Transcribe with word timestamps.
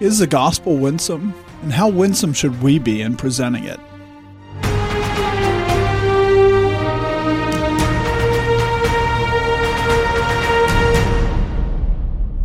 Is 0.00 0.20
the 0.20 0.28
gospel 0.28 0.76
winsome? 0.76 1.34
And 1.62 1.72
how 1.72 1.88
winsome 1.88 2.32
should 2.32 2.62
we 2.62 2.78
be 2.78 3.02
in 3.02 3.16
presenting 3.16 3.64
it? 3.64 3.80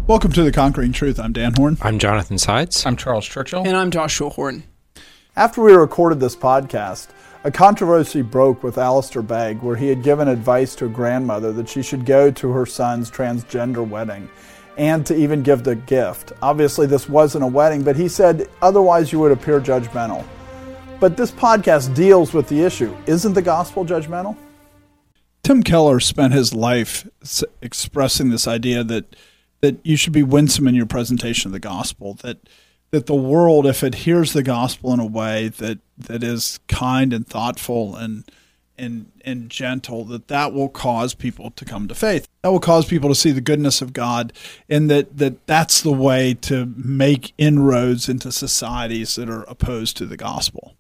Welcome 0.08 0.31
to 0.31 0.42
The 0.42 0.52
Conquering 0.52 0.94
Truth. 0.94 1.20
I'm 1.20 1.31
Dan 1.31 1.54
Horn. 1.54 1.78
I'm 1.84 2.00
Jonathan 2.00 2.39
Sides. 2.39 2.88
I'm 2.88 2.97
Charles 2.97 3.28
Churchill. 3.28 3.62
And 3.68 3.78
I'm 3.78 3.92
Joshua 3.92 4.30
Horn. 4.30 4.64
After 5.36 5.62
we 5.62 5.74
recorded 5.74 6.20
this 6.20 6.36
podcast, 6.36 7.10
a 7.44 7.52
controversy 7.52 8.24
broke 8.24 8.64
with 8.64 8.80
Alistair 8.80 9.22
Begg 9.22 9.62
where 9.62 9.76
he 9.76 9.90
had 9.90 10.02
given 10.02 10.28
advice 10.28 10.74
to 10.78 10.86
a 10.86 10.90
grandmother 10.90 11.52
that 11.52 11.70
she 11.70 11.84
should 11.84 12.08
go 12.08 12.32
to 12.32 12.50
her 12.50 12.66
son's 12.66 13.12
transgender 13.12 13.88
wedding 13.88 14.28
and 14.78 15.05
to 15.05 15.16
even 15.16 15.44
give 15.44 15.64
the 15.64 15.76
gift. 15.76 16.34
Obviously, 16.42 16.88
this 16.88 17.08
wasn't 17.08 17.44
a 17.44 17.48
wedding, 17.48 17.84
but 17.84 17.96
he 17.96 18.08
said 18.08 18.50
otherwise 18.62 19.12
you 19.12 19.20
would 19.20 19.32
appear 19.32 19.60
judgmental. 19.60 20.25
But 21.00 21.18
this 21.18 21.32
podcast 21.32 21.93
deals 21.96 22.34
with 22.34 22.47
the 22.47 22.61
issue. 22.61 22.96
Isn't 23.06 23.33
the 23.33 23.42
gospel 23.42 23.86
judgmental? 23.86 24.38
Tim 25.44 25.61
Keller 25.61 26.00
spent 26.00 26.33
his 26.33 26.54
life 26.54 27.07
expressing 27.61 28.30
this 28.30 28.47
idea 28.47 28.83
that 28.86 29.16
that 29.60 29.78
you 29.86 29.96
should 29.96 30.14
be 30.14 30.24
winsome 30.24 30.68
in 30.68 30.75
your 30.75 30.86
presentation 30.86 31.50
of 31.50 31.54
the 31.54 31.60
gospel. 31.60 32.16
That 32.16 32.38
that 32.92 33.08
the 33.08 33.16
world, 33.16 33.66
if 33.66 33.83
it 33.83 33.95
hears 33.95 34.33
the 34.33 34.44
gospel 34.44 34.94
in 34.94 35.00
a 35.00 35.05
way 35.05 35.50
that 35.50 35.80
that 35.97 36.23
is 36.23 36.59
kind 36.67 37.11
and 37.11 37.28
thoughtful 37.28 37.95
and 37.95 38.23
and 38.78 39.11
and 39.23 39.50
gentle, 39.50 40.05
that 40.05 40.27
that 40.27 40.53
will 40.53 40.69
cause 40.69 41.13
people 41.13 41.52
to 41.52 41.66
come 41.66 41.88
to 41.88 41.95
faith. 41.95 42.27
That 42.41 42.52
will 42.52 42.59
cause 42.59 42.86
people 42.86 43.09
to 43.09 43.16
see 43.16 43.31
the 43.31 43.41
goodness 43.41 43.81
of 43.81 43.94
God, 43.94 44.33
and 44.69 44.89
that 44.89 45.17
that 45.17 45.45
that's 45.47 45.81
the 45.81 45.91
way 45.91 46.33
to 46.41 46.73
make 46.75 47.33
inroads 47.38 48.09
into 48.09 48.31
societies 48.31 49.16
that 49.16 49.30
are 49.30 49.44
opposed 49.44 49.97
to 49.97 50.05
the 50.05 50.17
gospel. 50.17 50.75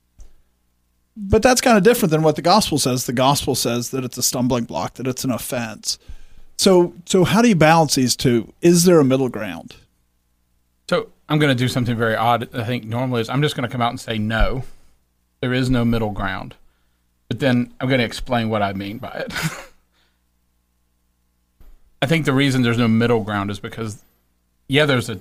But 1.15 1.43
that's 1.43 1.61
kind 1.61 1.77
of 1.77 1.83
different 1.83 2.11
than 2.11 2.23
what 2.23 2.35
the 2.35 2.41
gospel 2.41 2.79
says. 2.79 3.05
The 3.05 3.13
gospel 3.13 3.53
says 3.53 3.91
that 3.91 4.03
it's 4.03 4.17
a 4.17 4.23
stumbling 4.23 4.63
block, 4.63 4.95
that 4.95 5.07
it's 5.07 5.23
an 5.23 5.31
offense 5.31 5.99
so, 6.57 6.93
so 7.05 7.23
how 7.23 7.41
do 7.41 7.49
you 7.49 7.55
balance 7.55 7.95
these 7.95 8.15
two? 8.15 8.53
Is 8.61 8.85
there 8.85 8.99
a 8.99 9.03
middle 9.03 9.29
ground? 9.29 9.75
So, 10.89 11.09
I'm 11.29 11.39
going 11.39 11.55
to 11.55 11.61
do 11.61 11.67
something 11.67 11.95
very 11.95 12.15
odd. 12.15 12.53
I 12.55 12.63
think 12.63 12.85
normally 12.85 13.21
is 13.21 13.29
I'm 13.29 13.41
just 13.41 13.55
going 13.55 13.67
to 13.67 13.71
come 13.71 13.81
out 13.81 13.89
and 13.89 13.99
say 13.99 14.17
no. 14.17 14.63
There 15.41 15.53
is 15.53 15.69
no 15.69 15.83
middle 15.83 16.11
ground. 16.11 16.55
But 17.27 17.39
then 17.39 17.73
I'm 17.79 17.87
going 17.87 17.99
to 17.99 18.05
explain 18.05 18.49
what 18.49 18.61
I 18.61 18.73
mean 18.73 18.97
by 18.97 19.09
it. 19.09 19.33
I 22.01 22.05
think 22.05 22.25
the 22.25 22.33
reason 22.33 22.61
there's 22.61 22.77
no 22.77 22.87
middle 22.87 23.23
ground 23.23 23.49
is 23.49 23.59
because 23.59 24.03
yeah, 24.67 24.85
there's 24.85 25.09
a 25.09 25.19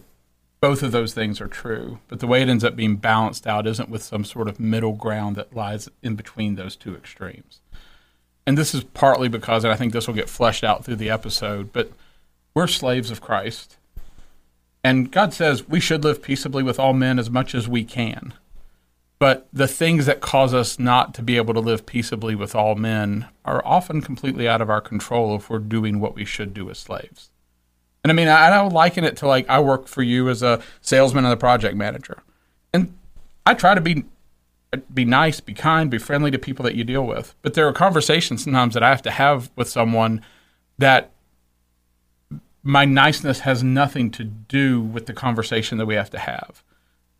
both 0.60 0.82
of 0.82 0.92
those 0.92 1.12
things 1.12 1.40
are 1.40 1.48
true, 1.48 1.98
but 2.06 2.20
the 2.20 2.26
way 2.26 2.40
it 2.40 2.48
ends 2.48 2.62
up 2.62 2.76
being 2.76 2.94
balanced 2.96 3.48
out 3.48 3.66
isn't 3.66 3.88
with 3.88 4.02
some 4.02 4.24
sort 4.24 4.48
of 4.48 4.60
middle 4.60 4.92
ground 4.92 5.34
that 5.34 5.56
lies 5.56 5.88
in 6.02 6.14
between 6.14 6.54
those 6.54 6.76
two 6.76 6.94
extremes 6.94 7.60
and 8.46 8.58
this 8.58 8.74
is 8.74 8.84
partly 8.84 9.28
because, 9.28 9.64
and 9.64 9.72
I 9.72 9.76
think 9.76 9.92
this 9.92 10.06
will 10.06 10.14
get 10.14 10.28
fleshed 10.28 10.64
out 10.64 10.84
through 10.84 10.96
the 10.96 11.10
episode, 11.10 11.72
but 11.72 11.92
we're 12.54 12.66
slaves 12.66 13.10
of 13.10 13.20
Christ. 13.20 13.76
And 14.84 15.12
God 15.12 15.32
says 15.32 15.68
we 15.68 15.78
should 15.78 16.02
live 16.02 16.22
peaceably 16.22 16.62
with 16.62 16.80
all 16.80 16.92
men 16.92 17.18
as 17.18 17.30
much 17.30 17.54
as 17.54 17.68
we 17.68 17.84
can. 17.84 18.34
But 19.22 19.46
the 19.52 19.68
things 19.68 20.06
that 20.06 20.20
cause 20.20 20.52
us 20.52 20.80
not 20.80 21.14
to 21.14 21.22
be 21.22 21.36
able 21.36 21.54
to 21.54 21.60
live 21.60 21.86
peaceably 21.86 22.34
with 22.34 22.56
all 22.56 22.74
men 22.74 23.28
are 23.44 23.64
often 23.64 24.00
completely 24.00 24.48
out 24.48 24.60
of 24.60 24.68
our 24.68 24.80
control 24.80 25.36
if 25.36 25.48
we're 25.48 25.60
doing 25.60 26.00
what 26.00 26.16
we 26.16 26.24
should 26.24 26.52
do 26.52 26.68
as 26.70 26.80
slaves. 26.80 27.30
And 28.02 28.10
I 28.10 28.16
mean, 28.16 28.26
I, 28.26 28.48
I 28.48 28.66
liken 28.66 29.04
it 29.04 29.16
to 29.18 29.28
like 29.28 29.48
I 29.48 29.60
work 29.60 29.86
for 29.86 30.02
you 30.02 30.28
as 30.28 30.42
a 30.42 30.60
salesman 30.80 31.24
and 31.24 31.32
a 31.32 31.36
project 31.36 31.76
manager. 31.76 32.24
And 32.72 32.94
I 33.46 33.54
try 33.54 33.76
to 33.76 33.80
be 33.80 34.06
be 34.92 35.04
nice, 35.04 35.38
be 35.38 35.54
kind, 35.54 35.88
be 35.88 35.98
friendly 35.98 36.32
to 36.32 36.38
people 36.40 36.64
that 36.64 36.74
you 36.74 36.82
deal 36.82 37.06
with. 37.06 37.36
But 37.42 37.54
there 37.54 37.68
are 37.68 37.72
conversations 37.72 38.42
sometimes 38.42 38.74
that 38.74 38.82
I 38.82 38.88
have 38.88 39.02
to 39.02 39.12
have 39.12 39.52
with 39.54 39.68
someone 39.68 40.20
that 40.78 41.12
my 42.64 42.84
niceness 42.84 43.38
has 43.38 43.62
nothing 43.62 44.10
to 44.10 44.24
do 44.24 44.80
with 44.80 45.06
the 45.06 45.14
conversation 45.14 45.78
that 45.78 45.86
we 45.86 45.94
have 45.94 46.10
to 46.10 46.18
have. 46.18 46.64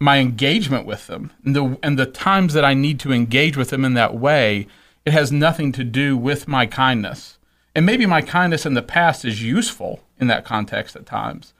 My 0.02 0.18
engagement 0.18 0.84
with 0.84 1.06
them 1.06 1.30
and 1.44 1.54
the 1.54 1.78
and 1.80 1.96
the 1.96 2.06
times 2.06 2.54
that 2.54 2.64
I 2.64 2.74
need 2.74 2.98
to 3.00 3.12
engage 3.12 3.56
with 3.56 3.70
them 3.70 3.84
in 3.84 3.94
that 3.94 4.16
way, 4.16 4.66
it 5.04 5.12
has 5.12 5.30
nothing 5.30 5.70
to 5.72 5.84
do 5.84 6.16
with 6.16 6.48
my 6.48 6.66
kindness. 6.66 7.38
And 7.76 7.86
maybe 7.86 8.04
my 8.04 8.20
kindness 8.20 8.66
in 8.66 8.74
the 8.74 8.82
past 8.82 9.24
is 9.24 9.44
useful 9.44 10.00
in 10.18 10.26
that 10.26 10.44
context 10.44 10.96
at 10.96 11.06
times. 11.06 11.54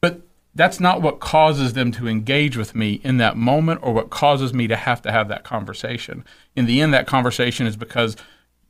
But 0.00 0.20
that's 0.54 0.78
not 0.78 1.02
what 1.02 1.18
causes 1.18 1.72
them 1.72 1.90
to 1.92 2.06
engage 2.06 2.56
with 2.56 2.72
me 2.72 3.00
in 3.02 3.16
that 3.16 3.36
moment 3.36 3.80
or 3.82 3.92
what 3.92 4.10
causes 4.10 4.54
me 4.54 4.68
to 4.68 4.76
have 4.76 5.02
to 5.02 5.10
have 5.10 5.26
that 5.26 5.42
conversation. 5.42 6.24
In 6.54 6.66
the 6.66 6.80
end, 6.80 6.94
that 6.94 7.08
conversation 7.08 7.66
is 7.66 7.76
because 7.76 8.16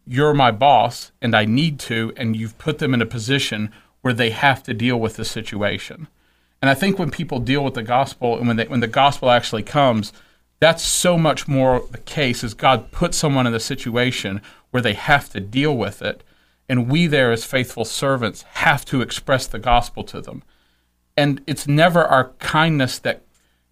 you're 0.07 0.33
my 0.33 0.53
boss 0.53 1.13
and 1.21 1.37
I 1.37 1.45
need 1.45 1.79
to, 1.81 2.15
and 2.17 2.35
you've 2.35 2.57
put 2.57 2.79
them 2.79 2.95
in 2.95 3.03
a 3.03 3.07
position 3.07 3.73
where 4.01 4.15
they 4.15 4.31
have 4.31 4.63
to 4.63 4.73
deal 4.73 4.99
with 4.99 5.17
the 5.17 5.25
situation. 5.27 6.09
And 6.61 6.71
I 6.71 6.75
think 6.75 6.99
when 6.99 7.11
people 7.11 7.39
deal 7.39 7.63
with 7.63 7.75
the 7.75 7.83
gospel 7.83 8.37
and 8.37 8.49
when, 8.49 8.57
they, 8.57 8.67
when 8.67 8.81
the 8.81 8.87
gospel 8.87 9.31
actually 9.31 9.63
comes, 9.63 10.13
that's 10.61 10.83
so 10.83 11.17
much 11.17 11.47
more 11.47 11.87
the 11.91 11.99
case 11.99 12.43
is 12.43 12.55
God 12.55 12.91
put 12.91 13.15
someone 13.15 13.47
in 13.47 13.53
the 13.53 13.61
situation 13.61 14.43
where 14.71 14.83
they 14.83 14.95
have 14.95 15.29
to 15.31 15.41
deal 15.41 15.77
with 15.77 16.03
it. 16.03 16.25
And 16.69 16.91
we 16.91 17.07
there 17.07 17.33
as 17.33 17.45
faithful 17.45 17.85
servants 17.85 18.43
have 18.43 18.85
to 18.87 19.01
express 19.01 19.47
the 19.47 19.59
gospel 19.59 20.03
to 20.05 20.21
them. 20.21 20.43
And 21.17 21.43
it's 21.47 21.67
never 21.67 22.05
our 22.05 22.31
kindness 22.39 22.99
that 23.01 23.23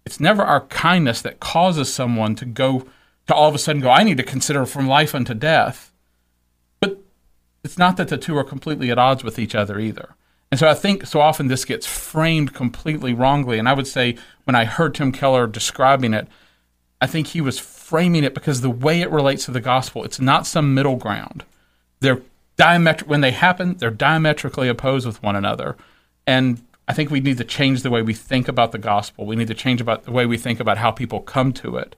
it's 0.05 0.19
never 0.21 0.41
our 0.41 0.61
kindness 0.67 1.21
that 1.21 1.41
causes 1.41 1.93
someone 1.93 2.35
to 2.35 2.45
go 2.45 2.87
to 3.27 3.35
all 3.35 3.49
of 3.49 3.55
a 3.55 3.57
sudden 3.57 3.81
go 3.81 3.89
i 3.89 4.03
need 4.03 4.15
to 4.15 4.23
consider 4.23 4.65
from 4.65 4.87
life 4.87 5.13
unto 5.13 5.33
death. 5.33 5.91
But 6.79 6.99
it's 7.63 7.77
not 7.77 7.97
that 7.97 8.07
the 8.07 8.17
two 8.17 8.37
are 8.37 8.43
completely 8.43 8.89
at 8.89 8.97
odds 8.97 9.23
with 9.23 9.37
each 9.37 9.53
other 9.53 9.79
either 9.79 10.15
and 10.51 10.59
so 10.59 10.67
i 10.67 10.73
think 10.73 11.05
so 11.05 11.19
often 11.19 11.47
this 11.47 11.65
gets 11.65 11.85
framed 11.85 12.53
completely 12.53 13.13
wrongly 13.13 13.59
and 13.59 13.67
i 13.67 13.73
would 13.73 13.87
say 13.87 14.15
when 14.45 14.55
i 14.55 14.65
heard 14.65 14.95
tim 14.95 15.11
keller 15.11 15.47
describing 15.47 16.13
it 16.13 16.27
i 17.01 17.07
think 17.07 17.27
he 17.27 17.41
was 17.41 17.59
framing 17.59 18.23
it 18.23 18.33
because 18.33 18.61
the 18.61 18.69
way 18.69 19.01
it 19.01 19.11
relates 19.11 19.45
to 19.45 19.51
the 19.51 19.61
gospel 19.61 20.03
it's 20.03 20.19
not 20.19 20.47
some 20.47 20.73
middle 20.73 20.95
ground 20.95 21.43
they're 21.99 22.21
diametric 22.57 23.07
when 23.07 23.21
they 23.21 23.31
happen 23.31 23.75
they're 23.77 23.91
diametrically 23.91 24.67
opposed 24.67 25.05
with 25.05 25.21
one 25.21 25.35
another 25.35 25.75
and 26.25 26.61
I 26.87 26.93
think 26.93 27.11
we 27.11 27.19
need 27.19 27.37
to 27.37 27.43
change 27.43 27.83
the 27.83 27.89
way 27.89 28.01
we 28.01 28.13
think 28.13 28.47
about 28.47 28.71
the 28.71 28.77
gospel. 28.77 29.25
We 29.25 29.35
need 29.35 29.49
to 29.49 29.53
change 29.53 29.81
about 29.81 30.03
the 30.03 30.11
way 30.11 30.25
we 30.25 30.37
think 30.37 30.59
about 30.59 30.77
how 30.77 30.91
people 30.91 31.19
come 31.19 31.51
to 31.53 31.77
it. 31.77 31.95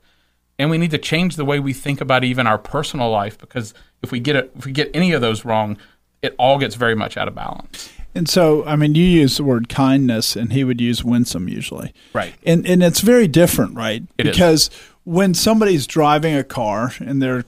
And 0.57 0.69
we 0.69 0.77
need 0.77 0.91
to 0.91 0.97
change 0.97 1.35
the 1.35 1.45
way 1.45 1.59
we 1.59 1.73
think 1.73 2.01
about 2.01 2.23
even 2.23 2.47
our 2.47 2.57
personal 2.57 3.09
life 3.09 3.37
because 3.37 3.73
if 4.01 4.11
we 4.11 4.19
get 4.19 4.35
it, 4.35 4.51
if 4.57 4.65
we 4.65 4.71
get 4.71 4.89
any 4.93 5.13
of 5.13 5.21
those 5.21 5.45
wrong, 5.45 5.77
it 6.21 6.35
all 6.37 6.57
gets 6.57 6.75
very 6.75 6.95
much 6.95 7.17
out 7.17 7.27
of 7.27 7.35
balance. 7.35 7.91
And 8.19 8.27
so, 8.27 8.65
I 8.65 8.75
mean, 8.75 8.95
you 8.95 9.05
use 9.05 9.37
the 9.37 9.45
word 9.45 9.69
kindness, 9.69 10.35
and 10.35 10.51
he 10.51 10.65
would 10.65 10.81
use 10.81 11.05
winsome 11.05 11.47
usually, 11.47 11.93
right? 12.11 12.33
And 12.45 12.67
and 12.67 12.83
it's 12.83 12.99
very 12.99 13.29
different, 13.29 13.75
right? 13.75 14.03
It 14.17 14.25
because 14.25 14.67
is. 14.67 14.71
when 15.05 15.33
somebody's 15.33 15.87
driving 15.87 16.35
a 16.35 16.43
car 16.43 16.91
and 16.99 17.21
they're 17.21 17.45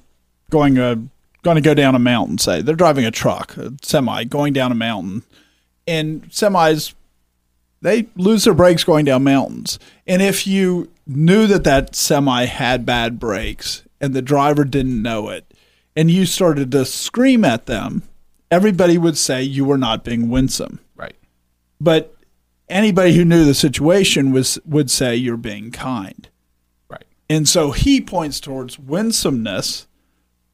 going 0.49 0.77
a 0.77 0.97
going 1.43 1.55
to 1.55 1.61
go 1.61 1.73
down 1.73 1.93
a 1.93 1.99
mountain, 1.99 2.37
say 2.37 2.61
they're 2.61 2.73
driving 2.73 3.03
a 3.03 3.11
truck, 3.11 3.57
a 3.57 3.73
semi, 3.81 4.23
going 4.23 4.53
down 4.53 4.71
a 4.71 4.75
mountain, 4.75 5.23
and 5.85 6.29
semis 6.29 6.93
they 7.81 8.07
lose 8.15 8.45
their 8.45 8.53
brakes 8.53 8.85
going 8.85 9.03
down 9.03 9.25
mountains. 9.25 9.77
And 10.07 10.21
if 10.21 10.47
you 10.47 10.89
knew 11.05 11.47
that 11.47 11.65
that 11.65 11.97
semi 11.97 12.45
had 12.45 12.85
bad 12.85 13.19
brakes 13.19 13.83
and 13.99 14.13
the 14.13 14.21
driver 14.21 14.63
didn't 14.63 15.01
know 15.01 15.27
it, 15.27 15.53
and 15.97 16.09
you 16.09 16.25
started 16.25 16.71
to 16.71 16.85
scream 16.85 17.43
at 17.43 17.65
them, 17.65 18.03
everybody 18.51 18.97
would 18.97 19.17
say 19.17 19.41
you 19.41 19.65
were 19.65 19.77
not 19.77 20.03
being 20.03 20.29
winsome. 20.29 20.79
Right. 20.95 21.15
But 21.79 22.15
anybody 22.69 23.13
who 23.13 23.25
knew 23.25 23.45
the 23.45 23.53
situation 23.53 24.31
was 24.31 24.59
would 24.65 24.91
say 24.91 25.15
you're 25.15 25.37
being 25.37 25.71
kind. 25.71 26.29
Right. 26.89 27.05
And 27.29 27.47
so 27.47 27.71
he 27.71 28.01
points 28.01 28.39
towards 28.39 28.77
winsomeness, 28.77 29.87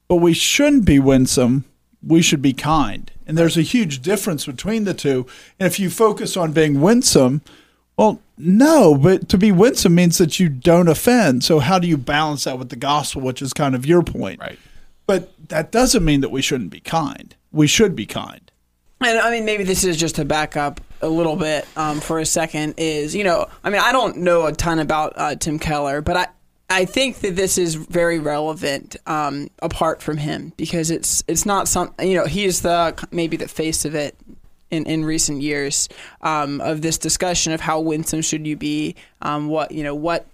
but 0.07 0.17
we 0.17 0.33
shouldn't 0.33 0.85
be 0.85 0.99
winsome, 0.99 1.65
we 2.05 2.21
should 2.21 2.41
be 2.41 2.53
kind. 2.53 3.11
And 3.25 3.38
there's 3.38 3.57
a 3.57 3.61
huge 3.63 4.01
difference 4.01 4.45
between 4.45 4.85
the 4.85 4.93
two. 4.93 5.25
And 5.59 5.67
if 5.67 5.79
you 5.79 5.89
focus 5.89 6.38
on 6.38 6.53
being 6.53 6.79
winsome, 6.79 7.41
well, 7.97 8.21
no, 8.38 8.95
but 8.95 9.27
to 9.29 9.38
be 9.38 9.51
winsome 9.51 9.95
means 9.95 10.19
that 10.19 10.39
you 10.39 10.47
don't 10.47 10.88
offend. 10.88 11.43
So 11.43 11.59
how 11.59 11.79
do 11.79 11.88
you 11.88 11.97
balance 11.97 12.43
that 12.43 12.59
with 12.59 12.69
the 12.69 12.75
gospel, 12.75 13.21
which 13.21 13.41
is 13.41 13.51
kind 13.51 13.75
of 13.75 13.85
your 13.85 14.03
point? 14.03 14.39
Right. 14.39 14.59
But 15.07 15.50
that 15.50 15.71
doesn't 15.71 16.05
mean 16.05 16.21
that 16.21 16.29
we 16.29 16.41
shouldn't 16.41 16.69
be 16.69 16.79
kind. 16.79 17.35
We 17.57 17.65
should 17.65 17.95
be 17.95 18.06
kind. 18.06 18.51
And 19.01 19.18
I 19.18 19.31
mean, 19.31 19.44
maybe 19.44 19.63
this 19.63 19.83
is 19.83 19.98
just 19.98 20.15
to 20.15 20.25
back 20.25 20.56
up 20.56 20.80
a 21.01 21.09
little 21.09 21.36
bit 21.36 21.68
um, 21.75 22.00
for 22.00 22.19
a 22.19 22.25
second. 22.25 22.75
Is 22.77 23.15
you 23.15 23.24
know, 23.24 23.48
I 23.63 23.71
mean, 23.71 23.81
I 23.81 23.92
don't 23.92 24.18
know 24.18 24.45
a 24.45 24.54
ton 24.54 24.77
about 24.77 25.13
uh, 25.15 25.36
Tim 25.36 25.57
Keller, 25.57 26.01
but 26.01 26.18
I 26.18 26.27
I 26.69 26.86
think 26.86 27.18
that 27.21 27.36
this 27.36 27.57
is 27.57 27.74
very 27.74 28.19
relevant 28.19 28.95
um, 29.07 29.50
apart 29.63 30.04
from 30.04 30.18
him 30.18 30.54
because 30.56 30.92
it's 30.92 31.24
it's 31.27 31.48
not 31.48 31.68
some 31.68 31.94
you 32.00 32.13
know 32.13 32.25
he's 32.25 32.62
the 32.62 33.07
maybe 33.09 33.38
the 33.38 33.48
face 33.48 33.86
of 33.86 33.95
it 33.95 34.15
in, 34.69 34.86
in 34.86 35.03
recent 35.03 35.42
years 35.42 35.89
um, 36.21 36.62
of 36.62 36.83
this 36.83 37.00
discussion 37.00 37.53
of 37.53 37.62
how 37.62 37.80
winsome 37.80 38.21
should 38.21 38.45
you 38.45 38.56
be, 38.56 38.95
um, 39.24 39.48
what 39.48 39.71
you 39.71 39.83
know 39.83 39.95
what 39.95 40.27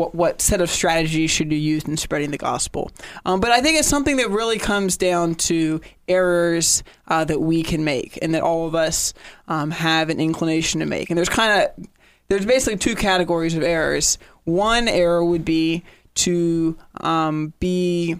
what 0.00 0.14
what 0.14 0.40
set 0.40 0.60
of 0.60 0.70
strategies 0.70 1.30
should 1.30 1.52
you 1.52 1.58
use 1.58 1.84
in 1.84 1.96
spreading 1.96 2.30
the 2.30 2.38
gospel. 2.38 2.90
Um, 3.26 3.40
but 3.40 3.50
I 3.50 3.60
think 3.60 3.78
it's 3.78 3.88
something 3.88 4.16
that 4.16 4.30
really 4.30 4.58
comes 4.58 4.96
down 4.96 5.34
to 5.36 5.80
errors 6.08 6.82
uh, 7.08 7.24
that 7.24 7.40
we 7.40 7.62
can 7.62 7.84
make 7.84 8.18
and 8.22 8.34
that 8.34 8.42
all 8.42 8.66
of 8.66 8.74
us 8.74 9.12
um, 9.48 9.70
have 9.70 10.08
an 10.08 10.18
inclination 10.18 10.80
to 10.80 10.86
make. 10.86 11.10
And 11.10 11.18
there's 11.18 11.28
kind 11.28 11.62
of 11.62 11.86
there's 12.28 12.46
basically 12.46 12.78
two 12.78 12.94
categories 12.94 13.56
of 13.56 13.62
errors. 13.62 14.18
One 14.44 14.88
error 14.88 15.24
would 15.24 15.44
be 15.44 15.84
to 16.14 16.76
um, 17.00 17.52
be 17.60 18.16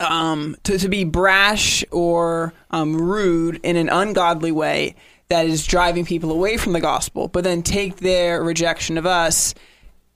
um, 0.00 0.56
to, 0.64 0.78
to 0.78 0.88
be 0.88 1.04
brash 1.04 1.84
or 1.90 2.52
um, 2.70 2.96
rude 2.96 3.60
in 3.62 3.76
an 3.76 3.88
ungodly 3.88 4.52
way 4.52 4.96
that 5.28 5.46
is 5.46 5.66
driving 5.66 6.04
people 6.04 6.30
away 6.30 6.56
from 6.56 6.72
the 6.72 6.80
gospel, 6.80 7.28
but 7.28 7.44
then 7.44 7.62
take 7.62 7.96
their 7.96 8.42
rejection 8.42 8.96
of 8.96 9.06
us 9.06 9.54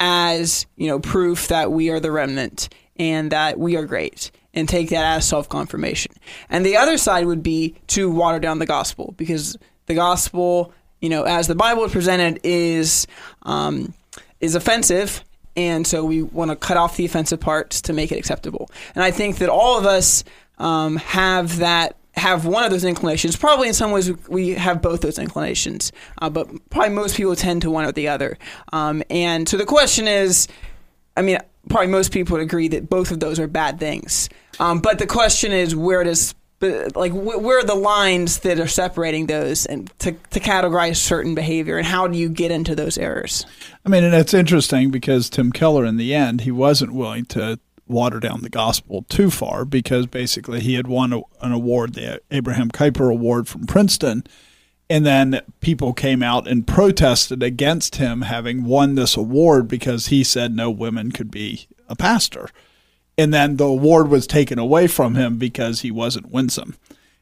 as 0.04 0.66
you 0.76 0.88
know 0.88 0.98
proof 0.98 1.46
that 1.48 1.70
we 1.70 1.88
are 1.90 2.00
the 2.00 2.10
remnant 2.10 2.68
and 2.96 3.30
that 3.30 3.56
we 3.56 3.76
are 3.76 3.86
great 3.86 4.32
and 4.52 4.68
take 4.68 4.90
that 4.90 5.04
as 5.16 5.26
self 5.26 5.48
confirmation. 5.48 6.12
And 6.50 6.66
the 6.66 6.76
other 6.76 6.98
side 6.98 7.24
would 7.24 7.42
be 7.42 7.76
to 7.88 8.10
water 8.10 8.40
down 8.40 8.58
the 8.58 8.66
gospel 8.66 9.14
because 9.16 9.56
the 9.86 9.94
gospel, 9.94 10.72
you 11.00 11.08
know, 11.08 11.22
as 11.22 11.46
the 11.46 11.54
Bible 11.54 11.84
is 11.84 11.92
presented, 11.92 12.40
is 12.42 13.06
um, 13.42 13.94
is 14.40 14.56
offensive, 14.56 15.22
and 15.56 15.86
so 15.86 16.04
we 16.04 16.22
want 16.22 16.50
to 16.50 16.56
cut 16.56 16.76
off 16.76 16.96
the 16.96 17.04
offensive 17.04 17.38
parts 17.38 17.82
to 17.82 17.92
make 17.92 18.10
it 18.10 18.18
acceptable. 18.18 18.70
And 18.96 19.04
I 19.04 19.12
think 19.12 19.38
that 19.38 19.48
all 19.48 19.78
of 19.78 19.86
us 19.86 20.24
um, 20.58 20.96
have 20.96 21.58
that 21.58 21.96
have 22.14 22.44
one 22.44 22.64
of 22.64 22.70
those 22.70 22.84
inclinations. 22.84 23.36
Probably 23.36 23.68
in 23.68 23.74
some 23.74 23.90
ways 23.90 24.12
we 24.28 24.50
have 24.50 24.82
both 24.82 25.00
those 25.00 25.18
inclinations, 25.18 25.92
uh, 26.18 26.30
but 26.30 26.48
probably 26.70 26.90
most 26.90 27.16
people 27.16 27.34
tend 27.36 27.62
to 27.62 27.70
one 27.70 27.84
or 27.84 27.92
the 27.92 28.08
other. 28.08 28.38
Um, 28.72 29.02
and 29.10 29.48
so 29.48 29.56
the 29.56 29.66
question 29.66 30.06
is, 30.06 30.48
I 31.16 31.22
mean, 31.22 31.38
probably 31.68 31.88
most 31.88 32.12
people 32.12 32.36
would 32.36 32.42
agree 32.42 32.68
that 32.68 32.88
both 32.90 33.10
of 33.10 33.20
those 33.20 33.38
are 33.38 33.46
bad 33.46 33.78
things. 33.78 34.28
Um, 34.60 34.80
but 34.80 34.98
the 34.98 35.06
question 35.06 35.52
is, 35.52 35.74
where 35.74 36.04
does 36.04 36.34
like 36.94 37.12
where 37.12 37.58
are 37.58 37.64
the 37.64 37.74
lines 37.74 38.40
that 38.40 38.60
are 38.60 38.68
separating 38.68 39.26
those 39.26 39.66
and 39.66 39.90
to, 39.98 40.12
to 40.30 40.38
categorize 40.38 40.96
certain 40.96 41.34
behavior 41.34 41.76
and 41.76 41.86
how 41.86 42.06
do 42.06 42.16
you 42.16 42.28
get 42.28 42.52
into 42.52 42.76
those 42.76 42.96
errors 42.96 43.44
i 43.84 43.88
mean 43.88 44.04
and 44.04 44.14
it's 44.14 44.32
interesting 44.32 44.88
because 44.90 45.28
tim 45.28 45.50
keller 45.50 45.84
in 45.84 45.96
the 45.96 46.14
end 46.14 46.42
he 46.42 46.52
wasn't 46.52 46.92
willing 46.92 47.24
to 47.24 47.58
water 47.92 48.18
down 48.18 48.42
the 48.42 48.48
gospel 48.48 49.04
too 49.08 49.30
far 49.30 49.64
because 49.64 50.06
basically 50.06 50.60
he 50.60 50.74
had 50.74 50.86
won 50.86 51.12
a, 51.12 51.20
an 51.40 51.52
award, 51.52 51.94
the 51.94 52.20
Abraham 52.30 52.70
Kuyper 52.70 53.10
Award 53.10 53.46
from 53.46 53.66
Princeton. 53.66 54.24
And 54.90 55.06
then 55.06 55.40
people 55.60 55.92
came 55.92 56.22
out 56.22 56.48
and 56.48 56.66
protested 56.66 57.42
against 57.42 57.96
him 57.96 58.22
having 58.22 58.64
won 58.64 58.94
this 58.94 59.16
award 59.16 59.68
because 59.68 60.08
he 60.08 60.24
said 60.24 60.54
no 60.54 60.70
women 60.70 61.12
could 61.12 61.30
be 61.30 61.66
a 61.88 61.96
pastor. 61.96 62.48
And 63.16 63.32
then 63.32 63.56
the 63.56 63.64
award 63.64 64.08
was 64.08 64.26
taken 64.26 64.58
away 64.58 64.86
from 64.86 65.14
him 65.14 65.36
because 65.36 65.80
he 65.80 65.90
wasn't 65.90 66.32
winsome. 66.32 66.76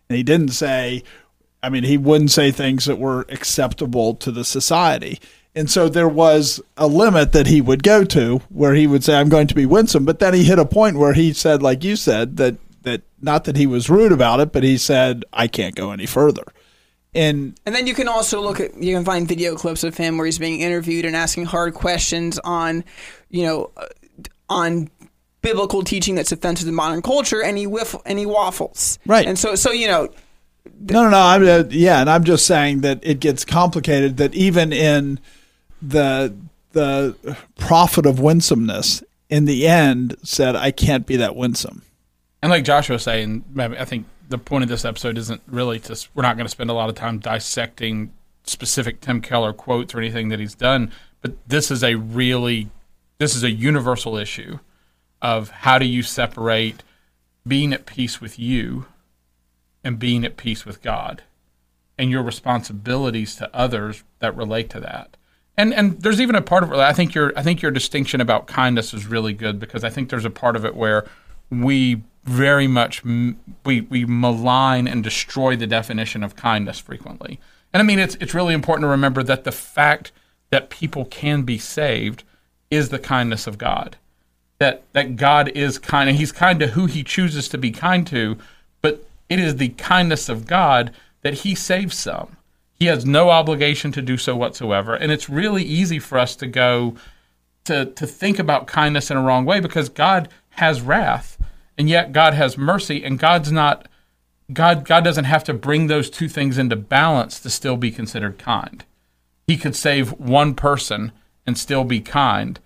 And 0.08 0.16
he 0.16 0.23
didn't 0.23 0.49
say, 0.50 1.02
I 1.62 1.69
mean, 1.69 1.84
he 1.84 1.99
wouldn't 1.99 2.31
say 2.31 2.50
things 2.50 2.87
that 2.87 2.99
were 2.99 3.26
acceptable 3.28 4.14
to 4.14 4.32
the 4.32 4.44
society. 4.44 5.20
And 5.55 5.70
so 5.70 5.88
there 5.88 6.08
was 6.08 6.61
a 6.76 6.87
limit 6.87 7.32
that 7.32 7.49
he 7.49 7.61
would 7.61 7.82
go 7.82 8.05
to 8.05 8.38
where 8.50 8.75
he 8.75 8.87
would 8.87 9.02
say, 9.02 9.17
I'm 9.17 9.29
going 9.29 9.49
to 9.49 9.55
be 9.55 9.67
winsome. 9.67 10.05
But 10.05 10.20
then 10.20 10.32
he 10.32 10.44
hit 10.44 10.58
a 10.58 10.64
point 10.64 10.97
where 10.97 11.12
he 11.12 11.32
said, 11.32 11.62
like 11.62 11.82
you 11.82 11.97
said, 11.97 12.37
that, 12.37 12.56
that 12.82 13.02
not 13.20 13.44
that 13.44 13.56
he 13.56 13.67
was 13.67 13.91
rude 13.91 14.12
about 14.12 14.41
it, 14.41 14.52
but 14.52 14.62
he 14.62 14.79
said, 14.79 15.25
I 15.32 15.49
can't 15.49 15.75
go 15.75 15.91
any 15.91 16.06
further. 16.06 16.44
And, 17.14 17.58
and 17.67 17.75
then 17.75 17.88
you 17.88 17.94
can 17.94 18.06
also 18.06 18.41
look 18.41 18.61
at 18.61 18.81
you 18.81 18.94
can 18.94 19.05
find 19.05 19.26
video 19.26 19.56
clips 19.56 19.82
of 19.82 19.97
him 19.97 20.17
where 20.17 20.26
he's 20.26 20.38
being 20.38 20.61
interviewed 20.61 21.05
and 21.05 21.17
asking 21.17 21.47
hard 21.47 21.75
questions 21.75 22.38
on 22.44 22.85
you 23.31 23.44
know 23.44 23.73
uh, 23.76 23.87
on 24.49 24.88
biblical 25.43 25.82
teaching 25.82 26.14
that's 26.14 26.31
offensive 26.31 26.69
to 26.69 26.73
modern 26.73 27.02
culture 27.02 27.43
and 27.43 27.58
he 27.58 27.67
whiff 27.67 27.97
and 28.06 28.17
he 28.20 28.26
waffles 28.26 29.00
right 29.06 29.26
and 29.26 29.37
so 29.41 29.56
so 29.56 29.73
you 29.73 29.88
know 29.88 30.08
no 30.82 31.02
no 31.02 31.11
no 31.11 31.19
I'm 31.19 31.43
uh, 31.43 31.64
yeah 31.70 32.00
and 32.00 32.08
I'm 32.08 32.23
just 32.23 32.47
saying 32.47 32.82
that 32.82 33.00
it 33.02 33.19
gets 33.19 33.44
complicated 33.44 34.19
that 34.19 34.32
even 34.37 34.73
in 34.73 35.19
the 35.82 36.35
the 36.73 37.37
prophet 37.59 38.06
of 38.06 38.21
winsomeness 38.21 39.03
in 39.29 39.44
the 39.44 39.67
end 39.67 40.17
said, 40.23 40.56
"I 40.56 40.71
can't 40.71 41.06
be 41.06 41.17
that 41.17 41.37
winsome." 41.37 41.82
And 42.43 42.50
like 42.50 42.65
Joshua 42.65 42.94
was 42.94 43.03
saying, 43.03 43.44
I 43.59 43.85
think 43.85 44.06
the 44.29 44.38
point 44.38 44.65
of 44.65 44.71
this 44.71 44.85
episode 44.85 45.19
isn't 45.19 45.43
really 45.47 45.79
to. 45.81 46.09
We're 46.15 46.23
not 46.23 46.37
going 46.37 46.47
to 46.47 46.50
spend 46.50 46.71
a 46.71 46.75
lot 46.75 46.88
of 46.88 46.94
time 46.94 47.19
dissecting 47.19 48.12
specific 48.44 49.00
Tim 49.00 49.21
Keller 49.21 49.53
quotes 49.53 49.94
or 49.94 49.99
anything 49.99 50.31
that 50.31 50.41
he's 50.41 50.55
done, 50.55 50.93
but 51.21 51.35
this 51.47 51.71
is 51.71 51.85
a 51.85 51.97
really 51.97 52.71
this 53.19 53.37
is 53.37 53.44
a 53.44 53.50
universal 53.50 54.17
issue 54.17 54.59
of 55.21 55.50
how 55.50 55.79
do 55.79 55.85
you 55.85 56.03
separate 56.03 56.83
being 57.47 57.73
at 57.73 57.85
peace 57.85 58.21
with 58.21 58.38
you 58.38 58.87
and 59.85 59.99
being 59.99 60.25
at 60.25 60.38
peace 60.38 60.65
with 60.65 60.83
God 60.83 61.23
and 61.99 62.11
your 62.11 62.23
responsibilities 62.23 63.37
to 63.37 63.55
others 63.55 64.05
that 64.21 64.35
relate 64.35 64.71
to 64.71 64.81
that 64.81 65.19
and 65.61 65.75
and 65.75 66.01
there's 66.01 66.21
even 66.21 66.35
a 66.35 66.43
part 66.43 66.62
of 66.62 66.73
it. 66.73 66.79
I 66.79 66.93
think 66.93 67.15
your 67.15 67.33
I 67.37 67.43
think 67.43 67.62
your 67.62 67.71
distinction 67.71 68.21
about 68.21 68.47
kindness 68.47 68.95
is 68.95 69.07
really 69.07 69.35
good 69.35 69.61
because 69.61 69.85
I 69.85 69.91
think 69.91 70.09
there's 70.09 70.25
a 70.25 70.31
part 70.31 70.57
of 70.57 70.65
it 70.65 70.75
where 70.75 71.07
we 71.51 72.03
very 72.25 72.67
much 72.67 73.05
we 73.05 73.83
we 73.83 74.05
malign 74.07 74.89
and 74.89 75.05
destroy 75.05 75.57
the 75.57 75.67
definition 75.67 76.23
of 76.23 76.37
kindness 76.37 76.79
frequently. 76.79 77.39
And 77.73 77.81
I 77.81 77.85
mean 77.85 77.99
it's 77.99 78.17
it's 78.17 78.35
really 78.35 78.55
important 78.55 78.85
to 78.85 78.89
remember 78.89 79.23
that 79.23 79.45
the 79.45 79.53
fact 79.53 80.12
that 80.51 80.71
people 80.71 81.05
can 81.05 81.43
be 81.43 81.59
saved 81.59 82.25
is 82.71 82.89
the 82.89 82.99
kindness 82.99 83.47
of 83.47 83.59
God. 83.59 83.97
That 84.59 84.85
that 84.93 85.17
God 85.17 85.49
is 85.49 85.79
kind 85.79 86.09
and 86.09 86.19
he's 86.19 86.33
kind 86.33 86.59
to 86.61 86.69
who 86.69 86.87
he 86.87 87.05
chooses 87.05 87.49
to 87.49 87.59
be 87.59 87.71
kind 87.71 88.07
to, 88.07 88.39
but 88.81 89.07
it 89.29 89.39
is 89.39 89.57
the 89.57 89.69
kindness 89.71 90.29
of 90.29 90.47
God 90.47 90.93
that 91.23 91.35
he 91.35 91.55
saves 91.55 91.97
some. 91.97 92.37
He 92.81 92.87
has 92.87 93.05
no 93.05 93.29
obligation 93.31 93.93
to 93.93 94.03
do 94.03 94.17
so 94.17 94.35
whatsoever. 94.35 94.94
And 94.94 95.12
it's 95.12 95.29
really 95.29 95.62
easy 95.62 95.99
for 95.99 96.19
us 96.19 96.35
to 96.37 96.47
go 96.47 96.97
to, 97.65 97.85
to 97.85 98.06
think 98.06 98.38
about 98.38 98.67
kindness 98.67 99.11
in 99.11 99.17
a 99.17 99.23
wrong 99.23 99.44
way 99.44 99.61
because 99.61 99.88
God 99.88 100.29
has 100.50 100.81
wrath 100.81 101.38
and 101.79 101.88
yet 101.88 102.12
God 102.12 102.35
has 102.35 102.59
mercy 102.59 103.05
and 103.05 103.19
God's 103.19 103.53
not 103.53 103.87
God 104.53 104.85
God 104.85 105.05
doesn't 105.05 105.25
have 105.25 105.44
to 105.44 105.55
bring 105.55 105.87
those 105.87 106.11
two 106.11 106.29
things 106.29 106.59
into 106.59 106.75
balance 106.75 107.38
to 107.41 107.50
still 107.50 107.77
be 107.77 107.91
considered 107.91 108.38
kind. 108.38 108.85
He 109.47 109.56
could 109.56 109.76
save 109.76 110.19
one 110.19 110.55
person 110.55 111.12
and 111.47 111.56
still 111.56 111.85
be 111.85 112.00
kind 112.00 112.59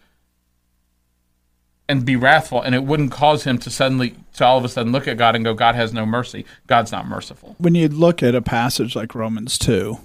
and 1.88 2.06
be 2.06 2.16
wrathful 2.16 2.62
and 2.62 2.74
it 2.74 2.84
wouldn't 2.84 3.12
cause 3.12 3.44
him 3.44 3.58
to 3.58 3.70
suddenly 3.70 4.14
to 4.34 4.44
all 4.44 4.58
of 4.58 4.64
a 4.64 4.68
sudden 4.68 4.92
look 4.92 5.06
at 5.06 5.18
God 5.18 5.34
and 5.36 5.44
go 5.44 5.54
God 5.54 5.74
has 5.74 5.92
no 5.92 6.06
mercy. 6.06 6.46
God's 6.66 6.92
not 6.92 7.06
merciful. 7.06 7.56
When 7.58 7.74
you 7.74 7.88
look 7.88 8.22
at 8.22 8.34
a 8.34 8.42
passage 8.42 8.96
like 8.96 9.14
Romans 9.14 9.58
2, 9.58 9.98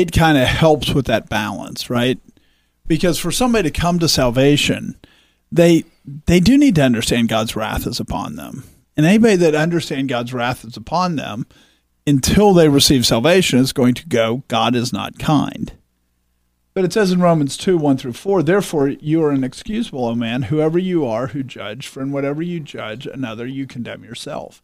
it 0.00 0.12
kind 0.12 0.36
of 0.38 0.46
helps 0.46 0.92
with 0.92 1.06
that 1.06 1.28
balance, 1.28 1.88
right? 1.88 2.18
Because 2.86 3.18
for 3.18 3.32
somebody 3.32 3.70
to 3.70 3.80
come 3.80 3.98
to 3.98 4.08
salvation, 4.08 4.96
they 5.50 5.84
they 6.26 6.40
do 6.40 6.56
need 6.56 6.74
to 6.76 6.82
understand 6.82 7.28
God's 7.28 7.56
wrath 7.56 7.86
is 7.86 7.98
upon 7.98 8.36
them. 8.36 8.64
And 8.96 9.04
anybody 9.04 9.36
that 9.36 9.54
understands 9.54 10.08
God's 10.08 10.32
wrath 10.32 10.64
is 10.64 10.76
upon 10.76 11.16
them 11.16 11.46
until 12.06 12.54
they 12.54 12.68
receive 12.68 13.04
salvation 13.04 13.58
is 13.58 13.72
going 13.72 13.94
to 13.94 14.08
go, 14.08 14.42
God 14.48 14.74
is 14.74 14.92
not 14.92 15.18
kind. 15.18 15.72
But 16.72 16.84
it 16.84 16.92
says 16.92 17.10
in 17.10 17.20
Romans 17.20 17.56
2 17.56 17.78
1 17.78 17.96
through 17.96 18.12
4, 18.12 18.42
Therefore 18.42 18.88
you 18.88 19.22
are 19.24 19.32
inexcusable, 19.32 20.04
O 20.04 20.14
man, 20.14 20.42
whoever 20.42 20.78
you 20.78 21.06
are 21.06 21.28
who 21.28 21.42
judge, 21.42 21.86
for 21.88 22.02
in 22.02 22.12
whatever 22.12 22.42
you 22.42 22.60
judge 22.60 23.06
another, 23.06 23.46
you 23.46 23.66
condemn 23.66 24.04
yourself. 24.04 24.62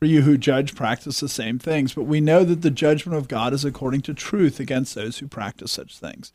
For 0.00 0.06
you 0.06 0.22
who 0.22 0.38
judge 0.38 0.74
practice 0.74 1.20
the 1.20 1.28
same 1.28 1.58
things, 1.58 1.92
but 1.92 2.04
we 2.04 2.22
know 2.22 2.42
that 2.44 2.62
the 2.62 2.70
judgment 2.70 3.18
of 3.18 3.28
God 3.28 3.52
is 3.52 3.66
according 3.66 4.00
to 4.02 4.14
truth 4.14 4.58
against 4.58 4.94
those 4.94 5.18
who 5.18 5.28
practice 5.28 5.72
such 5.72 5.98
things. 5.98 6.32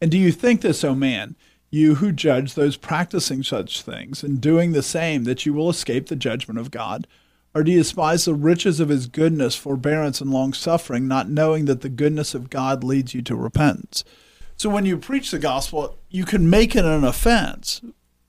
And 0.00 0.10
do 0.10 0.16
you 0.16 0.32
think 0.32 0.62
this, 0.62 0.82
O 0.82 0.94
man, 0.94 1.36
you 1.70 1.96
who 1.96 2.10
judge 2.10 2.54
those 2.54 2.78
practicing 2.78 3.42
such 3.42 3.82
things, 3.82 4.22
and 4.22 4.40
doing 4.40 4.72
the 4.72 4.82
same, 4.82 5.24
that 5.24 5.44
you 5.44 5.52
will 5.52 5.68
escape 5.68 6.06
the 6.06 6.16
judgment 6.16 6.58
of 6.58 6.70
God? 6.70 7.06
Or 7.54 7.62
do 7.62 7.70
you 7.70 7.78
despise 7.78 8.24
the 8.24 8.32
riches 8.32 8.80
of 8.80 8.88
his 8.88 9.06
goodness, 9.06 9.56
forbearance, 9.56 10.22
and 10.22 10.30
long 10.30 10.54
suffering, 10.54 11.06
not 11.06 11.28
knowing 11.28 11.66
that 11.66 11.82
the 11.82 11.90
goodness 11.90 12.34
of 12.34 12.48
God 12.48 12.82
leads 12.82 13.12
you 13.12 13.20
to 13.22 13.36
repentance? 13.36 14.04
So 14.56 14.70
when 14.70 14.86
you 14.86 14.96
preach 14.96 15.30
the 15.30 15.38
gospel, 15.38 15.98
you 16.08 16.24
can 16.24 16.48
make 16.48 16.74
it 16.74 16.86
an 16.86 17.04
offense, 17.04 17.82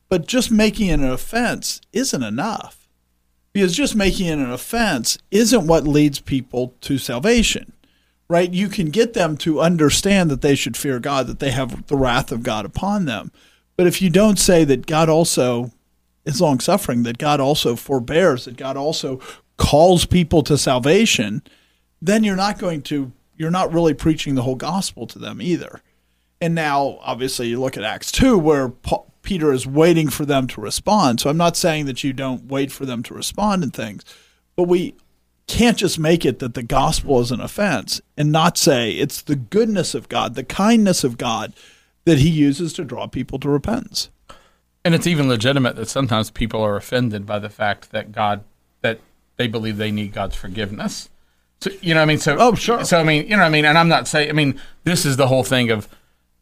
but 0.09 0.27
just 0.27 0.51
making 0.51 0.89
it 0.89 0.99
an 0.99 1.05
offense 1.05 1.79
isn't 1.93 2.23
enough. 2.23 2.82
Because 3.53 3.75
just 3.75 3.95
making 3.95 4.27
it 4.27 4.39
an 4.39 4.51
offense 4.51 5.17
isn't 5.29 5.67
what 5.67 5.87
leads 5.87 6.19
people 6.19 6.73
to 6.81 6.97
salvation, 6.97 7.73
right? 8.27 8.51
You 8.51 8.67
can 8.67 8.89
get 8.89 9.13
them 9.13 9.37
to 9.37 9.61
understand 9.61 10.31
that 10.31 10.41
they 10.41 10.55
should 10.55 10.75
fear 10.75 10.99
God, 10.99 11.27
that 11.27 11.39
they 11.39 11.51
have 11.51 11.85
the 11.87 11.97
wrath 11.97 12.31
of 12.31 12.41
God 12.43 12.65
upon 12.65 13.05
them. 13.05 13.31
But 13.77 13.87
if 13.87 14.01
you 14.01 14.09
don't 14.09 14.39
say 14.39 14.63
that 14.65 14.87
God 14.87 15.07
also 15.07 15.71
is 16.25 16.41
long 16.41 16.59
suffering, 16.59 17.03
that 17.03 17.17
God 17.17 17.39
also 17.39 17.75
forbears, 17.75 18.45
that 18.45 18.57
God 18.57 18.75
also 18.75 19.19
calls 19.57 20.05
people 20.05 20.41
to 20.43 20.57
salvation, 20.57 21.43
then 22.01 22.23
you're 22.23 22.35
not 22.35 22.57
going 22.57 22.81
to 22.83 23.11
you're 23.35 23.51
not 23.51 23.73
really 23.73 23.93
preaching 23.93 24.35
the 24.35 24.43
whole 24.43 24.55
gospel 24.55 25.07
to 25.07 25.19
them 25.19 25.41
either. 25.41 25.81
And 26.39 26.53
now, 26.53 26.99
obviously, 27.01 27.47
you 27.47 27.59
look 27.59 27.77
at 27.77 27.83
Acts 27.83 28.11
2, 28.11 28.37
where 28.37 28.69
Paul, 28.69 29.12
Peter 29.23 29.51
is 29.51 29.65
waiting 29.65 30.09
for 30.09 30.25
them 30.25 30.45
to 30.47 30.61
respond. 30.61 31.19
So 31.19 31.29
I'm 31.29 31.37
not 31.37 31.57
saying 31.57 31.85
that 31.87 32.03
you 32.03 32.13
don't 32.13 32.45
wait 32.45 32.71
for 32.71 32.85
them 32.85 33.01
to 33.03 33.13
respond 33.13 33.63
and 33.63 33.73
things, 33.73 34.03
but 34.55 34.63
we 34.63 34.95
can't 35.47 35.77
just 35.77 35.97
make 35.97 36.25
it 36.25 36.39
that 36.39 36.53
the 36.53 36.63
gospel 36.63 37.19
is 37.19 37.31
an 37.31 37.41
offense 37.41 38.01
and 38.17 38.31
not 38.31 38.57
say 38.57 38.91
it's 38.91 39.21
the 39.21 39.35
goodness 39.35 39.95
of 39.95 40.09
God, 40.09 40.35
the 40.35 40.43
kindness 40.43 41.03
of 41.03 41.17
God 41.17 41.53
that 42.05 42.19
he 42.19 42.29
uses 42.29 42.73
to 42.73 42.83
draw 42.83 43.07
people 43.07 43.39
to 43.39 43.49
repentance. 43.49 44.09
And 44.85 44.93
it's 44.93 45.07
even 45.07 45.29
legitimate 45.29 45.77
that 45.77 45.87
sometimes 45.87 46.29
people 46.29 46.61
are 46.61 46.75
offended 46.75 47.25
by 47.25 47.39
the 47.39 47.49
fact 47.49 47.91
that 47.91 48.11
God, 48.11 48.43
that 48.81 48.99
they 49.37 49.47
believe 49.47 49.77
they 49.77 49.91
need 49.91 50.13
God's 50.13 50.35
forgiveness. 50.35 51.09
So, 51.61 51.71
you 51.81 51.93
know 51.93 52.01
what 52.01 52.03
I 52.03 52.07
mean? 52.07 52.17
So, 52.17 52.35
oh, 52.37 52.55
sure. 52.55 52.83
So, 52.83 52.99
I 52.99 53.03
mean, 53.03 53.23
you 53.23 53.31
know 53.31 53.37
what 53.37 53.45
I 53.45 53.49
mean? 53.49 53.63
And 53.63 53.77
I'm 53.77 53.87
not 53.87 54.09
saying, 54.09 54.29
I 54.29 54.33
mean, 54.33 54.59
this 54.83 55.05
is 55.05 55.15
the 55.15 55.27
whole 55.27 55.45
thing 55.45 55.71
of, 55.71 55.87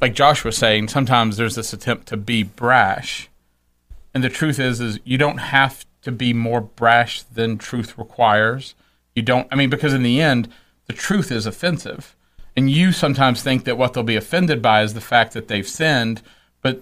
like 0.02 0.16
Josh 0.16 0.44
was 0.44 0.58
saying, 0.58 0.88
sometimes 0.88 1.38
there's 1.38 1.56
this 1.56 1.74
attempt 1.74 2.08
to 2.08 2.18
be 2.18 2.42
brash. 2.42 3.30
And 4.14 4.24
the 4.24 4.30
truth 4.30 4.60
is, 4.60 4.82
is 4.82 5.00
you 5.04 5.18
don't 5.18 5.38
have 5.38 5.86
to 6.02 6.12
be 6.12 6.34
more 6.34 6.60
brash 6.60 7.22
than 7.24 7.58
truth 7.58 7.98
requires. 7.98 8.74
You 9.16 9.22
don't, 9.22 9.48
I 9.52 9.56
mean, 9.56 9.70
because 9.70 9.94
in 9.94 10.04
the 10.04 10.20
end, 10.20 10.50
the 10.88 10.94
truth 10.94 11.32
is 11.32 11.46
offensive. 11.46 12.16
And 12.58 12.70
you 12.70 12.92
sometimes 12.92 13.44
think 13.44 13.64
that 13.64 13.78
what 13.78 13.94
they'll 13.94 14.04
be 14.04 14.16
offended 14.16 14.62
by 14.62 14.82
is 14.82 14.94
the 14.94 15.02
fact 15.02 15.34
that 15.34 15.48
they've 15.48 15.68
sinned, 15.68 16.22
but 16.62 16.82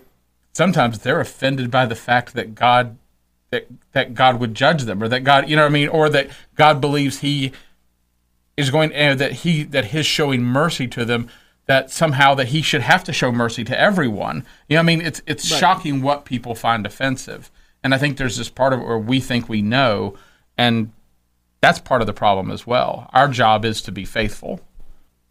sometimes 0.53 0.99
they're 0.99 1.19
offended 1.19 1.69
by 1.69 1.85
the 1.85 1.95
fact 1.95 2.33
that 2.33 2.55
God 2.55 2.97
that 3.51 3.65
that 3.93 4.13
God 4.13 4.39
would 4.39 4.53
judge 4.53 4.83
them 4.83 5.01
or 5.01 5.07
that 5.07 5.23
God, 5.23 5.49
you 5.49 5.55
know 5.55 5.63
what 5.63 5.69
I 5.69 5.73
mean, 5.73 5.89
or 5.89 6.07
that 6.09 6.29
God 6.55 6.79
believes 6.79 7.19
he 7.19 7.51
is 8.57 8.69
going 8.69 8.93
uh, 8.95 9.15
that 9.15 9.31
he 9.31 9.63
that 9.63 9.85
his 9.85 10.05
showing 10.05 10.43
mercy 10.43 10.87
to 10.87 11.05
them 11.05 11.29
that 11.69 11.89
somehow 11.89 12.33
that 12.33 12.47
he 12.47 12.61
should 12.61 12.81
have 12.81 13.05
to 13.05 13.13
show 13.13 13.31
mercy 13.31 13.63
to 13.63 13.79
everyone. 13.79 14.45
You 14.67 14.75
know, 14.75 14.81
I 14.81 14.83
mean, 14.83 14.99
it's 14.99 15.21
it's 15.25 15.49
right. 15.49 15.59
shocking 15.59 16.01
what 16.01 16.25
people 16.25 16.55
find 16.55 16.85
offensive, 16.85 17.49
and 17.83 17.95
I 17.95 17.97
think 17.97 18.17
there's 18.17 18.37
this 18.37 18.49
part 18.49 18.73
of 18.73 18.81
it 18.81 18.85
where 18.85 18.97
we 18.97 19.21
think 19.21 19.47
we 19.47 19.61
know, 19.61 20.15
and 20.57 20.91
that's 21.61 21.79
part 21.79 22.01
of 22.01 22.07
the 22.07 22.13
problem 22.13 22.51
as 22.51 22.67
well. 22.67 23.09
Our 23.13 23.29
job 23.29 23.63
is 23.63 23.81
to 23.83 23.91
be 23.91 24.03
faithful 24.03 24.59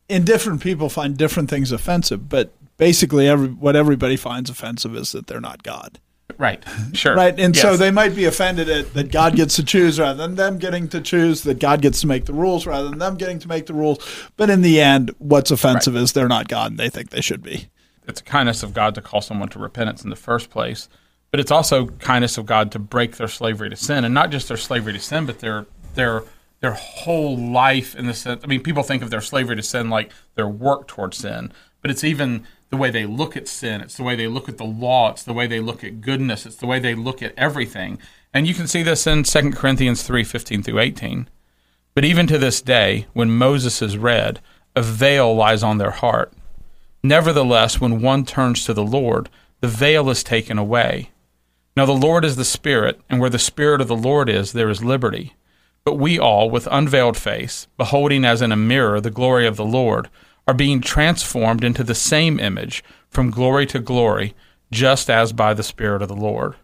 and 0.08 0.24
different 0.24 0.62
people 0.62 0.88
find 0.88 1.16
different 1.16 1.50
things 1.50 1.72
offensive, 1.72 2.28
but 2.28 2.52
basically, 2.76 3.28
every, 3.28 3.48
what 3.48 3.76
everybody 3.76 4.16
finds 4.16 4.48
offensive 4.48 4.96
is 4.96 5.12
that 5.12 5.26
they're 5.26 5.40
not 5.40 5.62
God. 5.62 5.98
Right. 6.36 6.62
Sure. 6.92 7.16
right. 7.16 7.38
And 7.38 7.54
yes. 7.54 7.62
so 7.62 7.76
they 7.76 7.90
might 7.90 8.14
be 8.14 8.24
offended 8.26 8.68
at 8.68 8.92
that 8.94 9.10
God 9.10 9.34
gets 9.34 9.56
to 9.56 9.64
choose 9.64 9.98
rather 9.98 10.18
than 10.18 10.36
them 10.36 10.58
getting 10.58 10.88
to 10.88 11.00
choose, 11.00 11.42
that 11.42 11.58
God 11.58 11.80
gets 11.82 12.00
to 12.02 12.06
make 12.06 12.26
the 12.26 12.32
rules 12.32 12.66
rather 12.66 12.90
than 12.90 12.98
them 12.98 13.16
getting 13.16 13.38
to 13.40 13.48
make 13.48 13.66
the 13.66 13.74
rules. 13.74 13.98
But 14.36 14.50
in 14.50 14.62
the 14.62 14.80
end, 14.80 15.14
what's 15.18 15.50
offensive 15.50 15.94
right. 15.94 16.02
is 16.02 16.12
they're 16.12 16.28
not 16.28 16.48
God 16.48 16.72
and 16.72 16.78
they 16.78 16.90
think 16.90 17.10
they 17.10 17.22
should 17.22 17.42
be. 17.42 17.68
It's 18.06 18.20
a 18.20 18.24
kindness 18.24 18.62
of 18.62 18.72
God 18.72 18.94
to 18.94 19.02
call 19.02 19.20
someone 19.20 19.48
to 19.50 19.58
repentance 19.58 20.02
in 20.02 20.10
the 20.10 20.16
first 20.16 20.48
place, 20.48 20.88
but 21.30 21.40
it's 21.40 21.50
also 21.50 21.86
kindness 21.86 22.38
of 22.38 22.46
God 22.46 22.72
to 22.72 22.78
break 22.78 23.16
their 23.16 23.28
slavery 23.28 23.68
to 23.68 23.76
sin, 23.76 24.04
and 24.04 24.14
not 24.14 24.30
just 24.30 24.48
their 24.48 24.56
slavery 24.56 24.94
to 24.94 25.00
sin, 25.00 25.26
but 25.26 25.40
their 25.40 25.66
their 25.94 26.24
their 26.60 26.72
whole 26.72 27.36
life 27.36 27.94
in 27.94 28.06
the 28.06 28.14
sense. 28.14 28.42
I 28.42 28.46
mean, 28.46 28.62
people 28.62 28.82
think 28.82 29.02
of 29.02 29.10
their 29.10 29.20
slavery 29.20 29.56
to 29.56 29.62
sin 29.62 29.90
like 29.90 30.10
their 30.36 30.48
work 30.48 30.88
towards 30.88 31.18
sin, 31.18 31.52
but 31.82 31.90
it's 31.90 32.02
even 32.02 32.46
the 32.70 32.76
way 32.76 32.90
they 32.90 33.06
look 33.06 33.36
at 33.36 33.48
sin. 33.48 33.80
It's 33.80 33.96
the 33.96 34.02
way 34.02 34.16
they 34.16 34.26
look 34.26 34.48
at 34.48 34.58
the 34.58 34.64
law. 34.64 35.10
It's 35.10 35.22
the 35.22 35.32
way 35.32 35.46
they 35.46 35.60
look 35.60 35.82
at 35.82 36.00
goodness. 36.00 36.46
It's 36.46 36.56
the 36.56 36.66
way 36.66 36.78
they 36.78 36.94
look 36.94 37.22
at 37.22 37.34
everything. 37.36 37.98
And 38.32 38.46
you 38.46 38.54
can 38.54 38.66
see 38.66 38.82
this 38.82 39.06
in 39.06 39.22
2 39.22 39.52
Corinthians 39.52 40.02
3 40.02 40.24
15 40.24 40.62
through 40.62 40.78
18. 40.78 41.28
But 41.94 42.04
even 42.04 42.26
to 42.26 42.38
this 42.38 42.60
day, 42.60 43.06
when 43.12 43.30
Moses 43.30 43.82
is 43.82 43.96
read, 43.96 44.40
a 44.76 44.82
veil 44.82 45.34
lies 45.34 45.62
on 45.62 45.78
their 45.78 45.90
heart. 45.90 46.32
Nevertheless, 47.02 47.80
when 47.80 48.02
one 48.02 48.24
turns 48.24 48.64
to 48.64 48.74
the 48.74 48.84
Lord, 48.84 49.28
the 49.60 49.68
veil 49.68 50.10
is 50.10 50.22
taken 50.22 50.58
away. 50.58 51.10
Now 51.76 51.86
the 51.86 51.92
Lord 51.92 52.24
is 52.24 52.36
the 52.36 52.44
Spirit, 52.44 53.00
and 53.08 53.20
where 53.20 53.30
the 53.30 53.38
Spirit 53.38 53.80
of 53.80 53.88
the 53.88 53.96
Lord 53.96 54.28
is, 54.28 54.52
there 54.52 54.68
is 54.68 54.84
liberty. 54.84 55.34
But 55.84 55.94
we 55.94 56.18
all, 56.18 56.50
with 56.50 56.68
unveiled 56.70 57.16
face, 57.16 57.66
beholding 57.76 58.24
as 58.24 58.42
in 58.42 58.52
a 58.52 58.56
mirror 58.56 59.00
the 59.00 59.10
glory 59.10 59.46
of 59.46 59.56
the 59.56 59.64
Lord, 59.64 60.08
are 60.48 60.54
being 60.54 60.80
transformed 60.80 61.62
into 61.62 61.84
the 61.84 61.94
same 61.94 62.40
image 62.40 62.82
from 63.10 63.30
glory 63.30 63.66
to 63.66 63.78
glory, 63.78 64.34
just 64.72 65.10
as 65.10 65.32
by 65.34 65.52
the 65.52 65.62
Spirit 65.62 66.00
of 66.00 66.08
the 66.08 66.16
Lord. 66.16 66.56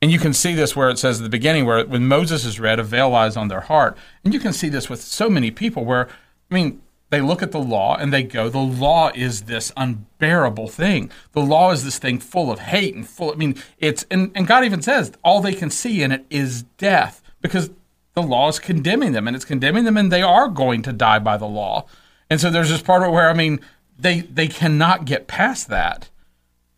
And 0.00 0.12
you 0.12 0.18
can 0.20 0.32
see 0.32 0.54
this 0.54 0.76
where 0.76 0.90
it 0.90 0.98
says 0.98 1.18
at 1.18 1.24
the 1.24 1.28
beginning, 1.28 1.66
where 1.66 1.84
when 1.84 2.06
Moses 2.06 2.44
is 2.44 2.60
read, 2.60 2.78
a 2.78 2.84
veil 2.84 3.10
lies 3.10 3.36
on 3.36 3.48
their 3.48 3.62
heart. 3.62 3.96
And 4.24 4.32
you 4.32 4.38
can 4.38 4.52
see 4.52 4.68
this 4.68 4.88
with 4.88 5.02
so 5.02 5.28
many 5.28 5.50
people 5.50 5.84
where, 5.84 6.08
I 6.50 6.54
mean, 6.54 6.82
they 7.10 7.20
look 7.20 7.42
at 7.42 7.52
the 7.52 7.60
law 7.60 7.96
and 7.96 8.12
they 8.12 8.22
go, 8.22 8.48
the 8.48 8.58
law 8.58 9.10
is 9.14 9.42
this 9.42 9.72
unbearable 9.76 10.68
thing. 10.68 11.10
The 11.32 11.40
law 11.40 11.72
is 11.72 11.84
this 11.84 11.98
thing 11.98 12.18
full 12.20 12.50
of 12.52 12.60
hate 12.60 12.94
and 12.94 13.08
full, 13.08 13.32
I 13.32 13.34
mean, 13.34 13.56
it's, 13.78 14.06
and, 14.10 14.30
and 14.34 14.46
God 14.46 14.64
even 14.64 14.82
says 14.82 15.12
all 15.24 15.40
they 15.40 15.54
can 15.54 15.70
see 15.70 16.02
in 16.02 16.12
it 16.12 16.26
is 16.30 16.62
death 16.76 17.22
because 17.40 17.70
the 18.14 18.22
law 18.22 18.48
is 18.48 18.58
condemning 18.58 19.12
them 19.12 19.26
and 19.26 19.34
it's 19.34 19.44
condemning 19.44 19.84
them 19.84 19.96
and 19.96 20.12
they 20.12 20.22
are 20.22 20.48
going 20.48 20.82
to 20.82 20.92
die 20.92 21.18
by 21.18 21.36
the 21.36 21.46
law. 21.46 21.86
And 22.34 22.40
so 22.40 22.50
there's 22.50 22.70
this 22.70 22.82
part 22.82 23.04
of 23.04 23.10
it 23.10 23.12
where 23.12 23.30
I 23.30 23.32
mean 23.32 23.60
they 23.96 24.22
they 24.22 24.48
cannot 24.48 25.04
get 25.04 25.28
past 25.28 25.68
that. 25.68 26.10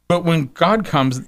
But 0.07 0.23
when 0.23 0.49
God 0.53 0.85
comes, 0.85 1.23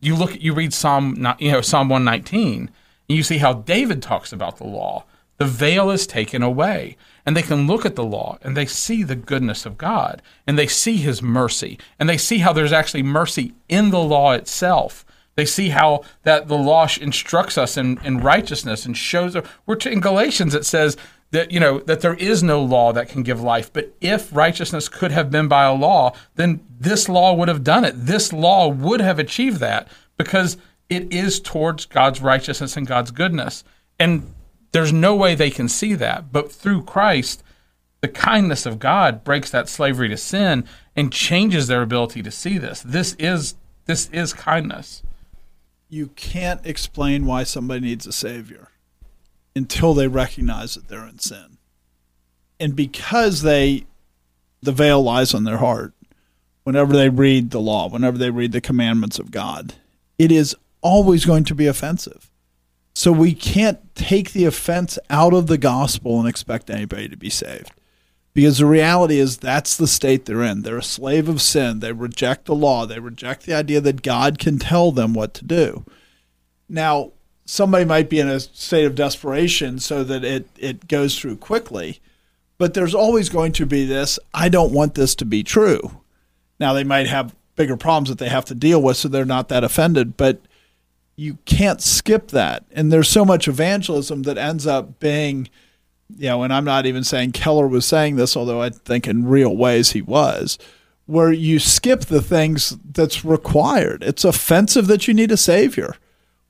you 0.00 0.14
look 0.14 0.40
you 0.40 0.54
read 0.54 0.72
Psalm 0.72 1.16
you 1.40 1.50
know 1.50 1.62
Psalm 1.62 1.88
119 1.88 2.70
and 3.08 3.16
you 3.18 3.24
see 3.24 3.38
how 3.38 3.52
David 3.52 4.00
talks 4.00 4.32
about 4.32 4.58
the 4.58 4.68
law. 4.68 5.04
The 5.38 5.46
veil 5.46 5.90
is 5.90 6.06
taken 6.06 6.44
away 6.44 6.96
and 7.26 7.36
they 7.36 7.42
can 7.42 7.66
look 7.66 7.84
at 7.84 7.96
the 7.96 8.04
law 8.04 8.38
and 8.42 8.56
they 8.56 8.66
see 8.66 9.02
the 9.02 9.16
goodness 9.16 9.66
of 9.66 9.78
God 9.78 10.22
and 10.46 10.56
they 10.56 10.68
see 10.68 10.98
his 10.98 11.20
mercy 11.20 11.76
and 11.98 12.08
they 12.08 12.18
see 12.18 12.38
how 12.38 12.52
there's 12.52 12.72
actually 12.72 13.02
mercy 13.02 13.52
in 13.68 13.90
the 13.90 13.98
law 13.98 14.30
itself 14.30 15.04
they 15.34 15.44
see 15.44 15.70
how 15.70 16.02
that 16.22 16.46
the 16.46 16.56
law 16.56 16.86
instructs 17.00 17.58
us 17.58 17.76
in, 17.76 17.98
in 18.04 18.18
righteousness 18.18 18.84
and 18.84 18.96
shows. 18.96 19.36
We're 19.66 19.76
in 19.76 20.00
Galatians. 20.00 20.54
It 20.54 20.66
says 20.66 20.96
that 21.32 21.50
you 21.50 21.60
know 21.60 21.80
that 21.80 22.00
there 22.00 22.14
is 22.14 22.42
no 22.42 22.62
law 22.62 22.92
that 22.92 23.08
can 23.08 23.22
give 23.22 23.42
life. 23.42 23.72
But 23.72 23.94
if 24.00 24.34
righteousness 24.34 24.88
could 24.88 25.12
have 25.12 25.30
been 25.30 25.48
by 25.48 25.64
a 25.64 25.74
law, 25.74 26.14
then 26.36 26.60
this 26.78 27.08
law 27.08 27.34
would 27.34 27.48
have 27.48 27.64
done 27.64 27.84
it. 27.84 27.94
This 27.96 28.32
law 28.32 28.68
would 28.68 29.00
have 29.00 29.18
achieved 29.18 29.58
that 29.58 29.88
because 30.16 30.56
it 30.88 31.12
is 31.12 31.40
towards 31.40 31.86
God's 31.86 32.20
righteousness 32.20 32.76
and 32.76 32.86
God's 32.86 33.10
goodness. 33.10 33.64
And 33.98 34.32
there's 34.72 34.92
no 34.92 35.14
way 35.14 35.34
they 35.34 35.50
can 35.50 35.68
see 35.68 35.94
that. 35.94 36.32
But 36.32 36.52
through 36.52 36.84
Christ, 36.84 37.42
the 38.00 38.08
kindness 38.08 38.64
of 38.64 38.78
God 38.78 39.24
breaks 39.24 39.50
that 39.50 39.68
slavery 39.68 40.08
to 40.08 40.16
sin 40.16 40.64
and 40.94 41.12
changes 41.12 41.66
their 41.66 41.82
ability 41.82 42.22
to 42.22 42.30
see 42.30 42.58
this. 42.58 42.82
This 42.82 43.14
is 43.18 43.54
this 43.86 44.08
is 44.10 44.32
kindness 44.32 45.02
you 45.92 46.06
can't 46.16 46.64
explain 46.64 47.26
why 47.26 47.42
somebody 47.42 47.80
needs 47.80 48.06
a 48.06 48.12
savior 48.12 48.68
until 49.54 49.94
they 49.94 50.08
recognize 50.08 50.74
that 50.74 50.88
they're 50.88 51.06
in 51.06 51.18
sin. 51.18 51.58
And 52.58 52.76
because 52.76 53.42
they 53.42 53.86
the 54.62 54.72
veil 54.72 55.02
lies 55.02 55.34
on 55.34 55.44
their 55.44 55.58
heart 55.58 55.92
whenever 56.62 56.92
they 56.92 57.08
read 57.08 57.50
the 57.50 57.60
law, 57.60 57.88
whenever 57.88 58.16
they 58.16 58.30
read 58.30 58.52
the 58.52 58.60
commandments 58.60 59.18
of 59.18 59.30
God, 59.30 59.74
it 60.18 60.30
is 60.30 60.56
always 60.80 61.24
going 61.24 61.44
to 61.44 61.54
be 61.54 61.66
offensive. 61.66 62.30
So 62.94 63.10
we 63.10 63.34
can't 63.34 63.94
take 63.94 64.32
the 64.32 64.44
offense 64.44 64.98
out 65.10 65.32
of 65.32 65.46
the 65.46 65.58
gospel 65.58 66.20
and 66.20 66.28
expect 66.28 66.70
anybody 66.70 67.08
to 67.08 67.16
be 67.16 67.30
saved. 67.30 67.72
Because 68.34 68.58
the 68.58 68.66
reality 68.66 69.18
is 69.18 69.38
that's 69.38 69.76
the 69.76 69.86
state 69.86 70.24
they're 70.24 70.42
in. 70.42 70.62
They're 70.62 70.78
a 70.78 70.82
slave 70.82 71.28
of 71.28 71.42
sin. 71.42 71.80
They 71.80 71.92
reject 71.92 72.46
the 72.46 72.54
law. 72.54 72.86
They 72.86 72.98
reject 72.98 73.44
the 73.44 73.54
idea 73.54 73.80
that 73.82 74.02
God 74.02 74.38
can 74.38 74.58
tell 74.58 74.90
them 74.90 75.12
what 75.12 75.34
to 75.34 75.44
do. 75.44 75.84
Now, 76.68 77.12
somebody 77.44 77.84
might 77.84 78.08
be 78.08 78.20
in 78.20 78.28
a 78.28 78.40
state 78.40 78.84
of 78.84 78.94
desperation 78.94 79.78
so 79.78 80.04
that 80.04 80.24
it, 80.24 80.48
it 80.58 80.88
goes 80.88 81.18
through 81.18 81.36
quickly, 81.36 82.00
but 82.58 82.74
there's 82.74 82.94
always 82.94 83.28
going 83.28 83.52
to 83.52 83.66
be 83.66 83.84
this 83.84 84.18
I 84.32 84.48
don't 84.48 84.72
want 84.72 84.94
this 84.94 85.14
to 85.16 85.24
be 85.24 85.42
true. 85.42 86.00
Now, 86.60 86.72
they 86.72 86.84
might 86.84 87.08
have 87.08 87.34
bigger 87.56 87.76
problems 87.76 88.08
that 88.08 88.18
they 88.18 88.28
have 88.28 88.44
to 88.46 88.54
deal 88.54 88.80
with, 88.80 88.96
so 88.96 89.08
they're 89.08 89.24
not 89.24 89.48
that 89.48 89.64
offended, 89.64 90.16
but 90.16 90.40
you 91.16 91.38
can't 91.44 91.80
skip 91.80 92.28
that. 92.28 92.64
And 92.70 92.92
there's 92.92 93.08
so 93.08 93.24
much 93.24 93.48
evangelism 93.48 94.22
that 94.22 94.38
ends 94.38 94.66
up 94.66 94.98
being 95.00 95.48
you 96.18 96.28
know, 96.28 96.42
and 96.42 96.52
I'm 96.52 96.64
not 96.64 96.86
even 96.86 97.04
saying 97.04 97.32
Keller 97.32 97.66
was 97.66 97.86
saying 97.86 98.16
this, 98.16 98.36
although 98.36 98.60
I 98.60 98.70
think 98.70 99.06
in 99.06 99.26
real 99.26 99.56
ways 99.56 99.92
he 99.92 100.02
was, 100.02 100.58
where 101.06 101.32
you 101.32 101.58
skip 101.58 102.02
the 102.02 102.22
things 102.22 102.76
that's 102.92 103.24
required. 103.24 104.02
It's 104.02 104.24
offensive 104.24 104.86
that 104.86 105.08
you 105.08 105.14
need 105.14 105.32
a 105.32 105.36
savior. 105.36 105.96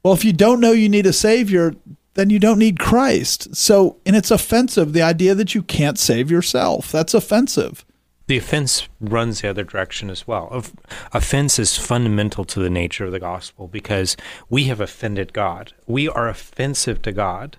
Well, 0.02 0.14
if 0.14 0.24
you 0.24 0.32
don't 0.32 0.60
know 0.60 0.72
you 0.72 0.88
need 0.88 1.06
a 1.06 1.12
savior, 1.12 1.74
then 2.14 2.30
you 2.30 2.38
don't 2.38 2.58
need 2.58 2.78
Christ. 2.78 3.54
So, 3.54 3.96
and 4.04 4.16
it's 4.16 4.30
offensive 4.30 4.92
the 4.92 5.02
idea 5.02 5.34
that 5.34 5.54
you 5.54 5.62
can't 5.62 5.98
save 5.98 6.30
yourself. 6.30 6.92
That's 6.92 7.14
offensive. 7.14 7.84
The 8.26 8.38
offense 8.38 8.88
runs 9.00 9.40
the 9.40 9.50
other 9.50 9.64
direction 9.64 10.08
as 10.10 10.26
well. 10.26 10.64
Offense 11.12 11.58
is 11.58 11.76
fundamental 11.76 12.44
to 12.46 12.60
the 12.60 12.70
nature 12.70 13.04
of 13.04 13.12
the 13.12 13.18
gospel 13.18 13.68
because 13.68 14.16
we 14.48 14.64
have 14.64 14.80
offended 14.80 15.32
God. 15.32 15.72
We 15.86 16.08
are 16.08 16.28
offensive 16.28 17.02
to 17.02 17.12
God 17.12 17.56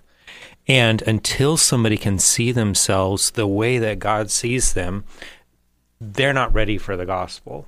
And 0.67 1.01
until 1.01 1.57
somebody 1.57 1.97
can 1.97 2.19
see 2.19 2.51
themselves 2.51 3.31
the 3.31 3.47
way 3.47 3.77
that 3.79 3.99
God 3.99 4.31
sees 4.31 4.73
them, 4.73 5.03
they're 5.99 6.33
not 6.33 6.53
ready 6.53 6.77
for 6.77 6.95
the 6.95 7.05
gospel. 7.05 7.67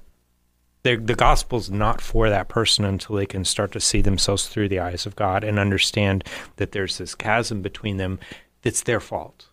The 0.86 1.16
gospel's 1.16 1.72
not 1.72 2.00
for 2.00 2.30
that 2.30 2.48
person 2.48 2.86
until 2.86 3.16
they 3.16 3.26
can 3.26 3.44
start 3.44 3.72
to 3.72 3.80
see 3.80 4.02
themselves 4.02 4.48
through 4.48 4.70
the 4.70 4.80
eyes 4.80 5.08
of 5.08 5.16
God 5.16 5.44
and 5.44 5.58
understand 5.58 6.24
that 6.58 6.74
there's 6.74 7.00
this 7.00 7.16
chasm 7.16 7.64
between 7.64 7.98
them 7.98 8.20
that's 8.62 8.84
their 8.84 9.00
fault. 9.00 9.48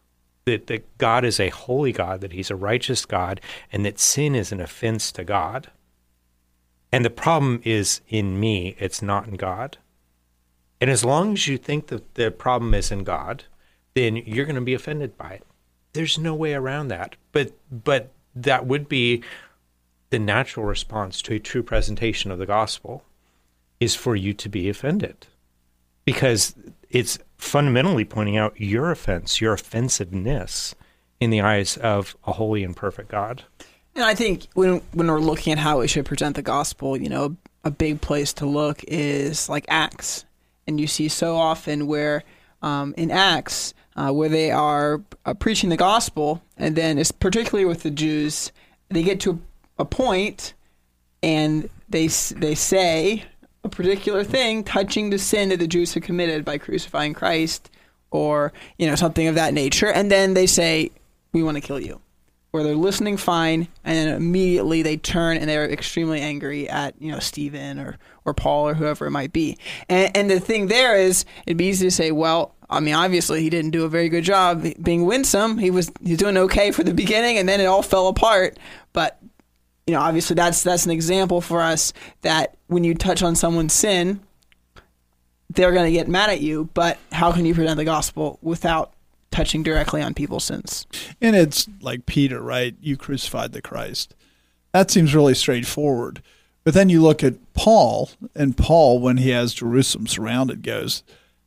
That, 0.44 0.66
that 0.66 0.98
God 0.98 1.24
is 1.24 1.40
a 1.40 1.48
holy 1.48 1.90
God, 1.92 2.20
that 2.20 2.32
He's 2.32 2.50
a 2.50 2.56
righteous 2.56 3.06
God, 3.06 3.40
and 3.72 3.86
that 3.86 3.98
sin 3.98 4.34
is 4.34 4.52
an 4.52 4.60
offense 4.60 5.10
to 5.12 5.24
God. 5.24 5.70
And 6.92 7.02
the 7.02 7.10
problem 7.10 7.62
is 7.64 8.02
in 8.08 8.38
me, 8.38 8.76
it's 8.78 9.00
not 9.00 9.26
in 9.26 9.36
God. 9.36 9.78
And 10.82 10.90
as 10.90 11.02
long 11.04 11.32
as 11.32 11.48
you 11.48 11.56
think 11.56 11.86
that 11.86 12.14
the 12.14 12.30
problem 12.30 12.74
is 12.74 12.92
in 12.92 13.04
God, 13.04 13.44
then 13.94 14.16
you're 14.16 14.44
going 14.44 14.56
to 14.56 14.60
be 14.60 14.74
offended 14.74 15.16
by 15.16 15.30
it. 15.30 15.46
There's 15.94 16.18
no 16.18 16.34
way 16.34 16.52
around 16.52 16.88
that. 16.88 17.16
But 17.32 17.52
but 17.70 18.10
that 18.34 18.66
would 18.66 18.88
be 18.88 19.22
the 20.12 20.18
natural 20.18 20.66
response 20.66 21.22
to 21.22 21.34
a 21.34 21.38
true 21.38 21.62
presentation 21.62 22.30
of 22.30 22.38
the 22.38 22.44
gospel 22.44 23.02
is 23.80 23.96
for 23.96 24.14
you 24.14 24.34
to 24.34 24.48
be 24.50 24.68
offended. 24.68 25.26
Because 26.04 26.54
it's 26.90 27.18
fundamentally 27.38 28.04
pointing 28.04 28.36
out 28.36 28.60
your 28.60 28.90
offense, 28.90 29.40
your 29.40 29.54
offensiveness 29.54 30.74
in 31.18 31.30
the 31.30 31.40
eyes 31.40 31.78
of 31.78 32.14
a 32.26 32.32
holy 32.32 32.62
and 32.62 32.76
perfect 32.76 33.08
God. 33.08 33.44
And 33.94 34.04
I 34.04 34.14
think 34.14 34.48
when 34.52 34.82
when 34.92 35.06
we're 35.06 35.18
looking 35.18 35.54
at 35.54 35.58
how 35.58 35.80
we 35.80 35.88
should 35.88 36.04
present 36.04 36.36
the 36.36 36.42
gospel, 36.42 36.94
you 36.94 37.08
know, 37.08 37.36
a 37.64 37.70
big 37.70 38.02
place 38.02 38.34
to 38.34 38.46
look 38.46 38.84
is 38.86 39.48
like 39.48 39.64
Acts, 39.68 40.26
and 40.66 40.78
you 40.78 40.86
see 40.86 41.08
so 41.08 41.36
often 41.36 41.86
where 41.86 42.22
um, 42.60 42.92
in 42.98 43.10
Acts 43.10 43.72
uh, 43.96 44.10
where 44.10 44.28
they 44.28 44.50
are 44.50 45.00
uh, 45.24 45.32
preaching 45.32 45.70
the 45.70 45.76
gospel, 45.78 46.42
and 46.58 46.76
then 46.76 46.98
it's 46.98 47.12
particularly 47.12 47.64
with 47.64 47.82
the 47.82 47.90
Jews, 47.90 48.52
they 48.90 49.02
get 49.02 49.20
to 49.20 49.40
a 49.82 49.84
point, 49.84 50.54
and 51.22 51.68
they 51.88 52.06
they 52.06 52.54
say 52.54 53.24
a 53.64 53.68
particular 53.68 54.24
thing 54.24 54.64
touching 54.64 55.10
the 55.10 55.18
sin 55.18 55.50
that 55.50 55.58
the 55.58 55.68
Jews 55.68 55.94
had 55.94 56.02
committed 56.02 56.44
by 56.44 56.58
crucifying 56.58 57.14
Christ, 57.14 57.70
or 58.10 58.52
you 58.78 58.86
know 58.86 58.94
something 58.94 59.26
of 59.26 59.34
that 59.34 59.54
nature, 59.54 59.88
and 59.92 60.10
then 60.10 60.34
they 60.34 60.46
say, 60.46 60.90
"We 61.32 61.42
want 61.42 61.56
to 61.56 61.60
kill 61.60 61.80
you." 61.80 62.00
where 62.52 62.62
they're 62.62 62.76
listening 62.76 63.16
fine, 63.16 63.66
and 63.82 63.96
then 63.96 64.14
immediately 64.14 64.82
they 64.82 64.98
turn 64.98 65.38
and 65.38 65.48
they're 65.48 65.68
extremely 65.68 66.20
angry 66.20 66.68
at 66.68 66.94
you 67.00 67.10
know 67.10 67.18
Stephen 67.18 67.78
or 67.78 67.98
or 68.24 68.34
Paul 68.34 68.68
or 68.68 68.74
whoever 68.74 69.06
it 69.06 69.10
might 69.10 69.32
be. 69.32 69.58
And, 69.88 70.14
and 70.16 70.30
the 70.30 70.38
thing 70.38 70.66
there 70.68 70.94
is, 70.94 71.24
it'd 71.46 71.56
be 71.56 71.64
easy 71.66 71.86
to 71.86 71.90
say, 71.90 72.12
well, 72.12 72.54
I 72.70 72.80
mean, 72.80 72.94
obviously 72.94 73.42
he 73.42 73.50
didn't 73.50 73.72
do 73.72 73.84
a 73.84 73.88
very 73.88 74.08
good 74.08 74.22
job 74.22 74.66
being 74.82 75.06
winsome. 75.06 75.58
He 75.58 75.70
was 75.70 75.90
he's 76.02 76.18
doing 76.18 76.36
okay 76.36 76.70
for 76.70 76.84
the 76.84 76.94
beginning, 76.94 77.38
and 77.38 77.48
then 77.48 77.60
it 77.60 77.64
all 77.64 77.82
fell 77.82 78.08
apart. 78.08 78.58
But 78.92 79.18
you 79.86 79.94
know, 79.94 80.00
obviously 80.00 80.34
that's 80.34 80.62
that's 80.62 80.84
an 80.84 80.92
example 80.92 81.40
for 81.40 81.60
us 81.60 81.92
that 82.22 82.56
when 82.68 82.84
you 82.84 82.94
touch 82.94 83.22
on 83.22 83.34
someone's 83.34 83.72
sin, 83.72 84.20
they're 85.50 85.72
going 85.72 85.86
to 85.86 85.92
get 85.92 86.08
mad 86.08 86.30
at 86.30 86.40
you. 86.40 86.68
But 86.74 86.98
how 87.10 87.32
can 87.32 87.44
you 87.44 87.54
present 87.54 87.76
the 87.76 87.84
gospel 87.84 88.38
without 88.42 88.92
touching 89.32 89.64
directly 89.64 90.00
on 90.02 90.14
people's 90.14 90.44
sins. 90.44 90.86
And 91.20 91.34
it's 91.34 91.68
like 91.80 92.06
Peter, 92.06 92.40
right? 92.40 92.76
You 92.80 92.96
crucified 92.96 93.52
the 93.52 93.62
Christ. 93.62 94.14
That 94.72 94.90
seems 94.90 95.14
really 95.14 95.34
straightforward. 95.34 96.22
But 96.64 96.74
then 96.74 96.88
you 96.88 97.02
look 97.02 97.24
at 97.24 97.34
Paul, 97.54 98.10
and 98.36 98.56
Paul, 98.56 99.00
when 99.00 99.16
he 99.16 99.30
has 99.30 99.52
Jerusalem 99.52 100.06
surrounded, 100.06 100.62
goes, 100.62 101.02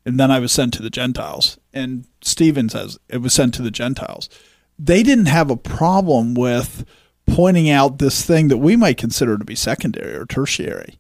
and 0.06 0.20
then 0.20 0.30
I 0.30 0.40
was 0.40 0.52
sent 0.52 0.74
to 0.74 0.82
the 0.82 0.90
Gentiles. 0.90 1.58
And 1.74 2.06
Stephen 2.22 2.68
says 2.68 3.00
it 3.08 3.22
was 3.22 3.34
sent 3.34 3.54
to 3.54 3.62
the 3.62 3.72
Gentiles. 3.72 4.30
They 4.78 5.04
didn't 5.04 5.28
have 5.28 5.50
a 5.50 5.56
problem 5.56 6.34
with 6.34 6.86
pointing 7.26 7.70
out 7.70 7.98
this 7.98 8.24
thing 8.24 8.48
that 8.50 8.58
we 8.58 8.76
might 8.76 8.98
consider 8.98 9.38
to 9.38 9.46
be 9.46 9.56
secondary 9.56 10.16
or 10.16 10.26
tertiary. 10.26 11.00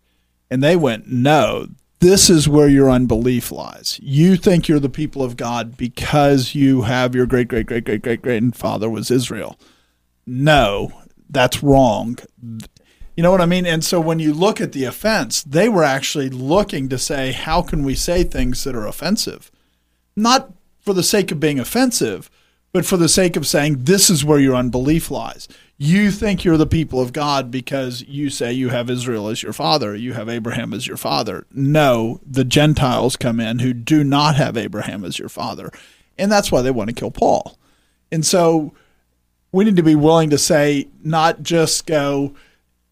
And 0.49 0.63
they 0.63 0.75
went, 0.75 1.07
no, 1.07 1.67
this 1.99 2.29
is 2.29 2.47
where 2.47 2.67
your 2.67 2.89
unbelief 2.89 3.51
lies. 3.51 3.99
You 4.01 4.35
think 4.35 4.67
you're 4.67 4.79
the 4.79 4.89
people 4.89 5.23
of 5.23 5.37
God 5.37 5.77
because 5.77 6.53
you 6.53 6.83
have 6.83 7.15
your 7.15 7.25
great, 7.25 7.47
great, 7.47 7.67
great, 7.67 7.85
great, 7.85 8.01
great 8.01 8.21
grandfather 8.21 8.89
was 8.89 9.09
Israel. 9.09 9.59
No, 10.25 10.91
that's 11.29 11.63
wrong. 11.63 12.17
You 13.15 13.23
know 13.23 13.31
what 13.31 13.41
I 13.41 13.45
mean? 13.45 13.65
And 13.65 13.83
so 13.83 13.99
when 14.01 14.19
you 14.19 14.33
look 14.33 14.59
at 14.59 14.73
the 14.73 14.83
offense, 14.83 15.41
they 15.43 15.69
were 15.69 15.83
actually 15.83 16.29
looking 16.29 16.89
to 16.89 16.97
say, 16.97 17.31
how 17.31 17.61
can 17.61 17.83
we 17.83 17.95
say 17.95 18.23
things 18.23 18.63
that 18.65 18.75
are 18.75 18.87
offensive? 18.87 19.51
Not 20.15 20.51
for 20.81 20.93
the 20.93 21.03
sake 21.03 21.31
of 21.31 21.39
being 21.39 21.59
offensive, 21.59 22.29
but 22.75 22.85
for 22.85 22.97
the 22.97 23.07
sake 23.07 23.37
of 23.37 23.47
saying, 23.47 23.85
this 23.85 24.09
is 24.09 24.25
where 24.25 24.39
your 24.39 24.53
unbelief 24.53 25.09
lies 25.09 25.47
you 25.77 26.09
think 26.09 26.45
you're 26.45 26.57
the 26.57 26.65
people 26.65 27.01
of 27.01 27.11
God 27.11 27.51
because 27.51 28.01
you 28.03 28.29
say 28.29 28.53
you 28.53 28.69
have 28.69 28.89
Israel 28.89 29.27
as 29.27 29.43
your 29.43 29.53
father, 29.53 29.93
you 29.93 30.13
have 30.13 30.29
Abraham 30.29 30.73
as 30.73 30.87
your 30.87 30.97
father. 30.97 31.45
No, 31.51 32.21
the 32.25 32.45
Gentiles 32.45 33.17
come 33.17 33.39
in 33.39 33.59
who 33.59 33.73
do 33.73 34.03
not 34.03 34.35
have 34.35 34.55
Abraham 34.55 35.03
as 35.03 35.19
your 35.19 35.29
father. 35.29 35.71
And 36.17 36.31
that's 36.31 36.51
why 36.51 36.61
they 36.61 36.71
want 36.71 36.89
to 36.89 36.95
kill 36.95 37.11
Paul. 37.11 37.57
And 38.09 38.25
so 38.25 38.73
we 39.51 39.65
need 39.65 39.75
to 39.75 39.83
be 39.83 39.95
willing 39.95 40.29
to 40.29 40.37
say, 40.37 40.87
not 41.03 41.43
just 41.43 41.85
go, 41.85 42.33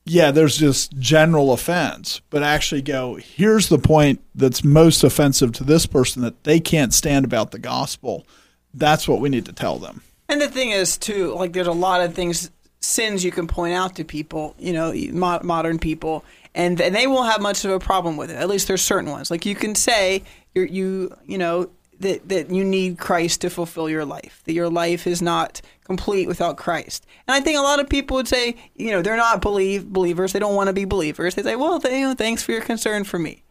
yeah, 0.06 0.32
there's 0.32 0.58
just 0.58 0.98
general 0.98 1.54
offense, 1.54 2.19
but 2.30 2.43
actually 2.43 2.82
go, 2.82 3.15
here's 3.15 3.69
the 3.69 3.80
point 3.80 4.22
that's 4.36 4.62
most 4.62 5.06
offensive 5.06 5.54
to 5.54 5.63
this 5.63 5.86
person 5.86 6.22
that 6.24 6.43
they 6.43 6.60
can't 6.60 6.93
stand 6.93 7.24
about 7.24 7.52
the 7.52 7.60
gospel. 7.60 8.28
That's 8.73 9.07
what 9.07 9.19
we 9.19 9.29
need 9.29 9.45
to 9.45 9.53
tell 9.53 9.77
them. 9.77 10.01
And 10.29 10.41
the 10.41 10.47
thing 10.47 10.71
is, 10.71 10.97
too, 10.97 11.33
like 11.36 11.53
there's 11.53 11.67
a 11.67 11.71
lot 11.71 12.01
of 12.01 12.13
things 12.13 12.49
sins 12.79 13.23
you 13.23 13.31
can 13.31 13.47
point 13.47 13.73
out 13.73 13.95
to 13.95 14.03
people, 14.03 14.55
you 14.59 14.73
know, 14.73 14.93
modern 15.41 15.79
people, 15.79 16.23
and, 16.53 16.79
and 16.81 16.93
they 16.95 17.07
won't 17.07 17.31
have 17.31 17.41
much 17.41 17.63
of 17.65 17.71
a 17.71 17.79
problem 17.79 18.17
with 18.17 18.29
it. 18.29 18.36
At 18.36 18.49
least 18.49 18.67
there's 18.67 18.81
certain 18.81 19.09
ones. 19.09 19.31
Like 19.31 19.45
you 19.45 19.55
can 19.55 19.75
say 19.75 20.23
you 20.53 20.63
you 20.63 21.17
you 21.25 21.38
know 21.38 21.69
that 21.99 22.27
that 22.29 22.49
you 22.49 22.63
need 22.63 22.99
Christ 22.99 23.41
to 23.41 23.49
fulfill 23.49 23.89
your 23.89 24.05
life. 24.05 24.41
That 24.45 24.53
your 24.53 24.69
life 24.69 25.07
is 25.07 25.21
not 25.21 25.62
complete 25.83 26.27
without 26.27 26.57
Christ. 26.57 27.05
And 27.27 27.36
I 27.36 27.41
think 27.41 27.57
a 27.57 27.62
lot 27.62 27.79
of 27.79 27.89
people 27.89 28.15
would 28.15 28.27
say, 28.27 28.55
you 28.75 28.91
know, 28.91 29.01
they're 29.01 29.17
not 29.17 29.41
believe 29.41 29.91
believers. 29.91 30.33
They 30.33 30.39
don't 30.39 30.55
want 30.55 30.67
to 30.67 30.73
be 30.73 30.86
believers. 30.86 31.36
They 31.36 31.43
say, 31.43 31.55
well, 31.55 31.79
they, 31.79 31.99
you 31.99 32.07
know, 32.07 32.13
thanks 32.13 32.43
for 32.43 32.51
your 32.51 32.62
concern 32.62 33.03
for 33.03 33.19
me. 33.19 33.43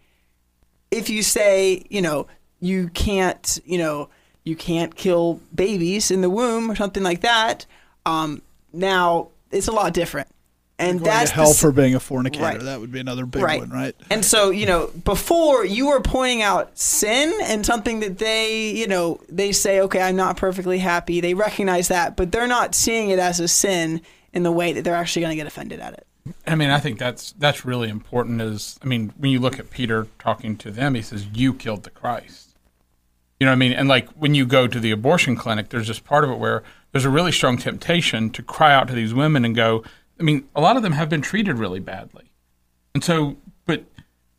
If 0.90 1.11
you 1.11 1.22
say, 1.22 1.85
you 1.90 2.02
know, 2.02 2.26
you 2.61 2.88
can't, 2.88 3.58
you 3.64 3.78
know, 3.78 4.08
you 4.44 4.57
can't 4.57 4.94
kill 4.94 5.40
babies 5.55 6.11
in 6.11 6.20
the 6.20 6.31
womb 6.31 6.70
or 6.70 6.76
something 6.76 7.02
like 7.02 7.20
that. 7.20 7.66
Um, 8.05 8.42
now 8.72 9.28
it's 9.50 9.68
a 9.68 9.72
lot 9.72 9.94
different. 9.94 10.28
And 10.78 10.98
that's 11.00 11.31
hell 11.31 11.52
the, 11.52 11.55
for 11.55 11.70
being 11.70 11.94
a 11.94 12.00
fornicator. 12.00 12.42
Right. 12.42 12.61
That 12.61 12.81
would 12.81 12.90
be 12.90 12.98
another 12.98 13.24
big 13.24 13.42
right. 13.42 13.61
one, 13.61 13.70
right? 13.70 13.94
And 14.11 14.24
so, 14.24 14.50
you 14.50 14.66
know, 14.66 14.88
before 15.05 15.64
you 15.64 15.88
were 15.88 16.00
pointing 16.00 16.42
out 16.42 16.76
sin 16.76 17.33
and 17.44 17.64
something 17.64 18.00
that 18.00 18.18
they, 18.18 18.70
you 18.70 18.88
know, 18.88 19.20
they 19.28 19.52
say, 19.52 19.81
okay, 19.83 20.00
I'm 20.00 20.16
not 20.16 20.37
perfectly 20.37 20.78
happy. 20.78 21.20
They 21.20 21.35
recognize 21.35 21.87
that, 21.88 22.16
but 22.16 22.33
they're 22.33 22.48
not 22.48 22.74
seeing 22.74 23.11
it 23.11 23.20
as 23.20 23.38
a 23.38 23.46
sin 23.46 24.00
in 24.33 24.42
the 24.42 24.50
way 24.50 24.72
that 24.72 24.83
they're 24.83 24.96
actually 24.96 25.22
going 25.22 25.33
to 25.33 25.37
get 25.37 25.46
offended 25.46 25.78
at 25.78 25.92
it. 25.92 26.07
I 26.46 26.57
mean, 26.57 26.70
I 26.70 26.78
think 26.78 26.98
that's 26.98 27.33
that's 27.33 27.64
really 27.64 27.88
important. 27.88 28.40
Is 28.40 28.78
I 28.83 28.87
mean, 28.87 29.12
when 29.18 29.31
you 29.31 29.40
look 29.40 29.59
at 29.59 29.70
Peter 29.70 30.07
talking 30.18 30.57
to 30.59 30.70
them, 30.70 30.94
he 30.94 31.02
says, 31.02 31.26
"You 31.33 31.52
killed 31.52 31.83
the 31.83 31.90
Christ." 31.90 32.52
You 33.42 33.46
know 33.46 33.50
what 33.50 33.57
I 33.57 33.59
mean? 33.59 33.72
And 33.72 33.88
like 33.88 34.09
when 34.11 34.37
you 34.37 34.46
go 34.46 34.68
to 34.68 34.78
the 34.78 34.92
abortion 34.92 35.35
clinic, 35.35 35.70
there's 35.70 35.88
this 35.88 35.98
part 35.98 36.22
of 36.22 36.31
it 36.31 36.38
where 36.38 36.62
there's 36.92 37.05
a 37.05 37.11
really 37.11 37.33
strong 37.33 37.59
temptation 37.59 38.31
to 38.31 38.40
cry 38.40 38.72
out 38.72 38.87
to 38.87 38.94
these 38.94 39.12
women 39.12 39.44
and 39.44 39.57
go, 39.57 39.83
I 40.20 40.22
mean, 40.22 40.46
a 40.55 40.61
lot 40.61 40.76
of 40.76 40.85
them 40.85 40.92
have 40.92 41.09
been 41.09 41.22
treated 41.22 41.59
really 41.59 41.81
badly. 41.81 42.31
And 42.94 43.02
so, 43.02 43.38
but 43.66 43.83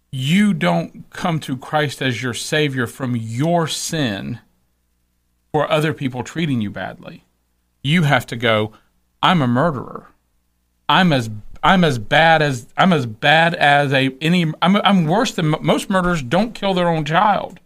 you 0.09 0.53
don't 0.53 1.09
come 1.09 1.41
to 1.41 1.57
Christ 1.57 2.01
as 2.01 2.23
your 2.23 2.33
Savior 2.33 2.87
from 2.87 3.17
your 3.17 3.67
sin 3.67 4.39
for 5.51 5.69
other 5.69 5.93
people 5.93 6.23
treating 6.23 6.61
you 6.61 6.69
badly. 6.69 7.25
You 7.83 8.03
have 8.03 8.25
to 8.27 8.37
go, 8.37 8.71
I'm 9.21 9.41
a 9.41 9.47
murderer. 9.47 10.11
I'm 10.87 11.11
as 11.11 11.29
I'm 11.61 11.83
as 11.83 11.99
bad 11.99 12.41
as 12.41 12.69
I'm 12.77 12.93
as 12.93 13.05
bad 13.05 13.53
as 13.53 13.91
a 13.91 14.15
any 14.21 14.53
I'm 14.61 14.77
I'm 14.77 15.07
worse 15.07 15.33
than 15.33 15.55
most 15.59 15.89
murderers 15.89 16.23
don't 16.23 16.55
kill 16.55 16.73
their 16.73 16.87
own 16.87 17.03
child. 17.03 17.59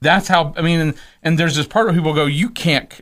That's 0.00 0.28
how 0.28 0.54
I 0.56 0.62
mean 0.62 0.80
and, 0.80 0.94
and 1.22 1.38
there's 1.38 1.56
this 1.56 1.66
part 1.66 1.86
where 1.86 1.94
people 1.94 2.14
go 2.14 2.26
you 2.26 2.50
can't 2.50 3.00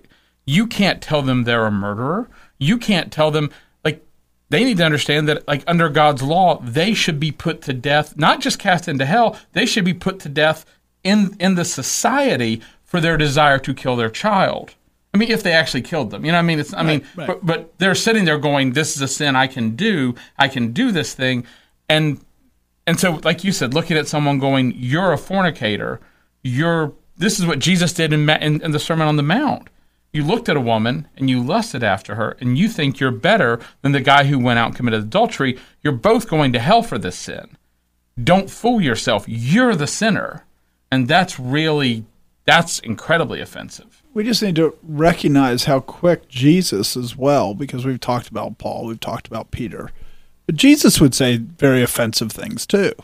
you 0.48 0.66
can't 0.66 1.02
tell 1.02 1.20
them 1.20 1.44
they're 1.44 1.66
a 1.66 1.70
murderer. 1.70 2.28
You 2.58 2.78
can't 2.78 3.12
tell 3.12 3.30
them 3.30 3.50
like 3.84 4.04
they 4.48 4.64
need 4.64 4.78
to 4.78 4.84
understand 4.84 5.28
that 5.28 5.46
like 5.46 5.62
under 5.66 5.90
God's 5.90 6.22
law, 6.22 6.58
they 6.60 6.94
should 6.94 7.20
be 7.20 7.30
put 7.30 7.60
to 7.62 7.74
death, 7.74 8.16
not 8.16 8.40
just 8.40 8.58
cast 8.58 8.88
into 8.88 9.04
hell, 9.04 9.38
they 9.52 9.66
should 9.66 9.84
be 9.84 9.94
put 9.94 10.18
to 10.20 10.28
death 10.28 10.64
in 11.04 11.36
in 11.38 11.54
the 11.54 11.64
society 11.64 12.62
for 12.82 13.00
their 13.00 13.18
desire 13.18 13.58
to 13.58 13.74
kill 13.74 13.94
their 13.94 14.08
child. 14.08 14.74
I 15.12 15.18
mean, 15.18 15.30
if 15.30 15.42
they 15.42 15.52
actually 15.52 15.82
killed 15.82 16.10
them, 16.10 16.24
you 16.24 16.32
know, 16.32 16.38
what 16.38 16.44
I 16.44 16.46
mean, 16.46 16.58
it's, 16.58 16.72
I 16.74 16.82
mean, 16.82 17.04
right. 17.16 17.26
But, 17.26 17.44
but 17.44 17.78
they're 17.78 17.94
sitting 17.94 18.24
there 18.24 18.38
going, 18.38 18.72
"This 18.72 18.96
is 18.96 19.02
a 19.02 19.08
sin 19.08 19.36
I 19.36 19.46
can 19.46 19.76
do. 19.76 20.14
I 20.38 20.48
can 20.48 20.72
do 20.72 20.92
this 20.92 21.14
thing," 21.14 21.44
and 21.88 22.20
and 22.86 22.98
so, 22.98 23.20
like 23.22 23.44
you 23.44 23.52
said, 23.52 23.74
looking 23.74 23.96
at 23.96 24.08
someone 24.08 24.38
going, 24.38 24.72
"You're 24.76 25.12
a 25.12 25.18
fornicator. 25.18 26.00
You're 26.42 26.92
this 27.16 27.40
is 27.40 27.46
what 27.46 27.58
Jesus 27.58 27.92
did 27.92 28.12
in, 28.12 28.30
in, 28.30 28.62
in 28.62 28.70
the 28.70 28.78
Sermon 28.78 29.08
on 29.08 29.16
the 29.16 29.22
Mount. 29.22 29.68
You 30.12 30.24
looked 30.24 30.48
at 30.48 30.56
a 30.56 30.60
woman 30.60 31.08
and 31.16 31.28
you 31.28 31.42
lusted 31.42 31.82
after 31.82 32.14
her, 32.14 32.36
and 32.40 32.56
you 32.56 32.68
think 32.68 32.98
you're 32.98 33.10
better 33.10 33.60
than 33.82 33.92
the 33.92 34.00
guy 34.00 34.24
who 34.24 34.38
went 34.38 34.58
out 34.58 34.68
and 34.68 34.76
committed 34.76 35.02
adultery. 35.02 35.58
You're 35.82 35.92
both 35.92 36.28
going 36.28 36.52
to 36.52 36.58
hell 36.60 36.82
for 36.82 36.96
this 36.96 37.16
sin. 37.16 37.56
Don't 38.22 38.50
fool 38.50 38.80
yourself. 38.80 39.24
You're 39.28 39.74
the 39.74 39.86
sinner. 39.86 40.44
And 40.90 41.06
that's 41.06 41.38
really, 41.38 42.04
that's 42.46 42.78
incredibly 42.78 43.40
offensive. 43.40 44.02
We 44.14 44.24
just 44.24 44.42
need 44.42 44.56
to 44.56 44.76
recognize 44.82 45.64
how 45.64 45.80
quick 45.80 46.28
Jesus 46.28 46.96
as 46.96 47.14
well, 47.14 47.52
because 47.52 47.84
we've 47.84 48.00
talked 48.00 48.28
about 48.28 48.58
Paul, 48.58 48.86
we've 48.86 48.98
talked 48.98 49.26
about 49.26 49.50
Peter. 49.50 49.90
But 50.46 50.56
Jesus 50.56 51.00
would 51.00 51.14
say 51.14 51.36
very 51.36 51.82
offensive 51.82 52.32
things 52.32 52.64
too. 52.66 52.94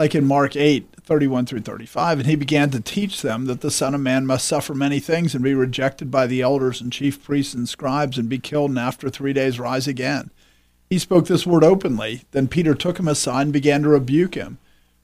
Like 0.00 0.14
in 0.14 0.24
Mark 0.24 0.56
8, 0.56 0.94
31 1.02 1.44
through 1.44 1.60
35, 1.60 2.20
and 2.20 2.26
he 2.26 2.34
began 2.34 2.70
to 2.70 2.80
teach 2.80 3.20
them 3.20 3.44
that 3.44 3.60
the 3.60 3.70
Son 3.70 3.94
of 3.94 4.00
Man 4.00 4.24
must 4.24 4.48
suffer 4.48 4.74
many 4.74 4.98
things 4.98 5.34
and 5.34 5.44
be 5.44 5.52
rejected 5.52 6.10
by 6.10 6.26
the 6.26 6.40
elders 6.40 6.80
and 6.80 6.90
chief 6.90 7.22
priests 7.22 7.52
and 7.52 7.68
scribes 7.68 8.16
and 8.16 8.26
be 8.26 8.38
killed 8.38 8.70
and 8.70 8.78
after 8.78 9.10
three 9.10 9.34
days 9.34 9.60
rise 9.60 9.86
again. 9.86 10.30
He 10.88 10.98
spoke 10.98 11.26
this 11.26 11.46
word 11.46 11.62
openly. 11.62 12.22
Then 12.30 12.48
Peter 12.48 12.74
took 12.74 12.98
him 12.98 13.08
aside 13.08 13.42
and 13.42 13.52
began 13.52 13.82
to 13.82 13.90
rebuke 13.90 14.36
him. 14.36 14.56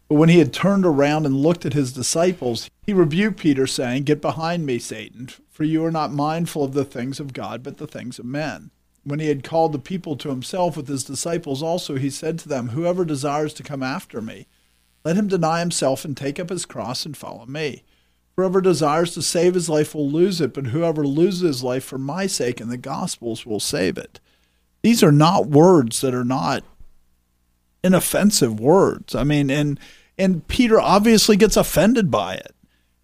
But 0.09 0.15
when 0.15 0.31
he 0.31 0.39
had 0.39 0.55
turned 0.55 0.87
around 0.87 1.27
and 1.27 1.43
looked 1.43 1.67
at 1.67 1.75
his 1.75 1.93
disciples, 1.93 2.71
he 2.87 2.95
rebuked 2.95 3.39
Peter, 3.39 3.67
saying, 3.67 4.05
Get 4.05 4.23
behind 4.23 4.65
me, 4.65 4.79
Satan, 4.79 5.29
for 5.51 5.65
you 5.65 5.85
are 5.85 5.91
not 5.91 6.11
mindful 6.11 6.65
of 6.65 6.73
the 6.73 6.87
things 6.87 7.21
of 7.21 7.35
God, 7.35 7.63
but 7.63 7.77
the 7.77 7.87
things 7.87 8.19
of 8.19 8.25
men. 8.25 8.71
When 9.05 9.21
he 9.21 9.29
had 9.29 9.45
called 9.45 9.73
the 9.73 9.79
people 9.79 10.17
to 10.17 10.31
himself 10.31 10.75
with 10.75 10.89
his 10.89 11.05
disciples 11.05 11.63
also, 11.63 11.97
he 11.97 12.09
said 12.09 12.39
to 12.39 12.49
them, 12.49 12.71
Whoever 12.71 13.05
desires 13.05 13.53
to 13.55 13.63
come 13.63 13.83
after 13.83 14.23
me, 14.23 14.47
let 15.07 15.17
him 15.17 15.29
deny 15.29 15.61
himself 15.61 16.05
and 16.05 16.17
take 16.17 16.41
up 16.41 16.51
his 16.51 16.67
cross 16.67 17.07
and 17.07 17.17
follow 17.17 17.47
me. 17.47 17.85
Whoever 18.37 18.61
desires 18.61 19.15
to 19.15 19.23
save 19.23 19.55
his 19.55 19.69
life 19.69 19.95
will 19.95 20.11
lose 20.11 20.41
it, 20.41 20.53
but 20.53 20.67
whoever 20.67 21.07
loses 21.07 21.43
his 21.43 21.63
life 21.63 21.85
for 21.85 21.97
my 21.97 22.27
sake 22.27 22.61
and 22.61 22.73
the 22.73 22.77
gospel's 22.77 23.47
will 23.47 23.61
save 23.61 23.99
it. 23.99 24.19
These 24.83 25.05
are 25.05 25.13
not 25.13 25.47
words 25.47 26.01
that 26.01 26.13
are 26.13 26.25
not 26.25 26.65
inoffensive 27.85 28.59
words. 28.59 29.15
I 29.15 29.23
mean, 29.23 29.49
and 29.49 29.79
and 30.19 30.49
Peter 30.49 30.81
obviously 30.81 31.37
gets 31.37 31.57
offended 31.57 32.11
by 32.11 32.35
it. 32.35 32.53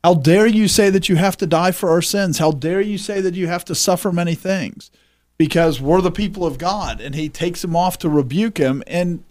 How 0.02 0.14
dare 0.14 0.48
you 0.48 0.66
say 0.66 0.90
that 0.90 1.08
you 1.08 1.14
have 1.14 1.36
to 1.36 1.46
die 1.46 1.70
for 1.70 1.88
our 1.88 2.02
sins? 2.02 2.38
How 2.38 2.50
dare 2.50 2.80
you 2.80 2.98
say 2.98 3.20
that 3.20 3.34
you 3.34 3.46
have 3.46 3.64
to 3.66 3.76
suffer 3.76 4.10
many 4.10 4.34
things? 4.34 4.90
Because 5.38 5.80
we're 5.80 6.00
the 6.00 6.10
people 6.10 6.44
of 6.44 6.58
God. 6.58 7.00
And 7.00 7.14
he 7.14 7.28
takes 7.28 7.62
him 7.62 7.76
off 7.76 7.96
to 7.98 8.08
rebuke 8.08 8.58
him. 8.58 8.82
And 8.88 9.22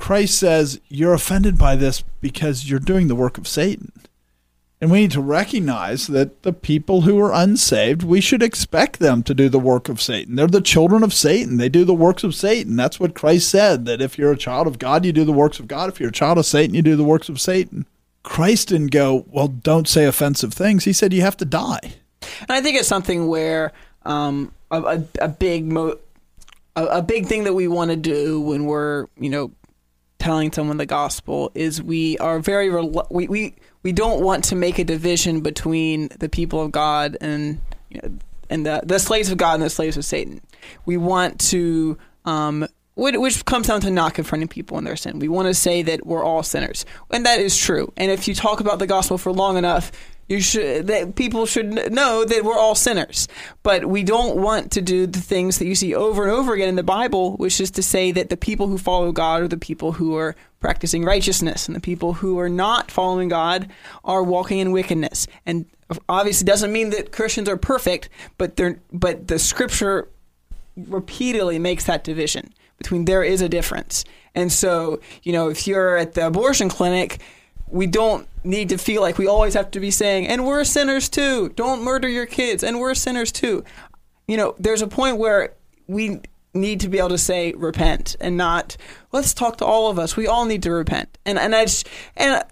Christ 0.00 0.38
says, 0.38 0.80
You're 0.88 1.14
offended 1.14 1.58
by 1.58 1.76
this 1.76 2.02
because 2.20 2.68
you're 2.68 2.80
doing 2.80 3.06
the 3.06 3.14
work 3.14 3.38
of 3.38 3.46
Satan. 3.46 3.92
And 4.80 4.90
we 4.90 5.02
need 5.02 5.10
to 5.10 5.20
recognize 5.20 6.06
that 6.06 6.42
the 6.42 6.54
people 6.54 7.02
who 7.02 7.20
are 7.20 7.34
unsaved, 7.34 8.02
we 8.02 8.22
should 8.22 8.42
expect 8.42 8.98
them 8.98 9.22
to 9.24 9.34
do 9.34 9.50
the 9.50 9.58
work 9.58 9.90
of 9.90 10.00
Satan. 10.00 10.36
They're 10.36 10.46
the 10.46 10.62
children 10.62 11.02
of 11.02 11.12
Satan. 11.12 11.58
They 11.58 11.68
do 11.68 11.84
the 11.84 11.92
works 11.92 12.24
of 12.24 12.34
Satan. 12.34 12.76
That's 12.76 12.98
what 12.98 13.14
Christ 13.14 13.50
said 13.50 13.84
that 13.84 14.00
if 14.00 14.16
you're 14.16 14.32
a 14.32 14.38
child 14.38 14.66
of 14.66 14.78
God, 14.78 15.04
you 15.04 15.12
do 15.12 15.26
the 15.26 15.32
works 15.32 15.60
of 15.60 15.68
God. 15.68 15.90
If 15.90 16.00
you're 16.00 16.08
a 16.08 16.12
child 16.12 16.38
of 16.38 16.46
Satan, 16.46 16.74
you 16.74 16.80
do 16.80 16.96
the 16.96 17.04
works 17.04 17.28
of 17.28 17.38
Satan. 17.38 17.84
Christ 18.22 18.68
didn't 18.68 18.92
go, 18.92 19.26
well, 19.28 19.48
don't 19.48 19.86
say 19.86 20.06
offensive 20.06 20.54
things. 20.54 20.84
He 20.84 20.94
said 20.94 21.12
you 21.12 21.20
have 21.20 21.36
to 21.36 21.44
die. 21.44 21.92
And 22.40 22.50
I 22.50 22.62
think 22.62 22.78
it's 22.78 22.88
something 22.88 23.28
where 23.28 23.72
um, 24.06 24.50
a, 24.70 24.80
a, 24.80 25.04
a, 25.20 25.28
big 25.28 25.70
mo- 25.70 25.98
a, 26.74 26.86
a 26.86 27.02
big 27.02 27.26
thing 27.26 27.44
that 27.44 27.52
we 27.52 27.68
want 27.68 27.90
to 27.90 27.96
do 27.98 28.40
when 28.40 28.64
we're 28.64 29.06
you 29.18 29.28
know 29.28 29.50
telling 30.20 30.52
someone 30.52 30.76
the 30.76 30.86
gospel 30.86 31.50
is 31.54 31.82
we 31.82 32.16
are 32.18 32.38
very 32.38 32.70
we, 33.10 33.26
we 33.26 33.54
we 33.82 33.92
don't 33.92 34.22
want 34.22 34.44
to 34.44 34.56
make 34.56 34.78
a 34.78 34.84
division 34.84 35.40
between 35.40 36.08
the 36.18 36.28
people 36.28 36.62
of 36.62 36.70
God 36.70 37.16
and 37.20 37.60
you 37.88 38.00
know, 38.02 38.18
and 38.48 38.64
the 38.64 38.82
the 38.84 38.98
slaves 38.98 39.30
of 39.30 39.38
God 39.38 39.54
and 39.54 39.62
the 39.62 39.70
slaves 39.70 39.96
of 39.96 40.04
Satan. 40.04 40.40
We 40.84 40.96
want 40.96 41.40
to 41.50 41.98
um, 42.24 42.66
which 42.96 43.44
comes 43.46 43.66
down 43.66 43.80
to 43.80 43.90
not 43.90 44.14
confronting 44.14 44.48
people 44.48 44.76
in 44.76 44.84
their 44.84 44.96
sin. 44.96 45.18
We 45.18 45.28
want 45.28 45.48
to 45.48 45.54
say 45.54 45.82
that 45.82 46.06
we're 46.06 46.22
all 46.22 46.42
sinners, 46.42 46.84
and 47.10 47.24
that 47.24 47.40
is 47.40 47.56
true. 47.56 47.92
And 47.96 48.10
if 48.10 48.28
you 48.28 48.34
talk 48.34 48.60
about 48.60 48.78
the 48.78 48.86
gospel 48.86 49.16
for 49.16 49.32
long 49.32 49.56
enough, 49.56 49.90
you 50.30 50.40
should 50.40 50.86
that 50.86 51.16
people 51.16 51.44
should 51.44 51.92
know 51.92 52.24
that 52.24 52.44
we're 52.44 52.56
all 52.56 52.76
sinners. 52.76 53.26
But 53.64 53.86
we 53.86 54.04
don't 54.04 54.36
want 54.36 54.70
to 54.72 54.80
do 54.80 55.06
the 55.06 55.20
things 55.20 55.58
that 55.58 55.66
you 55.66 55.74
see 55.74 55.92
over 55.92 56.22
and 56.22 56.30
over 56.30 56.54
again 56.54 56.68
in 56.68 56.76
the 56.76 56.84
Bible, 56.84 57.36
which 57.36 57.60
is 57.60 57.72
to 57.72 57.82
say 57.82 58.12
that 58.12 58.30
the 58.30 58.36
people 58.36 58.68
who 58.68 58.78
follow 58.78 59.10
God 59.10 59.42
are 59.42 59.48
the 59.48 59.58
people 59.58 59.92
who 59.92 60.16
are 60.16 60.36
practicing 60.60 61.04
righteousness, 61.04 61.66
and 61.66 61.74
the 61.74 61.80
people 61.80 62.12
who 62.12 62.38
are 62.38 62.48
not 62.48 62.92
following 62.92 63.28
God 63.28 63.70
are 64.04 64.22
walking 64.22 64.60
in 64.60 64.70
wickedness. 64.70 65.26
And 65.46 65.66
obviously, 66.08 66.44
doesn't 66.44 66.72
mean 66.72 66.90
that 66.90 67.10
Christians 67.10 67.48
are 67.48 67.56
perfect, 67.56 68.08
but 68.38 68.56
they're 68.56 68.78
but 68.92 69.26
the 69.26 69.38
Scripture 69.40 70.08
repeatedly 70.76 71.58
makes 71.58 71.84
that 71.86 72.04
division 72.04 72.54
between 72.78 73.04
there 73.04 73.24
is 73.24 73.42
a 73.42 73.48
difference. 73.48 74.04
And 74.36 74.52
so, 74.52 75.00
you 75.24 75.32
know, 75.32 75.48
if 75.48 75.66
you're 75.66 75.96
at 75.96 76.14
the 76.14 76.28
abortion 76.28 76.68
clinic, 76.68 77.20
we 77.66 77.86
don't 77.86 78.28
need 78.44 78.68
to 78.70 78.78
feel 78.78 79.02
like 79.02 79.18
we 79.18 79.26
always 79.26 79.54
have 79.54 79.70
to 79.72 79.80
be 79.80 79.90
saying, 79.90 80.26
and 80.26 80.46
we're 80.46 80.64
sinners 80.64 81.08
too. 81.08 81.50
Don't 81.50 81.82
murder 81.82 82.08
your 82.08 82.26
kids, 82.26 82.62
and 82.62 82.80
we're 82.80 82.94
sinners 82.94 83.32
too. 83.32 83.64
You 84.26 84.36
know, 84.36 84.54
there's 84.58 84.82
a 84.82 84.88
point 84.88 85.18
where 85.18 85.54
we 85.86 86.20
need 86.54 86.80
to 86.80 86.88
be 86.88 86.98
able 86.98 87.10
to 87.10 87.18
say 87.18 87.52
repent 87.52 88.16
and 88.20 88.36
not 88.36 88.76
let's 89.12 89.34
talk 89.34 89.58
to 89.58 89.64
all 89.64 89.90
of 89.90 89.98
us. 89.98 90.16
We 90.16 90.26
all 90.26 90.44
need 90.44 90.62
to 90.64 90.72
repent. 90.72 91.18
And 91.24 91.38
and 91.38 91.54
I 91.54 91.66
and 92.16 92.44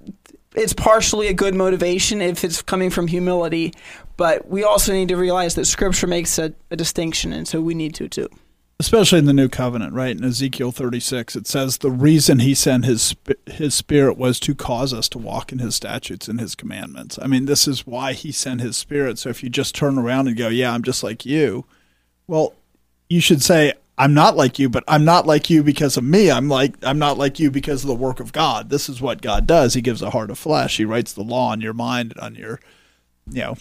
it's 0.55 0.73
partially 0.73 1.29
a 1.29 1.35
good 1.35 1.55
motivation 1.55 2.21
if 2.21 2.45
it's 2.45 2.63
coming 2.63 2.91
from 2.91 3.07
humility, 3.07 3.75
but 4.17 4.49
we 4.49 4.65
also 4.65 4.93
need 4.93 5.09
to 5.09 5.17
realize 5.17 5.55
that 5.57 5.67
scripture 5.67 6.07
makes 6.07 6.39
a, 6.39 6.53
a 6.71 6.77
distinction 6.77 7.33
and 7.33 7.47
so 7.47 7.61
we 7.61 7.75
need 7.75 7.95
to 7.95 8.09
too 8.09 8.29
especially 8.81 9.19
in 9.19 9.25
the 9.25 9.33
new 9.33 9.49
covenant 9.49 9.93
right? 9.93 10.17
In 10.17 10.25
ezekiel 10.25 10.73
36 10.73 11.37
it 11.37 11.47
says 11.47 11.79
the 11.79 11.91
reason 11.91 12.39
he 12.39 12.55
sent 12.55 12.85
his 12.85 13.15
his 13.47 13.75
spirit 13.75 14.17
was 14.17 14.39
to 14.41 14.55
cause 14.55 14.93
us 14.93 15.09
to 15.11 15.19
walk 15.19 15.53
in 15.53 15.59
his 15.59 15.75
statutes 15.75 16.29
and 16.29 16.41
his 16.41 16.55
commandments. 16.55 17.19
I 17.21 17.27
mean 17.27 17.47
this 17.47 17.67
is 17.67 17.87
why 17.87 18.13
he 18.13 18.33
sent 18.33 18.61
his 18.61 18.77
spirit. 18.77 19.19
So 19.19 19.31
if 19.31 19.43
you 19.43 19.51
just 19.51 19.75
turn 19.75 19.99
around 19.99 20.29
and 20.29 20.37
go 20.37 20.49
yeah 20.49 20.73
i'm 20.73 20.83
just 20.83 21.03
like 21.03 21.27
you 21.27 21.65
well 22.27 22.55
you 23.09 23.21
should 23.21 23.43
say 23.43 23.73
i'm 23.97 24.15
not 24.15 24.37
like 24.37 24.59
you 24.59 24.69
but 24.69 24.85
i'm 24.87 25.05
not 25.05 25.27
like 25.27 25.51
you 25.51 25.63
because 25.63 25.97
of 25.97 26.05
me. 26.05 26.31
I'm 26.31 26.49
like 26.49 26.75
i'm 26.83 26.99
not 26.99 27.19
like 27.19 27.41
you 27.41 27.51
because 27.51 27.83
of 27.83 27.89
the 27.89 27.95
work 27.95 28.21
of 28.21 28.33
god. 28.33 28.71
This 28.71 28.89
is 28.89 29.01
what 29.01 29.23
god 29.23 29.47
does. 29.47 29.75
He 29.75 29.81
gives 29.81 30.03
a 30.03 30.11
heart 30.11 30.31
of 30.31 30.39
flesh. 30.39 30.77
He 30.77 30.85
writes 30.85 31.13
the 31.13 31.25
law 31.25 31.51
on 31.51 31.61
your 31.61 31.75
mind 31.75 32.13
and 32.13 32.21
on 32.21 32.35
your 32.37 32.61
you 33.31 33.43
know 33.43 33.57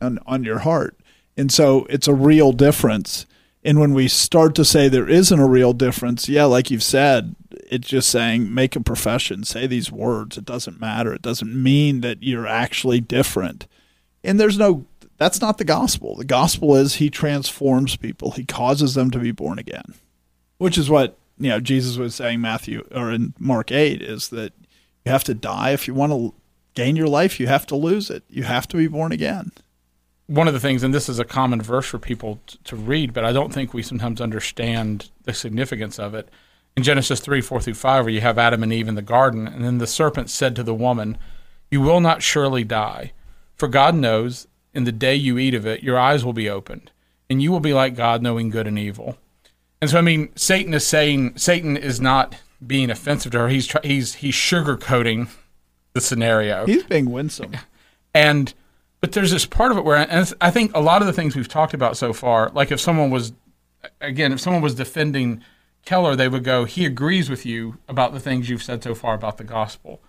on, 0.00 0.18
on 0.26 0.44
your 0.44 0.60
heart. 0.60 0.96
And 1.36 1.50
so 1.50 1.86
it's 1.90 2.08
a 2.08 2.14
real 2.14 2.52
difference 2.52 3.26
and 3.62 3.78
when 3.78 3.92
we 3.92 4.08
start 4.08 4.54
to 4.54 4.64
say 4.64 4.88
there 4.88 5.08
isn't 5.08 5.38
a 5.38 5.48
real 5.48 5.72
difference, 5.72 6.28
yeah, 6.28 6.44
like 6.44 6.70
you've 6.70 6.82
said, 6.82 7.36
it's 7.50 7.88
just 7.88 8.08
saying 8.08 8.52
make 8.52 8.74
a 8.74 8.80
profession, 8.80 9.44
say 9.44 9.66
these 9.66 9.92
words. 9.92 10.38
It 10.38 10.46
doesn't 10.46 10.80
matter. 10.80 11.12
It 11.12 11.22
doesn't 11.22 11.62
mean 11.62 12.00
that 12.00 12.22
you're 12.22 12.46
actually 12.46 13.00
different. 13.00 13.66
And 14.24 14.40
there's 14.40 14.58
no, 14.58 14.86
that's 15.18 15.40
not 15.40 15.58
the 15.58 15.64
gospel. 15.64 16.16
The 16.16 16.24
gospel 16.24 16.74
is 16.74 16.94
he 16.94 17.10
transforms 17.10 17.96
people, 17.96 18.32
he 18.32 18.44
causes 18.44 18.94
them 18.94 19.10
to 19.10 19.18
be 19.18 19.32
born 19.32 19.58
again, 19.58 19.94
which 20.58 20.78
is 20.78 20.88
what, 20.88 21.18
you 21.38 21.50
know, 21.50 21.60
Jesus 21.60 21.96
was 21.96 22.14
saying, 22.14 22.40
Matthew, 22.40 22.86
or 22.90 23.10
in 23.10 23.34
Mark 23.38 23.72
8, 23.72 24.02
is 24.02 24.28
that 24.28 24.52
you 25.04 25.12
have 25.12 25.24
to 25.24 25.34
die. 25.34 25.70
If 25.70 25.86
you 25.86 25.94
want 25.94 26.12
to 26.12 26.34
gain 26.74 26.96
your 26.96 27.08
life, 27.08 27.40
you 27.40 27.46
have 27.46 27.66
to 27.66 27.76
lose 27.76 28.10
it. 28.10 28.24
You 28.28 28.42
have 28.44 28.68
to 28.68 28.76
be 28.76 28.86
born 28.86 29.12
again 29.12 29.52
one 30.30 30.46
of 30.46 30.54
the 30.54 30.60
things, 30.60 30.84
and 30.84 30.94
this 30.94 31.08
is 31.08 31.18
a 31.18 31.24
common 31.24 31.60
verse 31.60 31.86
for 31.86 31.98
people 31.98 32.40
t- 32.46 32.56
to 32.62 32.76
read, 32.76 33.12
but 33.12 33.24
I 33.24 33.32
don't 33.32 33.52
think 33.52 33.74
we 33.74 33.82
sometimes 33.82 34.20
understand 34.20 35.10
the 35.24 35.34
significance 35.34 35.98
of 35.98 36.14
it. 36.14 36.28
In 36.76 36.84
Genesis 36.84 37.18
3 37.18 37.40
4 37.40 37.60
through 37.60 37.74
5, 37.74 38.04
where 38.04 38.14
you 38.14 38.20
have 38.20 38.38
Adam 38.38 38.62
and 38.62 38.72
Eve 38.72 38.86
in 38.86 38.94
the 38.94 39.02
garden, 39.02 39.48
and 39.48 39.64
then 39.64 39.78
the 39.78 39.88
serpent 39.88 40.30
said 40.30 40.54
to 40.54 40.62
the 40.62 40.72
woman, 40.72 41.18
You 41.68 41.80
will 41.80 41.98
not 41.98 42.22
surely 42.22 42.62
die, 42.62 43.12
for 43.56 43.66
God 43.66 43.96
knows 43.96 44.46
in 44.72 44.84
the 44.84 44.92
day 44.92 45.16
you 45.16 45.36
eat 45.36 45.52
of 45.52 45.66
it, 45.66 45.82
your 45.82 45.98
eyes 45.98 46.24
will 46.24 46.32
be 46.32 46.48
opened, 46.48 46.92
and 47.28 47.42
you 47.42 47.50
will 47.50 47.58
be 47.58 47.74
like 47.74 47.96
God, 47.96 48.22
knowing 48.22 48.50
good 48.50 48.68
and 48.68 48.78
evil. 48.78 49.18
And 49.80 49.90
so, 49.90 49.98
I 49.98 50.02
mean, 50.02 50.28
Satan 50.36 50.72
is 50.74 50.86
saying, 50.86 51.38
Satan 51.38 51.76
is 51.76 52.00
not 52.00 52.36
being 52.64 52.88
offensive 52.88 53.32
to 53.32 53.40
her. 53.40 53.48
He's, 53.48 53.74
he's, 53.82 54.14
he's 54.14 54.34
sugarcoating 54.36 55.28
the 55.92 56.00
scenario. 56.00 56.66
He's 56.66 56.84
being 56.84 57.10
winsome. 57.10 57.56
And 58.14 58.54
but 59.00 59.12
there's 59.12 59.30
this 59.30 59.46
part 59.46 59.72
of 59.72 59.78
it 59.78 59.84
where 59.84 59.96
and 59.96 60.32
I 60.40 60.50
think 60.50 60.72
a 60.74 60.80
lot 60.80 61.00
of 61.00 61.06
the 61.06 61.12
things 61.12 61.34
we've 61.34 61.48
talked 61.48 61.74
about 61.74 61.96
so 61.96 62.12
far, 62.12 62.50
like 62.50 62.70
if 62.70 62.80
someone 62.80 63.10
was, 63.10 63.32
again, 64.00 64.32
if 64.32 64.40
someone 64.40 64.62
was 64.62 64.74
defending 64.74 65.42
Keller, 65.84 66.14
they 66.14 66.28
would 66.28 66.44
go, 66.44 66.64
he 66.64 66.84
agrees 66.84 67.30
with 67.30 67.46
you 67.46 67.78
about 67.88 68.12
the 68.12 68.20
things 68.20 68.48
you've 68.48 68.62
said 68.62 68.82
so 68.82 68.94
far 68.94 69.14
about 69.14 69.38
the 69.38 69.44
gospel. 69.44 70.02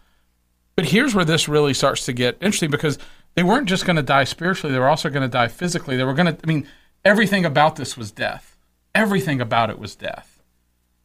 But 0.75 0.85
here's 0.85 1.15
where 1.15 1.25
this 1.25 1.47
really 1.47 1.73
starts 1.73 2.05
to 2.05 2.13
get 2.13 2.37
interesting 2.41 2.71
because 2.71 2.97
they 3.35 3.43
weren't 3.43 3.69
just 3.69 3.85
going 3.85 3.95
to 3.95 4.01
die 4.03 4.25
spiritually, 4.25 4.73
they 4.73 4.79
were 4.79 4.89
also 4.89 5.09
going 5.09 5.21
to 5.21 5.27
die 5.27 5.47
physically. 5.47 5.95
They 5.95 6.03
were 6.03 6.13
going 6.13 6.35
to, 6.35 6.41
I 6.43 6.47
mean, 6.47 6.67
everything 7.05 7.45
about 7.45 7.77
this 7.77 7.95
was 7.95 8.11
death. 8.11 8.57
Everything 8.93 9.39
about 9.39 9.69
it 9.69 9.79
was 9.79 9.95
death. 9.95 10.41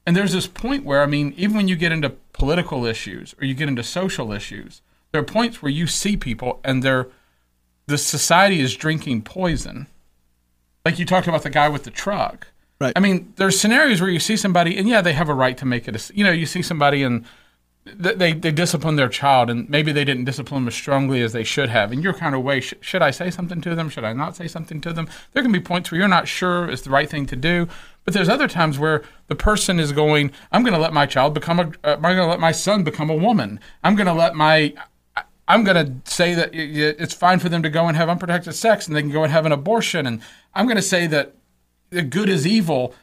And 0.05 0.16
there's 0.16 0.33
this 0.33 0.46
point 0.46 0.85
where, 0.85 1.03
I 1.03 1.07
mean, 1.07 1.35
even 1.37 1.57
when 1.57 1.68
you 1.68 1.77
get 1.77 1.92
into 1.92 2.11
political 2.33 2.85
issues 2.85 3.35
or 3.40 3.44
you 3.44 3.55
get 3.55 3.68
into 3.68 3.83
social 3.83 4.33
issues, 4.33 4.83
there 5.12 5.20
are 5.20 5.25
points 5.25 5.62
where 5.62 5.70
you 5.70 5.87
see 5.87 6.16
people 6.16 6.61
and 6.64 6.83
they're 6.83 7.09
the 7.87 7.99
society 7.99 8.61
is 8.61 8.77
drinking 8.77 9.22
poison. 9.22 9.87
Like 10.85 10.99
you 10.99 11.05
talked 11.05 11.29
about 11.29 11.42
the 11.42 11.51
guy 11.51 11.68
with 11.68 11.85
the 11.85 11.90
truck. 11.90 12.49
Right. 12.81 12.92
I 12.94 13.01
mean, 13.01 13.33
there's 13.37 13.59
scenarios 13.59 14.01
where 14.01 14.11
you 14.11 14.20
see 14.20 14.37
somebody, 14.37 14.77
and 14.77 14.88
yeah, 14.88 15.01
they 15.01 15.14
have 15.14 15.29
a 15.29 15.35
right 15.35 15.57
to 15.59 15.64
make 15.64 15.88
it. 15.88 15.96
A, 15.96 16.14
you 16.14 16.22
know, 16.22 16.31
you 16.31 16.46
see 16.46 16.62
somebody 16.62 17.03
and 17.03 17.25
they 17.94 18.33
they 18.33 18.51
discipline 18.51 18.96
their 18.96 19.09
child, 19.09 19.49
and 19.49 19.68
maybe 19.70 19.92
they 19.92 20.05
didn't 20.05 20.25
discipline 20.25 20.62
them 20.62 20.68
as 20.68 20.75
strongly 20.75 21.22
as 21.22 21.33
they 21.33 21.44
should 21.44 21.68
have. 21.68 21.92
And 21.92 22.03
you're 22.03 22.12
kind 22.12 22.35
of 22.35 22.42
way, 22.42 22.61
sh- 22.61 22.75
should 22.81 23.03
I 23.03 23.12
say 23.12 23.31
something 23.31 23.61
to 23.62 23.75
them? 23.75 23.88
Should 23.88 24.05
I 24.05 24.12
not 24.12 24.37
say 24.37 24.49
something 24.49 24.81
to 24.83 24.92
them? 24.92 25.09
There 25.33 25.42
can 25.42 25.53
be 25.53 25.61
points 25.61 25.90
where 25.90 25.99
you're 25.99 26.09
not 26.09 26.29
sure 26.29 26.68
it's 26.68 26.83
the 26.83 26.90
right 26.90 27.09
thing 27.09 27.27
to 27.27 27.37
do, 27.37 27.68
but 28.05 28.12
there's 28.12 28.29
other 28.29 28.49
times 28.49 28.79
where 28.79 29.05
the 29.29 29.37
person 29.37 29.79
is 29.79 29.92
going, 29.92 30.33
I'm 30.51 30.62
going 30.62 30.75
to 30.75 30.81
let 30.81 30.92
my 30.92 31.07
child 31.07 31.33
become 31.33 31.61
a, 31.61 31.72
uh, 31.85 31.94
I'm 31.94 32.03
going 32.03 32.16
to 32.16 32.27
let 32.27 32.40
my 32.40 32.53
son 32.53 32.83
become 32.83 33.09
a 33.09 33.14
woman. 33.14 33.61
I'm 33.85 33.94
going 33.94 34.07
to 34.07 34.12
let 34.12 34.35
my 34.35 34.75
I'm 35.48 35.62
going 35.64 36.02
to 36.04 36.11
say 36.11 36.35
that 36.35 36.50
it's 36.52 37.14
fine 37.14 37.38
for 37.38 37.48
them 37.48 37.62
to 37.62 37.70
go 37.70 37.87
and 37.87 37.96
have 37.96 38.09
unprotected 38.09 38.54
sex 38.54 38.87
and 38.87 38.96
they 38.96 39.00
can 39.00 39.12
go 39.12 39.22
and 39.22 39.32
have 39.32 39.46
an 39.46 39.52
abortion. 39.52 40.06
And 40.06 40.20
I'm 40.54 40.66
going 40.66 40.76
to 40.76 40.82
say 40.82 41.06
that 41.06 41.35
the 41.90 42.02
good 42.02 42.28
is 42.28 42.46
evil 42.46 42.94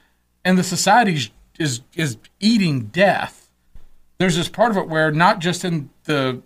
and 0.44 0.58
the 0.58 0.64
society 0.64 1.32
is, 1.58 1.82
is 1.96 2.18
eating 2.40 2.88
death. 2.88 3.50
There's 4.18 4.36
this 4.36 4.50
part 4.50 4.72
of 4.72 4.78
it 4.78 4.90
where 4.90 5.12
not 5.12 5.40
just 5.40 5.64
in 5.64 5.90
the 6.04 6.42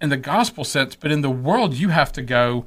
in 0.00 0.08
the 0.08 0.16
gospel 0.16 0.64
sense, 0.64 0.94
but 0.94 1.12
in 1.12 1.20
the 1.20 1.30
world 1.30 1.74
you 1.74 1.90
have 1.90 2.10
to 2.12 2.22
go, 2.22 2.64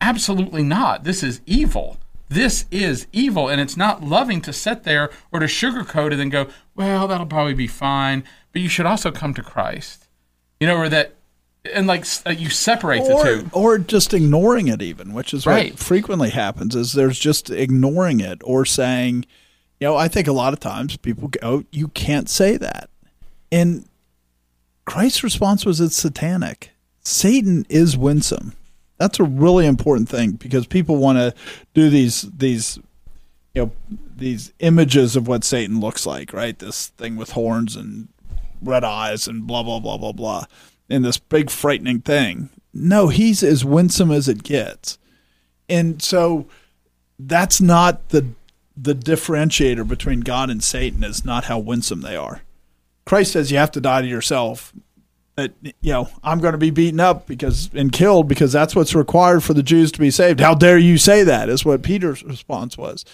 absolutely 0.00 0.62
not. 0.62 1.04
This 1.04 1.22
is 1.22 1.40
evil. 1.46 1.98
This 2.28 2.66
is 2.70 3.06
evil. 3.12 3.48
And 3.48 3.60
it's 3.60 3.76
not 3.76 4.02
loving 4.02 4.40
to 4.42 4.52
sit 4.52 4.84
there 4.84 5.10
or 5.30 5.40
to 5.40 5.46
sugarcoat 5.46 6.12
it 6.12 6.20
and 6.20 6.32
go, 6.32 6.48
well, 6.74 7.06
that'll 7.06 7.26
probably 7.26 7.54
be 7.54 7.66
fine. 7.66 8.24
But 8.52 8.62
you 8.62 8.68
should 8.68 8.86
also 8.86 9.10
come 9.10 9.34
to 9.34 9.42
Christ. 9.42 10.08
You 10.58 10.66
know, 10.66 10.76
or 10.76 10.88
that 10.88 11.14
and 11.72 11.86
like 11.86 12.04
uh, 12.26 12.30
you 12.30 12.50
separate 12.50 13.02
or, 13.02 13.24
the 13.24 13.42
two. 13.42 13.50
or 13.52 13.78
just 13.78 14.12
ignoring 14.12 14.68
it 14.68 14.82
even 14.82 15.12
which 15.12 15.32
is 15.32 15.46
right. 15.46 15.72
what 15.72 15.78
frequently 15.78 16.30
happens 16.30 16.74
is 16.74 16.92
there's 16.92 17.18
just 17.18 17.50
ignoring 17.50 18.20
it 18.20 18.40
or 18.44 18.64
saying 18.64 19.24
you 19.78 19.86
know 19.86 19.96
i 19.96 20.08
think 20.08 20.26
a 20.26 20.32
lot 20.32 20.52
of 20.52 20.60
times 20.60 20.96
people 20.96 21.28
go 21.28 21.64
you 21.70 21.88
can't 21.88 22.28
say 22.28 22.56
that. 22.56 22.88
And 23.50 23.86
christ's 24.84 25.22
response 25.22 25.64
was 25.64 25.80
it's 25.80 25.96
satanic. 25.96 26.70
Satan 27.04 27.66
is 27.68 27.96
winsome. 27.96 28.52
That's 28.98 29.18
a 29.18 29.24
really 29.24 29.66
important 29.66 30.08
thing 30.08 30.32
because 30.32 30.66
people 30.66 30.96
want 30.96 31.18
to 31.18 31.34
do 31.74 31.90
these 31.90 32.22
these 32.22 32.78
you 33.54 33.62
know 33.62 33.72
these 34.16 34.52
images 34.60 35.16
of 35.16 35.26
what 35.26 35.44
satan 35.44 35.80
looks 35.80 36.06
like 36.06 36.32
right? 36.32 36.58
This 36.58 36.88
thing 36.88 37.16
with 37.16 37.32
horns 37.32 37.76
and 37.76 38.08
red 38.62 38.84
eyes 38.84 39.26
and 39.26 39.46
blah 39.46 39.62
blah 39.62 39.80
blah 39.80 39.98
blah 39.98 40.12
blah 40.12 40.44
in 40.92 41.02
this 41.02 41.18
big 41.18 41.50
frightening 41.50 42.00
thing. 42.00 42.50
No, 42.74 43.08
he's 43.08 43.42
as 43.42 43.64
winsome 43.64 44.10
as 44.10 44.28
it 44.28 44.42
gets. 44.42 44.98
And 45.68 46.02
so 46.02 46.46
that's 47.18 47.60
not 47.60 48.10
the 48.10 48.26
the 48.74 48.94
differentiator 48.94 49.86
between 49.86 50.20
God 50.20 50.48
and 50.48 50.62
Satan 50.62 51.04
is 51.04 51.24
not 51.24 51.44
how 51.44 51.58
winsome 51.58 52.00
they 52.00 52.16
are. 52.16 52.42
Christ 53.04 53.32
says 53.32 53.50
you 53.50 53.58
have 53.58 53.70
to 53.72 53.80
die 53.80 54.02
to 54.02 54.08
yourself. 54.08 54.72
That 55.36 55.52
you 55.62 55.92
know, 55.92 56.10
I'm 56.22 56.40
going 56.40 56.52
to 56.52 56.58
be 56.58 56.70
beaten 56.70 57.00
up 57.00 57.26
because 57.26 57.70
and 57.74 57.90
killed 57.90 58.28
because 58.28 58.52
that's 58.52 58.76
what's 58.76 58.94
required 58.94 59.42
for 59.42 59.54
the 59.54 59.62
Jews 59.62 59.92
to 59.92 59.98
be 59.98 60.10
saved. 60.10 60.40
How 60.40 60.54
dare 60.54 60.78
you 60.78 60.98
say 60.98 61.22
that? 61.24 61.48
Is 61.48 61.64
what 61.64 61.82
Peter's 61.82 62.22
response 62.22 62.76
was. 62.76 63.04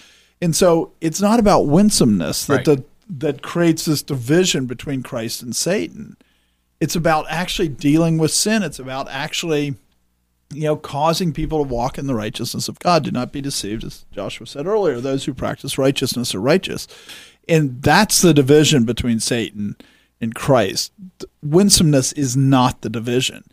And 0.41 0.55
so 0.55 0.93
it's 1.01 1.21
not 1.21 1.39
about 1.39 1.67
winsomeness 1.67 2.45
that 2.47 2.55
right. 2.55 2.65
the 2.65 2.85
that 3.09 3.43
creates 3.43 3.85
this 3.85 4.03
division 4.03 4.67
between 4.67 5.03
Christ 5.03 5.43
and 5.43 5.55
Satan 5.55 6.17
it's 6.81 6.97
about 6.97 7.27
actually 7.29 7.69
dealing 7.69 8.19
with 8.19 8.31
sin. 8.31 8.63
It's 8.63 8.79
about 8.79 9.09
actually, 9.09 9.75
you 10.53 10.63
know, 10.63 10.77
causing 10.77 11.33
people 11.33 11.65
to 11.65 11.69
walk 11.69 11.99
in 11.99 12.07
the 12.07 12.15
righteousness 12.15 12.69
of 12.69 12.79
God. 12.79 13.05
Do 13.05 13.11
not 13.11 13.33
be 13.33 13.41
deceived, 13.41 13.85
as 13.85 14.05
Joshua 14.13 14.47
said 14.47 14.67
earlier. 14.67 15.01
Those 15.01 15.25
who 15.25 15.35
practice 15.35 15.79
righteousness 15.79 16.35
are 16.35 16.41
righteous. 16.41 16.87
And 17.49 17.83
that's 17.83 18.21
the 18.21 18.35
division 18.35 18.85
between 18.85 19.21
Satan 19.21 19.77
and 20.21 20.35
Christ. 20.35 20.93
Winsomeness 21.43 22.13
is 22.13 22.37
not 22.37 22.83
the 22.83 22.91
division. 22.91 23.45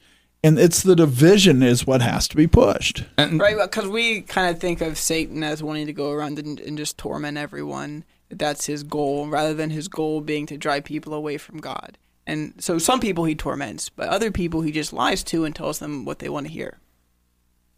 And 0.44 0.60
it's 0.60 0.84
the 0.84 0.96
division 0.96 1.64
is 1.64 1.88
what 1.88 2.04
has 2.04 2.28
to 2.28 2.36
be 2.36 2.46
pushed. 2.46 3.06
And, 3.18 3.40
right, 3.40 3.58
because 3.58 3.88
we 3.88 4.22
kind 4.22 4.54
of 4.54 4.62
think 4.62 4.80
of 4.82 4.98
Satan 4.98 5.42
as 5.44 5.64
wanting 5.64 5.88
to 5.88 5.94
go 5.94 6.12
around 6.12 6.38
and, 6.38 6.60
and 6.60 6.78
just 6.78 7.00
torment 7.00 7.38
everyone. 7.38 8.04
That's 8.30 8.68
his 8.68 8.84
goal, 8.84 9.28
rather 9.28 9.56
than 9.56 9.72
his 9.72 9.88
goal 9.88 10.22
being 10.22 10.46
to 10.48 10.58
drive 10.58 10.84
people 10.84 11.14
away 11.14 11.38
from 11.38 11.58
God. 11.58 11.98
And 12.28 12.54
so 12.58 12.78
some 12.78 13.00
people 13.00 13.26
he 13.26 13.36
torments, 13.36 13.90
but 13.90 14.10
other 14.10 14.32
people 14.32 14.62
he 14.62 14.72
just 14.72 14.94
lies 14.94 15.24
to 15.26 15.46
and 15.46 15.56
tells 15.56 15.80
them 15.80 16.06
what 16.06 16.20
they 16.20 16.30
want 16.30 16.48
to 16.48 16.52
hear. 16.52 16.80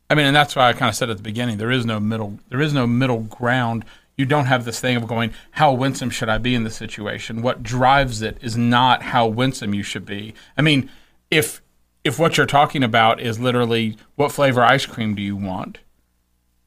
I 0.09 0.15
mean, 0.15 0.25
and 0.25 0.35
that's 0.35 0.55
why 0.55 0.69
I 0.69 0.73
kind 0.73 0.89
of 0.89 0.95
said 0.95 1.09
at 1.09 1.17
the 1.17 1.23
beginning, 1.23 1.57
there 1.57 1.71
is 1.71 1.85
no 1.85 1.99
middle 1.99 2.39
there 2.49 2.61
is 2.61 2.73
no 2.73 2.87
middle 2.87 3.21
ground. 3.21 3.83
You 4.15 4.25
don't 4.25 4.45
have 4.45 4.65
this 4.65 4.79
thing 4.79 4.95
of 4.95 5.07
going, 5.07 5.33
how 5.51 5.73
winsome 5.73 6.09
should 6.09 6.29
I 6.29 6.37
be 6.39 6.55
in 6.55 6.63
this 6.63 6.75
situation? 6.75 7.41
What 7.41 7.61
drives 7.61 8.21
it 8.21 8.37
is 8.41 8.57
not 8.57 9.03
how 9.03 9.27
winsome 9.27 9.75
you 9.75 9.83
should 9.83 10.05
be. 10.05 10.33
I 10.57 10.61
mean, 10.61 10.89
if 11.29 11.61
if 12.03 12.17
what 12.17 12.37
you're 12.37 12.45
talking 12.45 12.83
about 12.83 13.19
is 13.19 13.39
literally 13.39 13.97
what 14.15 14.31
flavor 14.31 14.63
ice 14.63 14.85
cream 14.85 15.13
do 15.13 15.21
you 15.21 15.35
want? 15.35 15.79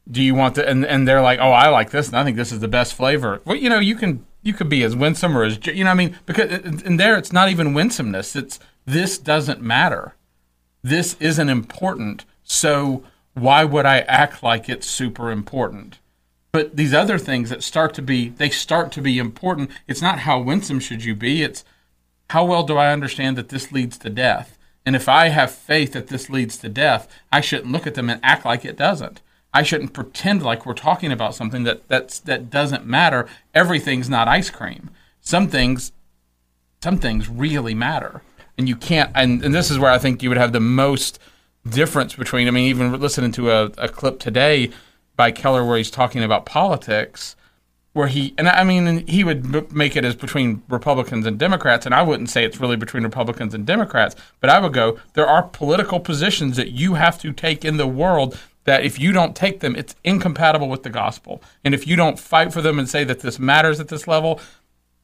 Do 0.09 0.21
you 0.21 0.35
want 0.35 0.55
the 0.55 0.67
and 0.67 0.85
and 0.85 1.07
they're 1.07 1.21
like, 1.21 1.39
"Oh, 1.39 1.51
I 1.51 1.69
like 1.69 1.89
this 1.89 2.07
and 2.07 2.17
I 2.17 2.23
think 2.23 2.37
this 2.37 2.51
is 2.51 2.59
the 2.59 2.67
best 2.67 2.93
flavor." 2.93 3.41
Well, 3.43 3.55
you 3.55 3.69
know, 3.69 3.79
you 3.79 3.95
can 3.95 4.25
you 4.41 4.53
could 4.53 4.69
be 4.69 4.83
as 4.83 4.95
winsome 4.95 5.37
or 5.37 5.43
as 5.43 5.65
you 5.67 5.83
know. 5.83 5.91
I 5.91 5.95
mean, 5.95 6.17
because 6.25 6.51
uh, 6.51 6.79
in 6.85 6.97
there 6.97 7.17
it's 7.17 7.31
not 7.31 7.49
even 7.49 7.73
winsomeness. 7.73 8.35
It's 8.35 8.59
this 8.85 9.17
doesn't 9.17 9.61
matter. 9.61 10.15
This 10.81 11.15
isn't 11.19 11.49
important. 11.49 12.25
So 12.43 13.03
why 13.33 13.63
would 13.63 13.85
I 13.85 13.99
act 14.01 14.43
like 14.43 14.67
it's 14.67 14.87
super 14.87 15.31
important? 15.31 15.99
But 16.51 16.75
these 16.75 16.93
other 16.93 17.17
things 17.17 17.49
that 17.49 17.63
start 17.63 17.93
to 17.95 18.01
be 18.01 18.29
they 18.29 18.49
start 18.49 18.91
to 18.93 19.01
be 19.01 19.19
important. 19.19 19.71
It's 19.87 20.01
not 20.01 20.19
how 20.19 20.39
winsome 20.39 20.79
should 20.79 21.03
you 21.03 21.15
be. 21.15 21.43
It's 21.43 21.63
how 22.29 22.45
well 22.45 22.63
do 22.63 22.77
I 22.77 22.91
understand 22.91 23.37
that 23.37 23.49
this 23.49 23.71
leads 23.71 23.97
to 23.99 24.09
death? 24.09 24.57
And 24.85 24.95
if 24.95 25.07
I 25.07 25.27
have 25.27 25.51
faith 25.51 25.93
that 25.93 26.07
this 26.07 26.29
leads 26.29 26.57
to 26.57 26.69
death, 26.69 27.07
I 27.31 27.39
shouldn't 27.41 27.71
look 27.71 27.85
at 27.85 27.93
them 27.93 28.09
and 28.09 28.19
act 28.23 28.45
like 28.45 28.65
it 28.65 28.77
doesn't. 28.77 29.21
I 29.53 29.63
shouldn't 29.63 29.93
pretend 29.93 30.43
like 30.43 30.65
we're 30.65 30.73
talking 30.73 31.11
about 31.11 31.35
something 31.35 31.63
that 31.63 31.87
that's 31.87 32.19
that 32.19 32.49
doesn't 32.49 32.85
matter. 32.85 33.27
Everything's 33.53 34.09
not 34.09 34.27
ice 34.27 34.49
cream. 34.49 34.89
Some 35.19 35.47
things 35.47 35.91
some 36.81 36.97
things 36.97 37.29
really 37.29 37.75
matter. 37.75 38.21
And 38.57 38.67
you 38.69 38.75
can't 38.75 39.11
and, 39.15 39.43
and 39.43 39.53
this 39.53 39.69
is 39.69 39.79
where 39.79 39.91
I 39.91 39.97
think 39.97 40.23
you 40.23 40.29
would 40.29 40.37
have 40.37 40.53
the 40.53 40.59
most 40.59 41.19
difference 41.67 42.15
between 42.15 42.47
I 42.47 42.51
mean 42.51 42.69
even 42.69 42.97
listening 42.99 43.31
to 43.33 43.51
a, 43.51 43.65
a 43.77 43.89
clip 43.89 44.19
today 44.19 44.71
by 45.15 45.31
Keller 45.31 45.65
where 45.65 45.77
he's 45.77 45.91
talking 45.91 46.23
about 46.23 46.45
politics 46.45 47.35
where 47.93 48.07
he 48.07 48.33
and 48.37 48.47
I 48.47 48.63
mean 48.63 49.05
he 49.05 49.23
would 49.23 49.73
make 49.73 49.97
it 49.97 50.05
as 50.05 50.15
between 50.15 50.63
Republicans 50.69 51.25
and 51.25 51.37
Democrats 51.37 51.85
and 51.85 51.93
I 51.93 52.01
wouldn't 52.01 52.29
say 52.29 52.45
it's 52.45 52.59
really 52.59 52.77
between 52.77 53.03
Republicans 53.03 53.53
and 53.53 53.65
Democrats 53.65 54.15
but 54.39 54.49
I 54.49 54.59
would 54.59 54.73
go 54.73 54.97
there 55.13 55.27
are 55.27 55.43
political 55.43 55.99
positions 55.99 56.55
that 56.55 56.71
you 56.71 56.93
have 56.93 57.19
to 57.19 57.33
take 57.33 57.65
in 57.65 57.77
the 57.77 57.87
world 57.87 58.39
that 58.65 58.83
if 58.83 58.99
you 58.99 59.11
don't 59.11 59.35
take 59.35 59.59
them, 59.59 59.75
it's 59.75 59.95
incompatible 60.03 60.69
with 60.69 60.83
the 60.83 60.89
gospel. 60.89 61.41
And 61.63 61.73
if 61.73 61.87
you 61.87 61.95
don't 61.95 62.19
fight 62.19 62.53
for 62.53 62.61
them 62.61 62.77
and 62.77 62.87
say 62.87 63.03
that 63.03 63.21
this 63.21 63.39
matters 63.39 63.79
at 63.79 63.87
this 63.87 64.07
level, 64.07 64.39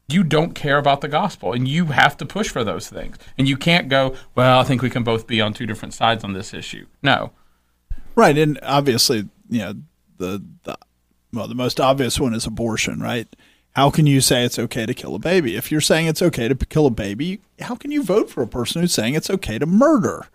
you 0.07 0.23
don't 0.23 0.53
care 0.53 0.77
about 0.77 1.01
the 1.01 1.07
gospel 1.07 1.53
and 1.53 1.67
you 1.67 1.85
have 1.87 2.15
to 2.17 2.25
push 2.25 2.49
for 2.49 2.63
those 2.63 2.87
things. 2.87 3.17
And 3.37 3.47
you 3.47 3.57
can't 3.57 3.89
go, 3.89 4.15
well, 4.35 4.59
I 4.59 4.63
think 4.63 4.81
we 4.81 4.89
can 4.89 5.03
both 5.03 5.27
be 5.27 5.41
on 5.41 5.53
two 5.53 5.65
different 5.65 5.93
sides 5.93 6.23
on 6.23 6.33
this 6.33 6.53
issue. 6.53 6.85
No. 7.01 7.31
Right. 8.15 8.37
And 8.37 8.59
obviously, 8.63 9.27
you 9.49 9.59
know, 9.59 9.73
the, 10.17 10.43
the 10.63 10.77
well, 11.33 11.47
the 11.47 11.55
most 11.55 11.79
obvious 11.79 12.19
one 12.19 12.33
is 12.33 12.45
abortion, 12.45 12.99
right? 13.01 13.27
How 13.73 13.91
can 13.91 14.07
you 14.07 14.21
say 14.21 14.43
it's 14.43 14.57
okay 14.57 14.85
to 14.85 14.93
kill 14.93 15.13
a 15.13 15.19
baby? 15.19 15.55
If 15.55 15.71
you're 15.71 15.81
saying 15.81 16.07
it's 16.07 16.21
okay 16.21 16.47
to 16.47 16.55
kill 16.55 16.87
a 16.87 16.91
baby, 16.91 17.41
how 17.59 17.75
can 17.75 17.91
you 17.91 18.01
vote 18.01 18.29
for 18.29 18.41
a 18.41 18.47
person 18.47 18.81
who's 18.81 18.93
saying 18.93 19.13
it's 19.13 19.29
okay 19.29 19.59
to 19.59 19.65
murder? 19.65 20.27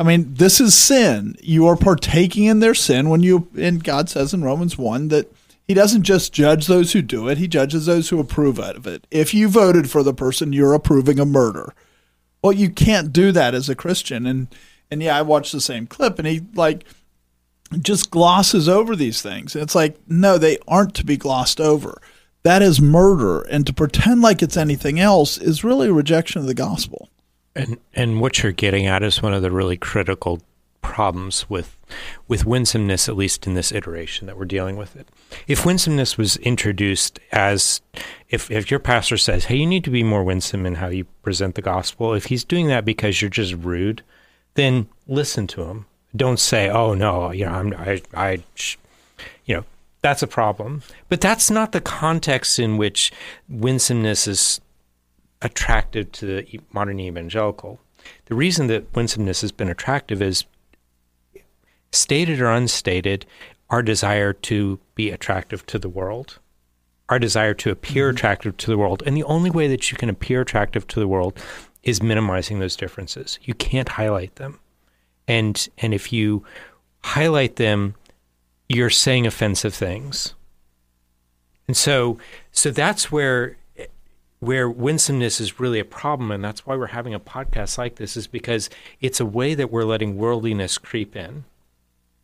I 0.00 0.02
mean, 0.02 0.32
this 0.32 0.62
is 0.62 0.74
sin. 0.74 1.36
You 1.42 1.66
are 1.66 1.76
partaking 1.76 2.44
in 2.44 2.60
their 2.60 2.74
sin 2.74 3.10
when 3.10 3.22
you, 3.22 3.48
and 3.58 3.84
God 3.84 4.08
says 4.08 4.32
in 4.32 4.42
Romans 4.42 4.78
1 4.78 5.08
that 5.08 5.30
He 5.68 5.74
doesn't 5.74 6.04
just 6.04 6.32
judge 6.32 6.66
those 6.66 6.94
who 6.94 7.02
do 7.02 7.28
it, 7.28 7.36
He 7.36 7.46
judges 7.46 7.84
those 7.84 8.08
who 8.08 8.18
approve 8.18 8.58
of 8.58 8.86
it. 8.86 9.06
If 9.10 9.34
you 9.34 9.46
voted 9.46 9.90
for 9.90 10.02
the 10.02 10.14
person, 10.14 10.54
you're 10.54 10.72
approving 10.72 11.20
a 11.20 11.26
murder. 11.26 11.74
Well, 12.42 12.54
you 12.54 12.70
can't 12.70 13.12
do 13.12 13.30
that 13.32 13.54
as 13.54 13.68
a 13.68 13.74
Christian. 13.74 14.24
And, 14.24 14.48
and 14.90 15.02
yeah, 15.02 15.18
I 15.18 15.20
watched 15.20 15.52
the 15.52 15.60
same 15.60 15.86
clip 15.86 16.18
and 16.18 16.26
he 16.26 16.40
like 16.54 16.86
just 17.78 18.10
glosses 18.10 18.70
over 18.70 18.96
these 18.96 19.20
things. 19.20 19.54
And 19.54 19.62
it's 19.62 19.74
like, 19.74 19.98
no, 20.08 20.38
they 20.38 20.56
aren't 20.66 20.94
to 20.94 21.04
be 21.04 21.18
glossed 21.18 21.60
over. 21.60 22.00
That 22.42 22.62
is 22.62 22.80
murder. 22.80 23.42
And 23.42 23.66
to 23.66 23.74
pretend 23.74 24.22
like 24.22 24.40
it's 24.40 24.56
anything 24.56 24.98
else 24.98 25.36
is 25.36 25.62
really 25.62 25.88
a 25.88 25.92
rejection 25.92 26.40
of 26.40 26.46
the 26.46 26.54
gospel. 26.54 27.10
And 27.56 27.78
and 27.94 28.20
what 28.20 28.42
you're 28.42 28.52
getting 28.52 28.86
at 28.86 29.02
is 29.02 29.22
one 29.22 29.34
of 29.34 29.42
the 29.42 29.50
really 29.50 29.76
critical 29.76 30.40
problems 30.82 31.48
with 31.48 31.76
with 32.28 32.46
winsomeness, 32.46 33.08
at 33.08 33.16
least 33.16 33.46
in 33.46 33.54
this 33.54 33.72
iteration 33.72 34.26
that 34.26 34.36
we're 34.36 34.44
dealing 34.44 34.76
with 34.76 34.96
it. 34.96 35.08
If 35.46 35.66
winsomeness 35.66 36.16
was 36.16 36.36
introduced 36.38 37.18
as 37.32 37.80
if 38.28 38.50
if 38.50 38.70
your 38.70 38.80
pastor 38.80 39.16
says, 39.16 39.46
"Hey, 39.46 39.56
you 39.56 39.66
need 39.66 39.84
to 39.84 39.90
be 39.90 40.02
more 40.02 40.24
winsome 40.24 40.66
in 40.66 40.76
how 40.76 40.88
you 40.88 41.04
present 41.22 41.54
the 41.54 41.62
gospel," 41.62 42.14
if 42.14 42.26
he's 42.26 42.44
doing 42.44 42.68
that 42.68 42.84
because 42.84 43.20
you're 43.20 43.30
just 43.30 43.54
rude, 43.54 44.02
then 44.54 44.88
listen 45.06 45.46
to 45.48 45.64
him 45.64 45.86
Don't 46.14 46.40
say, 46.40 46.68
"Oh 46.68 46.94
no, 46.94 47.30
you 47.30 47.46
know, 47.46 47.52
I'm 47.52 47.74
I 47.74 48.02
I 48.14 48.42
you 49.44 49.56
know, 49.56 49.64
that's 50.02 50.22
a 50.22 50.26
problem." 50.26 50.82
But 51.08 51.20
that's 51.20 51.50
not 51.50 51.72
the 51.72 51.80
context 51.80 52.58
in 52.58 52.76
which 52.76 53.12
winsomeness 53.48 54.26
is 54.26 54.60
attractive 55.42 56.12
to 56.12 56.26
the 56.26 56.60
modern 56.72 57.00
evangelical. 57.00 57.80
The 58.26 58.34
reason 58.34 58.66
that 58.68 58.94
winsomeness 58.94 59.40
has 59.42 59.52
been 59.52 59.68
attractive 59.68 60.22
is 60.22 60.44
stated 61.92 62.40
or 62.40 62.50
unstated, 62.50 63.26
our 63.68 63.82
desire 63.82 64.32
to 64.32 64.78
be 64.94 65.10
attractive 65.10 65.64
to 65.66 65.78
the 65.78 65.88
world, 65.88 66.38
our 67.08 67.18
desire 67.18 67.54
to 67.54 67.70
appear 67.70 68.08
Mm-hmm. 68.08 68.16
attractive 68.16 68.56
to 68.58 68.70
the 68.70 68.78
world. 68.78 69.02
And 69.06 69.16
the 69.16 69.24
only 69.24 69.50
way 69.50 69.68
that 69.68 69.90
you 69.90 69.98
can 69.98 70.08
appear 70.08 70.40
attractive 70.40 70.86
to 70.88 71.00
the 71.00 71.08
world 71.08 71.38
is 71.82 72.02
minimizing 72.02 72.58
those 72.58 72.76
differences. 72.76 73.38
You 73.42 73.54
can't 73.54 73.88
highlight 73.88 74.36
them. 74.36 74.60
And 75.26 75.68
and 75.78 75.94
if 75.94 76.12
you 76.12 76.44
highlight 77.02 77.56
them, 77.56 77.94
you're 78.68 78.90
saying 78.90 79.26
offensive 79.26 79.74
things. 79.74 80.34
And 81.66 81.76
so 81.76 82.18
so 82.52 82.70
that's 82.70 83.10
where 83.12 83.56
where 84.40 84.68
winsomeness 84.68 85.40
is 85.40 85.60
really 85.60 85.78
a 85.78 85.84
problem 85.84 86.30
and 86.30 86.42
that's 86.42 86.66
why 86.66 86.74
we're 86.74 86.86
having 86.88 87.14
a 87.14 87.20
podcast 87.20 87.78
like 87.78 87.96
this 87.96 88.16
is 88.16 88.26
because 88.26 88.68
it's 89.00 89.20
a 89.20 89.26
way 89.26 89.54
that 89.54 89.70
we're 89.70 89.84
letting 89.84 90.16
worldliness 90.16 90.78
creep 90.78 91.14
in 91.14 91.44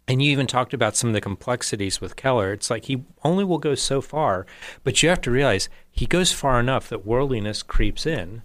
and 0.09 0.23
you 0.23 0.31
even 0.31 0.47
talked 0.47 0.73
about 0.73 0.97
some 0.97 1.11
of 1.11 1.15
the 1.15 1.21
complexities 1.21 2.01
with 2.01 2.17
Keller. 2.17 2.53
It's 2.53 2.71
like 2.71 2.85
he 2.85 3.05
only 3.25 3.45
will 3.45 3.59
go 3.59 3.75
so 3.75 4.01
far, 4.01 4.47
but 4.85 5.03
you 5.03 5.09
have 5.09 5.21
to 5.23 5.31
realize 5.31 5.69
he 5.91 6.07
goes 6.07 6.33
far 6.33 6.61
enough 6.61 6.89
that 6.89 7.05
worldliness 7.05 7.63
creeps 7.63 8.07
in. 8.07 8.43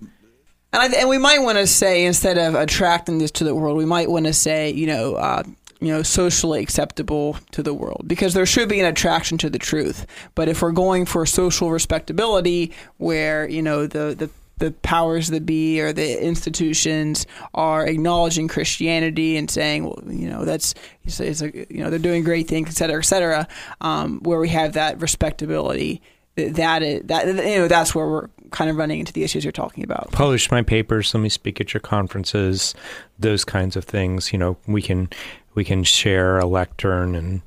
And, 0.73 0.95
I, 0.95 0.99
and 0.99 1.09
we 1.09 1.17
might 1.17 1.39
want 1.39 1.57
to 1.57 1.67
say 1.67 2.05
instead 2.05 2.37
of 2.37 2.55
attracting 2.55 3.19
this 3.19 3.31
to 3.31 3.43
the 3.43 3.53
world, 3.53 3.77
we 3.77 3.85
might 3.85 4.09
want 4.09 4.25
to 4.25 4.33
say, 4.33 4.71
you 4.71 4.87
know, 4.87 5.15
uh, 5.15 5.43
you 5.81 5.87
know, 5.87 6.03
socially 6.03 6.61
acceptable 6.61 7.37
to 7.51 7.63
the 7.63 7.73
world, 7.73 8.03
because 8.05 8.33
there 8.35 8.45
should 8.45 8.69
be 8.69 8.79
an 8.79 8.85
attraction 8.85 9.37
to 9.39 9.49
the 9.49 9.59
truth. 9.59 10.05
But 10.35 10.47
if 10.47 10.61
we're 10.61 10.71
going 10.71 11.05
for 11.05 11.25
social 11.25 11.71
respectability, 11.71 12.71
where 12.97 13.49
you 13.49 13.61
know 13.61 13.87
the 13.87 14.15
the 14.15 14.29
the 14.59 14.71
powers 14.83 15.29
that 15.29 15.43
be 15.43 15.81
or 15.81 15.91
the 15.91 16.23
institutions 16.23 17.25
are 17.55 17.87
acknowledging 17.87 18.47
Christianity 18.47 19.35
and 19.35 19.49
saying, 19.49 19.85
well, 19.85 20.03
you 20.07 20.29
know, 20.29 20.45
that's 20.45 20.75
it's, 21.03 21.19
it's 21.19 21.41
a, 21.41 21.51
you 21.51 21.83
know 21.83 21.89
they're 21.89 21.97
doing 21.97 22.23
great 22.23 22.47
things, 22.47 22.69
et 22.69 22.75
cetera, 22.75 22.99
et 22.99 23.05
cetera. 23.05 23.47
Um, 23.81 24.19
where 24.19 24.39
we 24.39 24.49
have 24.49 24.73
that 24.73 25.01
respectability, 25.01 26.03
that 26.35 26.83
is, 26.83 27.01
that 27.07 27.25
you 27.25 27.57
know 27.57 27.67
that's 27.67 27.95
where 27.95 28.07
we're 28.07 28.27
kind 28.51 28.69
of 28.69 28.77
running 28.77 28.99
into 28.99 29.13
the 29.13 29.23
issues 29.23 29.43
you're 29.43 29.51
talking 29.51 29.83
about. 29.83 30.11
Publish 30.11 30.51
my 30.51 30.61
papers, 30.61 31.13
let 31.13 31.21
me 31.21 31.29
speak 31.29 31.59
at 31.59 31.73
your 31.73 31.81
conferences, 31.81 32.75
those 33.17 33.43
kinds 33.43 33.75
of 33.75 33.85
things. 33.85 34.31
You 34.31 34.39
know, 34.39 34.57
we 34.67 34.81
can 34.81 35.09
we 35.55 35.63
can 35.65 35.83
share 35.83 36.37
a 36.37 36.45
lectern 36.45 37.15
and 37.15 37.41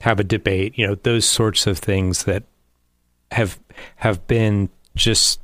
have 0.00 0.18
a 0.20 0.24
debate. 0.24 0.76
You 0.76 0.86
know, 0.86 0.94
those 0.96 1.24
sorts 1.24 1.66
of 1.66 1.78
things 1.78 2.24
that 2.24 2.42
have 3.32 3.58
have 3.96 4.26
been 4.26 4.68
just 4.94 5.40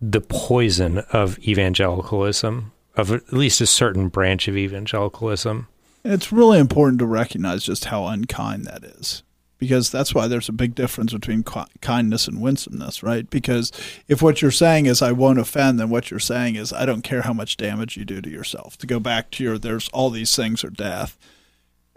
the 0.00 0.20
poison 0.20 0.98
of 1.12 1.38
evangelicalism, 1.40 2.72
of 2.96 3.12
at 3.12 3.32
least 3.32 3.60
a 3.60 3.66
certain 3.66 4.08
branch 4.08 4.48
of 4.48 4.56
evangelicalism. 4.56 5.68
It's 6.04 6.30
really 6.30 6.58
important 6.58 7.00
to 7.00 7.06
recognize 7.06 7.64
just 7.64 7.86
how 7.86 8.06
unkind 8.06 8.64
that 8.66 8.84
is. 8.84 9.22
Because 9.58 9.90
that's 9.90 10.14
why 10.14 10.28
there's 10.28 10.50
a 10.50 10.52
big 10.52 10.74
difference 10.74 11.12
between 11.14 11.42
ki- 11.42 11.62
kindness 11.80 12.28
and 12.28 12.42
winsomeness, 12.42 13.02
right? 13.02 13.28
Because 13.30 13.72
if 14.06 14.20
what 14.20 14.42
you're 14.42 14.50
saying 14.50 14.84
is 14.86 15.00
I 15.00 15.12
won't 15.12 15.38
offend, 15.38 15.80
then 15.80 15.88
what 15.88 16.10
you're 16.10 16.20
saying 16.20 16.56
is 16.56 16.72
I 16.72 16.84
don't 16.84 17.02
care 17.02 17.22
how 17.22 17.32
much 17.32 17.56
damage 17.56 17.96
you 17.96 18.04
do 18.04 18.20
to 18.20 18.28
yourself. 18.28 18.76
To 18.78 18.86
go 18.86 19.00
back 19.00 19.30
to 19.32 19.44
your 19.44 19.58
there's 19.58 19.88
all 19.90 20.10
these 20.10 20.36
things 20.36 20.62
are 20.62 20.70
death 20.70 21.16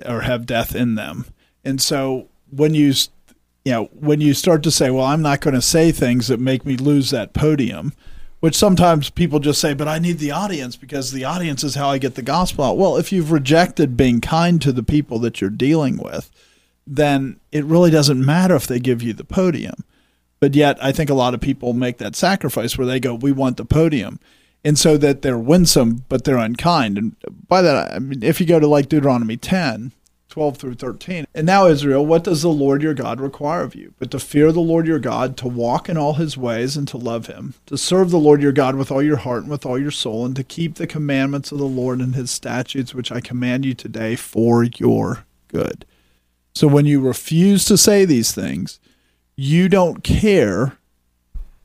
or 0.06 0.22
have 0.22 0.46
death 0.46 0.74
in 0.74 0.96
them. 0.96 1.26
And 1.66 1.82
so 1.82 2.30
when 2.50 2.74
you 2.74 2.94
you 3.66 3.74
know, 3.74 3.86
when 3.94 4.22
you 4.22 4.34
start 4.34 4.64
to 4.64 4.72
say, 4.72 4.90
well, 4.90 5.06
I'm 5.06 5.22
not 5.22 5.42
going 5.42 5.54
to 5.54 5.62
say 5.62 5.92
things 5.92 6.28
that 6.28 6.40
make 6.40 6.66
me 6.66 6.78
lose 6.78 7.10
that 7.10 7.34
podium, 7.34 7.94
which 8.40 8.56
sometimes 8.56 9.10
people 9.10 9.40
just 9.40 9.60
say, 9.60 9.74
but 9.74 9.88
I 9.88 10.00
need 10.00 10.20
the 10.20 10.32
audience 10.32 10.76
because 10.76 11.12
the 11.12 11.26
audience 11.26 11.64
is 11.64 11.76
how 11.76 11.90
I 11.90 11.98
get 11.98 12.16
the 12.16 12.22
gospel 12.22 12.64
out. 12.64 12.78
Well, 12.78 12.96
if 12.96 13.12
you've 13.12 13.32
rejected 13.32 13.98
being 13.98 14.22
kind 14.22 14.62
to 14.62 14.72
the 14.72 14.84
people 14.84 15.20
that 15.20 15.42
you're 15.42 15.50
dealing 15.50 15.98
with, 15.98 16.32
then 16.90 17.40
it 17.52 17.64
really 17.66 17.92
doesn't 17.92 18.24
matter 18.24 18.56
if 18.56 18.68
they 18.68 18.80
give 18.80 19.04
you 19.04 19.14
the 19.14 19.24
podium. 19.24 19.84
But 20.40 20.56
yet, 20.56 20.82
I 20.84 20.92
think 20.92 21.10
a 21.10 21.16
lot 21.16 21.34
of 21.34 21.42
people 21.42 21.74
make 21.74 21.98
that 21.98 22.16
sacrifice 22.16 22.78
where 22.78 22.88
they 22.88 23.00
go, 23.00 23.14
we 23.14 23.32
want 23.32 23.58
the 23.58 23.66
podium. 23.66 24.20
And 24.64 24.78
so 24.78 24.98
that 24.98 25.22
they're 25.22 25.38
winsome, 25.38 26.04
but 26.10 26.24
they're 26.24 26.38
unkind. 26.38 26.98
And 26.98 27.16
by 27.48 27.62
that, 27.62 27.94
I 27.94 28.00
mean, 28.00 28.24
if 28.24 28.42
you 28.42 28.46
go 28.46 28.60
to 28.60 28.68
like 28.68 28.90
Deuteronomy 28.90 29.38
10, 29.38 29.94
12 30.30 30.58
through 30.58 30.76
13. 30.76 31.26
And 31.34 31.46
now, 31.46 31.66
Israel, 31.66 32.06
what 32.06 32.24
does 32.24 32.42
the 32.42 32.50
Lord 32.50 32.82
your 32.82 32.94
God 32.94 33.20
require 33.20 33.64
of 33.64 33.76
you? 33.76 33.94
But 33.98 34.12
to 34.12 34.20
fear 34.20 34.52
the 34.52 34.60
Lord 34.60 34.86
your 34.86 35.00
God, 35.00 35.36
to 35.38 35.48
walk 35.48 35.90
in 35.90 35.98
all 35.98 36.14
his 36.14 36.38
ways, 36.38 36.78
and 36.78 36.88
to 36.90 36.98
love 36.98 37.28
him, 37.28 37.56
to 37.66 37.78
serve 37.78 38.12
the 38.12 38.20
Lord 38.20 38.42
your 38.42 38.52
God 38.52 38.76
with 38.76 38.92
all 38.92 39.02
your 39.02 39.18
heart 39.18 39.44
and 39.44 39.52
with 39.52 39.66
all 39.66 39.80
your 39.80 39.92
soul, 39.92 40.26
and 40.26 40.36
to 40.36 40.44
keep 40.44 40.76
the 40.76 40.88
commandments 40.88 41.52
of 41.52 41.58
the 41.58 41.66
Lord 41.66 42.00
and 42.00 42.16
his 42.16 42.32
statutes, 42.32 42.94
which 42.94 43.12
I 43.12 43.22
command 43.22 43.66
you 43.66 43.74
today 43.74 44.16
for 44.16 44.64
your 44.64 45.26
good. 45.48 45.86
So 46.60 46.68
when 46.68 46.86
you 46.86 47.00
refuse 47.00 47.64
to 47.64 47.78
say 47.78 48.04
these 48.04 48.34
things, 48.34 48.82
you 49.38 49.70
don't 49.70 50.04
care 50.04 50.78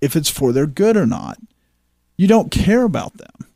if 0.01 0.15
it's 0.15 0.31
for 0.31 0.53
their 0.53 0.69
good 0.69 0.97
or 0.97 1.05
not. 1.05 1.37
You 2.17 2.29
don't 2.29 2.53
care 2.53 2.85
about 2.85 3.17
them. 3.17 3.49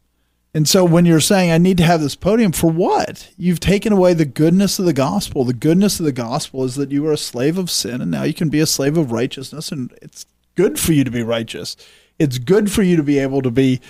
And 0.53 0.69
so 0.69 0.85
when 0.85 1.07
you're 1.07 1.21
saying, 1.21 1.53
I 1.53 1.59
need 1.59 1.77
to 1.77 1.85
have 1.85 2.01
this 2.01 2.17
podium, 2.17 2.51
for 2.51 2.73
what? 2.73 3.31
You've 3.39 3.61
taken 3.61 3.93
away 3.93 4.15
the 4.15 4.25
goodness 4.25 4.81
of 4.81 4.85
the 4.85 4.93
gospel. 4.93 5.45
The 5.45 5.53
goodness 5.53 6.01
of 6.01 6.07
the 6.07 6.11
gospel 6.11 6.65
is 6.65 6.75
that 6.75 6.91
you 6.91 7.05
were 7.05 7.13
a 7.13 7.17
slave 7.17 7.57
of 7.57 7.71
sin 7.71 8.01
and 8.01 8.11
now 8.11 8.25
you 8.25 8.35
can 8.35 8.49
be 8.49 8.59
a 8.59 8.67
slave 8.67 8.99
of 8.99 9.13
righteousness. 9.13 9.71
And 9.71 9.97
it's 10.03 10.27
good 10.57 10.81
for 10.81 10.93
you 10.93 11.05
to 11.05 11.11
be 11.13 11.23
righteous. 11.23 11.77
It's 12.19 12.39
good 12.39 12.69
for 12.73 12.83
you 12.83 12.97
to 12.97 13.05
be 13.05 13.21
able 13.21 13.43
to 13.43 13.51
be, 13.53 13.81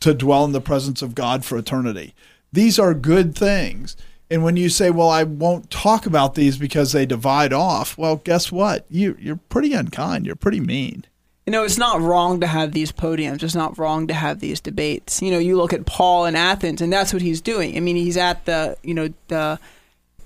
to 0.00 0.14
dwell 0.14 0.46
in 0.46 0.52
the 0.52 0.62
presence 0.62 1.02
of 1.02 1.14
God 1.14 1.44
for 1.44 1.58
eternity. 1.58 2.14
These 2.50 2.78
are 2.78 2.94
good 2.94 3.34
things. 3.34 3.94
And 4.30 4.44
when 4.44 4.56
you 4.56 4.68
say, 4.68 4.90
well, 4.90 5.08
I 5.08 5.22
won't 5.24 5.70
talk 5.70 6.04
about 6.04 6.34
these 6.34 6.58
because 6.58 6.92
they 6.92 7.06
divide 7.06 7.52
off, 7.52 7.96
well, 7.96 8.16
guess 8.16 8.52
what? 8.52 8.84
You, 8.90 9.16
you're 9.18 9.40
pretty 9.48 9.72
unkind. 9.72 10.26
You're 10.26 10.36
pretty 10.36 10.60
mean. 10.60 11.04
You 11.46 11.52
know, 11.52 11.64
it's 11.64 11.78
not 11.78 12.02
wrong 12.02 12.40
to 12.40 12.46
have 12.46 12.72
these 12.72 12.92
podiums. 12.92 13.42
It's 13.42 13.54
not 13.54 13.78
wrong 13.78 14.06
to 14.08 14.14
have 14.14 14.40
these 14.40 14.60
debates. 14.60 15.22
You 15.22 15.30
know, 15.30 15.38
you 15.38 15.56
look 15.56 15.72
at 15.72 15.86
Paul 15.86 16.26
in 16.26 16.36
Athens, 16.36 16.82
and 16.82 16.92
that's 16.92 17.14
what 17.14 17.22
he's 17.22 17.40
doing. 17.40 17.74
I 17.74 17.80
mean, 17.80 17.96
he's 17.96 18.18
at 18.18 18.44
the, 18.44 18.76
you 18.82 18.92
know, 18.92 19.08
the, 19.28 19.58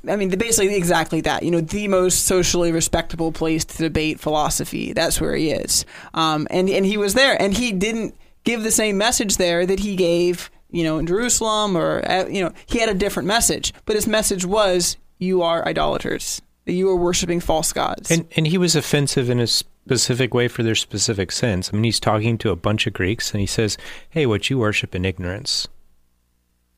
I 0.08 0.16
mean, 0.16 0.30
basically 0.30 0.74
exactly 0.74 1.20
that. 1.20 1.44
You 1.44 1.52
know, 1.52 1.60
the 1.60 1.86
most 1.86 2.24
socially 2.24 2.72
respectable 2.72 3.30
place 3.30 3.64
to 3.64 3.78
debate 3.78 4.18
philosophy. 4.18 4.92
That's 4.92 5.20
where 5.20 5.36
he 5.36 5.52
is. 5.52 5.84
Um, 6.12 6.48
and 6.50 6.68
and 6.68 6.84
he 6.84 6.96
was 6.96 7.14
there, 7.14 7.40
and 7.40 7.56
he 7.56 7.70
didn't 7.70 8.16
give 8.42 8.64
the 8.64 8.72
same 8.72 8.98
message 8.98 9.36
there 9.36 9.64
that 9.64 9.78
he 9.78 9.94
gave, 9.94 10.50
you 10.72 10.82
know, 10.82 10.98
in 10.98 11.06
Jerusalem, 11.06 11.76
or 11.76 12.02
uh, 12.08 12.26
you 12.26 12.42
know, 12.42 12.52
he 12.66 12.80
had 12.80 12.88
a 12.88 12.94
different 12.94 13.26
message. 13.26 13.72
But 13.84 13.96
his 13.96 14.06
message 14.06 14.44
was, 14.44 14.96
"You 15.18 15.42
are 15.42 15.64
idolaters. 15.66 16.42
That 16.64 16.72
you 16.72 16.88
are 16.90 16.96
worshiping 16.96 17.40
false 17.40 17.72
gods." 17.72 18.10
And 18.10 18.26
and 18.36 18.46
he 18.46 18.58
was 18.58 18.74
offensive 18.74 19.30
in 19.30 19.38
a 19.38 19.46
specific 19.46 20.34
way 20.34 20.48
for 20.48 20.62
their 20.62 20.74
specific 20.74 21.30
sins. 21.32 21.70
I 21.72 21.76
mean, 21.76 21.84
he's 21.84 22.00
talking 22.00 22.38
to 22.38 22.50
a 22.50 22.56
bunch 22.56 22.86
of 22.86 22.92
Greeks 22.92 23.32
and 23.32 23.40
he 23.40 23.46
says, 23.46 23.78
"Hey, 24.10 24.26
what 24.26 24.50
you 24.50 24.58
worship 24.58 24.94
in 24.94 25.04
ignorance." 25.04 25.68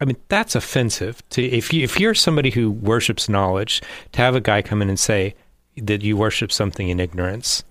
I 0.01 0.07
mean, 0.07 0.17
that's 0.29 0.55
offensive 0.55 1.27
to 1.31 1.43
if 1.43 1.73
you 1.73 1.83
if 1.83 2.01
you're 2.01 2.15
somebody 2.15 2.51
who 2.51 2.71
worships 2.71 3.29
knowledge, 3.29 3.81
to 4.13 4.21
have 4.21 4.35
a 4.35 4.41
guy 4.41 4.61
come 4.61 4.83
in 4.83 4.89
and 4.89 4.99
say 4.99 5.35
that 5.77 6.03
you 6.03 6.17
worship 6.17 6.53
something 6.53 6.89
in 6.89 7.01
ignorance. 7.01 7.65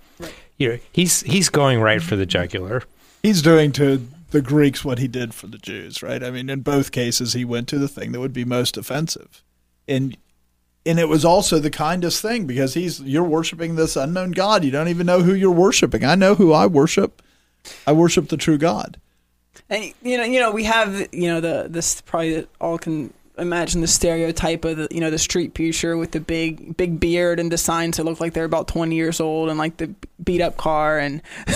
You 0.58 0.70
know, 0.70 0.78
he's 0.92 1.22
he's 1.22 1.50
going 1.50 1.82
right 1.82 2.02
for 2.02 2.16
the 2.16 2.26
jugular. 2.26 2.84
He's 3.22 3.42
doing 3.42 3.72
to 3.74 4.06
the 4.34 4.42
Greeks 4.42 4.84
what 4.84 5.00
he 5.00 5.08
did 5.08 5.34
for 5.34 5.48
the 5.48 5.60
Jews, 5.60 6.04
right? 6.04 6.22
I 6.24 6.32
mean, 6.32 6.50
in 6.50 6.62
both 6.62 6.92
cases, 6.92 7.34
he 7.34 7.46
went 7.46 7.68
to 7.70 7.78
the 7.78 7.88
thing 7.88 8.12
that 8.12 8.20
would 8.20 8.34
be 8.34 8.44
most 8.44 8.76
offensive, 8.76 9.44
and 9.88 10.18
and 10.86 11.00
it 11.00 11.08
was 11.08 11.24
also 11.24 11.60
the 11.60 11.70
kindest 11.70 12.22
thing 12.22 12.46
because 12.46 12.74
he's 12.74 13.00
you're 13.00 13.24
worshiping 13.24 13.76
this 13.76 13.96
unknown 13.96 14.32
God. 14.32 14.64
You 14.64 14.72
don't 14.72 14.90
even 14.90 15.06
know 15.06 15.22
who 15.22 15.34
you're 15.34 15.52
worshiping. 15.52 16.04
I 16.04 16.16
know 16.16 16.36
who 16.36 16.52
I 16.52 16.66
worship. 16.66 17.22
I 17.88 17.94
worship 17.94 18.28
the 18.28 18.36
true 18.36 18.58
God. 18.58 19.00
And 19.70 19.94
you 20.02 20.18
know, 20.18 20.24
you 20.24 20.40
know, 20.40 20.52
we 20.52 20.64
have 20.64 21.14
you 21.14 21.28
know 21.28 21.40
the 21.40 21.68
this 21.70 22.02
probably 22.02 22.48
all 22.60 22.80
can 22.80 23.14
imagine 23.38 23.82
the 23.82 23.88
stereotype 23.88 24.64
of 24.66 24.78
the 24.78 24.88
you 24.92 25.00
know 25.00 25.10
the 25.10 25.18
street 25.18 25.54
preacher 25.54 25.98
with 25.98 26.12
the 26.12 26.20
big 26.20 26.78
big 26.78 27.00
beard 27.00 27.40
and 27.40 27.52
the 27.52 27.58
signs 27.58 27.98
that 27.98 28.04
look 28.04 28.20
like 28.20 28.34
they're 28.34 28.46
about 28.46 28.68
twenty 28.68 28.96
years 28.96 29.20
old 29.20 29.50
and 29.50 29.58
like 29.58 29.78
the 29.78 29.94
beat 30.24 30.42
up 30.42 30.58
car 30.58 31.00
and 31.00 31.22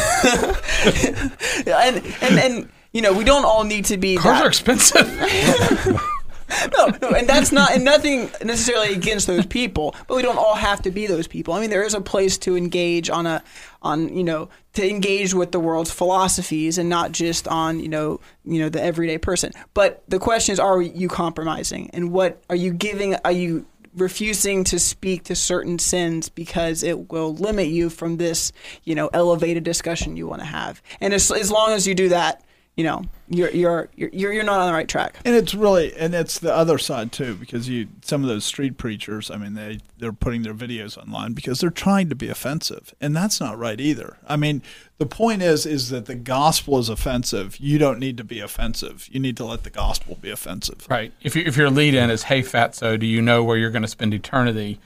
and 1.68 2.04
and 2.22 2.40
and 2.40 2.70
you 2.92 3.02
know 3.02 3.14
we 3.14 3.24
don't 3.24 3.46
all 3.46 3.64
need 3.64 3.86
to 3.86 3.98
be 3.98 4.18
Cars 4.18 4.38
that. 4.38 4.44
are 4.44 4.48
expensive. 4.48 6.02
no, 6.78 6.88
no, 7.02 7.10
and 7.10 7.28
that's 7.28 7.52
not 7.52 7.72
and 7.72 7.84
nothing 7.84 8.30
necessarily 8.44 8.94
against 8.94 9.28
those 9.28 9.46
people, 9.46 9.96
but 10.08 10.16
we 10.16 10.22
don't 10.22 10.38
all 10.38 10.56
have 10.56 10.82
to 10.82 10.92
be 10.92 11.06
those 11.06 11.28
people. 11.28 11.54
I 11.54 11.60
mean, 11.60 11.70
there 11.70 11.84
is 11.84 11.94
a 11.94 12.02
place 12.02 12.38
to 12.40 12.56
engage 12.56 13.10
on 13.10 13.26
a 13.26 13.44
on 13.88 14.16
you 14.16 14.24
know 14.24 14.50
to 14.74 14.88
engage 14.88 15.34
with 15.34 15.52
the 15.52 15.60
world's 15.60 15.92
philosophies 15.92 16.78
and 16.78 16.90
not 16.90 17.12
just 17.12 17.48
on 17.48 17.80
you 17.80 17.90
know 17.90 18.20
you 18.46 18.60
know 18.60 18.70
the 18.70 18.82
everyday 18.82 19.18
person. 19.18 19.52
But 19.74 20.04
the 20.08 20.20
question 20.20 20.54
is, 20.54 20.60
are 20.60 20.82
you 20.82 21.08
compromising? 21.08 21.90
And 21.94 22.12
what 22.12 22.42
are 22.50 22.56
you 22.56 22.74
giving? 22.74 23.16
Are 23.26 23.32
you 23.32 23.66
refusing 23.96 24.64
to 24.64 24.80
speak 24.80 25.24
to 25.24 25.36
certain 25.36 25.80
sins 25.80 26.30
because 26.30 26.84
it 26.84 27.12
will 27.12 27.34
limit 27.34 27.68
you 27.68 27.90
from 27.90 28.18
this, 28.18 28.52
you 28.84 28.96
know, 28.96 29.10
elevated 29.12 29.64
discussion 29.64 30.16
you 30.16 30.28
want 30.28 30.40
to 30.40 30.46
have. 30.46 30.82
And 31.02 31.14
as, 31.14 31.32
as 31.32 31.52
long 31.52 31.72
as 31.72 31.88
you 31.88 31.96
do 31.96 32.10
that, 32.10 32.44
you 32.78 32.84
know, 32.84 33.04
you're, 33.28 33.50
you're 33.50 33.90
you're 33.96 34.32
you're 34.32 34.44
not 34.44 34.60
on 34.60 34.68
the 34.68 34.74
right 34.74 34.88
track. 34.88 35.18
And 35.26 35.36
it's 35.36 35.56
really 35.56 35.94
and 35.98 36.14
it's 36.14 36.38
the 36.38 36.54
other 36.54 36.78
side 36.78 37.12
too 37.12 37.34
because 37.34 37.68
you 37.68 37.88
some 38.04 38.22
of 38.22 38.30
those 38.30 38.46
street 38.46 38.78
preachers, 38.78 39.32
I 39.32 39.38
mean 39.38 39.56
they 39.56 39.80
they're 39.98 40.14
putting 40.14 40.44
their 40.44 40.54
videos 40.54 40.96
online 40.96 41.34
because 41.34 41.60
they're 41.60 41.72
trying 41.72 42.08
to 42.10 42.16
be 42.16 42.30
offensive. 42.30 42.94
And 43.02 43.16
that's 43.16 43.42
not 43.42 43.58
right 43.58 43.82
either. 43.82 44.18
I 44.28 44.38
mean, 44.38 44.62
the 45.00 45.08
point 45.08 45.42
is 45.42 45.66
is 45.66 45.90
that 45.90 46.06
the 46.06 46.16
gospel 46.16 46.78
is 46.78 46.88
offensive. 46.88 47.58
You 47.58 47.80
don't 47.80 47.98
need 47.98 48.16
to 48.18 48.24
be 48.24 48.40
offensive. 48.40 49.10
You 49.12 49.20
need 49.20 49.38
to 49.38 49.46
let 49.46 49.64
the 49.64 49.72
gospel 49.72 50.20
be 50.22 50.30
offensive. 50.30 50.86
Right. 50.88 51.12
If 51.24 51.36
you, 51.36 51.44
if 51.48 51.58
your 51.58 51.72
lead 51.72 51.96
in 51.96 52.12
is 52.12 52.24
hey 52.24 52.44
fatso, 52.44 52.98
do 53.00 53.08
you 53.08 53.24
know 53.24 53.44
where 53.44 53.58
you're 53.58 53.72
going 53.72 53.82
to 53.82 53.88
spend 53.88 54.14
eternity? 54.14 54.80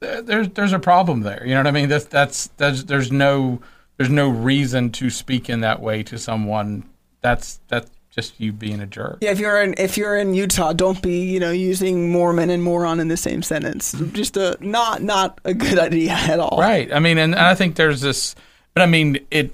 There's 0.00 0.48
there's 0.50 0.72
a 0.72 0.80
problem 0.80 1.20
there. 1.20 1.44
You 1.46 1.54
know 1.54 1.60
what 1.60 1.68
I 1.68 1.72
mean? 1.72 1.88
That's 1.88 2.04
that's, 2.06 2.48
that's 2.56 2.82
there's 2.82 3.12
no 3.12 3.60
there's 3.96 4.10
no 4.10 4.28
reason 4.28 4.90
to 4.90 5.08
speak 5.08 5.48
in 5.48 5.60
that 5.60 5.80
way 5.80 6.02
to 6.02 6.18
someone 6.18 6.84
that's 7.20 7.60
that's 7.68 7.90
just 8.10 8.40
you 8.40 8.52
being 8.52 8.80
a 8.80 8.86
jerk. 8.86 9.18
Yeah, 9.20 9.30
if 9.30 9.38
you're 9.38 9.62
in 9.62 9.74
if 9.78 9.96
you're 9.96 10.16
in 10.16 10.34
Utah, 10.34 10.72
don't 10.72 11.00
be 11.02 11.24
you 11.24 11.40
know 11.40 11.50
using 11.50 12.10
Mormon 12.10 12.50
and 12.50 12.62
moron 12.62 13.00
in 13.00 13.08
the 13.08 13.16
same 13.16 13.42
sentence. 13.42 13.92
Just 14.12 14.36
a 14.36 14.56
not 14.60 15.02
not 15.02 15.40
a 15.44 15.54
good 15.54 15.78
idea 15.78 16.12
at 16.12 16.40
all. 16.40 16.58
Right. 16.58 16.92
I 16.92 16.98
mean, 16.98 17.18
and 17.18 17.34
I 17.34 17.54
think 17.54 17.76
there's 17.76 18.00
this, 18.00 18.34
but 18.74 18.82
I 18.82 18.86
mean 18.86 19.18
it. 19.30 19.52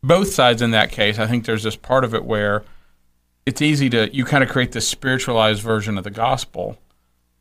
Both 0.00 0.32
sides 0.32 0.62
in 0.62 0.70
that 0.70 0.92
case, 0.92 1.18
I 1.18 1.26
think 1.26 1.44
there's 1.44 1.64
this 1.64 1.74
part 1.74 2.04
of 2.04 2.14
it 2.14 2.24
where 2.24 2.62
it's 3.44 3.60
easy 3.60 3.90
to 3.90 4.14
you 4.14 4.24
kind 4.24 4.44
of 4.44 4.50
create 4.50 4.72
this 4.72 4.86
spiritualized 4.86 5.60
version 5.60 5.98
of 5.98 6.04
the 6.04 6.10
gospel, 6.10 6.78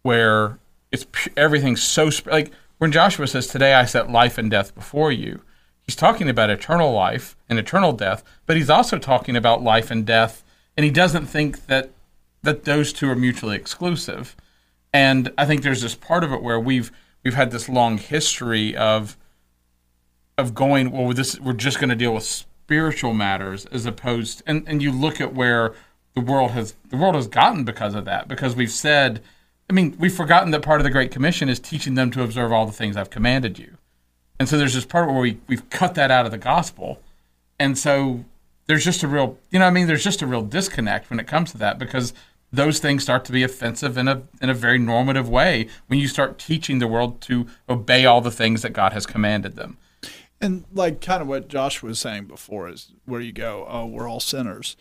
where 0.02 0.58
it's 0.92 1.06
everything's 1.36 1.84
so 1.84 2.10
like 2.26 2.52
when 2.80 2.92
Joshua 2.92 3.28
says, 3.28 3.48
"Today 3.48 3.76
I 3.76 3.86
set 3.86 4.12
life 4.12 4.38
and 4.38 4.50
death 4.50 4.74
before 4.74 5.12
you." 5.12 5.42
he's 5.88 5.96
talking 5.96 6.30
about 6.30 6.50
eternal 6.50 6.92
life 6.92 7.36
and 7.50 7.58
eternal 7.58 7.94
death, 7.94 8.24
but 8.46 8.58
he's 8.58 8.70
also 8.70 8.98
talking 8.98 9.36
about 9.36 9.64
life 9.64 9.90
and 9.92 10.06
death, 10.06 10.44
and 10.76 10.84
he 10.84 10.92
doesn't 10.92 11.26
think 11.26 11.68
that 11.68 11.92
that 12.44 12.66
those 12.66 12.94
two 12.94 13.10
are 13.10 13.16
mutually 13.16 13.56
exclusive. 13.56 14.36
And 14.94 15.32
I 15.38 15.46
think 15.46 15.64
there's 15.64 15.82
this 15.82 15.96
part 15.96 16.24
of 16.24 16.32
it 16.32 16.42
where 16.42 16.60
we've 16.60 16.92
we've 17.24 17.34
had 17.34 17.52
this 17.52 17.68
long 17.68 17.98
history 17.98 18.76
of 18.76 19.18
of 20.38 20.54
going 20.54 20.92
well 20.92 21.12
this 21.14 21.40
we're 21.40 21.54
just 21.54 21.80
going 21.80 21.90
to 21.90 21.96
deal 21.96 22.14
with 22.14 22.24
spiritual 22.24 23.14
matters 23.14 23.66
as 23.68 23.86
opposed 23.86 24.44
and 24.46 24.64
and 24.68 24.82
you 24.82 24.92
look 24.92 25.20
at 25.20 25.34
where 25.34 25.74
the 26.14 26.22
world 26.22 26.52
has 26.52 26.76
the 26.90 26.98
world 26.98 27.16
has 27.16 27.28
gotten 27.28 27.64
because 27.64 27.96
of 27.96 28.06
that 28.06 28.28
because 28.28 28.56
we've 28.56 28.72
said 28.72 29.22
I 29.70 29.74
mean 29.74 29.96
we've 29.98 30.14
forgotten 30.14 30.52
that 30.52 30.62
part 30.62 30.80
of 30.80 30.84
the 30.84 30.92
great 30.92 31.12
commission 31.12 31.50
is 31.50 31.60
teaching 31.60 31.96
them 31.96 32.12
to 32.12 32.24
observe 32.24 32.52
all 32.52 32.66
the 32.66 32.72
things 32.72 32.96
I've 32.96 33.10
commanded 33.10 33.58
you 33.58 33.78
and 34.40 34.48
so 34.48 34.58
there's 34.58 34.74
this 34.74 34.86
part 34.86 35.10
where 35.10 35.20
we, 35.20 35.40
we've 35.48 35.70
cut 35.70 35.96
that 35.96 36.12
out 36.12 36.26
of 36.26 36.32
the 36.32 36.38
gospel. 36.38 37.02
And 37.60 37.78
so 37.78 38.26
there's 38.68 38.84
just 38.86 39.04
a 39.04 39.08
real, 39.08 39.38
you 39.50 39.60
know, 39.60 39.66
I 39.66 39.70
mean, 39.72 39.88
there's 39.88 40.04
just 40.04 40.22
a 40.22 40.28
real 40.28 40.42
disconnect 40.42 41.10
when 41.10 41.20
it 41.20 41.28
comes 41.28 41.52
to 41.52 41.58
that 41.58 41.80
because 41.80 42.14
those 42.52 42.80
things 42.80 43.04
start 43.04 43.26
to 43.26 43.32
be 43.32 43.44
offensive 43.44 43.98
in 43.98 44.08
a 44.08 44.22
in 44.42 44.50
a 44.50 44.54
very 44.54 44.78
normative 44.78 45.28
way 45.28 45.68
when 45.88 46.00
you 46.00 46.08
start 46.08 46.40
teaching 46.40 46.80
the 46.80 46.88
world 46.88 47.20
to 47.22 47.46
obey 47.68 48.06
all 48.06 48.22
the 48.22 48.32
things 48.32 48.62
that 48.62 48.72
God 48.72 48.94
has 48.94 49.06
commanded 49.06 49.56
them. 49.56 49.78
And 50.40 50.66
like 50.74 51.02
kind 51.02 51.22
of 51.22 51.28
what 51.28 51.48
Josh 51.48 51.82
was 51.82 52.00
saying 52.00 52.26
before 52.26 52.70
is 52.70 52.92
where 53.06 53.22
you 53.22 53.32
go, 53.32 53.66
oh, 53.70 53.86
we're 53.86 54.08
all 54.08 54.20
sinners. 54.20 54.78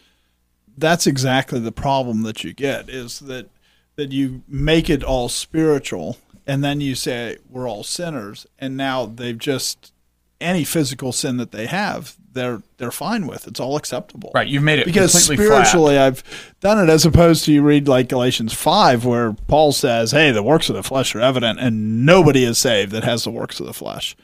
That's 0.78 1.06
exactly 1.06 1.58
the 1.58 1.72
problem 1.72 2.22
that 2.22 2.44
you 2.44 2.52
get 2.52 2.88
is 2.88 3.20
that 3.20 3.48
that 3.96 4.12
you 4.12 4.42
make 4.46 4.90
it 4.90 5.02
all 5.02 5.28
spiritual 5.28 6.18
and 6.46 6.62
then 6.62 6.80
you 6.80 6.94
say 6.94 7.38
we're 7.50 7.68
all 7.68 7.82
sinners, 7.82 8.46
and 8.58 8.76
now 8.76 9.06
they've 9.06 9.38
just 9.38 9.92
any 10.40 10.64
physical 10.64 11.12
sin 11.12 11.36
that 11.38 11.52
they 11.52 11.66
have, 11.66 12.16
they're 12.32 12.62
they're 12.76 12.90
fine 12.90 13.26
with. 13.26 13.46
It's 13.46 13.58
all 13.58 13.76
acceptable. 13.76 14.30
Right. 14.34 14.46
You've 14.46 14.62
made 14.62 14.78
it 14.78 14.84
because 14.84 15.12
spiritually, 15.12 15.94
flat. 15.94 16.06
I've 16.06 16.54
done 16.60 16.78
it 16.78 16.90
as 16.90 17.04
opposed 17.04 17.44
to 17.46 17.52
you 17.52 17.62
read 17.62 17.88
like 17.88 18.08
Galatians 18.08 18.52
five, 18.52 19.04
where 19.04 19.32
Paul 19.48 19.72
says, 19.72 20.12
"Hey, 20.12 20.30
the 20.30 20.42
works 20.42 20.68
of 20.68 20.76
the 20.76 20.82
flesh 20.82 21.14
are 21.14 21.20
evident, 21.20 21.58
and 21.58 22.06
nobody 22.06 22.44
is 22.44 22.58
saved 22.58 22.92
that 22.92 23.04
has 23.04 23.24
the 23.24 23.30
works 23.30 23.58
of 23.58 23.66
the 23.66 23.74
flesh." 23.74 24.16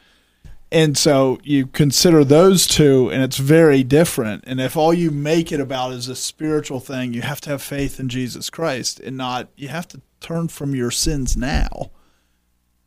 And 0.71 0.97
so 0.97 1.39
you 1.43 1.67
consider 1.67 2.25
those 2.25 2.67
two, 2.67 3.11
and 3.13 3.23
it's 3.23 3.37
very 3.37 3.83
different. 3.83 4.45
And 4.47 4.59
if 4.59 4.75
all 4.75 4.95
you 4.95 5.11
make 5.11 5.53
it 5.53 5.61
about 5.61 5.93
is 5.93 6.09
a 6.09 6.17
spiritual 6.17 6.81
thing, 6.81 7.13
you 7.13 7.21
have 7.21 7.43
to 7.43 7.51
have 7.51 7.61
faith 7.61 8.01
in 8.01 8.09
Jesus 8.09 8.49
Christ, 8.49 8.99
and 9.01 9.17
not 9.17 9.49
you 9.55 9.69
have 9.69 9.87
to 9.89 10.01
turn 10.21 10.49
from 10.49 10.75
your 10.75 10.91
sins 10.91 11.37
now. 11.37 11.91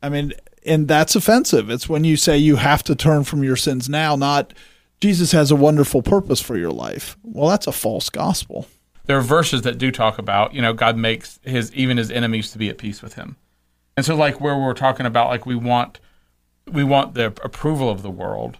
I 0.02 0.08
mean, 0.08 0.32
and 0.66 0.88
that's 0.88 1.16
offensive. 1.16 1.70
It's 1.70 1.88
when 1.88 2.04
you 2.04 2.16
say 2.16 2.36
you 2.36 2.56
have 2.56 2.82
to 2.84 2.94
turn 2.94 3.24
from 3.24 3.42
your 3.42 3.56
sins 3.56 3.88
now, 3.88 4.16
not 4.16 4.52
Jesus 5.00 5.32
has 5.32 5.50
a 5.50 5.56
wonderful 5.56 6.02
purpose 6.02 6.40
for 6.40 6.56
your 6.56 6.70
life. 6.70 7.16
Well, 7.22 7.48
that's 7.48 7.66
a 7.66 7.72
false 7.72 8.10
gospel. 8.10 8.66
There 9.04 9.16
are 9.16 9.22
verses 9.22 9.62
that 9.62 9.78
do 9.78 9.92
talk 9.92 10.18
about, 10.18 10.54
you 10.54 10.60
know, 10.60 10.72
God 10.72 10.96
makes 10.96 11.38
his 11.42 11.74
even 11.74 11.96
his 11.96 12.10
enemies 12.10 12.50
to 12.52 12.58
be 12.58 12.68
at 12.68 12.78
peace 12.78 13.02
with 13.02 13.14
him. 13.14 13.36
And 13.96 14.04
so 14.04 14.16
like 14.16 14.40
where 14.40 14.58
we're 14.58 14.74
talking 14.74 15.06
about 15.06 15.28
like 15.28 15.46
we 15.46 15.54
want 15.54 16.00
we 16.70 16.82
want 16.82 17.14
the 17.14 17.26
approval 17.26 17.88
of 17.88 18.02
the 18.02 18.10
world. 18.10 18.58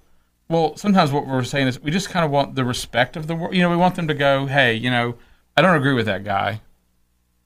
Well, 0.48 0.76
sometimes 0.76 1.10
what 1.10 1.26
we're 1.26 1.42
saying 1.42 1.66
is 1.66 1.80
we 1.80 1.90
just 1.90 2.10
kind 2.10 2.24
of 2.24 2.30
want 2.30 2.54
the 2.54 2.64
respect 2.64 3.16
of 3.16 3.26
the 3.26 3.34
world. 3.34 3.54
You 3.54 3.62
know, 3.62 3.70
we 3.70 3.76
want 3.76 3.96
them 3.96 4.06
to 4.06 4.14
go, 4.14 4.46
"Hey, 4.46 4.74
you 4.74 4.90
know, 4.90 5.16
I 5.56 5.62
don't 5.62 5.74
agree 5.74 5.92
with 5.92 6.06
that 6.06 6.22
guy, 6.22 6.60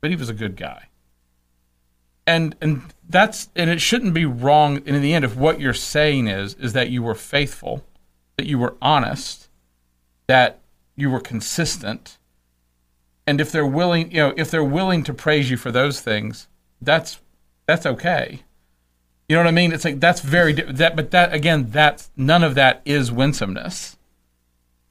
but 0.02 0.10
he 0.10 0.16
was 0.16 0.28
a 0.28 0.34
good 0.34 0.56
guy." 0.56 0.90
and 2.30 2.54
and 2.60 2.82
that's 3.10 3.48
and 3.56 3.68
it 3.68 3.80
shouldn't 3.80 4.14
be 4.14 4.24
wrong 4.24 4.76
and 4.78 4.88
in 4.88 5.02
the 5.02 5.12
end 5.12 5.24
if 5.24 5.36
what 5.36 5.60
you're 5.60 5.74
saying 5.74 6.28
is 6.28 6.54
is 6.54 6.72
that 6.72 6.90
you 6.90 7.02
were 7.02 7.14
faithful 7.14 7.84
that 8.36 8.46
you 8.46 8.58
were 8.58 8.76
honest 8.80 9.48
that 10.26 10.60
you 10.96 11.10
were 11.10 11.20
consistent 11.20 12.18
and 13.26 13.40
if 13.40 13.50
they're 13.50 13.66
willing 13.66 14.10
you 14.10 14.18
know 14.18 14.34
if 14.36 14.50
they're 14.50 14.64
willing 14.64 15.02
to 15.02 15.12
praise 15.12 15.50
you 15.50 15.56
for 15.56 15.72
those 15.72 16.00
things 16.00 16.48
that's 16.80 17.20
that's 17.66 17.86
okay. 17.86 18.42
You 19.28 19.36
know 19.36 19.42
what 19.42 19.48
i 19.48 19.52
mean? 19.52 19.72
It's 19.72 19.84
like 19.84 20.00
that's 20.00 20.20
very 20.20 20.52
that 20.54 20.96
but 20.96 21.12
that 21.12 21.32
again 21.32 21.70
that's 21.70 22.10
none 22.16 22.42
of 22.42 22.54
that 22.56 22.82
is 22.84 23.12
winsomeness. 23.12 23.96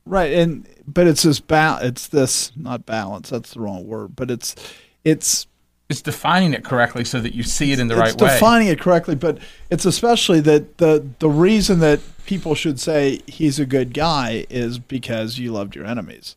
Right 0.06 0.32
and 0.32 0.68
but 0.88 1.08
it's 1.08 1.24
this 1.24 1.40
ba- 1.40 1.80
it's 1.82 2.08
this 2.08 2.52
not 2.56 2.86
balance 2.86 3.30
that's 3.30 3.54
the 3.54 3.60
wrong 3.60 3.86
word 3.86 4.16
but 4.16 4.32
it's 4.32 4.56
it's 5.04 5.48
it's 5.90 6.02
defining 6.02 6.54
it 6.54 6.64
correctly 6.64 7.04
so 7.04 7.20
that 7.20 7.34
you 7.34 7.42
see 7.42 7.72
it 7.72 7.80
in 7.80 7.88
the 7.88 7.96
it's 7.96 8.14
right 8.14 8.22
way. 8.22 8.34
defining 8.34 8.68
it 8.68 8.80
correctly, 8.80 9.16
but 9.16 9.40
it's 9.72 9.86
especially 9.86 10.40
that 10.42 10.78
the 10.78 11.06
the 11.18 11.30
reason 11.30 11.80
that 11.80 12.00
people 12.26 12.54
should 12.54 12.80
say 12.80 13.22
he's 13.26 13.60
a 13.60 13.66
good 13.66 13.94
guy 13.94 14.46
is 14.50 14.78
because 14.78 15.40
you 15.40 15.52
loved 15.52 15.76
your 15.76 15.86
enemies. 15.86 16.36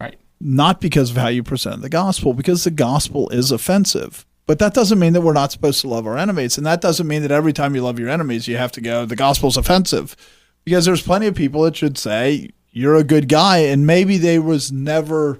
Right. 0.00 0.16
Not 0.40 0.80
because 0.80 1.10
of 1.10 1.16
how 1.16 1.28
you 1.28 1.42
present 1.42 1.82
the 1.82 1.88
gospel, 1.88 2.32
because 2.32 2.62
the 2.62 2.70
gospel 2.70 3.28
is 3.30 3.50
offensive. 3.50 4.24
But 4.46 4.58
that 4.58 4.74
doesn't 4.74 4.98
mean 4.98 5.12
that 5.12 5.20
we're 5.20 5.32
not 5.32 5.52
supposed 5.52 5.80
to 5.82 5.88
love 5.88 6.08
our 6.08 6.18
enemies. 6.18 6.56
And 6.56 6.66
that 6.66 6.80
doesn't 6.80 7.06
mean 7.06 7.22
that 7.22 7.30
every 7.30 7.52
time 7.52 7.76
you 7.76 7.82
love 7.82 8.00
your 8.00 8.08
enemies, 8.08 8.48
you 8.48 8.56
have 8.56 8.72
to 8.72 8.80
go, 8.80 9.06
the 9.06 9.14
gospel's 9.14 9.56
offensive. 9.56 10.16
Because 10.64 10.84
there's 10.84 11.02
plenty 11.02 11.28
of 11.28 11.36
people 11.36 11.62
that 11.62 11.76
should 11.76 11.96
say, 11.96 12.50
you're 12.72 12.96
a 12.96 13.04
good 13.04 13.28
guy. 13.28 13.58
And 13.58 13.86
maybe 13.86 14.16
they 14.16 14.40
was 14.40 14.72
never 14.72 15.38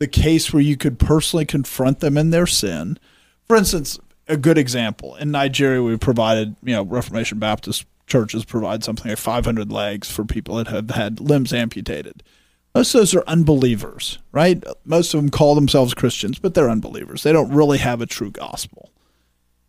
the 0.00 0.08
case 0.08 0.52
where 0.52 0.62
you 0.62 0.76
could 0.76 0.98
personally 0.98 1.44
confront 1.44 2.00
them 2.00 2.16
in 2.16 2.30
their 2.30 2.46
sin. 2.46 2.98
For 3.46 3.56
instance, 3.56 4.00
a 4.26 4.36
good 4.36 4.58
example 4.58 5.14
in 5.16 5.30
Nigeria, 5.30 5.82
we 5.82 5.96
provided, 5.96 6.56
you 6.64 6.74
know, 6.74 6.82
Reformation 6.82 7.38
Baptist 7.38 7.84
churches 8.06 8.44
provide 8.44 8.82
something 8.82 9.08
like 9.08 9.18
500 9.18 9.70
legs 9.70 10.10
for 10.10 10.24
people 10.24 10.56
that 10.56 10.68
have 10.68 10.90
had 10.90 11.20
limbs 11.20 11.52
amputated. 11.52 12.22
Most 12.74 12.94
of 12.94 13.00
those 13.00 13.14
are 13.14 13.24
unbelievers, 13.26 14.18
right? 14.32 14.62
Most 14.84 15.12
of 15.12 15.20
them 15.20 15.30
call 15.30 15.54
themselves 15.54 15.92
Christians, 15.92 16.38
but 16.38 16.54
they're 16.54 16.70
unbelievers. 16.70 17.22
They 17.22 17.32
don't 17.32 17.52
really 17.52 17.78
have 17.78 18.00
a 18.00 18.06
true 18.06 18.30
gospel. 18.30 18.90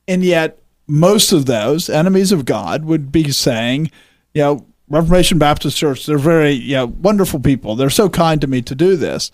And 0.08 0.24
yet, 0.24 0.60
most 0.88 1.32
of 1.32 1.46
those 1.46 1.90
enemies 1.90 2.32
of 2.32 2.46
God 2.46 2.86
would 2.86 3.12
be 3.12 3.32
saying, 3.32 3.92
you 4.34 4.42
know, 4.42 4.66
Reformation 4.88 5.40
Baptist 5.40 5.78
Church, 5.78 6.06
they're 6.06 6.18
very, 6.18 6.52
you 6.52 6.76
know, 6.76 6.86
wonderful 6.88 7.40
people. 7.40 7.76
They're 7.76 7.90
so 7.90 8.10
kind 8.10 8.40
to 8.42 8.48
me 8.48 8.62
to 8.64 8.76
do 8.76 8.96
this 8.96 9.32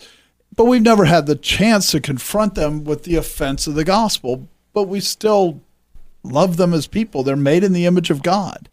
but 0.58 0.64
we've 0.64 0.82
never 0.82 1.04
had 1.04 1.26
the 1.26 1.36
chance 1.36 1.92
to 1.92 2.00
confront 2.00 2.56
them 2.56 2.82
with 2.82 3.04
the 3.04 3.14
offense 3.14 3.68
of 3.68 3.76
the 3.76 3.84
gospel. 3.84 4.48
But 4.72 4.88
we 4.88 4.98
still 4.98 5.60
love 6.24 6.56
them 6.56 6.74
as 6.74 6.88
people. 6.88 7.22
They're 7.22 7.36
made 7.36 7.62
in 7.62 7.72
the 7.72 7.86
image 7.86 8.10
of 8.10 8.24
God. 8.24 8.68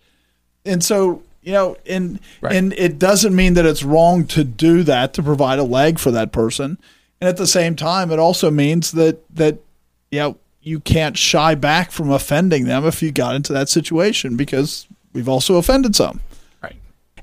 And 0.66 0.84
so, 0.84 1.22
you 1.44 1.52
know, 1.54 1.78
and 1.86 2.20
right. 2.42 2.56
and 2.56 2.74
it 2.74 2.98
doesn't 2.98 3.36
mean 3.36 3.54
that 3.54 3.68
it's 3.68 3.84
wrong 3.84 4.26
to 4.30 4.44
do 4.44 4.82
that 4.82 5.14
to 5.14 5.22
provide 5.22 5.60
a 5.60 5.64
leg 5.64 6.00
for 6.00 6.10
that 6.10 6.32
person. 6.32 6.80
And 7.22 7.28
at 7.28 7.38
the 7.38 7.46
same 7.46 7.76
time, 7.76 8.10
it 8.10 8.18
also 8.18 8.50
means 8.50 8.94
that 8.94 9.24
that 9.36 9.60
you 10.10 10.18
know, 10.20 10.38
you 10.64 10.80
can't 10.80 11.16
shy 11.16 11.54
back 11.54 11.92
from 11.92 12.10
offending 12.10 12.66
them 12.66 12.84
if 12.84 13.04
you 13.04 13.12
got 13.12 13.36
into 13.36 13.54
that 13.54 13.70
situation 13.70 14.36
because 14.36 14.88
we've 15.14 15.30
also 15.30 15.58
offended 15.58 15.96
some. 15.96 16.20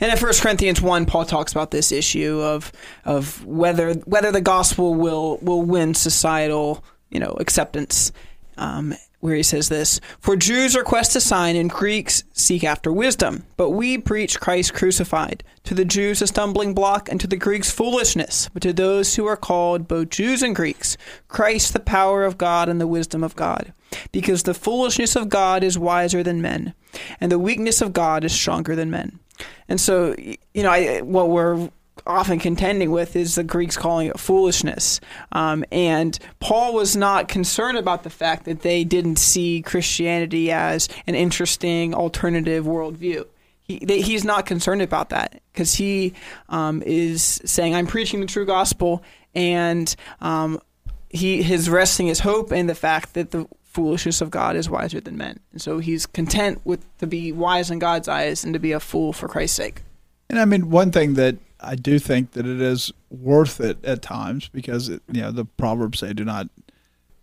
And 0.03 0.11
in 0.11 0.19
1 0.19 0.33
Corinthians 0.41 0.83
1, 0.83 1.07
Paul 1.07 1.25
talks 1.25 1.53
about 1.53 1.71
this 1.71 1.93
issue 1.93 2.41
of 2.43 2.73
of 3.05 3.47
whether 3.47 3.95
whether 3.95 4.33
the 4.33 4.41
gospel 4.41 4.97
will 4.97 5.39
will 5.43 5.63
win 5.63 5.95
societal, 5.95 6.85
you 7.11 7.21
know, 7.21 7.37
acceptance. 7.39 8.11
Um, 8.59 8.95
where 9.21 9.37
he 9.37 9.45
says 9.45 9.69
this 9.69 10.01
For 10.19 10.35
Jews 10.35 10.75
request 10.75 11.15
a 11.15 11.21
sign, 11.21 11.55
and 11.55 11.71
Greeks 11.71 12.25
seek 12.33 12.65
after 12.65 12.93
wisdom. 12.93 13.47
But 13.57 13.71
we 13.71 13.97
preach 13.97 14.41
Christ 14.41 14.75
crucified. 14.75 15.45
To 15.63 15.75
the 15.75 15.85
Jews, 15.85 16.21
a 16.21 16.27
stumbling 16.27 16.75
block, 16.75 17.09
and 17.09 17.21
to 17.21 17.29
the 17.29 17.37
Greeks, 17.37 17.71
foolishness. 17.71 18.51
But 18.53 18.63
to 18.63 18.73
those 18.73 19.15
who 19.15 19.27
are 19.27 19.37
called, 19.37 19.87
both 19.87 20.11
Jews 20.11 20.43
and 20.43 20.57
Greeks, 20.57 20.97
Christ, 21.29 21.73
the 21.73 21.79
power 21.79 22.25
of 22.25 22.37
God 22.37 22.69
and 22.69 22.81
the 22.81 22.89
wisdom 22.89 23.23
of 23.23 23.37
God. 23.37 23.73
Because 24.11 24.43
the 24.43 24.55
foolishness 24.55 25.15
of 25.15 25.29
God 25.29 25.63
is 25.63 25.79
wiser 25.79 26.25
than 26.25 26.43
men, 26.43 26.75
and 27.21 27.31
the 27.31 27.39
weakness 27.39 27.81
of 27.81 27.93
God 27.93 28.25
is 28.25 28.33
stronger 28.33 28.75
than 28.75 28.91
men. 28.91 29.21
And 29.69 29.81
so, 29.81 30.15
you 30.19 30.63
know, 30.63 30.71
I, 30.71 31.01
what 31.01 31.31
we're 31.31 31.71
often 32.07 32.39
contending 32.39 32.91
with 32.91 33.17
is 33.17 33.35
the 33.37 33.45
Greeks 33.45 33.77
calling 33.77 34.09
it 34.09 34.19
foolishness. 34.19 35.01
Um, 35.31 35.65
and 35.71 36.19
Paul 36.41 36.75
was 36.75 36.97
not 36.97 37.29
concerned 37.29 37.79
about 37.79 38.03
the 38.03 38.11
fact 38.11 38.45
that 38.47 38.63
they 38.63 38.85
didn't 38.85 39.17
see 39.17 39.63
Christianity 39.63 40.51
as 40.51 40.89
an 41.07 41.15
interesting 41.15 41.95
alternative 41.95 42.65
worldview. 42.65 43.27
He, 43.63 43.79
they, 43.79 44.01
he's 44.01 44.25
not 44.25 44.47
concerned 44.47 44.83
about 44.83 45.11
that 45.11 45.41
because 45.53 45.75
he 45.75 46.15
um, 46.49 46.83
is 46.85 47.41
saying, 47.45 47.75
I'm 47.75 47.87
preaching 47.87 48.21
the 48.21 48.27
true 48.27 48.47
gospel, 48.47 49.03
and 49.35 49.95
um, 50.21 50.61
he 51.09 51.41
is 51.53 51.71
resting 51.71 52.09
his 52.09 52.21
hope 52.21 52.53
in 52.53 52.67
the 52.67 52.75
fact 52.75 53.15
that 53.15 53.31
the 53.31 53.47
foolishness 53.73 54.21
of 54.21 54.31
God 54.31 54.57
is 54.57 54.69
wiser 54.69 55.01
than 55.01 55.17
men. 55.17 55.41
And 55.53 55.61
so 55.61 55.79
he's 55.79 56.07
content 56.07 56.61
with 56.65 56.85
to 56.99 57.07
be 57.07 57.33
wise 57.33 57.71
in 57.71 57.79
God's 57.79 58.09
eyes 58.09 58.45
and 58.45 58.53
to 58.55 58.61
be 58.61 58.73
a 58.73 58.81
fool 58.81 59.13
for 59.13 59.29
Christ's 59.29 59.57
sake. 59.57 59.83
And 60.29 60.39
I 60.39 60.45
mean, 60.45 60.71
one 60.71 60.93
thing 60.93 61.15
that 61.15 61.37
I 61.61 61.75
do 61.75 61.99
think 61.99 62.33
that 62.33 62.47
it 62.47 62.61
is 62.61 62.93
worth 63.11 63.61
it 63.61 63.85
at 63.85 64.03
times 64.03 64.49
because 64.49 64.89
it, 64.89 65.03
you 65.11 65.23
know 65.23 65.31
the 65.31 65.45
proverbs 65.45 66.01
say, 66.01 66.13
"Do 66.13 66.25
not." 66.25 66.49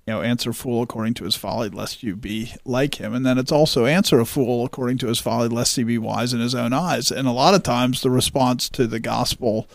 You 0.08 0.16
know, 0.16 0.22
answer 0.24 0.54
fool 0.54 0.82
according 0.82 1.14
to 1.16 1.26
his 1.26 1.36
folly, 1.36 1.70
lest 1.70 2.02
you 2.02 2.16
be 2.16 2.56
like 2.66 3.00
him. 3.00 3.14
And 3.14 3.24
then 3.24 3.38
it's 3.38 3.52
also 3.52 3.86
answer 3.86 4.20
a 4.20 4.26
fool 4.26 4.66
according 4.66 4.98
to 5.00 5.08
his 5.08 5.20
folly, 5.20 5.50
lest 5.50 5.76
he 5.76 5.84
be 5.84 6.00
wise 6.00 6.34
in 6.34 6.40
his 6.40 6.56
own 6.56 6.74
eyes. 6.74 7.12
And 7.12 7.28
a 7.28 7.32
lot 7.32 7.54
of 7.54 7.62
times, 7.62 8.02
the 8.02 8.10
response 8.10 8.70
to 8.70 8.88
the 8.88 9.00
gospel 9.00 9.70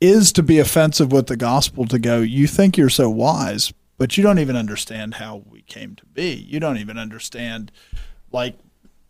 is 0.00 0.32
to 0.32 0.42
be 0.42 0.58
offensive 0.58 1.12
with 1.12 1.26
the 1.26 1.36
gospel 1.36 1.86
to 1.86 1.98
go, 1.98 2.20
You 2.20 2.46
think 2.46 2.76
you're 2.76 2.88
so 2.88 3.08
wise, 3.08 3.72
but 3.98 4.16
you 4.16 4.22
don't 4.22 4.38
even 4.38 4.56
understand 4.56 5.14
how 5.14 5.42
we 5.50 5.62
came 5.62 5.94
to 5.96 6.06
be. 6.06 6.32
You 6.32 6.60
don't 6.60 6.78
even 6.78 6.96
understand, 6.96 7.70
like, 8.32 8.56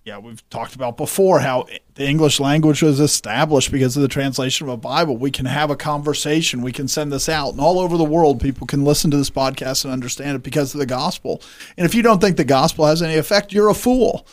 yeah, 0.04 0.16
we've 0.16 0.48
talked 0.48 0.74
about 0.74 0.96
before 0.96 1.40
how 1.40 1.66
the 1.94 2.08
English 2.08 2.40
language 2.40 2.80
was 2.80 2.98
established 2.98 3.70
because 3.70 3.94
of 3.94 4.00
the 4.00 4.08
translation 4.08 4.66
of 4.66 4.72
a 4.72 4.78
Bible. 4.78 5.18
We 5.18 5.30
can 5.30 5.44
have 5.44 5.70
a 5.70 5.76
conversation. 5.76 6.62
We 6.62 6.72
can 6.72 6.88
send 6.88 7.12
this 7.12 7.28
out, 7.28 7.50
and 7.50 7.60
all 7.60 7.78
over 7.78 7.98
the 7.98 8.04
world, 8.04 8.40
people 8.40 8.66
can 8.66 8.84
listen 8.84 9.10
to 9.10 9.18
this 9.18 9.28
podcast 9.28 9.84
and 9.84 9.92
understand 9.92 10.36
it 10.36 10.42
because 10.42 10.74
of 10.74 10.80
the 10.80 10.86
gospel. 10.86 11.42
And 11.76 11.84
if 11.84 11.94
you 11.94 12.02
don't 12.02 12.22
think 12.22 12.38
the 12.38 12.44
gospel 12.44 12.86
has 12.86 13.02
any 13.02 13.16
effect, 13.16 13.52
you're 13.52 13.68
a 13.68 13.74
fool. 13.74 14.26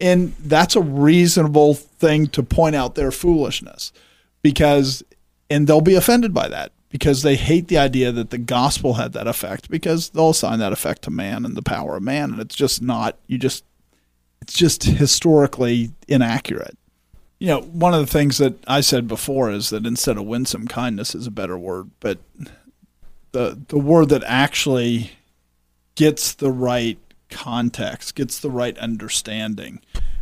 And 0.00 0.34
that's 0.36 0.76
a 0.76 0.80
reasonable 0.80 1.74
thing 1.74 2.28
to 2.28 2.42
point 2.44 2.76
out 2.76 2.94
their 2.94 3.10
foolishness 3.10 3.92
because, 4.40 5.02
and 5.50 5.66
they'll 5.66 5.80
be 5.80 5.96
offended 5.96 6.32
by 6.32 6.48
that 6.48 6.72
because 6.90 7.22
they 7.22 7.36
hate 7.36 7.68
the 7.68 7.78
idea 7.78 8.12
that 8.12 8.30
the 8.30 8.38
gospel 8.38 8.94
had 8.94 9.12
that 9.14 9.26
effect 9.26 9.70
because 9.70 10.10
they'll 10.10 10.30
assign 10.30 10.58
that 10.58 10.72
effect 10.72 11.02
to 11.02 11.10
man 11.10 11.44
and 11.44 11.56
the 11.56 11.62
power 11.62 11.96
of 11.96 12.02
man. 12.02 12.32
And 12.32 12.40
it's 12.40 12.56
just 12.56 12.82
not, 12.82 13.16
you 13.26 13.38
just, 13.38 13.64
it's 14.42 14.54
just 14.54 14.82
historically 14.82 15.92
inaccurate. 16.08 16.76
You 17.38 17.46
know, 17.46 17.60
one 17.62 17.94
of 17.94 18.00
the 18.00 18.12
things 18.12 18.36
that 18.38 18.62
I 18.66 18.82
said 18.82 19.08
before 19.08 19.50
is 19.50 19.70
that 19.70 19.86
instead 19.86 20.18
of 20.18 20.26
winsome, 20.26 20.68
kindness 20.68 21.14
is 21.14 21.26
a 21.26 21.30
better 21.30 21.56
word, 21.56 21.90
but 22.00 22.18
the 23.32 23.58
the 23.68 23.78
word 23.78 24.08
that 24.10 24.24
actually 24.26 25.12
gets 25.94 26.34
the 26.34 26.50
right 26.50 26.98
context, 27.30 28.14
gets 28.14 28.40
the 28.40 28.50
right 28.50 28.76
understanding 28.78 29.80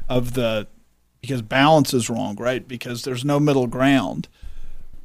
of 0.08 0.34
the 0.34 0.66
because 1.20 1.42
balance 1.42 1.92
is 1.92 2.08
wrong, 2.08 2.36
right? 2.36 2.66
Because 2.66 3.02
there's 3.02 3.24
no 3.24 3.40
middle 3.40 3.66
ground. 3.66 4.28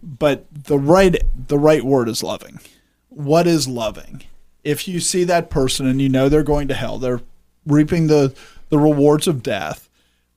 But 0.04 0.46
the 0.52 0.78
right 0.78 1.24
the 1.48 1.58
right 1.58 1.84
word 1.84 2.10
is 2.10 2.22
loving. 2.22 2.60
What 3.10 3.48
is 3.48 3.68
loving? 3.68 4.24
If 4.64 4.88
you 4.88 5.00
see 5.00 5.24
that 5.24 5.50
person 5.50 5.88
and 5.88 6.02
you 6.02 6.10
know 6.10 6.30
they're 6.30 6.44
going 6.44 6.68
to 6.68 6.74
hell, 6.74 6.98
they're 7.00 7.22
reaping 7.66 8.08
the 8.08 8.36
the 8.70 8.80
rewards 8.80 9.28
of 9.28 9.44
death, 9.44 9.90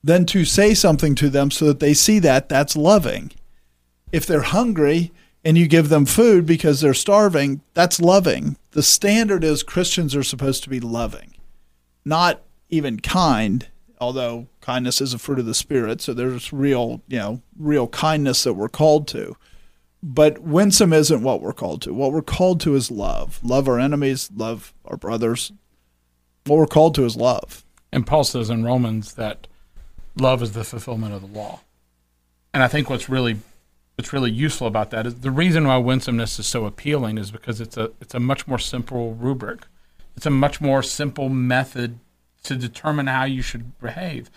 then 0.05 0.27
to 0.27 0.45
say 0.45 0.75
something 0.75 1.15
to 1.17 1.29
them 1.29 1.51
so 1.51 1.65
that 1.67 1.81
they 1.81 1.95
see 1.95 2.19
that, 2.21 2.49
that's 2.49 2.77
loving. 2.77 3.33
If 4.13 4.27
they're 4.27 4.43
hungry 4.43 5.11
and 5.45 5.57
you 5.57 5.67
give 5.67 5.89
them 5.89 6.07
food 6.07 6.47
because 6.47 6.81
they're 6.81 6.95
starving, 6.95 7.61
that's 7.75 8.01
loving. 8.01 8.57
The 8.73 8.83
standard 8.83 9.43
is 9.43 9.63
Christians 9.63 10.15
are 10.15 10.23
supposed 10.23 10.63
to 10.65 10.71
be 10.71 10.81
loving, 10.81 11.35
not 12.05 12.43
even 12.69 13.01
kind, 13.01 13.69
although 14.01 14.49
kindness 14.61 15.01
is 15.01 15.15
a 15.15 15.19
fruit 15.19 15.39
of 15.39 15.47
the 15.47 15.55
spirit, 15.55 16.01
so 16.01 16.13
there's 16.13 16.53
real, 16.53 17.01
you 17.09 17.19
know, 17.19 17.43
real 17.59 17.89
kindness 17.89 18.45
that 18.45 18.55
we're 18.55 18.69
called 18.69 19.09
to. 19.09 19.37
But 20.03 20.41
winsome 20.41 20.93
isn't 20.93 21.23
what 21.23 21.41
we're 21.41 21.53
called 21.53 21.83
to. 21.83 21.95
What 21.95 22.13
we're 22.13 22.23
called 22.23 22.61
to 22.61 22.75
is 22.75 22.91
love. 22.91 23.41
Love 23.43 23.67
our 23.69 23.79
enemies, 23.79 24.31
love 24.35 24.73
our 24.85 24.97
brothers. 24.97 25.53
What 26.45 26.59
we're 26.59 26.67
called 26.67 26.95
to 26.97 27.05
is 27.05 27.17
love. 27.17 27.65
And 27.93 28.07
Paul 28.07 28.25
says 28.25 28.51
in 28.51 28.65
Romans 28.65 29.15
that 29.15 29.47
love 30.17 30.43
is 30.43 30.53
the 30.53 30.65
fulfillment 30.65 31.15
of 31.15 31.23
the 31.23 31.39
law. 31.39 31.61
And 32.53 32.63
I 32.63 32.69
think 32.69 32.89
what's 32.89 33.09
really 33.09 33.39
what's 33.97 34.13
really 34.13 34.31
useful 34.31 34.67
about 34.67 34.91
that 34.91 35.07
is 35.07 35.17
the 35.21 35.31
reason 35.31 35.67
why 35.67 35.79
winsomeness 35.79 36.39
is 36.39 36.47
so 36.47 36.67
appealing 36.67 37.19
is 37.19 37.31
because 37.31 37.61
it's 37.61 37.77
a 37.77 37.91
it's 38.01 38.15
a 38.15 38.21
much 38.21 38.47
more 38.47 38.59
simple 38.59 39.15
rubric. 39.15 39.67
It's 40.17 40.27
a 40.27 40.31
much 40.31 40.61
more 40.61 40.83
simple 40.83 41.29
method 41.29 41.99
to 42.45 42.57
determine 42.57 43.09
how 43.09 43.25
you 43.25 43.43
should 43.43 43.79
behave. 43.79 44.31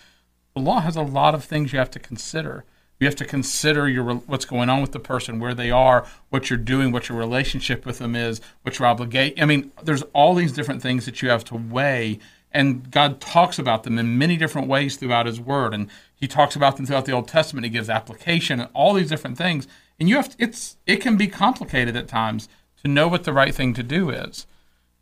The 0.54 0.60
law 0.60 0.80
has 0.80 0.96
a 0.96 1.02
lot 1.02 1.34
of 1.34 1.44
things 1.44 1.72
you 1.72 1.78
have 1.78 1.90
to 1.92 1.98
consider. 1.98 2.64
You 3.00 3.06
have 3.06 3.16
to 3.16 3.24
consider 3.24 3.88
your 3.88 4.14
what's 4.14 4.44
going 4.44 4.68
on 4.68 4.80
with 4.80 4.92
the 4.92 5.00
person, 5.00 5.40
where 5.40 5.54
they 5.54 5.70
are, 5.70 6.06
what 6.28 6.48
you're 6.48 6.58
doing, 6.58 6.92
what 6.92 7.08
your 7.08 7.18
relationship 7.18 7.84
with 7.84 7.98
them 7.98 8.14
is, 8.14 8.40
what 8.62 8.78
your 8.78 8.86
obligation. 8.86 9.42
I 9.42 9.46
mean, 9.46 9.72
there's 9.82 10.02
all 10.12 10.34
these 10.34 10.52
different 10.52 10.82
things 10.82 11.06
that 11.06 11.22
you 11.22 11.30
have 11.30 11.44
to 11.46 11.56
weigh 11.56 12.20
and 12.52 12.90
God 12.90 13.20
talks 13.20 13.58
about 13.58 13.84
them 13.84 13.98
in 13.98 14.18
many 14.18 14.36
different 14.36 14.68
ways 14.68 14.96
throughout 14.96 15.26
His 15.26 15.40
Word, 15.40 15.72
and 15.72 15.88
He 16.14 16.26
talks 16.26 16.56
about 16.56 16.76
them 16.76 16.86
throughout 16.86 17.04
the 17.04 17.12
Old 17.12 17.28
Testament. 17.28 17.64
He 17.64 17.70
gives 17.70 17.88
application 17.88 18.60
and 18.60 18.70
all 18.74 18.94
these 18.94 19.08
different 19.08 19.38
things, 19.38 19.68
and 19.98 20.08
you 20.08 20.16
have 20.16 20.30
to, 20.30 20.42
it's 20.42 20.76
it 20.86 20.96
can 20.96 21.16
be 21.16 21.28
complicated 21.28 21.96
at 21.96 22.08
times 22.08 22.48
to 22.82 22.88
know 22.88 23.08
what 23.08 23.24
the 23.24 23.32
right 23.32 23.54
thing 23.54 23.74
to 23.74 23.82
do 23.82 24.10
is. 24.10 24.46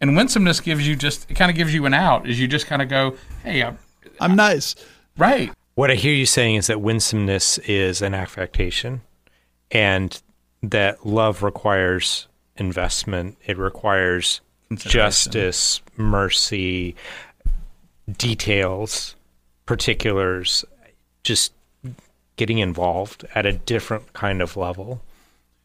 And 0.00 0.16
winsomeness 0.16 0.60
gives 0.60 0.86
you 0.86 0.94
just 0.94 1.30
it 1.30 1.34
kind 1.34 1.50
of 1.50 1.56
gives 1.56 1.72
you 1.72 1.86
an 1.86 1.94
out, 1.94 2.28
is 2.28 2.38
you 2.38 2.48
just 2.48 2.66
kind 2.66 2.82
of 2.82 2.88
go, 2.88 3.16
hey, 3.42 3.62
I, 3.62 3.74
I'm 4.20 4.36
nice, 4.36 4.74
right? 5.16 5.52
What 5.78 5.92
I 5.92 5.94
hear 5.94 6.12
you 6.12 6.26
saying 6.26 6.56
is 6.56 6.66
that 6.66 6.80
winsomeness 6.80 7.58
is 7.58 8.02
an 8.02 8.12
affectation, 8.12 9.02
and 9.70 10.20
that 10.60 11.06
love 11.06 11.44
requires 11.44 12.26
investment. 12.56 13.38
It 13.46 13.56
requires 13.56 14.40
justice, 14.74 15.80
mercy, 15.96 16.96
details, 18.10 19.14
particulars, 19.66 20.64
just 21.22 21.52
getting 22.34 22.58
involved 22.58 23.24
at 23.36 23.46
a 23.46 23.52
different 23.52 24.12
kind 24.14 24.42
of 24.42 24.56
level. 24.56 25.00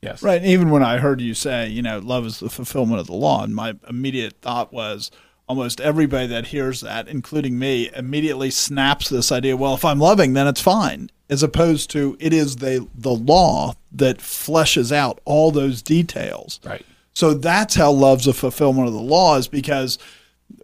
Yes. 0.04 0.22
Right. 0.22 0.46
Even 0.46 0.70
when 0.70 0.84
I 0.84 1.00
heard 1.00 1.22
you 1.22 1.34
say, 1.34 1.70
you 1.70 1.82
know, 1.82 1.98
love 1.98 2.28
is 2.28 2.40
the 2.40 2.52
fulfillment 2.52 3.00
of 3.00 3.08
the 3.08 3.14
law, 3.14 3.44
and 3.44 3.56
my 3.56 3.74
immediate 3.90 4.36
thought 4.44 4.72
was 4.72 5.10
almost 5.48 5.82
everybody 5.82 6.28
that 6.28 6.48
hears 6.48 6.82
that, 6.82 7.08
including 7.08 7.60
me, 7.60 7.90
immediately 7.96 8.50
snaps 8.50 9.10
this 9.10 9.32
idea, 9.32 9.58
well, 9.58 9.74
if 9.74 9.86
I'm 9.86 10.00
loving, 10.00 10.34
then 10.34 10.48
it's 10.48 10.62
fine. 10.62 11.10
As 11.30 11.44
opposed 11.44 11.90
to 11.92 12.16
it 12.20 12.34
is 12.34 12.58
the 12.58 12.88
the 12.94 13.14
law 13.14 13.74
that 13.92 14.20
fleshes 14.20 14.92
out 14.92 15.20
all 15.26 15.52
those 15.52 15.82
details. 15.82 16.60
Right. 16.64 16.86
So 17.14 17.34
that's 17.34 17.76
how 17.76 17.92
love's 17.92 18.28
a 18.28 18.34
fulfillment 18.34 18.88
of 18.88 18.94
the 18.94 19.00
law 19.00 19.38
is 19.38 19.48
because 19.48 20.00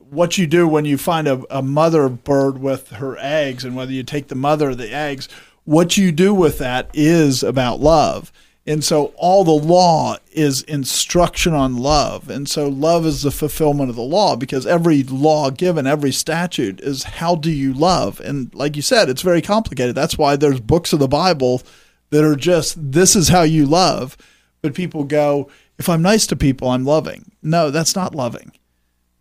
what 0.09 0.37
you 0.37 0.47
do 0.47 0.67
when 0.67 0.85
you 0.85 0.97
find 0.97 1.27
a, 1.27 1.43
a 1.49 1.61
mother 1.61 2.09
bird 2.09 2.59
with 2.59 2.89
her 2.89 3.17
eggs 3.19 3.63
and 3.63 3.75
whether 3.75 3.91
you 3.91 4.03
take 4.03 4.27
the 4.27 4.35
mother 4.35 4.69
or 4.69 4.75
the 4.75 4.91
eggs, 4.91 5.29
what 5.65 5.97
you 5.97 6.11
do 6.11 6.33
with 6.33 6.57
that 6.57 6.89
is 6.93 7.43
about 7.43 7.79
love. 7.79 8.31
And 8.69 8.83
so 8.83 9.13
all 9.17 9.43
the 9.43 9.51
law 9.51 10.17
is 10.31 10.61
instruction 10.61 11.53
on 11.53 11.75
love. 11.75 12.29
And 12.29 12.47
so 12.47 12.67
love 12.67 13.05
is 13.05 13.23
the 13.23 13.31
fulfillment 13.31 13.89
of 13.89 13.95
the 13.95 14.01
law 14.03 14.35
because 14.35 14.65
every 14.65 15.03
law 15.03 15.49
given, 15.49 15.87
every 15.87 16.11
statute 16.11 16.79
is 16.79 17.03
how 17.03 17.35
do 17.35 17.51
you 17.51 17.73
love? 17.73 18.19
And 18.19 18.53
like 18.53 18.75
you 18.75 18.81
said, 18.81 19.09
it's 19.09 19.23
very 19.23 19.41
complicated. 19.41 19.95
That's 19.95 20.17
why 20.17 20.35
there's 20.35 20.59
books 20.59 20.93
of 20.93 20.99
the 20.99 21.07
Bible 21.07 21.63
that 22.11 22.23
are 22.23 22.35
just 22.35 22.91
this 22.91 23.15
is 23.15 23.29
how 23.29 23.41
you 23.41 23.65
love. 23.65 24.15
But 24.61 24.75
people 24.75 25.03
go, 25.03 25.49
if 25.77 25.89
I'm 25.89 26.01
nice 26.01 26.27
to 26.27 26.35
people, 26.35 26.69
I'm 26.69 26.85
loving. 26.85 27.31
No, 27.41 27.71
that's 27.71 27.95
not 27.95 28.13
loving 28.13 28.51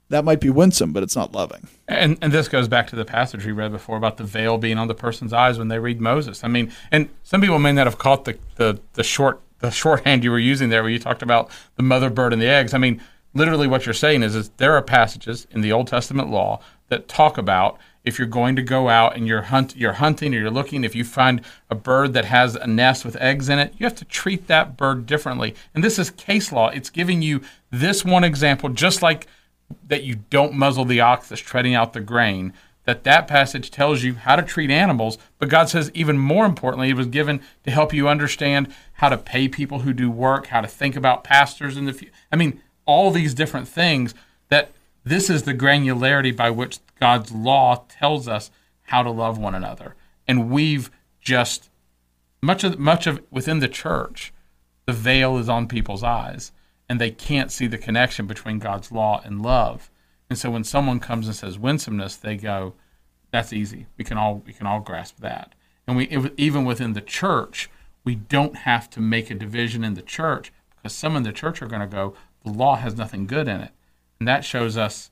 that 0.09 0.25
might 0.25 0.41
be 0.41 0.51
winsome, 0.51 0.93
but 0.93 1.03
it's 1.03 1.17
not 1.17 1.33
loving. 1.33 1.69
And 1.89 2.19
and 2.21 2.33
this 2.33 2.49
goes 2.49 2.69
back 2.69 2.87
to 2.89 2.97
the 2.97 3.05
passage 3.05 3.47
we 3.47 3.53
read 3.53 3.73
before 3.73 3.97
about 3.97 4.19
the 4.19 4.25
veil 4.25 4.59
being 4.59 4.79
on 4.79 4.89
the 4.89 4.95
person's 4.95 5.33
eyes 5.33 5.59
when 5.59 5.69
they 5.69 5.79
read 5.79 6.01
Moses. 6.01 6.45
I 6.45 6.49
mean, 6.49 6.71
and 6.93 7.09
some 7.23 7.41
people 7.41 7.59
may 7.59 7.73
not 7.73 7.87
have 7.87 7.99
caught 7.99 8.25
the 8.25 8.39
the, 8.57 8.79
the 8.93 9.03
short 9.03 9.41
the 9.61 9.71
shorthand 9.71 10.23
you 10.23 10.31
were 10.31 10.39
using 10.39 10.69
there 10.69 10.83
where 10.83 10.93
you 10.93 10.99
talked 10.99 11.23
about 11.23 11.51
the 11.77 11.83
mother 11.83 12.11
bird 12.11 12.33
and 12.33 12.41
the 12.41 12.47
eggs. 12.47 12.75
I 12.75 12.79
mean, 12.79 13.01
literally 13.35 13.67
what 13.67 13.87
you're 13.87 13.95
saying 13.95 14.23
is, 14.23 14.37
is 14.37 14.51
there 14.59 14.75
are 14.75 14.83
passages 14.83 15.47
in 15.51 15.63
the 15.63 15.73
Old 15.73 15.89
Testament 15.89 16.31
law 16.31 16.61
that 16.89 17.09
talk 17.09 17.39
about 17.39 17.79
if 18.05 18.19
you're 18.19 18.29
going 18.29 18.57
to 18.57 18.63
go 18.63 18.89
out 18.89 19.17
and 19.17 19.27
you're 19.27 19.43
hunt 19.43 19.77
you're 19.77 19.95
hunting 19.95 20.35
or 20.35 20.39
you're 20.39 20.51
looking 20.51 20.85
if 20.85 20.95
you 20.95 21.05
find 21.05 21.43
a 21.71 21.75
bird 21.75 22.15
that 22.15 22.25
has 22.25 22.55
a 22.55 22.67
nest 22.67 23.05
with 23.05 23.17
eggs 23.17 23.49
in 23.49 23.59
it 23.59 23.75
you 23.77 23.85
have 23.85 23.95
to 23.95 24.05
treat 24.07 24.47
that 24.47 24.77
bird 24.77 25.05
differently 25.05 25.55
and 25.75 25.85
this 25.85 25.99
is 25.99 26.11
case 26.11 26.51
law 26.51 26.69
it's 26.69 26.89
giving 26.89 27.21
you 27.21 27.43
this 27.71 28.05
one 28.05 28.25
example 28.25 28.71
just 28.71 29.03
like 29.03 29.27
that 29.87 30.05
you 30.05 30.17
don't 30.31 30.55
muzzle 30.55 30.85
the 30.85 31.01
ox 31.01 31.29
that's 31.29 31.41
treading 31.41 31.75
out 31.75 31.93
the 31.93 32.01
grain 32.01 32.53
that 32.85 33.05
that 33.05 33.29
passage 33.29 33.71
tells 33.71 34.03
you 34.03 34.15
how 34.15 34.35
to 34.35 34.43
treat 34.43 34.71
animals 34.71 35.19
but 35.39 35.49
god 35.49 35.69
says 35.69 35.91
even 35.95 36.19
more 36.19 36.47
importantly 36.47 36.89
it 36.89 36.97
was 36.97 37.07
given 37.07 37.41
to 37.65 37.71
help 37.71 37.93
you 37.93 38.09
understand 38.09 38.73
how 38.95 39.09
to 39.09 39.19
pay 39.19 39.47
people 39.49 39.81
who 39.81 39.93
do 39.93 40.11
work 40.11 40.47
how 40.49 40.61
to 40.61 40.69
think 40.69 40.97
about 40.97 41.25
pastors 41.25 41.77
in 41.77 41.85
the 41.85 41.93
future 41.93 42.13
i 42.33 42.37
mean 42.37 42.61
all 42.87 43.11
these 43.11 43.35
different 43.35 43.69
things 43.69 44.15
that 44.49 44.73
this 45.05 45.31
is 45.31 45.43
the 45.43 45.55
granularity 45.55 46.35
by 46.35 46.51
which 46.51 46.81
God's 46.99 47.33
law 47.33 47.85
tells 47.89 48.29
us 48.29 48.51
how 48.85 49.03
to 49.03 49.11
love 49.11 49.39
one 49.39 49.55
another. 49.55 49.95
And 50.27 50.51
we've 50.51 50.91
just 51.21 51.71
much 52.41 52.65
of 52.65 52.79
much 52.79 53.07
of 53.07 53.23
within 53.31 53.61
the 53.61 53.69
church, 53.69 54.33
the 54.87 54.93
veil 54.93 55.39
is 55.39 55.49
on 55.49 55.69
people's 55.69 56.03
eyes 56.03 56.53
and 56.89 57.01
they 57.01 57.11
can't 57.11 57.53
see 57.53 57.67
the 57.67 57.79
connection 57.79 58.27
between 58.27 58.59
God's 58.59 58.91
law 58.91 59.21
and 59.25 59.43
love. 59.43 59.91
And 60.31 60.39
so 60.39 60.51
when 60.51 60.65
someone 60.65 61.01
comes 61.01 61.27
and 61.27 61.37
says 61.37 61.59
winsomeness, 61.59 62.17
they 62.17 62.37
go, 62.37 62.75
"That's 63.31 63.53
easy. 63.53 63.87
We 63.97 64.05
can 64.05 64.19
all 64.19 64.43
we 64.47 64.53
can 64.53 64.67
all 64.67 64.81
grasp 64.81 65.21
that." 65.21 65.55
And 65.87 65.97
we 65.97 66.09
even 66.37 66.65
within 66.65 66.93
the 66.93 67.01
church, 67.01 67.71
we 68.05 68.15
don't 68.15 68.59
have 68.59 68.89
to 68.91 69.01
make 69.01 69.31
a 69.31 69.35
division 69.35 69.85
in 69.85 69.95
the 69.95 70.03
church 70.03 70.53
because 70.77 70.95
some 70.95 71.17
in 71.17 71.23
the 71.23 71.33
church 71.33 71.61
are 71.61 71.67
going 71.67 71.81
to 71.81 71.87
go, 71.87 72.15
"The 72.45 72.53
law 72.53 72.77
has 72.77 72.97
nothing 72.97 73.27
good 73.27 73.49
in 73.49 73.61
it." 73.61 73.73
And 74.19 74.27
that 74.27 74.45
shows 74.45 74.77
us, 74.77 75.11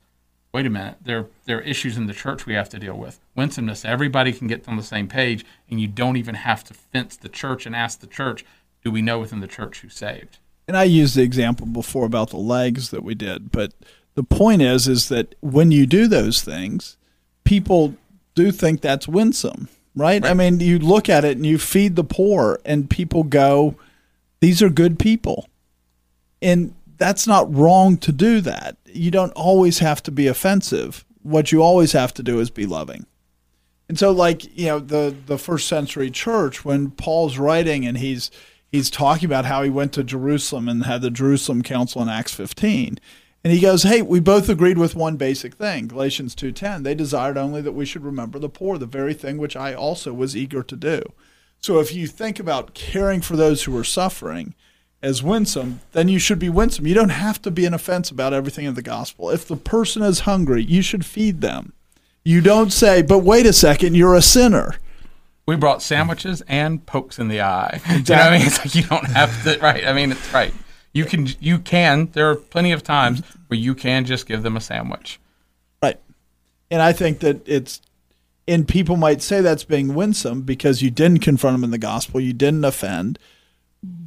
wait 0.53 0.65
a 0.65 0.69
minute, 0.69 0.97
there, 1.01 1.27
there 1.45 1.59
are 1.59 1.61
issues 1.61 1.97
in 1.97 2.07
the 2.07 2.13
church 2.13 2.45
we 2.45 2.53
have 2.53 2.69
to 2.69 2.79
deal 2.79 2.97
with. 2.97 3.19
Winsomeness, 3.35 3.85
everybody 3.85 4.33
can 4.33 4.47
get 4.47 4.67
on 4.67 4.77
the 4.77 4.83
same 4.83 5.07
page, 5.07 5.45
and 5.69 5.79
you 5.79 5.87
don't 5.87 6.17
even 6.17 6.35
have 6.35 6.63
to 6.65 6.73
fence 6.73 7.15
the 7.15 7.29
church 7.29 7.65
and 7.65 7.75
ask 7.75 7.99
the 7.99 8.07
church, 8.07 8.43
do 8.83 8.91
we 8.91 9.01
know 9.01 9.19
within 9.19 9.39
the 9.39 9.47
church 9.47 9.79
who's 9.79 9.95
saved? 9.95 10.39
And 10.67 10.75
I 10.75 10.83
used 10.83 11.15
the 11.15 11.21
example 11.21 11.65
before 11.65 12.05
about 12.05 12.29
the 12.29 12.37
legs 12.37 12.89
that 12.89 13.03
we 13.03 13.15
did, 13.15 13.51
but 13.51 13.73
the 14.15 14.23
point 14.23 14.61
is 14.61 14.87
is 14.87 15.09
that 15.09 15.35
when 15.41 15.71
you 15.71 15.85
do 15.85 16.07
those 16.07 16.41
things, 16.41 16.97
people 17.43 17.95
do 18.35 18.51
think 18.51 18.81
that's 18.81 19.07
winsome, 19.07 19.69
right? 19.95 20.21
right? 20.21 20.31
I 20.31 20.33
mean, 20.33 20.59
you 20.59 20.79
look 20.79 21.07
at 21.07 21.23
it 21.23 21.37
and 21.37 21.45
you 21.45 21.57
feed 21.57 21.95
the 21.95 22.03
poor 22.03 22.59
and 22.65 22.89
people 22.89 23.23
go, 23.23 23.75
these 24.39 24.61
are 24.61 24.69
good 24.69 24.99
people. 24.99 25.47
And 26.41 26.73
that's 26.97 27.27
not 27.27 27.53
wrong 27.53 27.97
to 27.97 28.11
do 28.11 28.41
that. 28.41 28.75
You 28.85 29.11
don't 29.11 29.31
always 29.33 29.79
have 29.79 30.03
to 30.03 30.11
be 30.11 30.27
offensive. 30.27 31.05
What 31.23 31.51
you 31.51 31.61
always 31.61 31.93
have 31.93 32.13
to 32.15 32.23
do 32.23 32.39
is 32.39 32.49
be 32.49 32.65
loving. 32.65 33.05
And 33.89 33.97
so 33.97 34.11
like, 34.11 34.57
you 34.57 34.65
know, 34.65 34.79
the 34.79 35.15
the 35.25 35.37
first 35.37 35.67
century 35.67 36.11
church 36.11 36.65
when 36.65 36.91
Paul's 36.91 37.37
writing 37.37 37.85
and 37.85 37.97
he's 37.97 38.31
he's 38.71 38.89
talking 38.89 39.25
about 39.25 39.45
how 39.45 39.63
he 39.63 39.69
went 39.69 39.93
to 39.93 40.03
Jerusalem 40.03 40.67
and 40.67 40.85
had 40.85 41.01
the 41.01 41.11
Jerusalem 41.11 41.61
council 41.61 42.01
in 42.01 42.09
Acts 42.09 42.33
15. 42.33 42.99
And 43.43 43.53
he 43.53 43.59
goes, 43.59 43.83
"Hey, 43.83 44.01
we 44.01 44.19
both 44.19 44.49
agreed 44.49 44.77
with 44.77 44.95
one 44.95 45.15
basic 45.15 45.55
thing. 45.55 45.87
Galatians 45.87 46.35
2:10. 46.35 46.83
They 46.83 46.95
desired 46.95 47.37
only 47.37 47.61
that 47.61 47.73
we 47.73 47.85
should 47.85 48.03
remember 48.03 48.39
the 48.39 48.49
poor, 48.49 48.77
the 48.77 48.85
very 48.85 49.13
thing 49.13 49.37
which 49.37 49.55
I 49.55 49.73
also 49.73 50.11
was 50.13 50.35
eager 50.35 50.63
to 50.63 50.75
do." 50.75 51.01
So 51.61 51.79
if 51.79 51.93
you 51.93 52.07
think 52.07 52.39
about 52.39 52.73
caring 52.73 53.21
for 53.21 53.35
those 53.35 53.63
who 53.63 53.77
are 53.77 53.83
suffering, 53.83 54.53
as 55.01 55.21
winsome, 55.21 55.79
then 55.93 56.07
you 56.07 56.19
should 56.19 56.39
be 56.39 56.49
winsome. 56.49 56.87
You 56.87 56.95
don't 56.95 57.09
have 57.09 57.41
to 57.43 57.51
be 57.51 57.65
an 57.65 57.73
offense 57.73 58.09
about 58.09 58.33
everything 58.33 58.65
in 58.65 58.73
the 58.73 58.81
gospel. 58.81 59.29
If 59.29 59.47
the 59.47 59.55
person 59.55 60.01
is 60.01 60.21
hungry, 60.21 60.63
you 60.63 60.81
should 60.81 61.05
feed 61.05 61.41
them. 61.41 61.73
You 62.25 62.41
don't 62.41 62.73
say, 62.73 63.01
but 63.01 63.19
wait 63.19 63.45
a 63.45 63.53
second, 63.53 63.95
you're 63.95 64.15
a 64.15 64.21
sinner. 64.21 64.75
We 65.47 65.55
brought 65.55 65.81
sandwiches 65.81 66.43
and 66.47 66.85
pokes 66.85 67.17
in 67.17 67.29
the 67.29 67.41
eye. 67.41 67.81
Exactly. 67.89 68.03
You 68.05 68.15
know 68.15 68.23
what 68.23 68.33
I 68.33 68.37
mean? 68.37 68.47
It's 68.47 68.59
like 68.59 68.75
you 68.75 68.83
don't 68.83 69.05
have 69.05 69.43
to, 69.43 69.57
right? 69.59 69.87
I 69.87 69.93
mean, 69.93 70.11
it's 70.11 70.33
right. 70.33 70.53
You 70.93 71.05
can, 71.05 71.27
you 71.39 71.59
can, 71.59 72.09
there 72.11 72.29
are 72.29 72.35
plenty 72.35 72.71
of 72.71 72.83
times 72.83 73.21
where 73.47 73.57
you 73.57 73.73
can 73.73 74.05
just 74.05 74.25
give 74.25 74.43
them 74.43 74.57
a 74.57 74.61
sandwich. 74.61 75.19
Right. 75.81 75.99
And 76.69 76.81
I 76.81 76.91
think 76.91 77.19
that 77.19 77.47
it's, 77.47 77.81
and 78.47 78.67
people 78.67 78.97
might 78.97 79.21
say 79.21 79.41
that's 79.41 79.63
being 79.63 79.93
winsome 79.93 80.41
because 80.41 80.81
you 80.81 80.89
didn't 80.91 81.19
confront 81.19 81.55
them 81.55 81.63
in 81.63 81.71
the 81.71 81.77
gospel, 81.77 82.19
you 82.19 82.33
didn't 82.33 82.65
offend 82.65 83.17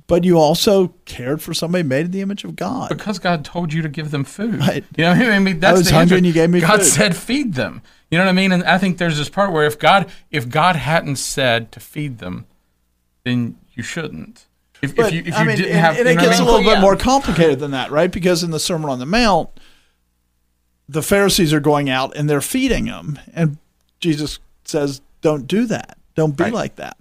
but 0.06 0.24
you 0.24 0.38
also 0.38 0.88
cared 1.04 1.40
for 1.40 1.54
somebody 1.54 1.84
made 1.84 2.06
in 2.06 2.10
the 2.10 2.20
image 2.20 2.44
of 2.44 2.56
God. 2.56 2.88
Because 2.88 3.18
God 3.18 3.44
told 3.44 3.72
you 3.72 3.82
to 3.82 3.88
give 3.88 4.10
them 4.10 4.24
food. 4.24 4.58
Right. 4.58 4.84
You 4.96 5.04
know 5.04 5.10
what 5.16 5.22
I 5.32 5.38
mean? 5.38 5.60
That's 5.60 5.74
I 5.74 5.78
was 5.78 5.88
the 5.88 5.94
hungry 5.94 6.16
and 6.18 6.26
you 6.26 6.32
gave 6.32 6.50
me 6.50 6.60
God 6.60 6.78
food. 6.80 6.86
said 6.86 7.16
feed 7.16 7.54
them. 7.54 7.82
You 8.10 8.18
know 8.18 8.24
what 8.24 8.30
I 8.30 8.34
mean? 8.34 8.50
And 8.52 8.64
I 8.64 8.78
think 8.78 8.98
there's 8.98 9.16
this 9.18 9.28
part 9.28 9.52
where 9.52 9.64
if 9.64 9.78
God 9.78 10.10
if 10.30 10.48
God 10.48 10.74
hadn't 10.76 11.16
said 11.16 11.70
to 11.72 11.80
feed 11.80 12.18
them, 12.18 12.46
then 13.24 13.56
you 13.74 13.82
shouldn't. 13.84 14.46
If, 14.82 14.96
But, 14.96 15.06
if 15.08 15.12
you 15.12 15.22
if 15.26 15.34
I 15.34 15.42
you 15.42 15.46
mean, 15.46 15.56
didn't 15.58 15.72
and, 15.72 15.80
have 15.80 15.98
and 15.98 16.08
it 16.08 16.16
what 16.16 16.24
I 16.24 16.26
gets 16.26 16.38
a 16.38 16.42
mean? 16.42 16.46
little 16.50 16.64
bit 16.70 16.74
Yeah. 16.76 16.80
more 16.80 16.96
complicated 16.96 17.60
than 17.60 17.70
that, 17.70 17.90
right? 17.92 18.10
Because 18.10 18.42
in 18.42 18.50
the 18.50 18.58
Sermon 18.58 18.90
on 18.90 18.98
the 18.98 19.06
Mount, 19.06 19.50
the 20.88 21.02
Pharisees 21.02 21.52
are 21.52 21.60
going 21.60 21.88
out 21.88 22.16
and 22.16 22.28
they're 22.28 22.40
feeding 22.40 22.86
them, 22.86 23.18
and 23.34 23.58
Jesus 24.00 24.38
says, 24.64 25.00
"Don't 25.20 25.46
do 25.46 25.66
that. 25.66 25.98
Don't 26.16 26.36
be 26.36 26.44
Right. 26.44 26.52
like 26.52 26.76
that." 26.76 26.96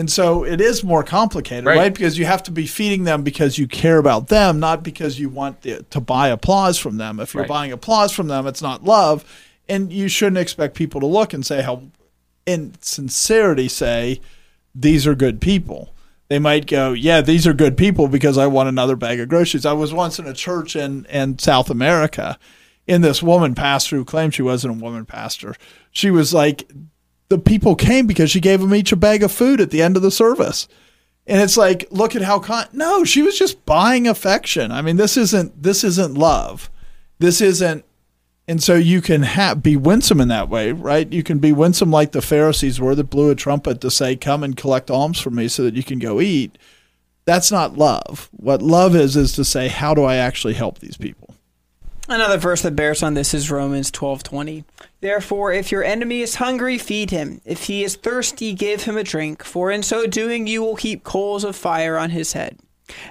And 0.00 0.10
so 0.10 0.44
it 0.46 0.62
is 0.62 0.82
more 0.82 1.04
complicated, 1.04 1.66
right. 1.66 1.76
Right. 1.76 1.92
Because 1.94 2.16
you 2.16 2.24
have 2.24 2.42
to 2.44 2.50
be 2.50 2.66
feeding 2.66 3.04
them 3.04 3.22
because 3.22 3.58
you 3.58 3.68
care 3.68 3.98
about 3.98 4.28
them, 4.28 4.58
not 4.58 4.82
because 4.82 5.20
you 5.20 5.28
want 5.28 5.60
the, 5.60 5.82
to 5.90 6.00
buy 6.00 6.28
applause 6.28 6.78
from 6.78 6.96
them. 6.96 7.20
If 7.20 7.34
you're 7.34 7.42
Right. 7.42 7.48
buying 7.48 7.70
applause 7.70 8.10
from 8.10 8.28
them, 8.28 8.46
it's 8.46 8.62
not 8.62 8.82
love, 8.82 9.26
and 9.68 9.92
you 9.92 10.08
shouldn't 10.08 10.38
expect 10.38 10.74
people 10.74 11.02
to 11.02 11.06
look 11.06 11.34
and 11.34 11.44
say 11.44 11.60
how, 11.60 11.82
in 12.46 12.72
sincerity, 12.80 13.68
say 13.68 14.22
these 14.74 15.06
are 15.06 15.14
good 15.14 15.38
people. 15.38 15.92
They 16.28 16.38
might 16.38 16.66
go, 16.66 16.94
yeah, 16.94 17.20
these 17.20 17.46
are 17.46 17.52
good 17.52 17.76
people 17.76 18.08
because 18.08 18.38
I 18.38 18.46
want 18.46 18.70
another 18.70 18.96
bag 18.96 19.20
of 19.20 19.28
groceries. 19.28 19.66
I 19.66 19.74
was 19.74 19.92
once 19.92 20.18
in 20.18 20.26
a 20.26 20.32
church 20.32 20.76
in, 20.76 21.04
in 21.10 21.38
South 21.38 21.68
America, 21.68 22.38
and 22.88 23.04
this 23.04 23.22
woman 23.22 23.54
pastor 23.54 23.96
who 23.96 24.06
claimed 24.06 24.34
she 24.34 24.40
wasn't 24.40 24.80
a 24.80 24.82
woman 24.82 25.04
pastor. 25.04 25.56
She 25.90 26.10
was 26.10 26.32
like, 26.32 26.70
the 27.30 27.38
people 27.38 27.74
came 27.76 28.06
because 28.06 28.30
she 28.30 28.40
gave 28.40 28.60
them 28.60 28.74
each 28.74 28.92
a 28.92 28.96
bag 28.96 29.22
of 29.22 29.32
food 29.32 29.60
at 29.60 29.70
the 29.70 29.80
end 29.80 29.96
of 29.96 30.02
the 30.02 30.10
service. 30.10 30.68
And 31.26 31.40
it's 31.40 31.56
like, 31.56 31.86
look 31.90 32.16
at 32.16 32.22
how 32.22 32.40
con 32.40 32.66
no, 32.72 33.04
she 33.04 33.22
was 33.22 33.38
just 33.38 33.64
buying 33.64 34.06
affection. 34.06 34.72
I 34.72 34.82
mean, 34.82 34.96
this 34.96 35.16
isn't 35.16 35.62
this 35.62 35.84
isn't 35.84 36.18
love. 36.18 36.70
This 37.18 37.40
isn't 37.40 37.84
and 38.48 38.60
so 38.60 38.74
you 38.74 39.00
can 39.00 39.22
ha- 39.22 39.54
be 39.54 39.76
winsome 39.76 40.20
in 40.20 40.26
that 40.26 40.48
way, 40.48 40.72
right? 40.72 41.10
You 41.12 41.22
can 41.22 41.38
be 41.38 41.52
winsome 41.52 41.92
like 41.92 42.10
the 42.10 42.20
Pharisees 42.20 42.80
were 42.80 42.96
that 42.96 43.04
blew 43.04 43.30
a 43.30 43.36
trumpet 43.36 43.80
to 43.80 43.92
say, 43.92 44.16
"Come 44.16 44.42
and 44.42 44.56
collect 44.56 44.90
alms 44.90 45.20
from 45.20 45.36
me, 45.36 45.46
so 45.46 45.62
that 45.62 45.76
you 45.76 45.84
can 45.84 46.00
go 46.00 46.20
eat." 46.20 46.58
That's 47.26 47.52
not 47.52 47.78
love. 47.78 48.28
What 48.32 48.60
love 48.60 48.96
is 48.96 49.14
is 49.14 49.32
to 49.34 49.44
say, 49.44 49.68
"How 49.68 49.94
do 49.94 50.02
I 50.02 50.16
actually 50.16 50.54
help 50.54 50.80
these 50.80 50.96
people?" 50.96 51.36
Another 52.10 52.38
verse 52.38 52.62
that 52.62 52.74
bears 52.74 53.04
on 53.04 53.14
this 53.14 53.32
is 53.32 53.52
Romans 53.52 53.92
12:20. 53.92 54.64
Therefore, 55.00 55.52
if 55.52 55.70
your 55.70 55.84
enemy 55.84 56.22
is 56.22 56.34
hungry, 56.34 56.76
feed 56.76 57.12
him. 57.12 57.40
If 57.44 57.64
he 57.64 57.84
is 57.84 57.94
thirsty, 57.94 58.52
give 58.52 58.82
him 58.82 58.96
a 58.96 59.04
drink, 59.04 59.44
for 59.44 59.70
in 59.70 59.84
so 59.84 60.08
doing 60.08 60.48
you 60.48 60.60
will 60.60 60.74
heap 60.74 61.04
coals 61.04 61.44
of 61.44 61.54
fire 61.54 61.96
on 61.96 62.10
his 62.10 62.32
head. 62.32 62.58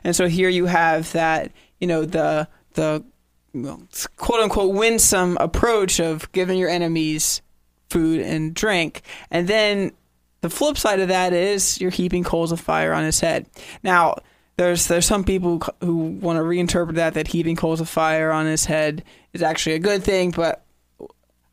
And 0.04 0.14
so 0.18 0.28
here 0.28 0.50
you 0.50 0.66
have 0.66 1.14
that, 1.14 1.54
you 1.80 1.88
know, 1.88 2.04
the 2.04 2.50
the 2.74 3.06
well, 3.54 3.82
quote 4.18 4.42
unquote 4.42 4.76
winsome 4.76 5.38
approach 5.40 6.02
of 6.02 6.30
giving 6.34 6.58
your 6.60 6.70
enemies 6.70 7.42
food 7.90 8.20
and 8.20 8.54
drink. 8.54 9.02
And 9.32 9.48
then 9.48 9.94
the 10.42 10.50
flip 10.50 10.78
side 10.78 11.00
of 11.00 11.08
that 11.08 11.32
is 11.32 11.80
you're 11.80 11.90
heaping 11.90 12.26
coals 12.26 12.52
of 12.52 12.60
fire 12.60 12.92
on 12.92 13.06
his 13.06 13.22
head. 13.22 13.48
Now, 13.82 14.16
there's 14.60 14.88
there's 14.88 15.06
some 15.06 15.24
people 15.24 15.62
who, 15.80 15.96
want 15.96 16.38
to 16.38 16.44
reinterpret 16.44 16.96
that 16.96 17.14
that 17.14 17.28
heaping 17.28 17.56
coals 17.56 17.80
of 17.80 17.88
fire 17.88 18.30
on 18.30 18.46
his 18.46 18.66
head 18.66 19.06
is 19.32 19.42
actually 19.42 19.76
a 19.76 19.80
good 19.80 20.04
thing, 20.04 20.32
but 20.32 20.66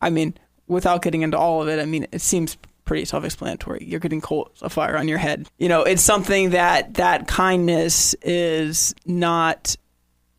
I 0.02 0.10
mean, 0.10 0.34
without 0.66 1.02
getting 1.02 1.22
into 1.22 1.38
all 1.38 1.62
of 1.62 1.68
it, 1.68 1.78
I 1.80 1.84
mean, 1.84 2.08
it 2.10 2.20
seems 2.20 2.56
pretty 2.84 3.04
self-explanatory. 3.04 3.84
You're 3.86 4.00
getting 4.00 4.20
coals 4.20 4.60
of 4.60 4.72
fire 4.72 4.96
on 4.96 5.06
your 5.06 5.18
head. 5.18 5.48
You 5.56 5.68
know, 5.68 5.84
it's 5.84 6.02
something 6.02 6.50
that 6.50 6.94
that 6.94 7.28
kindness 7.28 8.14
is 8.22 8.92
not 9.04 9.76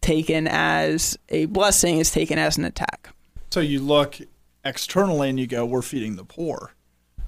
taken 0.01 0.47
as 0.47 1.17
a 1.29 1.45
blessing; 1.45 1.99
it's 1.99 2.11
taken 2.11 2.37
as 2.37 2.57
an 2.57 2.65
attack. 2.65 3.09
So 3.49 3.61
you 3.61 3.79
look 3.79 4.17
externally 4.65 5.29
and 5.29 5.39
you 5.39 5.47
go, 5.47 5.65
"We're 5.65 5.81
feeding 5.81 6.17
the 6.17 6.25
poor," 6.25 6.73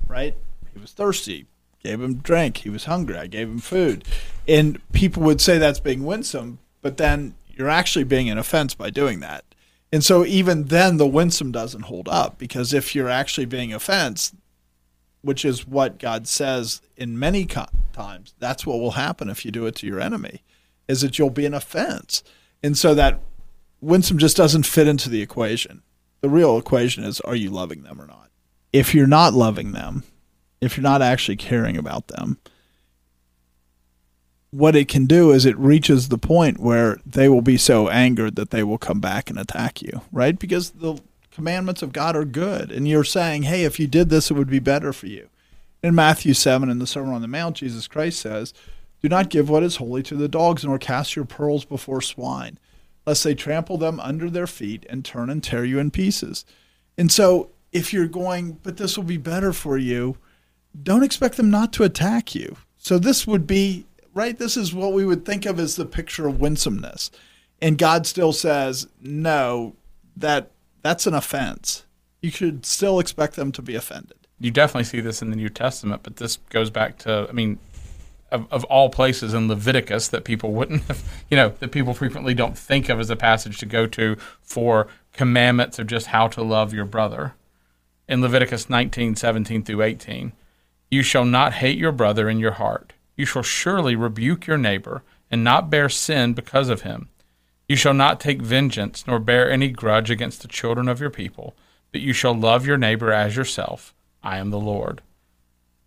right? 0.05 0.35
He 0.73 0.81
was 0.81 0.91
thirsty, 0.91 1.45
gave 1.83 2.01
him 2.01 2.15
drink. 2.15 2.57
He 2.57 2.69
was 2.69 2.85
hungry, 2.85 3.17
I 3.17 3.27
gave 3.27 3.47
him 3.49 3.59
food, 3.59 4.03
and 4.47 4.81
people 4.91 5.23
would 5.23 5.41
say 5.41 5.57
that's 5.57 5.79
being 5.79 6.05
winsome, 6.05 6.59
but 6.81 6.97
then 6.97 7.35
you're 7.47 7.69
actually 7.69 8.05
being 8.05 8.29
an 8.29 8.37
offense 8.37 8.73
by 8.73 8.89
doing 8.89 9.19
that. 9.19 9.43
And 9.91 10.03
so 10.03 10.25
even 10.25 10.65
then, 10.65 10.97
the 10.97 11.07
winsome 11.07 11.51
doesn't 11.51 11.83
hold 11.83 12.07
up 12.07 12.37
because 12.37 12.73
if 12.73 12.93
you're 12.93 13.09
actually 13.09 13.45
being 13.45 13.73
offense, 13.73 14.33
which 15.21 15.43
is 15.43 15.67
what 15.67 15.99
God 15.99 16.27
says 16.27 16.81
in 16.95 17.17
many 17.17 17.45
co- 17.45 17.65
times, 17.91 18.33
that's 18.39 18.65
what 18.65 18.79
will 18.79 18.91
happen 18.91 19.29
if 19.29 19.43
you 19.43 19.51
do 19.51 19.65
it 19.65 19.75
to 19.75 19.87
your 19.87 19.99
enemy, 19.99 20.43
is 20.87 21.01
that 21.01 21.17
you'll 21.17 21.31
be 21.31 21.45
an 21.45 21.53
offense. 21.53 22.23
And 22.61 22.77
so 22.77 22.93
that 22.95 23.19
winsome 23.81 24.17
just 24.17 24.37
doesn't 24.37 24.65
fit 24.65 24.87
into 24.87 25.09
the 25.09 25.21
equation. 25.21 25.81
The 26.21 26.29
real 26.29 26.57
equation 26.57 27.03
is 27.03 27.19
are 27.21 27.35
you 27.35 27.49
loving 27.49 27.83
them 27.83 27.99
or 28.01 28.05
not? 28.05 28.29
If 28.71 28.93
you're 28.93 29.07
not 29.07 29.33
loving 29.33 29.71
them, 29.71 30.03
if 30.61 30.75
you're 30.75 30.83
not 30.83 31.01
actually 31.01 31.37
caring 31.37 31.77
about 31.77 32.07
them, 32.07 32.37
what 34.51 34.75
it 34.75 34.87
can 34.87 35.05
do 35.05 35.31
is 35.31 35.45
it 35.45 35.57
reaches 35.57 36.09
the 36.09 36.17
point 36.17 36.59
where 36.59 36.99
they 37.05 37.29
will 37.29 37.41
be 37.41 37.57
so 37.57 37.87
angered 37.89 38.35
that 38.35 38.49
they 38.49 38.63
will 38.63 38.77
come 38.77 38.99
back 38.99 39.29
and 39.29 39.37
attack 39.37 39.81
you, 39.81 40.01
right? 40.11 40.39
Because 40.39 40.71
the 40.71 40.99
commandments 41.31 41.81
of 41.81 41.93
God 41.93 42.15
are 42.15 42.25
good. 42.25 42.71
And 42.71 42.87
you're 42.87 43.03
saying, 43.03 43.43
hey, 43.43 43.63
if 43.63 43.79
you 43.79 43.87
did 43.87 44.09
this, 44.09 44.31
it 44.31 44.33
would 44.33 44.49
be 44.49 44.59
better 44.59 44.91
for 44.91 45.07
you. 45.07 45.29
In 45.81 45.95
Matthew 45.95 46.33
7, 46.33 46.69
in 46.69 46.79
the 46.79 46.87
Sermon 46.87 47.13
on 47.13 47.21
the 47.21 47.27
Mount, 47.27 47.57
Jesus 47.57 47.87
Christ 47.87 48.19
says, 48.19 48.53
Do 49.01 49.07
not 49.07 49.29
give 49.29 49.49
what 49.49 49.63
is 49.63 49.77
holy 49.77 50.03
to 50.03 50.15
the 50.15 50.27
dogs, 50.27 50.65
nor 50.65 50.77
cast 50.77 51.15
your 51.15 51.25
pearls 51.25 51.63
before 51.63 52.01
swine, 52.01 52.57
lest 53.05 53.23
they 53.23 53.33
trample 53.33 53.77
them 53.77 53.99
under 54.01 54.29
their 54.29 54.47
feet 54.47 54.85
and 54.89 55.05
turn 55.05 55.29
and 55.29 55.41
tear 55.41 55.63
you 55.63 55.79
in 55.79 55.91
pieces. 55.91 56.43
And 56.97 57.09
so, 57.09 57.51
if 57.71 57.93
you're 57.93 58.07
going, 58.07 58.59
but 58.63 58.75
this 58.75 58.97
will 58.97 59.05
be 59.05 59.15
better 59.15 59.53
for 59.53 59.77
you, 59.77 60.17
don't 60.81 61.03
expect 61.03 61.37
them 61.37 61.49
not 61.49 61.73
to 61.73 61.83
attack 61.83 62.35
you. 62.35 62.57
So, 62.77 62.97
this 62.97 63.27
would 63.27 63.45
be 63.45 63.85
right? 64.13 64.37
This 64.37 64.57
is 64.57 64.73
what 64.73 64.93
we 64.93 65.05
would 65.05 65.25
think 65.25 65.45
of 65.45 65.59
as 65.59 65.75
the 65.75 65.85
picture 65.85 66.27
of 66.27 66.39
winsomeness. 66.39 67.11
And 67.61 67.77
God 67.77 68.05
still 68.05 68.33
says, 68.33 68.87
no, 69.01 69.75
that 70.15 70.51
that's 70.81 71.07
an 71.07 71.13
offense. 71.13 71.85
You 72.21 72.31
should 72.31 72.65
still 72.65 72.99
expect 72.99 73.35
them 73.35 73.51
to 73.53 73.61
be 73.61 73.75
offended. 73.75 74.17
You 74.39 74.51
definitely 74.51 74.85
see 74.85 75.01
this 75.01 75.21
in 75.21 75.29
the 75.29 75.35
New 75.35 75.49
Testament, 75.49 76.03
but 76.03 76.17
this 76.17 76.37
goes 76.49 76.69
back 76.69 76.97
to, 76.99 77.27
I 77.29 77.33
mean, 77.33 77.59
of, 78.31 78.47
of 78.51 78.63
all 78.65 78.89
places 78.89 79.33
in 79.33 79.47
Leviticus 79.47 80.09
that 80.09 80.23
people 80.23 80.51
wouldn't 80.51 80.83
have, 80.83 81.03
you 81.29 81.37
know, 81.37 81.49
that 81.59 81.71
people 81.71 81.93
frequently 81.93 82.33
don't 82.33 82.57
think 82.57 82.89
of 82.89 82.99
as 82.99 83.09
a 83.09 83.15
passage 83.15 83.57
to 83.59 83.65
go 83.65 83.87
to 83.87 84.15
for 84.41 84.87
commandments 85.13 85.79
of 85.79 85.87
just 85.87 86.07
how 86.07 86.27
to 86.29 86.41
love 86.41 86.73
your 86.73 86.85
brother. 86.85 87.33
In 88.07 88.21
Leviticus 88.21 88.69
19, 88.69 89.15
17 89.15 89.63
through 89.63 89.81
18, 89.81 90.31
you 90.89 91.03
shall 91.03 91.25
not 91.25 91.53
hate 91.53 91.77
your 91.77 91.91
brother 91.91 92.29
in 92.29 92.39
your 92.39 92.53
heart 92.53 92.93
you 93.19 93.25
shall 93.25 93.43
surely 93.43 93.97
rebuke 93.97 94.47
your 94.47 94.57
neighbor, 94.57 95.03
and 95.29 95.43
not 95.43 95.69
bear 95.69 95.89
sin 95.89 96.33
because 96.33 96.69
of 96.69 96.83
him. 96.83 97.09
You 97.67 97.75
shall 97.75 97.93
not 97.93 98.21
take 98.21 98.41
vengeance, 98.41 99.05
nor 99.05 99.19
bear 99.19 99.51
any 99.51 99.67
grudge 99.71 100.09
against 100.09 100.41
the 100.41 100.47
children 100.47 100.87
of 100.87 101.01
your 101.01 101.09
people, 101.09 101.53
but 101.91 101.99
you 101.99 102.13
shall 102.13 102.33
love 102.33 102.65
your 102.65 102.77
neighbor 102.77 103.11
as 103.11 103.35
yourself. 103.35 103.93
I 104.23 104.37
am 104.37 104.51
the 104.51 104.59
Lord. 104.59 105.01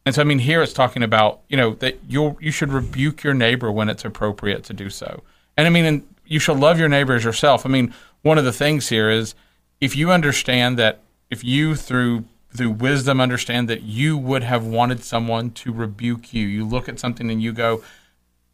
And 0.05 0.15
so, 0.15 0.21
I 0.21 0.25
mean, 0.27 0.41
here 0.41 0.61
it's 0.61 0.75
talking 0.75 1.03
about, 1.03 1.41
you 1.49 1.57
know, 1.57 1.73
that 1.77 2.01
you 2.07 2.37
you 2.39 2.51
should 2.51 2.71
rebuke 2.71 3.23
your 3.23 3.33
neighbor 3.33 3.73
when 3.73 3.89
it's 3.89 4.05
appropriate 4.05 4.63
to 4.65 4.75
do 4.75 4.91
so. 4.91 5.23
And 5.57 5.67
I 5.67 5.71
mean, 5.71 5.87
and 5.87 6.07
you 6.27 6.39
shall 6.39 6.55
love 6.55 6.79
your 6.79 6.91
neighbor 6.91 7.15
as 7.15 7.25
yourself. 7.25 7.65
I 7.65 7.71
mean, 7.71 7.95
one 8.21 8.37
of 8.37 8.45
the 8.45 8.53
things 8.53 8.91
here 8.91 9.09
is 9.09 9.35
if 9.81 9.97
you 9.97 10.13
understand 10.13 10.79
that 10.79 11.01
if 11.31 11.43
you, 11.43 11.77
through 11.77 12.27
through 12.57 12.71
wisdom 12.71 13.21
understand 13.21 13.69
that 13.69 13.83
you 13.83 14.17
would 14.19 14.43
have 14.43 14.65
wanted 14.65 15.03
someone 15.03 15.51
to 15.53 15.73
rebuke 15.73 16.33
you. 16.33 16.47
You 16.47 16.67
look 16.67 16.89
at 16.89 16.99
something 16.99 17.31
and 17.31 17.43
you 17.43 17.53
go, 17.53 17.83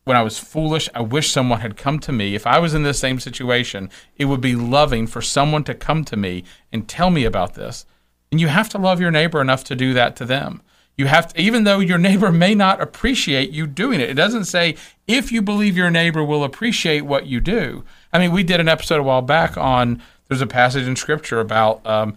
when 0.04 0.16
I 0.16 0.22
was 0.22 0.38
foolish, 0.38 0.88
I 0.94 1.02
wish 1.02 1.30
someone 1.30 1.60
had 1.60 1.76
come 1.76 1.98
to 2.00 2.12
me. 2.12 2.34
If 2.34 2.46
I 2.46 2.58
was 2.58 2.72
in 2.72 2.82
this 2.82 2.98
same 2.98 3.20
situation, 3.20 3.90
it 4.16 4.24
would 4.24 4.40
be 4.40 4.56
loving 4.56 5.06
for 5.06 5.20
someone 5.20 5.64
to 5.64 5.74
come 5.74 6.02
to 6.06 6.16
me 6.16 6.44
and 6.72 6.88
tell 6.88 7.10
me 7.10 7.24
about 7.24 7.54
this. 7.54 7.84
And 8.32 8.40
you 8.40 8.48
have 8.48 8.70
to 8.70 8.78
love 8.78 9.00
your 9.00 9.10
neighbor 9.10 9.40
enough 9.40 9.64
to 9.64 9.76
do 9.76 9.92
that 9.94 10.16
to 10.16 10.24
them. 10.24 10.62
You 10.96 11.06
have 11.06 11.28
to, 11.28 11.40
even 11.40 11.64
though 11.64 11.80
your 11.80 11.98
neighbor 11.98 12.32
may 12.32 12.54
not 12.54 12.80
appreciate 12.80 13.50
you 13.50 13.66
doing 13.66 14.00
it. 14.00 14.08
It 14.08 14.14
doesn't 14.14 14.46
say 14.46 14.76
if 15.06 15.30
you 15.30 15.42
believe 15.42 15.76
your 15.76 15.90
neighbor 15.90 16.24
will 16.24 16.42
appreciate 16.42 17.02
what 17.02 17.26
you 17.26 17.40
do. 17.40 17.84
I 18.12 18.18
mean, 18.18 18.32
we 18.32 18.42
did 18.42 18.60
an 18.60 18.68
episode 18.68 19.00
a 19.00 19.02
while 19.02 19.22
back 19.22 19.58
on, 19.58 20.02
there's 20.28 20.40
a 20.40 20.46
passage 20.46 20.86
in 20.86 20.96
scripture 20.96 21.40
about, 21.40 21.86
um, 21.86 22.16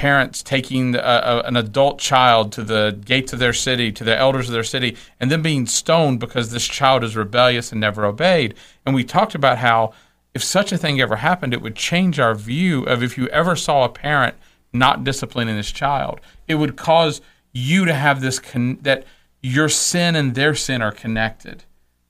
parents 0.00 0.42
taking 0.42 0.94
a, 0.94 0.98
a, 0.98 1.02
uh, 1.02 1.04
uh, 1.04 1.42
an 1.44 1.56
adult 1.58 1.98
child 1.98 2.52
to 2.52 2.62
the 2.62 2.98
gates 3.04 3.34
of 3.34 3.38
their 3.38 3.52
city, 3.52 3.92
to 3.92 4.02
the 4.02 4.16
elders 4.16 4.48
of 4.48 4.54
their 4.54 4.64
city, 4.64 4.96
and 5.20 5.30
then 5.30 5.42
being 5.42 5.66
stoned 5.66 6.18
because 6.18 6.50
this 6.50 6.66
child 6.66 7.04
is 7.04 7.14
rebellious 7.14 7.70
and 7.70 7.82
never 7.82 8.06
obeyed. 8.06 8.54
And 8.86 8.94
we 8.94 9.04
talked 9.04 9.34
about 9.34 9.58
how 9.58 9.92
if 10.32 10.42
such 10.42 10.72
a 10.72 10.78
thing 10.78 11.02
ever 11.02 11.16
happened, 11.16 11.52
it 11.52 11.60
would 11.60 11.76
change 11.76 12.18
our 12.18 12.34
view 12.34 12.82
of 12.84 13.02
if 13.02 13.18
you 13.18 13.28
ever 13.28 13.54
saw 13.54 13.84
a 13.84 13.90
parent 13.90 14.36
not 14.72 15.04
disciplining 15.04 15.56
this 15.56 15.70
child. 15.70 16.18
It 16.48 16.54
would 16.54 16.76
cause 16.76 17.20
you 17.52 17.84
to 17.84 17.92
have 17.92 18.22
this 18.22 18.38
con- 18.38 18.78
that 18.80 19.04
your 19.42 19.68
sin 19.68 20.16
and 20.16 20.34
their 20.34 20.54
sin 20.54 20.80
are 20.80 20.92
connected. 20.92 21.64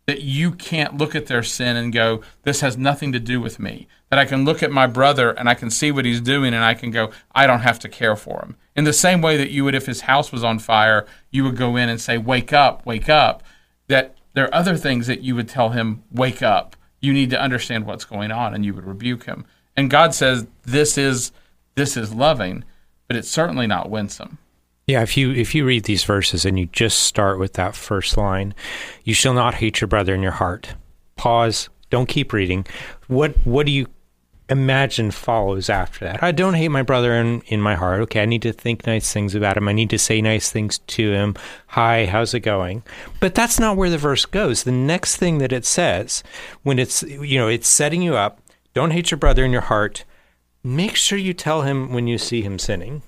That 0.06 0.22
you 0.22 0.52
can't 0.52 0.96
look 0.96 1.16
at 1.16 1.26
their 1.26 1.42
sin 1.42 1.76
and 1.76 1.92
go, 1.92 2.20
This 2.44 2.60
has 2.60 2.76
nothing 2.76 3.10
to 3.10 3.18
do 3.18 3.40
with 3.40 3.58
me 3.58 3.88
that 4.10 4.18
I 4.18 4.24
can 4.24 4.44
look 4.44 4.62
at 4.62 4.70
my 4.72 4.86
brother 4.86 5.30
and 5.30 5.48
I 5.48 5.54
can 5.54 5.70
see 5.70 5.92
what 5.92 6.04
he's 6.04 6.20
doing 6.20 6.52
and 6.52 6.64
I 6.64 6.74
can 6.74 6.90
go, 6.90 7.10
I 7.32 7.46
don't 7.46 7.60
have 7.60 7.78
to 7.80 7.88
care 7.88 8.16
for 8.16 8.40
him. 8.40 8.56
In 8.74 8.84
the 8.84 8.92
same 8.92 9.22
way 9.22 9.36
that 9.36 9.50
you 9.50 9.64
would, 9.64 9.74
if 9.74 9.86
his 9.86 10.02
house 10.02 10.32
was 10.32 10.44
on 10.44 10.58
fire, 10.58 11.06
you 11.30 11.44
would 11.44 11.56
go 11.56 11.76
in 11.76 11.88
and 11.88 12.00
say, 12.00 12.18
Wake 12.18 12.52
up, 12.52 12.84
wake 12.84 13.08
up. 13.08 13.42
That 13.88 14.16
there 14.34 14.44
are 14.46 14.54
other 14.54 14.76
things 14.76 15.06
that 15.06 15.22
you 15.22 15.34
would 15.36 15.48
tell 15.48 15.70
him, 15.70 16.02
Wake 16.12 16.42
up. 16.42 16.76
You 17.00 17.12
need 17.12 17.30
to 17.30 17.40
understand 17.40 17.86
what's 17.86 18.04
going 18.04 18.30
on, 18.30 18.52
and 18.52 18.64
you 18.64 18.74
would 18.74 18.84
rebuke 18.84 19.24
him. 19.24 19.46
And 19.76 19.88
God 19.88 20.14
says, 20.14 20.46
This 20.64 20.98
is 20.98 21.32
this 21.76 21.96
is 21.96 22.12
loving, 22.12 22.64
but 23.06 23.16
it's 23.16 23.30
certainly 23.30 23.66
not 23.66 23.90
winsome. 23.90 24.38
Yeah, 24.86 25.02
if 25.02 25.16
you 25.16 25.30
if 25.30 25.54
you 25.54 25.64
read 25.64 25.84
these 25.84 26.04
verses 26.04 26.44
and 26.44 26.58
you 26.58 26.66
just 26.66 26.98
start 27.04 27.38
with 27.38 27.52
that 27.54 27.76
first 27.76 28.16
line, 28.16 28.54
you 29.04 29.14
shall 29.14 29.34
not 29.34 29.54
hate 29.54 29.80
your 29.80 29.88
brother 29.88 30.14
in 30.14 30.20
your 30.20 30.32
heart. 30.32 30.74
Pause, 31.16 31.68
don't 31.90 32.08
keep 32.08 32.32
reading. 32.32 32.66
What 33.06 33.34
what 33.44 33.66
do 33.66 33.72
you 33.72 33.86
imagine 34.50 35.12
follows 35.12 35.70
after 35.70 36.04
that. 36.04 36.22
I 36.22 36.32
don't 36.32 36.54
hate 36.54 36.68
my 36.68 36.82
brother 36.82 37.14
in, 37.14 37.40
in 37.42 37.60
my 37.60 37.76
heart. 37.76 38.00
Okay, 38.02 38.20
I 38.20 38.26
need 38.26 38.42
to 38.42 38.52
think 38.52 38.86
nice 38.86 39.12
things 39.12 39.34
about 39.34 39.56
him. 39.56 39.68
I 39.68 39.72
need 39.72 39.90
to 39.90 39.98
say 39.98 40.20
nice 40.20 40.50
things 40.50 40.78
to 40.78 41.12
him. 41.12 41.36
Hi, 41.68 42.06
how's 42.06 42.34
it 42.34 42.40
going? 42.40 42.82
But 43.20 43.34
that's 43.34 43.60
not 43.60 43.76
where 43.76 43.88
the 43.88 43.96
verse 43.96 44.26
goes. 44.26 44.64
The 44.64 44.72
next 44.72 45.16
thing 45.16 45.38
that 45.38 45.52
it 45.52 45.64
says, 45.64 46.22
when 46.64 46.78
it's 46.78 47.02
you 47.04 47.38
know, 47.38 47.48
it's 47.48 47.68
setting 47.68 48.02
you 48.02 48.16
up, 48.16 48.40
don't 48.74 48.90
hate 48.90 49.10
your 49.10 49.18
brother 49.18 49.44
in 49.44 49.52
your 49.52 49.62
heart. 49.62 50.04
Make 50.62 50.96
sure 50.96 51.18
you 51.18 51.32
tell 51.32 51.62
him 51.62 51.92
when 51.92 52.06
you 52.06 52.18
see 52.18 52.42
him 52.42 52.58
sinning. 52.58 53.02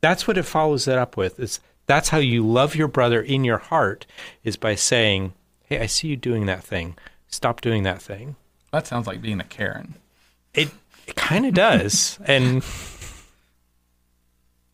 That's 0.00 0.26
what 0.26 0.38
it 0.38 0.44
follows 0.44 0.88
it 0.88 0.98
up 0.98 1.16
with. 1.16 1.38
It's 1.38 1.60
that's 1.86 2.08
how 2.08 2.18
you 2.18 2.44
love 2.46 2.74
your 2.74 2.88
brother 2.88 3.20
in 3.20 3.44
your 3.44 3.58
heart 3.58 4.06
is 4.42 4.56
by 4.56 4.74
saying, 4.76 5.34
"Hey, 5.64 5.78
I 5.78 5.86
see 5.86 6.08
you 6.08 6.16
doing 6.16 6.46
that 6.46 6.64
thing. 6.64 6.96
Stop 7.28 7.60
doing 7.60 7.82
that 7.82 8.00
thing." 8.00 8.36
That 8.72 8.86
sounds 8.86 9.06
like 9.06 9.20
being 9.20 9.38
a 9.38 9.44
Karen. 9.44 9.96
It, 10.54 10.70
it 11.06 11.16
kind 11.16 11.46
of 11.46 11.54
does, 11.54 12.18
and 12.24 12.62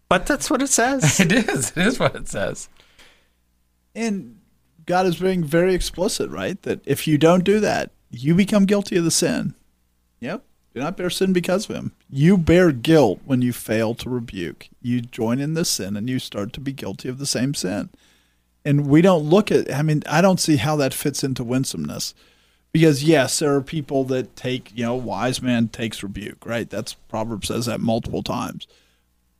but 0.09 0.27
that's 0.27 0.51
what 0.51 0.63
it 0.63 0.69
says. 0.69 1.21
it 1.21 1.33
is. 1.33 1.71
It 1.77 1.87
is 1.87 1.99
what 1.99 2.17
it 2.17 2.29
says. 2.29 2.69
And 3.95 4.41
God 4.87 5.07
is 5.07 5.19
being 5.19 5.45
very 5.45 5.75
explicit, 5.75 6.31
right? 6.31 6.61
That 6.63 6.81
if 6.85 7.07
you 7.07 7.19
don't 7.19 7.45
do 7.45 7.61
that, 7.61 7.91
you 8.11 8.35
become 8.35 8.65
guilty 8.65 8.97
of 8.97 9.05
the 9.05 9.11
sin. 9.11 9.55
Yep. 10.21 10.45
Do 10.75 10.81
not 10.81 10.97
bear 10.97 11.11
sin 11.11 11.33
because 11.33 11.69
of 11.69 11.77
him. 11.77 11.93
You 12.09 12.39
bear 12.39 12.73
guilt 12.73 13.21
when 13.25 13.43
you 13.43 13.53
fail 13.53 13.95
to 13.97 14.09
rebuke. 14.09 14.69
You 14.81 15.01
join 15.01 15.41
in 15.41 15.55
the 15.55 15.65
sin 15.65 15.97
and 15.97 16.09
you 16.09 16.19
start 16.19 16.53
to 16.55 16.61
be 16.61 16.73
guilty 16.73 17.09
of 17.09 17.19
the 17.19 17.27
same 17.27 17.55
sin. 17.55 17.91
And 18.65 18.87
we 18.87 19.03
don't 19.03 19.25
look 19.25 19.51
at, 19.51 19.73
I 19.73 19.83
mean, 19.83 20.03
I 20.07 20.21
don't 20.21 20.41
see 20.41 20.57
how 20.57 20.77
that 20.77 20.95
fits 20.95 21.25
into 21.25 21.45
winsomeness 21.45 22.15
because 22.73 23.05
yes, 23.05 23.39
there 23.39 23.55
are 23.55 23.63
people 23.63 24.05
that 24.05 24.37
take, 24.37 24.73
you 24.77 24.85
know, 24.85 24.95
wise 24.95 25.41
man 25.41 25.69
takes 25.69 26.03
rebuke, 26.03 26.45
right? 26.45 26.69
That's 26.69 26.95
Proverbs 26.95 27.49
says 27.49 27.67
that 27.67 27.81
multiple 27.81 28.23
times. 28.23 28.67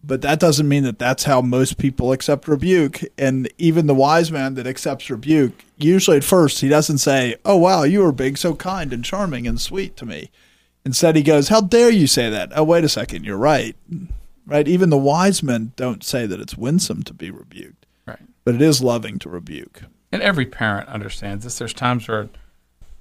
But 0.03 0.23
that 0.23 0.39
doesn't 0.39 0.69
mean 0.69 0.85
that 0.85 0.99
that's 0.99 1.25
how 1.25 1.41
most 1.41 1.77
people 1.77 2.13
accept 2.13 2.47
rebuke. 2.47 3.01
And 3.19 3.51
even 3.59 3.87
the 3.87 3.95
wise 3.95 4.31
man 4.31 4.55
that 4.55 4.67
accepts 4.67 5.11
rebuke, 5.11 5.65
usually 5.77 6.17
at 6.19 6.25
first 6.25 6.61
he 6.61 6.69
doesn't 6.69 6.99
say, 6.99 7.37
"Oh 7.45 7.57
wow, 7.57 7.83
you 7.83 8.01
were 8.01 8.13
being 8.13 8.37
so 8.37 8.55
kind 8.55 8.93
and 8.93 9.05
charming 9.05 9.47
and 9.47 9.61
sweet 9.61 9.97
to 9.97 10.07
me." 10.07 10.31
Instead, 10.85 11.17
he 11.17 11.23
goes, 11.23 11.49
"How 11.49 11.61
dare 11.61 11.91
you 11.91 12.07
say 12.07 12.31
that?" 12.31 12.53
Oh, 12.55 12.65
wait 12.65 12.85
a 12.85 12.89
second, 12.89 13.25
you're 13.25 13.37
right. 13.37 13.77
Right? 14.47 14.69
Even 14.69 14.89
the 14.89 14.97
wise 14.97 15.43
men 15.43 15.73
don't 15.77 16.03
say 16.03 16.27
that 16.27 16.41
it's 16.41 16.57
winsome 16.57 17.03
to 17.03 17.13
be 17.13 17.31
rebuked. 17.31 17.85
Right. 18.07 18.19
But 18.45 18.55
it 18.55 18.63
is 18.63 18.81
loving 18.81 19.19
to 19.19 19.29
rebuke. 19.29 19.83
And 20.11 20.23
every 20.23 20.47
parent 20.47 20.89
understands 20.89 21.45
this. 21.45 21.59
There's 21.59 21.75
times 21.75 22.09
where 22.09 22.29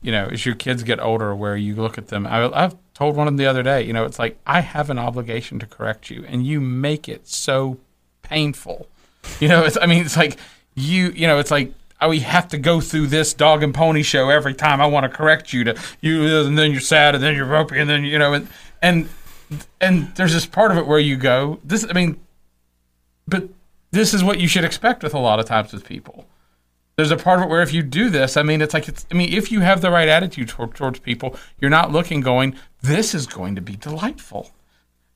you 0.02 0.12
know, 0.12 0.28
as 0.32 0.45
your 0.45 0.56
kids 0.56 0.84
get 0.84 1.00
older, 1.00 1.36
where 1.36 1.56
you 1.56 1.76
look 1.76 1.98
at 1.98 2.08
them. 2.08 2.28
I, 2.28 2.50
I've 2.52 2.76
told 2.93 3.16
one 3.16 3.28
of 3.28 3.34
them 3.34 3.38
the 3.38 3.48
other 3.48 3.64
day, 3.64 3.82
you 3.84 3.93
know, 3.93 4.06
it's 4.06 4.20
like 4.20 4.38
I 4.45 4.62
have 4.62 4.89
an 4.89 5.00
obligation 5.00 5.60
to 5.60 5.66
correct 5.66 6.10
you, 6.10 6.26
and 6.28 6.45
you 6.45 6.62
make 6.62 7.10
it 7.10 7.28
so 7.28 7.80
painful. 8.22 8.88
You 9.39 9.50
know, 9.50 9.64
it's 9.64 9.78
I 9.82 9.88
mean, 9.88 10.06
it's 10.06 10.16
like 10.16 10.38
you, 10.76 11.10
you 11.10 11.28
know, 11.28 11.39
it's 11.39 11.52
like 11.52 11.74
oh, 12.02 12.10
we 12.10 12.20
have 12.20 12.48
to 12.50 12.58
go 12.58 12.80
through 12.80 13.08
this 13.08 13.34
dog 13.34 13.64
and 13.64 13.74
pony 13.74 14.04
show 14.04 14.30
every 14.30 14.54
time 14.54 14.82
I 14.82 14.86
want 14.86 15.04
to 15.04 15.10
correct 15.10 15.54
you 15.54 15.64
to 15.66 15.76
you, 16.02 16.45
and 16.45 16.58
then 16.58 16.72
you're 16.72 16.82
sad, 16.82 17.16
and 17.16 17.24
then 17.24 17.36
you're 17.36 17.45
ropey, 17.45 17.80
and 17.80 17.89
then 17.89 18.04
you 18.04 18.20
know, 18.20 18.34
and 18.34 18.48
and 18.82 19.10
and 19.82 20.16
there's 20.16 20.34
this 20.34 20.45
part 20.45 20.72
of 20.72 20.78
it 20.78 20.88
where 20.88 21.00
you 21.00 21.16
go, 21.18 21.60
this. 21.64 21.86
I 21.89 21.93
mean, 21.93 22.20
but 23.28 23.50
this 23.91 24.14
is 24.14 24.24
what 24.24 24.39
you 24.39 24.48
should 24.48 24.64
expect 24.64 25.04
with 25.04 25.14
a 25.14 25.20
lot 25.20 25.39
of 25.39 25.45
times 25.45 25.74
with 25.74 25.86
people. 25.86 26.26
There's 26.98 27.12
a 27.12 27.16
part 27.16 27.38
of 27.38 27.45
it 27.45 27.50
where 27.50 27.62
if 27.62 27.74
you 27.74 27.84
do 27.84 28.10
this, 28.10 28.38
I 28.38 28.41
mean, 28.41 28.60
it's 28.60 28.74
like 28.74 28.88
it's. 28.88 29.06
I 29.12 29.14
mean, 29.14 29.32
if 29.32 29.52
you 29.52 29.60
have 29.60 29.82
the 29.82 29.91
right 29.91 30.08
attitude 30.08 30.50
toward, 30.50 30.74
towards 30.74 30.98
people, 30.98 31.38
you're 31.60 31.70
not 31.70 31.91
looking 31.91 32.22
going, 32.22 32.56
this 32.82 33.14
is 33.14 33.28
going 33.28 33.54
to 33.54 33.62
be 33.62 33.76
delightful. 33.76 34.50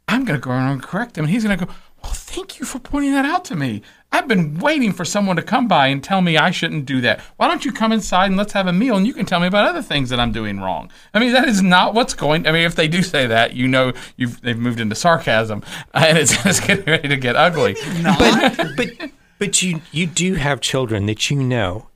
I'm 0.08 0.24
going 0.24 0.40
to 0.40 0.44
go 0.44 0.52
around 0.52 0.74
and 0.74 0.84
correct 0.84 1.18
him, 1.18 1.26
and 1.26 1.34
he's 1.34 1.44
going 1.44 1.58
to 1.58 1.66
go, 1.66 1.72
well, 2.04 2.14
thank 2.14 2.60
you 2.60 2.68
for 2.68 2.78
pointing 2.78 3.14
that 3.14 3.26
out 3.26 3.46
to 3.46 3.56
me. 3.56 3.82
I've 4.12 4.28
been 4.28 4.60
waiting 4.60 4.94
for 4.94 5.04
someone 5.04 5.38
to 5.38 5.42
come 5.42 5.68
by 5.68 5.88
and 5.88 6.04
tell 6.04 6.22
me 6.22 6.38
I 6.38 6.52
shouldn't 6.52 6.86
do 6.86 7.02
that. 7.02 7.20
Why 7.38 7.48
don't 7.48 7.66
you 7.66 7.72
come 7.72 7.92
inside 7.92 8.28
and 8.28 8.38
let's 8.38 8.54
have 8.54 8.68
a 8.68 8.74
meal 8.74 8.96
and 8.96 9.08
you 9.08 9.14
can 9.14 9.26
tell 9.26 9.40
me 9.40 9.48
about 9.48 9.68
other 9.68 9.82
things 9.82 10.12
that 10.12 10.20
I'm 10.20 10.32
doing 10.32 10.60
wrong? 10.60 10.92
I 11.16 11.20
mean, 11.20 11.34
that 11.34 11.50
is 11.50 11.64
not 11.64 11.96
what's 11.96 12.14
going. 12.14 12.46
I 12.46 12.52
mean, 12.52 12.64
if 12.64 12.76
they 12.76 12.88
do 12.88 13.02
say 13.02 13.26
that, 13.26 13.56
you 13.56 13.68
know, 13.68 13.94
you've 14.18 14.40
they've 14.42 14.58
moved 14.58 14.80
into 14.80 14.94
sarcasm 14.94 15.64
and 15.96 16.18
it's, 16.18 16.46
it's 16.46 16.60
getting 16.60 16.86
ready 16.86 17.08
to 17.08 17.18
get 17.18 17.36
ugly. 17.36 17.76
but 18.04 18.76
but 18.78 19.12
but 19.42 19.64
you 19.64 19.82
you 19.92 20.06
do 20.06 20.36
have 20.36 20.62
children 20.62 21.08
that 21.08 21.32
you 21.32 21.36
know. 21.42 21.88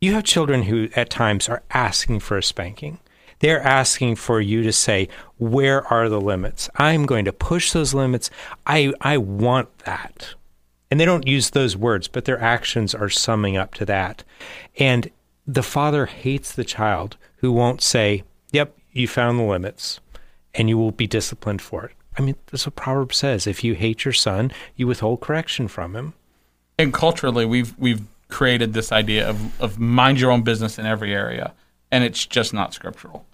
You 0.00 0.14
have 0.14 0.24
children 0.24 0.62
who 0.62 0.88
at 0.96 1.10
times 1.10 1.50
are 1.50 1.62
asking 1.70 2.20
for 2.20 2.38
a 2.38 2.42
spanking. 2.42 2.98
They're 3.40 3.62
asking 3.62 4.16
for 4.16 4.40
you 4.40 4.62
to 4.62 4.72
say, 4.72 5.10
"Where 5.36 5.86
are 5.92 6.08
the 6.08 6.18
limits? 6.18 6.70
I'm 6.76 7.04
going 7.04 7.26
to 7.26 7.32
push 7.34 7.72
those 7.72 7.92
limits. 7.92 8.30
I 8.66 8.94
I 9.02 9.18
want 9.18 9.80
that." 9.80 10.34
And 10.90 10.98
they 10.98 11.04
don't 11.04 11.26
use 11.26 11.50
those 11.50 11.76
words, 11.76 12.08
but 12.08 12.24
their 12.24 12.40
actions 12.40 12.94
are 12.94 13.10
summing 13.10 13.58
up 13.58 13.74
to 13.74 13.84
that. 13.84 14.24
And 14.78 15.10
the 15.46 15.62
father 15.62 16.06
hates 16.06 16.52
the 16.52 16.64
child 16.64 17.18
who 17.40 17.52
won't 17.52 17.82
say, 17.82 18.24
"Yep, 18.50 18.78
you 18.92 19.06
found 19.06 19.38
the 19.38 19.42
limits." 19.42 20.00
And 20.54 20.70
you 20.70 20.78
will 20.78 20.90
be 20.90 21.06
disciplined 21.06 21.60
for 21.60 21.84
it. 21.84 21.92
I 22.16 22.22
mean, 22.22 22.36
that's 22.46 22.64
what 22.64 22.76
Proverbs 22.76 23.18
says. 23.18 23.46
If 23.46 23.62
you 23.62 23.74
hate 23.74 24.06
your 24.06 24.14
son, 24.14 24.52
you 24.74 24.86
withhold 24.86 25.20
correction 25.20 25.68
from 25.68 25.94
him 25.94 26.14
and 26.80 26.92
culturally 26.92 27.44
we've 27.44 27.76
we've 27.78 28.02
created 28.28 28.72
this 28.72 28.92
idea 28.92 29.28
of 29.28 29.60
of 29.60 29.78
mind 29.78 30.20
your 30.20 30.30
own 30.30 30.42
business 30.42 30.78
in 30.78 30.86
every 30.86 31.14
area 31.14 31.52
and 31.90 32.04
it's 32.04 32.24
just 32.24 32.54
not 32.54 32.72
scriptural. 32.72 33.26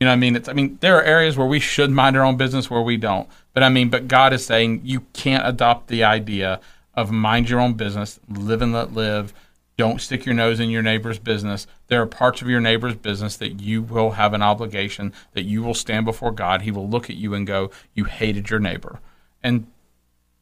You 0.00 0.06
know 0.06 0.12
i 0.12 0.16
mean? 0.16 0.36
It's 0.36 0.48
i 0.48 0.52
mean 0.52 0.78
there 0.80 0.96
are 0.96 1.02
areas 1.02 1.36
where 1.36 1.46
we 1.46 1.60
should 1.60 1.90
mind 1.90 2.16
our 2.16 2.24
own 2.24 2.36
business 2.36 2.70
where 2.70 2.82
we 2.82 2.96
don't. 2.96 3.28
But 3.52 3.62
i 3.62 3.68
mean 3.68 3.90
but 3.90 4.08
god 4.08 4.32
is 4.32 4.44
saying 4.44 4.82
you 4.84 5.00
can't 5.12 5.46
adopt 5.46 5.88
the 5.88 6.04
idea 6.04 6.60
of 6.94 7.10
mind 7.10 7.48
your 7.48 7.60
own 7.60 7.74
business 7.74 8.20
live 8.28 8.62
and 8.62 8.72
let 8.72 8.92
live. 8.92 9.32
Don't 9.76 10.00
stick 10.00 10.24
your 10.24 10.36
nose 10.36 10.60
in 10.60 10.70
your 10.70 10.82
neighbor's 10.82 11.18
business. 11.18 11.66
There 11.88 12.00
are 12.00 12.06
parts 12.06 12.40
of 12.40 12.48
your 12.48 12.60
neighbor's 12.60 12.94
business 12.94 13.36
that 13.38 13.60
you 13.60 13.82
will 13.82 14.12
have 14.12 14.32
an 14.32 14.42
obligation 14.42 15.12
that 15.32 15.42
you 15.42 15.64
will 15.64 15.74
stand 15.74 16.04
before 16.04 16.30
god. 16.30 16.62
He 16.62 16.70
will 16.70 16.88
look 16.88 17.10
at 17.10 17.16
you 17.16 17.34
and 17.34 17.44
go 17.44 17.72
you 17.92 18.04
hated 18.04 18.50
your 18.50 18.60
neighbor. 18.60 19.00
And 19.42 19.66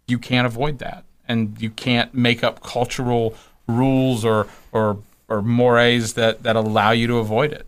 you 0.07 0.19
can't 0.19 0.47
avoid 0.47 0.79
that 0.81 1.05
and 1.29 1.61
you 1.61 1.71
can't 1.71 2.13
make 2.15 2.43
up 2.43 2.63
cultural 2.63 3.35
rules 3.67 4.25
or 4.25 4.49
or 4.73 4.99
or 5.29 5.43
mores 5.43 6.15
that 6.15 6.43
that 6.43 6.57
allow 6.57 6.91
you 6.91 7.07
to 7.07 7.19
avoid 7.19 7.53
it. 7.53 7.67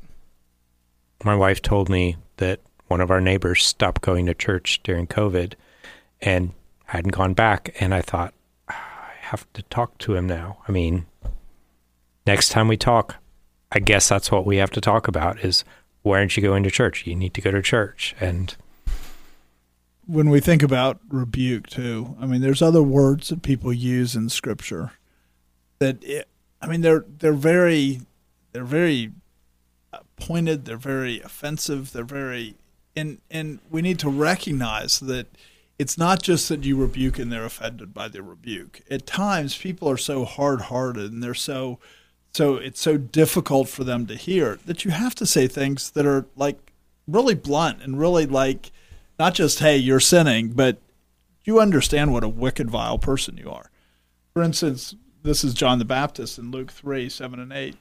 My 1.25 1.35
wife 1.35 1.63
told 1.63 1.89
me 1.89 2.17
that 2.37 2.61
one 2.89 3.01
of 3.01 3.11
our 3.11 3.21
neighbors 3.21 3.65
stopped 3.65 4.03
going 4.03 4.27
to 4.27 4.35
church 4.35 4.81
during 4.83 5.07
COVID 5.07 5.55
and 6.21 6.53
hadn't 6.87 7.13
gone 7.13 7.35
back 7.35 7.75
and 7.81 7.95
I 7.95 8.03
thought 8.03 8.35
ah, 8.69 9.09
I 9.09 9.27
have 9.27 9.51
to 9.55 9.63
talk 9.65 9.97
to 9.99 10.15
him 10.15 10.27
now. 10.27 10.59
I 10.69 10.73
mean, 10.73 11.07
next 12.27 12.51
time 12.51 12.69
we 12.69 12.77
talk, 12.77 13.17
I 13.73 13.79
guess 13.79 14.09
that's 14.09 14.31
what 14.31 14.47
we 14.47 14.59
have 14.59 14.71
to 14.73 14.81
talk 14.81 15.09
about 15.09 15.41
is 15.41 15.65
why 16.03 16.19
aren't 16.19 16.37
you 16.37 16.43
going 16.43 16.63
to 16.65 16.71
church? 16.71 17.07
You 17.07 17.15
need 17.15 17.33
to 17.35 17.41
go 17.41 17.51
to 17.51 17.63
church 17.63 18.15
and 18.21 18.55
when 20.07 20.29
we 20.31 20.41
think 20.41 20.63
about 20.63 21.01
rebuke 21.09 21.67
too, 21.67 22.17
I 22.21 22.27
mean, 22.27 22.41
there's 22.41 22.63
other 22.63 22.83
words 22.83 23.29
that 23.29 23.43
people 23.43 23.73
use 23.73 24.15
in 24.15 24.29
Scripture 24.29 24.93
that 25.79 26.03
it, 26.05 26.29
I 26.61 26.67
mean, 26.67 26.81
they're 26.81 27.05
they're 27.19 27.33
very 27.33 28.01
they're 28.53 28.65
very 28.65 29.13
pointed. 30.17 30.65
They're 30.65 30.77
very 30.77 31.21
offensive. 31.21 31.93
They're 31.93 32.05
very 32.05 32.57
and 32.97 33.21
and 33.31 33.59
we 33.71 33.83
need 33.83 33.99
to 34.01 34.09
recognize 34.09 35.01
that 35.01 35.27
it's 35.79 35.99
not 35.99 36.23
just 36.23 36.49
that 36.49 36.65
you 36.65 36.77
rebuke 36.77 37.19
and 37.19 37.33
they're 37.33 37.45
offended 37.45 37.93
by 37.93 38.09
the 38.09 38.23
rebuke. 38.23 38.83
At 38.91 39.07
times, 39.07 39.59
people 39.59 39.91
are 39.91 39.97
so 39.97 40.25
hard-hearted 40.25 41.13
and 41.13 41.23
they're 41.23 41.35
so 41.35 41.79
so 42.33 42.57
it's 42.57 42.81
so 42.81 42.97
difficult 42.97 43.69
for 43.69 43.85
them 43.85 44.07
to 44.07 44.15
hear 44.15 44.59
that 44.67 44.85
you 44.85 44.91
have 44.91 45.15
to 45.17 45.27
say 45.27 45.47
things 45.47 45.91
that 45.93 46.07
are 46.07 46.27
like 46.37 46.73
really 47.07 47.35
blunt 47.35 47.83
and 47.83 47.99
really 47.99 48.27
like 48.27 48.73
not 49.19 49.35
just 49.35 49.59
hey 49.61 49.77
you're 49.77 50.01
sinning 50.01 50.51
but 50.51 50.79
you 51.45 51.61
understand 51.61 52.13
what 52.13 52.25
a 52.25 52.29
wicked 52.29 52.71
vile 52.71 52.99
person 52.99 53.37
you 53.37 53.51
are. 53.51 53.71
For 54.33 54.43
instance 54.43 54.95
this 55.23 55.45
is 55.45 55.55
john 55.55 55.79
the 55.79 55.85
baptist 55.85 56.39
in 56.39 56.51
luke 56.51 56.71
3 56.71 57.09
7 57.09 57.41
and 57.41 57.53
8 57.53 57.77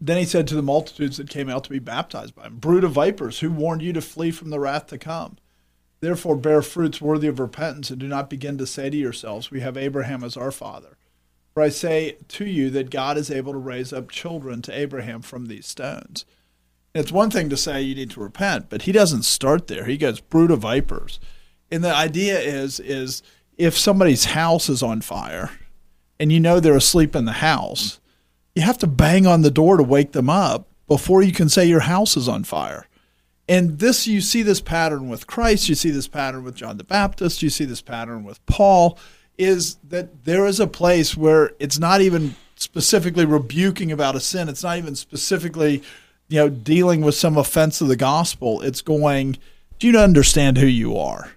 then 0.00 0.16
he 0.16 0.24
said 0.24 0.46
to 0.48 0.54
the 0.54 0.62
multitudes 0.62 1.18
that 1.18 1.28
came 1.28 1.50
out 1.50 1.64
to 1.64 1.70
be 1.70 1.78
baptized 1.78 2.34
by 2.34 2.44
him 2.44 2.56
brood 2.56 2.84
of 2.84 2.92
vipers 2.92 3.40
who 3.40 3.50
warned 3.50 3.82
you 3.82 3.92
to 3.92 4.00
flee 4.00 4.30
from 4.30 4.50
the 4.50 4.60
wrath 4.60 4.86
to 4.88 4.98
come? 4.98 5.36
Therefore 6.00 6.36
bear 6.36 6.62
fruits 6.62 7.00
worthy 7.00 7.28
of 7.28 7.38
repentance 7.38 7.90
and 7.90 7.98
do 7.98 8.08
not 8.08 8.30
begin 8.30 8.56
to 8.58 8.66
say 8.66 8.88
to 8.88 8.96
yourselves 8.96 9.50
we 9.50 9.60
have 9.60 9.76
abraham 9.76 10.24
as 10.24 10.36
our 10.36 10.50
father 10.50 10.96
for 11.52 11.62
i 11.62 11.68
say 11.68 12.16
to 12.28 12.46
you 12.46 12.70
that 12.70 12.90
god 12.90 13.18
is 13.18 13.30
able 13.30 13.52
to 13.52 13.58
raise 13.58 13.92
up 13.92 14.10
children 14.10 14.62
to 14.62 14.78
abraham 14.78 15.20
from 15.20 15.46
these 15.46 15.66
stones 15.66 16.24
it's 16.94 17.12
one 17.12 17.30
thing 17.30 17.48
to 17.50 17.56
say 17.56 17.82
you 17.82 17.94
need 17.94 18.10
to 18.10 18.20
repent, 18.20 18.68
but 18.68 18.82
he 18.82 18.92
doesn't 18.92 19.22
start 19.22 19.68
there. 19.68 19.84
He 19.84 19.96
goes 19.96 20.20
brood 20.20 20.50
of 20.50 20.60
vipers. 20.60 21.20
And 21.70 21.84
the 21.84 21.94
idea 21.94 22.38
is 22.38 22.80
is 22.80 23.22
if 23.56 23.76
somebody's 23.76 24.26
house 24.26 24.68
is 24.68 24.82
on 24.82 25.00
fire 25.00 25.50
and 26.18 26.32
you 26.32 26.40
know 26.40 26.58
they're 26.58 26.76
asleep 26.76 27.14
in 27.14 27.26
the 27.26 27.32
house, 27.32 28.00
you 28.54 28.62
have 28.62 28.78
to 28.78 28.86
bang 28.86 29.26
on 29.26 29.42
the 29.42 29.50
door 29.50 29.76
to 29.76 29.82
wake 29.82 30.12
them 30.12 30.28
up 30.28 30.66
before 30.88 31.22
you 31.22 31.32
can 31.32 31.48
say 31.48 31.64
your 31.64 31.80
house 31.80 32.16
is 32.16 32.28
on 32.28 32.42
fire. 32.42 32.86
And 33.48 33.78
this 33.78 34.06
you 34.06 34.20
see 34.20 34.42
this 34.42 34.60
pattern 34.60 35.08
with 35.08 35.26
Christ, 35.26 35.68
you 35.68 35.74
see 35.74 35.90
this 35.90 36.08
pattern 36.08 36.44
with 36.44 36.54
John 36.54 36.76
the 36.76 36.84
Baptist, 36.84 37.42
you 37.42 37.50
see 37.50 37.64
this 37.64 37.82
pattern 37.82 38.24
with 38.24 38.44
Paul 38.46 38.98
is 39.38 39.76
that 39.88 40.24
there 40.24 40.46
is 40.46 40.60
a 40.60 40.66
place 40.66 41.16
where 41.16 41.52
it's 41.58 41.78
not 41.78 42.00
even 42.02 42.34
specifically 42.56 43.24
rebuking 43.24 43.90
about 43.90 44.14
a 44.14 44.20
sin, 44.20 44.48
it's 44.48 44.62
not 44.62 44.76
even 44.76 44.94
specifically 44.94 45.82
you 46.30 46.38
know, 46.38 46.48
dealing 46.48 47.02
with 47.02 47.16
some 47.16 47.36
offense 47.36 47.80
of 47.80 47.88
the 47.88 47.96
gospel, 47.96 48.62
it's 48.62 48.80
going, 48.80 49.36
do 49.78 49.88
you 49.88 49.98
understand 49.98 50.56
who 50.56 50.66
you 50.66 50.96
are? 50.96 51.32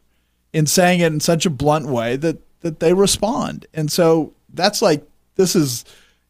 In 0.54 0.68
saying 0.68 1.00
it 1.00 1.12
in 1.12 1.20
such 1.20 1.46
a 1.46 1.50
blunt 1.50 1.88
way 1.88 2.16
that 2.16 2.38
that 2.62 2.80
they 2.80 2.94
respond. 2.94 3.66
And 3.74 3.92
so 3.92 4.34
that's 4.54 4.82
like 4.82 5.06
this 5.36 5.56
is, 5.56 5.84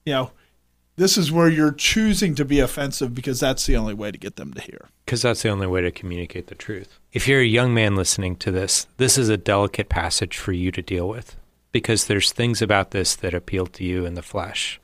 you 0.05 0.13
know, 0.13 0.31
this 0.95 1.17
is 1.17 1.31
where 1.31 1.49
you're 1.49 1.73
choosing 1.73 2.35
to 2.35 2.45
be 2.45 2.59
offensive 2.59 3.13
because 3.13 3.39
that's 3.39 3.65
the 3.65 3.75
only 3.75 3.93
way 3.93 4.11
to 4.11 4.17
get 4.17 4.37
them 4.37 4.53
to 4.53 4.61
hear. 4.61 4.89
Because 5.05 5.23
that's 5.23 5.41
the 5.43 5.49
only 5.49 5.67
way 5.67 5.81
to 5.81 5.91
communicate 5.91 6.47
the 6.47 6.55
truth. 6.55 6.99
If 7.11 7.27
you're 7.27 7.41
a 7.41 7.45
young 7.45 7.73
man 7.73 7.95
listening 7.95 8.37
to 8.37 8.51
this, 8.51 8.87
this 8.97 9.17
is 9.17 9.29
a 9.29 9.37
delicate 9.37 9.89
passage 9.89 10.37
for 10.37 10.53
you 10.53 10.71
to 10.71 10.81
deal 10.81 11.07
with 11.07 11.35
because 11.71 12.07
there's 12.07 12.31
things 12.31 12.61
about 12.61 12.91
this 12.91 13.15
that 13.17 13.33
appeal 13.33 13.67
to 13.67 13.83
you 13.83 14.05
in 14.05 14.13
the 14.13 14.21
flesh. 14.21 14.79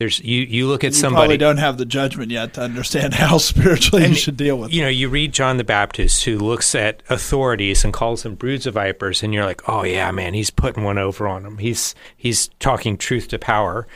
There's 0.00 0.18
you. 0.24 0.44
You 0.44 0.66
look 0.66 0.82
at 0.82 0.92
you 0.92 0.98
somebody. 0.98 1.24
Probably 1.24 1.36
don't 1.36 1.58
have 1.58 1.76
the 1.76 1.84
judgment 1.84 2.30
yet 2.30 2.54
to 2.54 2.62
understand 2.62 3.12
how 3.22 3.36
spiritually 3.36 4.04
and, 4.04 4.14
you 4.14 4.18
should 4.18 4.38
deal 4.38 4.56
with. 4.56 4.72
You 4.72 4.80
know, 4.80 4.88
you 4.88 5.10
read 5.10 5.34
John 5.34 5.58
the 5.58 5.62
Baptist, 5.62 6.24
who 6.24 6.38
looks 6.38 6.74
at 6.74 7.02
authorities 7.10 7.84
and 7.84 7.92
calls 7.92 8.22
them 8.22 8.34
broods 8.34 8.66
of 8.66 8.74
vipers, 8.74 9.22
and 9.22 9.34
you're 9.34 9.44
like, 9.44 9.68
oh 9.68 9.84
yeah, 9.84 10.10
man, 10.10 10.32
he's 10.32 10.48
putting 10.48 10.84
one 10.84 10.96
over 10.96 11.28
on 11.28 11.42
them. 11.42 11.58
He's 11.58 11.94
he's 12.16 12.48
talking 12.60 12.96
truth 12.96 13.28
to 13.28 13.38
power, 13.38 13.86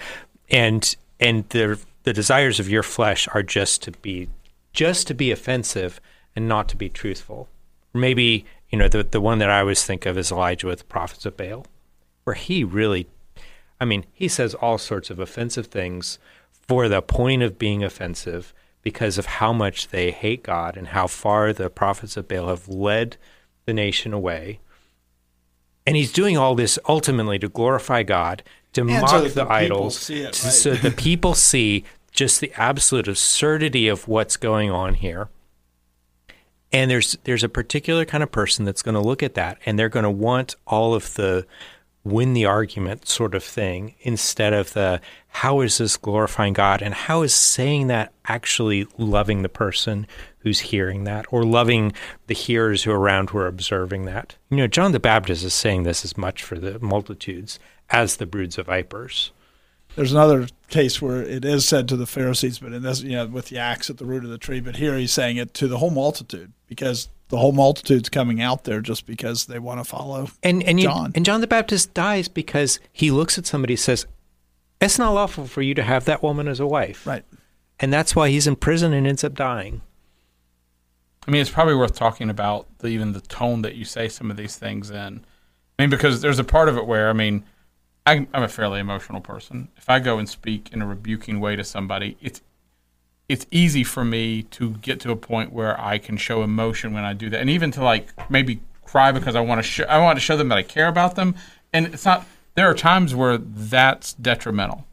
and 0.51 0.95
and 1.19 1.49
the 1.49 1.81
the 2.03 2.13
desires 2.13 2.61
of 2.61 2.69
your 2.69 2.83
flesh 2.83 3.27
are 3.33 3.43
just 3.43 3.83
to 3.85 3.91
be 3.91 4.29
just 4.75 5.07
to 5.07 5.15
be 5.15 5.31
offensive 5.31 6.03
and 6.37 6.47
not 6.47 6.69
to 6.69 6.77
be 6.77 6.91
truthful. 6.91 7.49
Maybe 7.95 8.45
you 8.69 8.77
know 8.77 8.89
the 8.89 9.05
the 9.05 9.23
one 9.23 9.39
that 9.39 9.49
I 9.49 9.61
always 9.61 9.83
think 9.83 10.05
of 10.05 10.19
is 10.19 10.31
Elijah 10.31 10.67
with 10.67 10.81
the 10.81 10.85
prophets 10.85 11.25
of 11.25 11.39
Baal, 11.39 11.65
where 12.25 12.35
he 12.35 12.63
really 12.63 13.07
I 13.81 13.85
mean, 13.85 14.07
he 14.12 14.29
says 14.29 14.55
all 14.55 14.79
sorts 14.79 15.11
of 15.11 15.18
offensive 15.18 15.66
things 15.66 16.18
for 16.51 16.89
the 16.89 17.03
point 17.03 17.43
of 17.43 17.59
being 17.59 17.83
offensive 17.85 18.55
because 18.83 19.18
of 19.18 19.27
how 19.27 19.53
much 19.53 19.89
they 19.89 20.11
hate 20.11 20.43
God 20.43 20.77
and 20.77 20.89
how 20.89 21.07
far 21.07 21.53
the 21.53 21.70
prophets 21.70 22.16
of 22.16 22.29
Baal 22.29 22.49
have 22.49 22.68
led 22.68 23.16
the 23.64 23.72
nation 23.72 24.12
away. 24.12 24.61
And 25.87 25.97
he's 25.97 26.12
doing 26.12 26.37
all 26.37 26.55
this 26.55 26.79
ultimately 26.89 27.39
to 27.39 27.49
glorify 27.49 28.03
God, 28.03 28.43
to 28.75 28.83
and 28.83 28.91
mock 28.91 29.11
so 29.11 29.22
the, 29.22 29.29
the 29.29 29.51
idols, 29.51 30.09
it, 30.11 30.25
right? 30.25 30.35
so 30.35 30.75
the 30.75 30.91
people 30.91 31.35
see 31.35 31.85
just 32.12 32.41
the 32.41 32.53
absolute 32.57 33.09
absurdity 33.09 33.89
of 33.89 34.07
what's 34.07 34.37
going 34.37 34.70
on 34.70 34.95
here. 34.95 35.29
And 36.72 36.91
there's 36.91 37.16
there's 37.25 37.45
a 37.45 37.49
particular 37.49 38.05
kind 38.05 38.22
of 38.22 38.33
person 38.33 38.64
that's 38.64 38.83
going 38.83 38.95
to 38.95 39.01
look 39.01 39.22
at 39.22 39.35
that 39.35 39.59
and 39.64 39.79
they're 39.79 39.89
going 39.89 40.05
to 40.05 40.11
want 40.11 40.57
all 40.66 40.95
of 40.95 41.14
the 41.14 41.47
win 42.05 42.35
the 42.35 42.45
argument 42.45 43.09
sort 43.09 43.35
of 43.35 43.43
thing 43.43 43.95
instead 44.01 44.53
of 44.53 44.75
the 44.75 45.01
how 45.29 45.61
is 45.61 45.79
this 45.79 45.97
glorifying 45.97 46.53
God 46.53 46.83
and 46.83 46.95
how 46.95 47.23
is 47.23 47.35
saying 47.35 47.87
that 47.89 48.13
actually 48.27 48.87
loving 48.99 49.43
the 49.43 49.49
person 49.49 50.07
who's 50.41 50.61
hearing 50.61 51.05
that 51.05 51.25
or 51.31 51.43
loving 51.43 51.93
the 52.27 52.35
hearers 52.35 52.83
who 52.83 52.93
are 52.93 53.01
around 53.01 53.31
who 53.31 53.39
are 53.39 53.47
observing 53.47 54.05
that. 54.05 54.37
You 54.51 54.59
know, 54.59 54.67
John 54.67 54.93
the 54.93 55.01
Baptist 55.01 55.43
is 55.43 55.55
saying 55.55 55.85
this 55.85 56.05
as 56.05 56.17
much 56.17 56.43
for 56.43 56.59
the 56.59 56.79
multitudes 56.79 57.59
as 57.89 58.17
the 58.17 58.27
broods 58.27 58.59
of 58.59 58.67
vipers. 58.67 59.33
There's 59.97 60.13
another 60.13 60.49
case 60.69 61.01
where 61.01 61.23
it 61.23 61.45
is 61.45 61.67
said 61.67 61.89
to 61.89 61.97
the 61.97 62.07
Pharisees, 62.07 62.59
but 62.59 62.73
in 62.73 62.83
this, 62.83 63.03
you 63.03 63.13
know, 63.13 63.27
with 63.27 63.47
the 63.47 63.59
axe 63.59 63.89
at 63.89 63.99
the 63.99 64.05
root 64.05 64.25
of 64.25 64.31
the 64.31 64.39
tree. 64.39 64.61
But 64.61 64.77
here 64.77 64.99
he's 64.99 65.13
saying 65.13 65.37
it 65.37 65.55
to 65.55 65.69
the 65.69 65.79
whole 65.79 65.91
multitude 65.91 66.53
because 66.67 67.09
the 67.35 67.41
whole 67.41 67.51
multitude's 67.51 68.09
coming 68.09 68.41
out 68.41 68.62
there 68.62 68.80
just 68.80 69.07
because 69.07 69.47
they 69.47 69.59
want 69.59 69.80
to 69.80 69.85
follow 69.85 70.28
and 70.45 70.62
and 70.62 70.78
you, 70.78 70.87
John. 70.87 71.11
and 71.16 71.24
John 71.24 71.41
the 71.41 71.49
Baptist 71.49 71.93
dies 71.93 72.28
because 72.28 72.78
he 72.93 73.11
looks 73.11 73.39
at 73.39 73.45
somebody 73.45 73.74
and 73.74 73.80
says, 73.80 74.07
"It's 74.80 75.01
not 75.01 75.11
lawful 75.11 75.49
for 75.49 75.61
you 75.61 75.74
to 75.74 75.82
have 75.82 76.05
that 76.05 76.22
woman 76.22 76.47
as 76.47 76.61
a 76.61 76.66
wife." 76.66 77.05
Right. 77.05 77.24
And 77.80 77.93
that's 77.93 78.14
why 78.14 78.28
he's 78.28 78.47
in 78.47 78.55
prison 78.55 78.93
and 78.93 79.05
ends 79.05 79.24
up 79.24 79.35
dying. 79.35 79.82
I 81.26 81.32
mean, 81.32 81.41
it's 81.41 81.51
probably 81.51 81.74
worth 81.74 81.97
talking 81.97 82.30
about 82.30 82.68
the, 82.78 82.87
even 82.87 83.14
the 83.14 83.20
tone 83.20 83.62
that 83.62 83.74
you 83.74 83.85
say 83.85 84.09
some 84.09 84.30
of 84.30 84.37
these 84.37 84.55
things 84.55 84.91
in. 84.91 85.24
I 85.76 85.82
mean, 85.82 85.91
because 85.91 86.20
there's 86.20 86.39
a 86.39 86.45
part 86.45 86.68
of 86.68 86.76
it 86.76 86.87
where, 86.87 87.11
I 87.11 87.14
mean, 87.14 87.43
I, 88.07 88.28
I'm 88.32 88.45
a 88.45 88.49
fairly 88.49 88.78
emotional 88.78 89.20
person. 89.20 89.70
If 89.76 89.91
I 89.91 89.99
go 89.99 90.18
and 90.18 90.28
speak 90.28 90.72
in 90.72 90.82
a 90.82 90.87
rebuking 90.87 91.41
way 91.41 91.57
to 91.57 91.64
somebody, 91.64 92.16
it's 92.20 92.43
it's 93.29 93.47
easy 93.51 93.85
for 93.85 94.05
me 94.05 94.43
to 94.43 94.70
get 94.83 95.01
to 95.01 95.11
a 95.11 95.16
point 95.16 95.53
where 95.53 95.81
I 95.81 95.99
can 95.99 96.16
show 96.16 96.43
emotion 96.43 96.93
when 96.93 97.05
I 97.05 97.12
do 97.14 97.31
that, 97.31 97.41
and 97.41 97.49
even 97.51 97.70
to 97.72 97.83
like 97.85 98.12
maybe 98.31 98.61
cry 98.85 99.12
because 99.12 99.35
I 99.35 99.41
want 99.41 99.59
to 99.61 99.62
show 99.62 99.85
I 99.85 99.99
want 99.99 100.16
to 100.16 100.20
show 100.20 100.37
them 100.37 100.49
that 100.51 100.59
I 100.59 100.62
care 100.62 100.89
about 100.89 101.14
them. 101.16 101.35
And 101.72 101.87
it's 101.87 102.05
not. 102.05 102.27
There 102.55 102.68
are 102.70 102.75
times 102.75 103.14
where 103.14 103.37
that's 103.39 104.12
detrimental. 104.12 104.87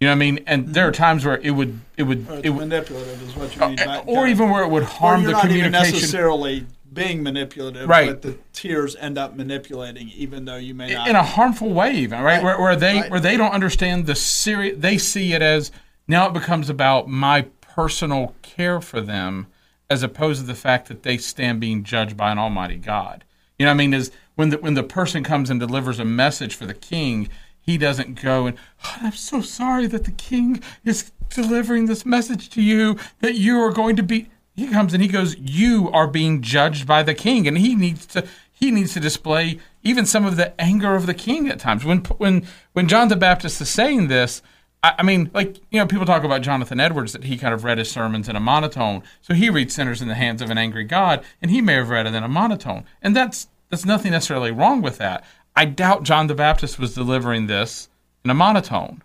You 0.00 0.08
know 0.08 0.12
what 0.12 0.16
I 0.16 0.18
mean? 0.18 0.40
And 0.46 0.68
there 0.74 0.86
are 0.88 0.92
times 0.92 1.24
where 1.24 1.38
it 1.38 1.50
would 1.52 1.80
it 1.96 2.02
would 2.04 2.28
Or 2.28 2.40
it 2.42 2.50
would, 2.50 2.68
manipulative 2.68 3.22
is 3.22 3.36
what 3.36 3.54
you 3.54 3.60
mean. 3.66 3.76
by- 3.76 3.84
uh, 3.98 4.02
or 4.06 4.26
even 4.26 4.50
where 4.50 4.62
it 4.64 4.68
would 4.68 4.82
harm 4.84 5.22
you're 5.22 5.28
the 5.28 5.32
not 5.32 5.44
even 5.46 5.56
communication. 5.64 5.94
necessarily 5.94 6.66
being 6.92 7.22
manipulative, 7.22 7.88
Right. 7.88 8.06
but 8.08 8.22
the 8.22 8.38
tears 8.52 8.94
end 8.96 9.18
up 9.18 9.34
manipulating, 9.36 10.10
even 10.16 10.44
though 10.44 10.56
you 10.56 10.74
may 10.74 10.92
not. 10.94 11.08
in 11.08 11.16
a 11.16 11.22
harmful 11.22 11.70
way 11.70 11.92
even 11.94 12.20
right, 12.20 12.36
Right. 12.36 12.42
Where, 12.44 12.60
where 12.60 12.76
they 12.76 13.00
Right. 13.00 13.10
where 13.10 13.20
they 13.20 13.36
don't 13.36 13.52
understand 13.52 14.06
the 14.06 14.14
serious 14.14 14.76
they 14.78 14.96
see 14.98 15.32
it 15.32 15.42
as 15.42 15.70
now 16.06 16.26
it 16.26 16.32
becomes 16.32 16.68
about 16.68 17.08
my 17.08 17.42
personal 17.60 18.34
care 18.42 18.80
for 18.80 19.00
them 19.00 19.46
as 19.90 20.02
opposed 20.02 20.40
to 20.40 20.46
the 20.46 20.54
fact 20.54 20.88
that 20.88 21.02
they 21.02 21.18
stand 21.18 21.60
being 21.60 21.84
judged 21.84 22.16
by 22.16 22.32
an 22.32 22.38
almighty 22.38 22.76
god. 22.76 23.24
You 23.58 23.66
know 23.66 23.70
what 23.70 23.74
i 23.74 23.78
mean? 23.78 23.94
Is 23.94 24.10
when 24.34 24.50
the 24.50 24.58
when 24.58 24.74
the 24.74 24.82
person 24.82 25.22
comes 25.22 25.50
and 25.50 25.60
delivers 25.60 25.98
a 25.98 26.04
message 26.04 26.54
for 26.54 26.66
the 26.66 26.74
king 26.74 27.28
he 27.60 27.78
doesn't 27.78 28.20
go 28.20 28.46
and 28.46 28.56
"Oh, 28.84 28.96
i'm 29.02 29.12
so 29.12 29.40
sorry 29.40 29.86
that 29.86 30.04
the 30.04 30.10
king 30.10 30.62
is 30.84 31.12
delivering 31.30 31.86
this 31.86 32.04
message 32.04 32.50
to 32.50 32.62
you 32.62 32.98
that 33.20 33.34
you 33.34 33.58
are 33.60 33.72
going 33.72 33.96
to 33.96 34.02
be 34.02 34.28
he 34.54 34.68
comes 34.68 34.94
and 34.94 35.02
he 35.02 35.08
goes 35.08 35.36
you 35.38 35.90
are 35.90 36.06
being 36.06 36.40
judged 36.40 36.86
by 36.86 37.02
the 37.02 37.14
king. 37.14 37.48
And 37.48 37.58
he 37.58 37.74
needs 37.74 38.06
to 38.06 38.26
he 38.52 38.70
needs 38.70 38.94
to 38.94 39.00
display 39.00 39.58
even 39.82 40.06
some 40.06 40.24
of 40.24 40.36
the 40.36 40.58
anger 40.60 40.94
of 40.94 41.06
the 41.06 41.14
king 41.14 41.48
at 41.48 41.58
times. 41.58 41.84
When 41.84 41.98
when 41.98 42.46
when 42.72 42.88
john 42.88 43.08
the 43.08 43.16
baptist 43.16 43.60
is 43.60 43.68
saying 43.68 44.08
this 44.08 44.42
I, 44.84 44.94
I 44.98 45.02
mean 45.02 45.30
like 45.34 45.56
you 45.70 45.78
know 45.80 45.86
people 45.86 46.06
talk 46.06 46.22
about 46.24 46.42
jonathan 46.42 46.78
edwards 46.78 47.12
that 47.12 47.24
he 47.24 47.36
kind 47.36 47.54
of 47.54 47.64
read 47.64 47.78
his 47.78 47.90
sermons 47.90 48.28
in 48.28 48.36
a 48.36 48.40
monotone 48.40 49.02
so 49.22 49.34
he 49.34 49.50
reads 49.50 49.74
sinners 49.74 50.00
in 50.02 50.08
the 50.08 50.14
hands 50.14 50.42
of 50.42 50.50
an 50.50 50.58
angry 50.58 50.84
god 50.84 51.24
and 51.40 51.50
he 51.50 51.60
may 51.60 51.74
have 51.74 51.88
read 51.88 52.06
it 52.06 52.14
in 52.14 52.22
a 52.22 52.28
monotone 52.28 52.84
and 53.02 53.16
that's 53.16 53.48
that's 53.70 53.84
nothing 53.84 54.12
necessarily 54.12 54.50
wrong 54.50 54.82
with 54.82 54.98
that 54.98 55.24
i 55.56 55.64
doubt 55.64 56.02
john 56.02 56.26
the 56.26 56.34
baptist 56.34 56.78
was 56.78 56.94
delivering 56.94 57.46
this 57.46 57.88
in 58.24 58.30
a 58.30 58.34
monotone 58.34 59.02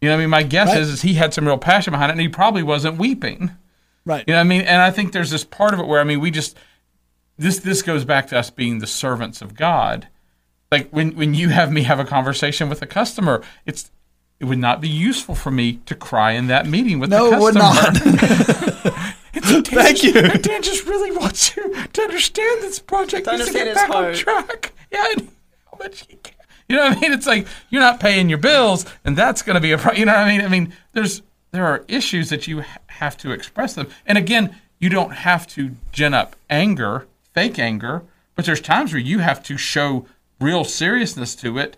you 0.00 0.08
know 0.08 0.14
what 0.14 0.20
i 0.20 0.24
mean 0.24 0.30
my 0.30 0.42
guess 0.42 0.68
Right. 0.68 0.78
is, 0.80 0.88
is 0.90 1.02
he 1.02 1.14
had 1.14 1.34
some 1.34 1.46
real 1.46 1.58
passion 1.58 1.90
behind 1.92 2.10
it 2.10 2.12
and 2.12 2.20
he 2.20 2.28
probably 2.28 2.62
wasn't 2.62 2.96
weeping 2.98 3.50
right. 4.04 4.24
you 4.26 4.32
know 4.32 4.38
what 4.38 4.46
I 4.46 4.48
mean? 4.48 4.62
And 4.62 4.80
I 4.80 4.90
think 4.92 5.12
there's 5.12 5.30
this 5.30 5.44
part 5.44 5.74
of 5.74 5.80
it 5.80 5.86
where 5.86 6.00
I 6.00 6.04
mean 6.04 6.20
we 6.20 6.30
just 6.30 6.56
this 7.38 7.58
this 7.58 7.82
goes 7.82 8.04
back 8.04 8.28
to 8.28 8.38
us 8.38 8.50
being 8.50 8.78
the 8.78 8.86
servants 8.86 9.42
of 9.42 9.54
God. 9.56 10.06
Like 10.70 10.88
when 10.90 11.16
when 11.16 11.34
you 11.34 11.48
have 11.48 11.72
me 11.72 11.82
have 11.82 11.98
a 11.98 12.04
conversation 12.04 12.68
with 12.68 12.80
a 12.82 12.86
customer, 12.86 13.42
it's 13.66 13.90
it 14.40 14.44
would 14.44 14.58
not 14.58 14.80
be 14.80 14.88
useful 14.88 15.34
for 15.34 15.50
me 15.50 15.80
to 15.86 15.94
cry 15.94 16.32
in 16.32 16.46
that 16.48 16.66
meeting 16.66 16.98
with 16.98 17.10
No, 17.10 17.30
the 17.30 17.36
it 17.36 17.40
would 17.40 17.54
not. 17.54 17.96
It's- 19.34 19.68
Thank 19.68 20.02
you. 20.02 20.12
Dan 20.12 20.62
just 20.62 20.86
really 20.86 21.14
wants 21.16 21.54
you 21.56 21.74
to 21.92 22.02
understand 22.02 22.62
this 22.62 22.78
project 22.78 23.26
To 23.26 23.32
needs 23.36 23.46
to 23.46 23.52
get 23.52 23.66
his 23.66 23.74
back 23.74 23.90
on 23.90 24.14
track. 24.14 24.72
Yeah, 24.90 25.04
and 25.16 25.28
how 25.70 25.76
much 25.78 26.06
he 26.06 26.16
can. 26.16 26.34
You 26.68 26.76
know 26.76 26.88
what 26.88 26.96
I 26.96 27.00
mean? 27.00 27.12
It's 27.12 27.26
like 27.26 27.46
you're 27.70 27.82
not 27.82 28.00
paying 28.00 28.28
your 28.30 28.38
bills, 28.38 28.86
and 29.04 29.16
that's 29.16 29.42
going 29.42 29.54
to 29.54 29.60
be 29.60 29.72
a 29.72 29.78
problem. 29.78 30.00
You 30.00 30.06
know 30.06 30.12
what 30.14 30.20
I 30.22 30.30
mean? 30.30 30.40
I 30.40 30.48
mean, 30.48 30.72
there's 30.92 31.22
there 31.50 31.66
are 31.66 31.84
issues 31.88 32.30
that 32.30 32.46
you 32.48 32.62
ha- 32.62 32.78
have 32.86 33.16
to 33.18 33.32
express 33.32 33.74
them, 33.74 33.88
and 34.06 34.16
again, 34.16 34.56
you 34.78 34.88
don't 34.88 35.12
have 35.12 35.46
to 35.48 35.72
gin 35.92 36.14
up 36.14 36.34
anger, 36.48 37.06
fake 37.34 37.58
anger, 37.58 38.02
but 38.36 38.46
there's 38.46 38.60
times 38.60 38.92
where 38.92 39.00
you 39.02 39.18
have 39.18 39.42
to 39.44 39.56
show 39.58 40.06
real 40.40 40.64
seriousness 40.64 41.34
to 41.36 41.58
it. 41.58 41.76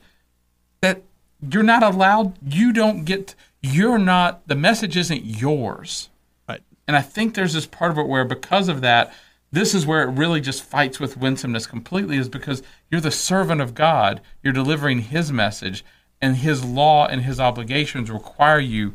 You're 1.40 1.62
not 1.62 1.82
allowed. 1.82 2.38
You 2.44 2.72
don't 2.72 3.04
get. 3.04 3.34
You're 3.62 3.98
not. 3.98 4.46
The 4.48 4.54
message 4.54 4.96
isn't 4.96 5.24
yours. 5.24 6.10
right. 6.48 6.62
And 6.86 6.96
I 6.96 7.02
think 7.02 7.34
there's 7.34 7.54
this 7.54 7.66
part 7.66 7.90
of 7.90 7.98
it 7.98 8.06
where, 8.06 8.24
because 8.24 8.68
of 8.68 8.80
that, 8.80 9.12
this 9.50 9.74
is 9.74 9.86
where 9.86 10.02
it 10.02 10.12
really 10.12 10.40
just 10.40 10.62
fights 10.62 11.00
with 11.00 11.16
winsomeness 11.16 11.66
completely, 11.66 12.16
is 12.16 12.28
because 12.28 12.62
you're 12.90 13.00
the 13.00 13.10
servant 13.10 13.60
of 13.60 13.74
God. 13.74 14.20
You're 14.42 14.52
delivering 14.52 15.00
His 15.00 15.32
message, 15.32 15.84
and 16.20 16.36
His 16.36 16.64
law 16.64 17.06
and 17.06 17.22
His 17.22 17.40
obligations 17.40 18.10
require 18.10 18.60
you 18.60 18.94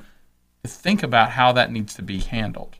to 0.63 0.69
think 0.69 1.03
about 1.03 1.31
how 1.31 1.51
that 1.53 1.71
needs 1.71 1.93
to 1.95 2.01
be 2.01 2.19
handled. 2.19 2.77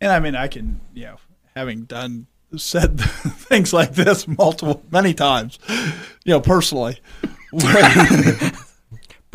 And 0.00 0.12
I 0.12 0.20
mean, 0.20 0.34
I 0.34 0.48
can, 0.48 0.80
you 0.94 1.04
know, 1.04 1.16
having 1.54 1.84
done 1.84 2.26
said 2.56 3.00
things 3.00 3.72
like 3.72 3.94
this 3.94 4.28
multiple, 4.28 4.82
many 4.90 5.14
times, 5.14 5.58
you 6.24 6.32
know, 6.32 6.40
personally. 6.40 7.00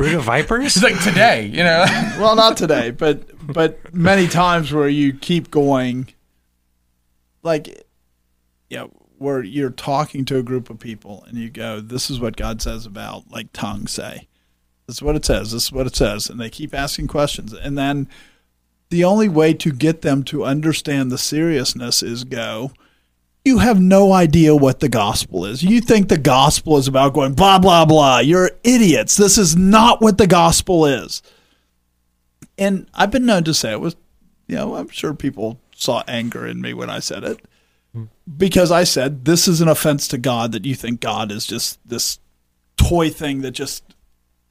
Brood 0.02 0.14
of 0.14 0.24
vipers? 0.24 0.76
It's 0.76 0.82
like 0.82 1.00
today, 1.00 1.46
you 1.46 1.62
know. 1.62 1.84
well, 2.18 2.34
not 2.34 2.56
today, 2.56 2.90
but 2.90 3.22
but 3.46 3.94
many 3.94 4.26
times 4.26 4.72
where 4.72 4.88
you 4.88 5.12
keep 5.12 5.48
going, 5.48 6.08
like, 7.44 7.68
you 8.68 8.78
know, 8.78 8.90
where 9.18 9.44
you're 9.44 9.70
talking 9.70 10.24
to 10.24 10.38
a 10.38 10.42
group 10.42 10.70
of 10.70 10.80
people 10.80 11.24
and 11.28 11.38
you 11.38 11.50
go, 11.50 11.80
"This 11.80 12.10
is 12.10 12.18
what 12.18 12.34
God 12.34 12.60
says 12.60 12.84
about 12.84 13.30
like 13.30 13.52
tongues." 13.52 13.92
Say, 13.92 14.26
"This 14.88 14.96
is 14.96 15.02
what 15.02 15.14
it 15.14 15.24
says. 15.24 15.52
This 15.52 15.66
is 15.66 15.72
what 15.72 15.86
it 15.86 15.94
says," 15.94 16.28
and 16.28 16.40
they 16.40 16.50
keep 16.50 16.74
asking 16.74 17.06
questions, 17.06 17.52
and 17.52 17.78
then 17.78 18.08
the 18.90 19.04
only 19.04 19.28
way 19.28 19.54
to 19.54 19.70
get 19.70 20.02
them 20.02 20.24
to 20.24 20.44
understand 20.44 21.12
the 21.12 21.18
seriousness 21.18 22.02
is 22.02 22.24
go. 22.24 22.72
You 23.44 23.58
have 23.58 23.80
no 23.80 24.12
idea 24.12 24.54
what 24.54 24.80
the 24.80 24.88
gospel 24.88 25.44
is. 25.44 25.62
You 25.62 25.80
think 25.80 26.08
the 26.08 26.18
gospel 26.18 26.76
is 26.76 26.86
about 26.86 27.14
going 27.14 27.34
blah 27.34 27.58
blah 27.58 27.84
blah. 27.84 28.18
You're 28.18 28.52
idiots. 28.62 29.16
This 29.16 29.36
is 29.36 29.56
not 29.56 30.00
what 30.00 30.18
the 30.18 30.28
gospel 30.28 30.86
is 30.86 31.22
and 32.58 32.86
I've 32.94 33.10
been 33.10 33.26
known 33.26 33.44
to 33.44 33.54
say 33.54 33.72
it 33.72 33.80
was, 33.80 33.96
you 34.46 34.56
know, 34.56 34.76
I'm 34.76 34.88
sure 34.88 35.14
people 35.14 35.58
saw 35.74 36.02
anger 36.06 36.46
in 36.46 36.60
me 36.60 36.74
when 36.74 36.90
I 36.90 36.98
said 36.98 37.24
it 37.24 37.40
hmm. 37.92 38.04
because 38.36 38.70
I 38.70 38.84
said 38.84 39.24
this 39.24 39.48
is 39.48 39.60
an 39.60 39.68
offense 39.68 40.06
to 40.08 40.18
God 40.18 40.52
that 40.52 40.64
you 40.64 40.74
think 40.74 41.00
God 41.00 41.32
is 41.32 41.46
just 41.46 41.80
this 41.88 42.18
toy 42.76 43.10
thing 43.10 43.40
that 43.42 43.52
just 43.52 43.82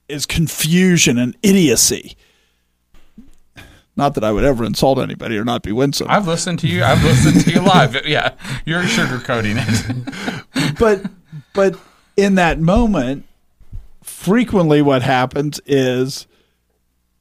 is 0.07 0.25
confusion 0.25 1.17
and 1.17 1.37
idiocy. 1.41 2.17
Not 4.01 4.15
that 4.15 4.23
I 4.23 4.31
would 4.31 4.43
ever 4.43 4.65
insult 4.65 4.97
anybody 4.97 5.37
or 5.37 5.45
not 5.45 5.61
be 5.61 5.71
winsome, 5.71 6.07
I've 6.09 6.25
listened 6.25 6.57
to 6.61 6.67
you. 6.67 6.83
I've 6.83 7.03
listened 7.03 7.41
to 7.41 7.51
you 7.51 7.61
live. 7.61 7.95
Yeah, 8.07 8.33
you're 8.65 8.81
sugarcoating 8.81 9.57
it. 9.59 10.75
but 10.79 11.03
but 11.53 11.79
in 12.17 12.33
that 12.33 12.59
moment, 12.59 13.25
frequently 14.01 14.81
what 14.81 15.03
happens 15.03 15.61
is, 15.67 16.25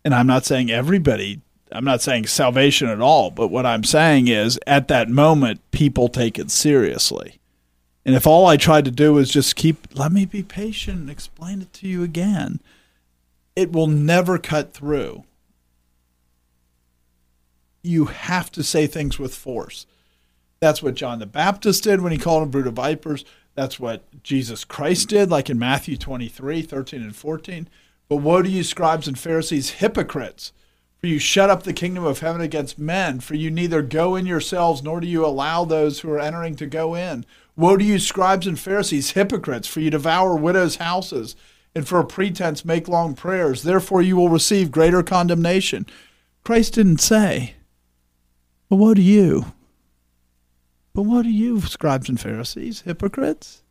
and 0.06 0.14
I'm 0.14 0.26
not 0.26 0.46
saying 0.46 0.70
everybody, 0.70 1.42
I'm 1.70 1.84
not 1.84 2.00
saying 2.00 2.28
salvation 2.28 2.88
at 2.88 3.02
all, 3.02 3.30
but 3.30 3.48
what 3.48 3.66
I'm 3.66 3.84
saying 3.84 4.28
is 4.28 4.58
at 4.66 4.88
that 4.88 5.10
moment, 5.10 5.60
people 5.72 6.08
take 6.08 6.38
it 6.38 6.50
seriously. 6.50 7.40
And 8.06 8.14
if 8.14 8.26
all 8.26 8.46
I 8.46 8.56
tried 8.56 8.86
to 8.86 8.90
do 8.90 9.18
is 9.18 9.30
just 9.30 9.54
keep, 9.54 9.86
let 9.92 10.12
me 10.12 10.24
be 10.24 10.42
patient 10.42 11.00
and 11.00 11.10
explain 11.10 11.60
it 11.60 11.74
to 11.74 11.86
you 11.86 12.02
again, 12.02 12.58
it 13.54 13.70
will 13.70 13.86
never 13.86 14.38
cut 14.38 14.72
through. 14.72 15.24
You 17.82 18.06
have 18.06 18.50
to 18.52 18.62
say 18.62 18.86
things 18.86 19.18
with 19.18 19.34
force. 19.34 19.86
That's 20.60 20.82
what 20.82 20.94
John 20.94 21.18
the 21.18 21.26
Baptist 21.26 21.84
did 21.84 22.02
when 22.02 22.12
he 22.12 22.18
called 22.18 22.42
them 22.42 22.50
brood 22.50 22.66
of 22.66 22.74
vipers. 22.74 23.24
That's 23.54 23.80
what 23.80 24.22
Jesus 24.22 24.64
Christ 24.64 25.08
did, 25.08 25.30
like 25.30 25.48
in 25.48 25.58
Matthew 25.58 25.96
23, 25.96 26.62
13 26.62 27.02
and 27.02 27.16
14. 27.16 27.68
But 28.08 28.16
woe 28.16 28.42
to 28.42 28.48
you, 28.48 28.62
scribes 28.62 29.08
and 29.08 29.18
Pharisees, 29.18 29.70
hypocrites! 29.70 30.52
For 30.98 31.06
you 31.06 31.18
shut 31.18 31.48
up 31.48 31.62
the 31.62 31.72
kingdom 31.72 32.04
of 32.04 32.18
heaven 32.18 32.42
against 32.42 32.78
men, 32.78 33.20
for 33.20 33.34
you 33.34 33.50
neither 33.50 33.80
go 33.80 34.16
in 34.16 34.26
yourselves, 34.26 34.82
nor 34.82 35.00
do 35.00 35.06
you 35.06 35.24
allow 35.24 35.64
those 35.64 36.00
who 36.00 36.10
are 36.10 36.20
entering 36.20 36.56
to 36.56 36.66
go 36.66 36.94
in. 36.94 37.24
Woe 37.56 37.78
to 37.78 37.84
you, 37.84 37.98
scribes 37.98 38.46
and 38.46 38.60
Pharisees, 38.60 39.12
hypocrites, 39.12 39.66
for 39.66 39.80
you 39.80 39.88
devour 39.88 40.36
widows' 40.36 40.76
houses, 40.76 41.36
and 41.74 41.88
for 41.88 42.00
a 42.00 42.04
pretense 42.04 42.66
make 42.66 42.86
long 42.86 43.14
prayers. 43.14 43.62
Therefore 43.62 44.02
you 44.02 44.16
will 44.16 44.28
receive 44.28 44.70
greater 44.70 45.02
condemnation. 45.02 45.86
Christ 46.44 46.74
didn't 46.74 47.00
say, 47.00 47.54
But 48.70 48.76
what 48.76 48.94
to 48.94 49.02
you. 49.02 49.52
But 50.94 51.02
what 51.02 51.24
to 51.24 51.30
you, 51.30 51.60
scribes 51.60 52.08
and 52.08 52.18
Pharisees, 52.18 52.82
hypocrites. 52.82 53.62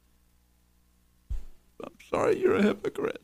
I'm 1.84 1.94
sorry, 2.10 2.40
you're 2.40 2.56
a 2.56 2.62
hypocrite. 2.62 3.22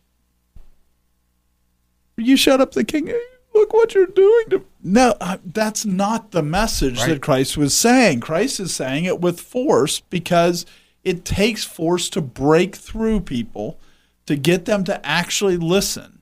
You 2.17 2.37
shut 2.37 2.61
up 2.61 2.71
the 2.71 2.85
king 2.85 3.13
look 3.55 3.73
what 3.73 3.95
you're 3.95 4.05
doing 4.05 4.49
to 4.49 4.65
no 4.83 5.15
uh, 5.21 5.37
that's 5.45 5.85
not 5.85 6.31
the 6.31 6.43
message 6.43 6.99
right. 6.99 7.09
that 7.09 7.21
christ 7.21 7.55
was 7.55 7.75
saying 7.75 8.19
christ 8.19 8.59
is 8.59 8.75
saying 8.75 9.05
it 9.05 9.21
with 9.21 9.39
force 9.39 10.01
because 10.01 10.65
it 11.03 11.23
takes 11.23 11.63
force 11.63 12.09
to 12.09 12.21
break 12.21 12.75
through 12.75 13.19
people 13.21 13.79
to 14.25 14.35
get 14.35 14.65
them 14.65 14.83
to 14.83 15.03
actually 15.05 15.55
listen 15.55 16.21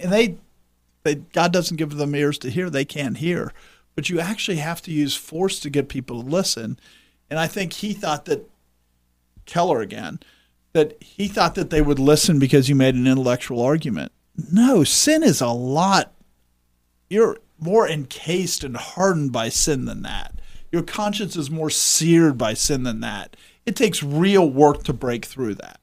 and 0.00 0.12
they, 0.12 0.36
they 1.04 1.14
god 1.14 1.52
doesn't 1.52 1.76
give 1.76 1.96
them 1.96 2.14
ears 2.14 2.38
to 2.38 2.50
hear 2.50 2.68
they 2.68 2.84
can't 2.84 3.18
hear 3.18 3.52
but 3.94 4.08
you 4.08 4.20
actually 4.20 4.56
have 4.56 4.82
to 4.82 4.90
use 4.90 5.14
force 5.14 5.60
to 5.60 5.70
get 5.70 5.88
people 5.88 6.22
to 6.22 6.28
listen 6.28 6.78
and 7.30 7.38
i 7.38 7.46
think 7.46 7.74
he 7.74 7.92
thought 7.92 8.24
that 8.24 8.48
keller 9.46 9.80
again 9.80 10.18
that 10.72 11.02
he 11.02 11.28
thought 11.28 11.54
that 11.54 11.70
they 11.70 11.82
would 11.82 11.98
listen 11.98 12.38
because 12.38 12.68
you 12.68 12.74
made 12.74 12.94
an 12.94 13.06
intellectual 13.06 13.60
argument 13.60 14.12
no 14.50 14.84
sin 14.84 15.22
is 15.22 15.40
a 15.40 15.48
lot 15.48 16.12
you're 17.08 17.36
more 17.62 17.88
encased 17.88 18.64
and 18.64 18.76
hardened 18.76 19.32
by 19.32 19.48
sin 19.48 19.84
than 19.84 20.02
that. 20.02 20.40
Your 20.70 20.82
conscience 20.82 21.36
is 21.36 21.50
more 21.50 21.70
seared 21.70 22.36
by 22.36 22.54
sin 22.54 22.82
than 22.82 23.00
that. 23.00 23.36
It 23.64 23.76
takes 23.76 24.02
real 24.02 24.48
work 24.48 24.82
to 24.84 24.92
break 24.92 25.24
through 25.24 25.54
that. 25.56 25.78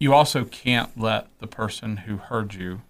You 0.00 0.12
also 0.12 0.44
can't 0.44 0.98
let 0.98 1.28
the 1.38 1.46
person 1.46 1.98
who 1.98 2.16
heard 2.16 2.54
you 2.54 2.82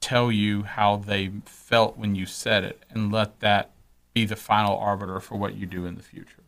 tell 0.00 0.30
you 0.30 0.62
how 0.62 0.96
they 0.96 1.30
felt 1.44 1.96
when 1.96 2.14
you 2.14 2.26
said 2.26 2.64
it 2.64 2.82
and 2.90 3.12
let 3.12 3.40
that 3.40 3.70
be 4.14 4.24
the 4.24 4.36
final 4.36 4.76
arbiter 4.76 5.20
for 5.20 5.36
what 5.36 5.54
you 5.54 5.66
do 5.66 5.86
in 5.86 5.96
the 5.96 6.02
future. 6.02 6.44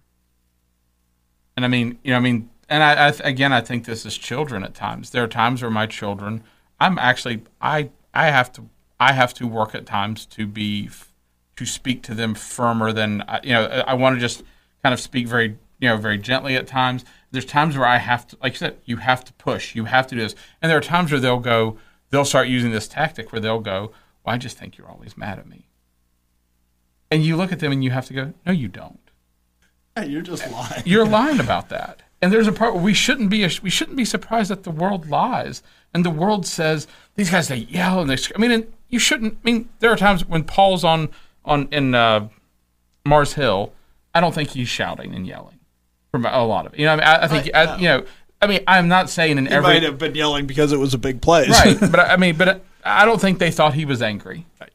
And 1.56 1.64
I 1.64 1.68
mean, 1.68 1.98
you 2.02 2.12
know, 2.12 2.16
I 2.16 2.20
mean, 2.20 2.50
and 2.68 2.82
I, 2.82 3.08
I 3.08 3.12
again, 3.24 3.52
I 3.52 3.60
think 3.60 3.84
this 3.84 4.06
is 4.06 4.16
children 4.16 4.62
at 4.62 4.74
times. 4.74 5.10
There 5.10 5.24
are 5.24 5.28
times 5.28 5.62
where 5.62 5.70
my 5.70 5.86
children, 5.86 6.44
I'm 6.78 6.98
actually, 6.98 7.42
I, 7.60 7.90
I 8.14 8.26
have 8.26 8.52
to 8.54 8.68
I 9.00 9.14
have 9.14 9.32
to 9.34 9.46
work 9.46 9.74
at 9.74 9.86
times 9.86 10.26
to 10.26 10.46
be 10.46 10.90
to 11.56 11.66
speak 11.66 12.02
to 12.04 12.14
them 12.14 12.34
firmer 12.34 12.92
than 12.92 13.24
you 13.42 13.52
know. 13.52 13.64
I 13.64 13.94
want 13.94 14.16
to 14.16 14.20
just 14.20 14.42
kind 14.82 14.92
of 14.92 15.00
speak 15.00 15.26
very 15.26 15.58
you 15.80 15.88
know 15.88 15.96
very 15.96 16.18
gently 16.18 16.54
at 16.54 16.66
times. 16.66 17.04
There's 17.30 17.46
times 17.46 17.76
where 17.76 17.86
I 17.86 17.96
have 17.96 18.26
to, 18.28 18.36
like 18.42 18.52
you 18.52 18.58
said, 18.58 18.76
you 18.84 18.96
have 18.98 19.24
to 19.24 19.32
push, 19.34 19.74
you 19.74 19.86
have 19.86 20.06
to 20.08 20.14
do 20.14 20.20
this, 20.20 20.34
and 20.60 20.70
there 20.70 20.76
are 20.76 20.82
times 20.82 21.12
where 21.12 21.20
they'll 21.20 21.38
go, 21.38 21.78
they'll 22.10 22.24
start 22.24 22.48
using 22.48 22.70
this 22.70 22.88
tactic 22.88 23.32
where 23.32 23.40
they'll 23.40 23.60
go, 23.60 23.92
"Well, 24.24 24.34
I 24.34 24.38
just 24.38 24.56
think 24.56 24.76
you're 24.76 24.88
always 24.88 25.16
mad 25.16 25.38
at 25.38 25.48
me," 25.48 25.66
and 27.10 27.24
you 27.24 27.36
look 27.36 27.52
at 27.52 27.60
them 27.60 27.72
and 27.72 27.82
you 27.82 27.90
have 27.90 28.06
to 28.06 28.14
go, 28.14 28.32
"No, 28.46 28.52
you 28.52 28.68
don't." 28.68 28.98
Hey, 29.96 30.06
you're 30.06 30.22
just 30.22 30.50
lying. 30.50 30.82
You're 30.84 31.06
lying 31.06 31.40
about 31.40 31.68
that. 31.70 32.02
And 32.22 32.32
there's 32.32 32.46
a 32.46 32.52
part 32.52 32.74
where 32.74 32.82
we 32.82 32.94
shouldn't 32.94 33.30
be 33.30 33.42
we 33.62 33.70
shouldn't 33.70 33.96
be 33.96 34.04
surprised 34.04 34.50
that 34.50 34.62
the 34.64 34.70
world 34.70 35.08
lies 35.08 35.62
and 35.94 36.04
the 36.04 36.10
world 36.10 36.46
says 36.46 36.86
these 37.16 37.30
guys 37.30 37.48
they 37.48 37.56
yell 37.56 38.00
and 38.00 38.10
they. 38.10 38.16
I 38.34 38.38
mean, 38.38 38.66
you 38.88 38.98
shouldn't. 38.98 39.34
I 39.34 39.50
mean, 39.50 39.68
there 39.80 39.90
are 39.90 39.96
times 39.96 40.26
when 40.26 40.44
Paul's 40.44 40.84
on 40.84 41.08
on 41.44 41.68
in 41.72 41.94
uh, 41.94 42.28
Mars 43.04 43.34
Hill. 43.34 43.72
I 44.14 44.20
don't 44.20 44.34
think 44.34 44.50
he's 44.50 44.68
shouting 44.68 45.14
and 45.14 45.26
yelling 45.26 45.60
from 46.10 46.26
a 46.26 46.44
lot 46.44 46.66
of 46.66 46.74
it. 46.74 46.80
You 46.80 46.86
know, 46.86 46.92
I, 46.92 46.96
mean, 46.96 47.04
I, 47.04 47.24
I 47.24 47.28
think 47.28 47.54
I, 47.54 47.76
you 47.76 47.88
know. 47.88 48.04
I 48.42 48.46
mean, 48.46 48.60
I'm 48.66 48.88
not 48.88 49.10
saying 49.10 49.38
in 49.38 49.46
he 49.46 49.52
every. 49.52 49.74
might 49.74 49.82
have 49.82 49.98
been 49.98 50.14
yelling 50.14 50.46
because 50.46 50.72
it 50.72 50.78
was 50.78 50.94
a 50.94 50.98
big 50.98 51.20
play, 51.20 51.46
right? 51.48 51.78
But 51.90 52.00
I 52.00 52.16
mean, 52.16 52.36
but 52.36 52.64
I 52.84 53.04
don't 53.04 53.20
think 53.20 53.38
they 53.38 53.50
thought 53.50 53.74
he 53.74 53.84
was 53.84 54.00
angry, 54.00 54.46
right. 54.60 54.72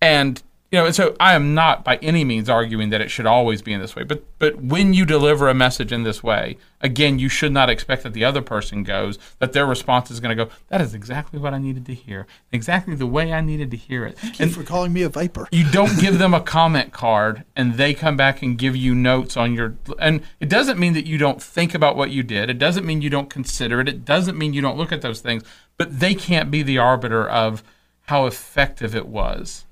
and 0.00 0.42
you 0.70 0.78
know, 0.78 0.84
and 0.84 0.94
so 0.94 1.16
I 1.18 1.34
am 1.34 1.54
not 1.54 1.82
by 1.82 1.96
any 1.96 2.24
means 2.24 2.50
arguing 2.50 2.90
that 2.90 3.00
it 3.00 3.10
should 3.10 3.24
always 3.24 3.62
be 3.62 3.72
in 3.72 3.80
this 3.80 3.96
way. 3.96 4.02
But 4.04 4.22
but 4.38 4.60
when 4.60 4.92
you 4.92 5.06
deliver 5.06 5.48
a 5.48 5.54
message 5.54 5.92
in 5.92 6.02
this 6.02 6.22
way, 6.22 6.58
again, 6.82 7.18
you 7.18 7.30
should 7.30 7.52
not 7.52 7.70
expect 7.70 8.02
that 8.02 8.12
the 8.12 8.24
other 8.24 8.42
person 8.42 8.82
goes 8.82 9.18
that 9.38 9.54
their 9.54 9.64
response 9.64 10.10
is 10.10 10.20
going 10.20 10.36
to 10.36 10.44
go. 10.44 10.50
That 10.68 10.82
is 10.82 10.92
exactly 10.92 11.38
what 11.38 11.54
I 11.54 11.58
needed 11.58 11.86
to 11.86 11.94
hear, 11.94 12.26
exactly 12.52 12.94
the 12.94 13.06
way 13.06 13.32
I 13.32 13.40
needed 13.40 13.70
to 13.70 13.78
hear 13.78 14.04
it. 14.04 14.18
Thank 14.18 14.40
and 14.40 14.50
you 14.50 14.56
for 14.56 14.62
calling 14.62 14.92
me 14.92 15.02
a 15.02 15.08
viper. 15.08 15.48
You 15.50 15.70
don't 15.70 15.98
give 15.98 16.18
them 16.18 16.34
a 16.34 16.40
comment 16.40 16.92
card, 16.92 17.44
and 17.56 17.74
they 17.74 17.94
come 17.94 18.18
back 18.18 18.42
and 18.42 18.58
give 18.58 18.76
you 18.76 18.94
notes 18.94 19.38
on 19.38 19.54
your. 19.54 19.74
And 19.98 20.20
it 20.38 20.50
doesn't 20.50 20.78
mean 20.78 20.92
that 20.92 21.06
you 21.06 21.16
don't 21.16 21.42
think 21.42 21.74
about 21.74 21.96
what 21.96 22.10
you 22.10 22.22
did. 22.22 22.50
It 22.50 22.58
doesn't 22.58 22.84
mean 22.84 23.00
you 23.00 23.10
don't 23.10 23.30
consider 23.30 23.80
it. 23.80 23.88
It 23.88 24.04
doesn't 24.04 24.36
mean 24.36 24.52
you 24.52 24.60
don't 24.60 24.76
look 24.76 24.92
at 24.92 25.00
those 25.00 25.22
things. 25.22 25.44
But 25.78 25.98
they 26.00 26.14
can't 26.14 26.50
be 26.50 26.62
the 26.62 26.76
arbiter 26.76 27.26
of 27.26 27.62
how 28.02 28.26
effective 28.26 28.94
it 28.94 29.06
was 29.06 29.64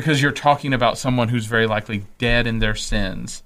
because 0.00 0.22
you're 0.22 0.32
talking 0.32 0.72
about 0.72 0.98
someone 0.98 1.28
who's 1.28 1.46
very 1.46 1.66
likely 1.66 2.04
dead 2.18 2.46
in 2.46 2.58
their 2.58 2.74
sins 2.74 3.42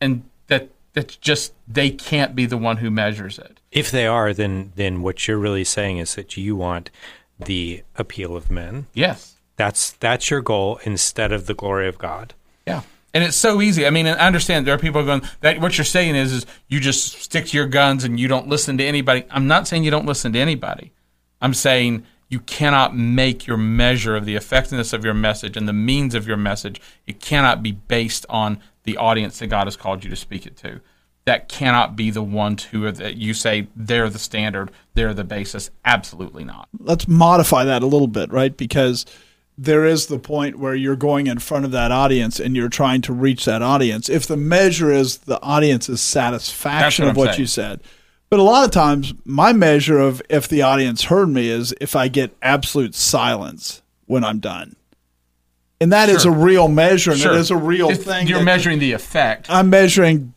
and 0.00 0.22
that 0.48 0.68
that's 0.92 1.16
just 1.16 1.52
they 1.68 1.90
can't 1.90 2.34
be 2.34 2.46
the 2.46 2.58
one 2.58 2.78
who 2.78 2.90
measures 2.90 3.38
it 3.38 3.60
if 3.70 3.90
they 3.90 4.06
are 4.06 4.32
then 4.32 4.72
then 4.76 5.02
what 5.02 5.26
you're 5.26 5.38
really 5.38 5.64
saying 5.64 5.98
is 5.98 6.14
that 6.14 6.36
you 6.36 6.56
want 6.56 6.90
the 7.38 7.82
appeal 7.96 8.36
of 8.36 8.50
men 8.50 8.86
yes 8.94 9.36
that's 9.56 9.92
that's 9.92 10.30
your 10.30 10.40
goal 10.40 10.78
instead 10.84 11.32
of 11.32 11.46
the 11.46 11.54
glory 11.54 11.88
of 11.88 11.98
god 11.98 12.34
yeah 12.66 12.82
and 13.12 13.24
it's 13.24 13.36
so 13.36 13.60
easy. 13.60 13.86
I 13.86 13.90
mean, 13.90 14.06
I 14.06 14.12
understand 14.12 14.66
there 14.66 14.74
are 14.74 14.78
people 14.78 15.04
going 15.04 15.22
that 15.40 15.60
what 15.60 15.76
you're 15.76 15.84
saying 15.84 16.14
is 16.14 16.32
is 16.32 16.46
you 16.68 16.78
just 16.78 17.20
stick 17.20 17.46
to 17.46 17.56
your 17.56 17.66
guns 17.66 18.04
and 18.04 18.20
you 18.20 18.28
don't 18.28 18.48
listen 18.48 18.78
to 18.78 18.84
anybody. 18.84 19.24
I'm 19.30 19.48
not 19.48 19.66
saying 19.66 19.82
you 19.84 19.90
don't 19.90 20.06
listen 20.06 20.32
to 20.34 20.38
anybody. 20.38 20.92
I'm 21.40 21.54
saying 21.54 22.06
you 22.30 22.38
cannot 22.40 22.96
make 22.96 23.46
your 23.46 23.56
measure 23.56 24.16
of 24.16 24.24
the 24.24 24.36
effectiveness 24.36 24.92
of 24.92 25.04
your 25.04 25.12
message 25.12 25.56
and 25.56 25.68
the 25.68 25.72
means 25.72 26.14
of 26.14 26.26
your 26.26 26.36
message. 26.36 26.80
It 27.06 27.20
cannot 27.20 27.62
be 27.62 27.72
based 27.72 28.24
on 28.30 28.60
the 28.84 28.96
audience 28.96 29.40
that 29.40 29.48
God 29.48 29.66
has 29.66 29.76
called 29.76 30.04
you 30.04 30.10
to 30.10 30.16
speak 30.16 30.46
it 30.46 30.56
to. 30.58 30.80
That 31.26 31.48
cannot 31.48 31.96
be 31.96 32.10
the 32.10 32.22
one 32.22 32.56
to 32.56 32.90
that 32.92 33.16
you 33.16 33.34
say 33.34 33.66
they're 33.76 34.08
the 34.08 34.18
standard, 34.18 34.70
they're 34.94 35.12
the 35.12 35.24
basis. 35.24 35.70
Absolutely 35.84 36.44
not. 36.44 36.68
Let's 36.78 37.06
modify 37.06 37.64
that 37.64 37.82
a 37.82 37.86
little 37.86 38.08
bit, 38.08 38.32
right? 38.32 38.56
Because 38.56 39.04
there 39.58 39.84
is 39.84 40.06
the 40.06 40.18
point 40.18 40.58
where 40.58 40.74
you're 40.74 40.96
going 40.96 41.26
in 41.26 41.38
front 41.40 41.64
of 41.64 41.72
that 41.72 41.92
audience 41.92 42.40
and 42.40 42.56
you're 42.56 42.70
trying 42.70 43.02
to 43.02 43.12
reach 43.12 43.44
that 43.44 43.60
audience. 43.60 44.08
If 44.08 44.26
the 44.26 44.36
measure 44.36 44.90
is 44.90 45.18
the 45.18 45.42
audience's 45.42 46.00
satisfaction 46.00 47.06
what 47.06 47.10
of 47.10 47.16
what 47.16 47.26
saying. 47.30 47.40
you 47.40 47.46
said, 47.46 47.80
but 48.30 48.38
a 48.38 48.42
lot 48.42 48.64
of 48.64 48.70
times, 48.70 49.12
my 49.24 49.52
measure 49.52 49.98
of 49.98 50.22
if 50.30 50.48
the 50.48 50.62
audience 50.62 51.04
heard 51.04 51.28
me 51.28 51.48
is 51.48 51.74
if 51.80 51.96
I 51.96 52.08
get 52.08 52.34
absolute 52.40 52.94
silence 52.94 53.82
when 54.06 54.24
I'm 54.24 54.38
done. 54.38 54.76
And 55.80 55.92
that 55.92 56.08
sure. 56.08 56.16
is 56.16 56.24
a 56.24 56.30
real 56.30 56.68
measure, 56.68 57.10
and 57.12 57.20
sure. 57.20 57.32
it 57.32 57.38
is 57.38 57.50
a 57.50 57.56
real 57.56 57.90
it's, 57.90 58.04
thing. 58.04 58.26
You're 58.26 58.42
measuring 58.42 58.78
the 58.78 58.92
effect. 58.92 59.46
I'm 59.48 59.70
measuring 59.70 60.34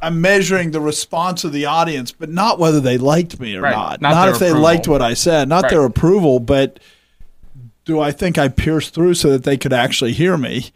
I'm 0.00 0.20
measuring 0.20 0.70
the 0.70 0.80
response 0.80 1.44
of 1.44 1.52
the 1.52 1.66
audience, 1.66 2.12
but 2.12 2.28
not 2.28 2.58
whether 2.58 2.80
they 2.80 2.98
liked 2.98 3.40
me 3.40 3.56
or 3.56 3.62
right. 3.62 3.74
not. 3.74 4.00
Not, 4.00 4.10
not 4.10 4.28
if 4.28 4.36
approval. 4.36 4.54
they 4.54 4.60
liked 4.60 4.88
what 4.88 5.02
I 5.02 5.14
said, 5.14 5.48
not 5.48 5.64
right. 5.64 5.70
their 5.70 5.84
approval, 5.84 6.38
but 6.38 6.78
do 7.84 7.98
I 7.98 8.12
think 8.12 8.38
I 8.38 8.48
pierced 8.48 8.94
through 8.94 9.14
so 9.14 9.30
that 9.30 9.42
they 9.42 9.56
could 9.56 9.72
actually 9.72 10.12
hear 10.12 10.36
me? 10.36 10.70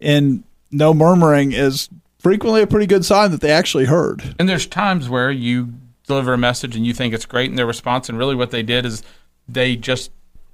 And 0.00 0.44
no 0.70 0.94
murmuring 0.94 1.52
is 1.52 1.88
frequently 2.20 2.62
a 2.62 2.66
pretty 2.66 2.86
good 2.86 3.04
sign 3.04 3.32
that 3.32 3.40
they 3.40 3.50
actually 3.50 3.86
heard. 3.86 4.36
And 4.38 4.48
there's 4.48 4.66
times 4.66 5.08
where 5.08 5.32
you 5.32 5.72
deliver 6.10 6.34
a 6.34 6.38
message 6.38 6.76
and 6.76 6.86
you 6.86 6.92
think 6.92 7.14
it's 7.14 7.26
great 7.26 7.48
in 7.50 7.56
their 7.56 7.66
response. 7.66 8.08
And 8.08 8.18
really 8.18 8.34
what 8.34 8.50
they 8.50 8.62
did 8.62 8.84
is 8.84 9.02
they 9.48 9.76
just 9.76 10.10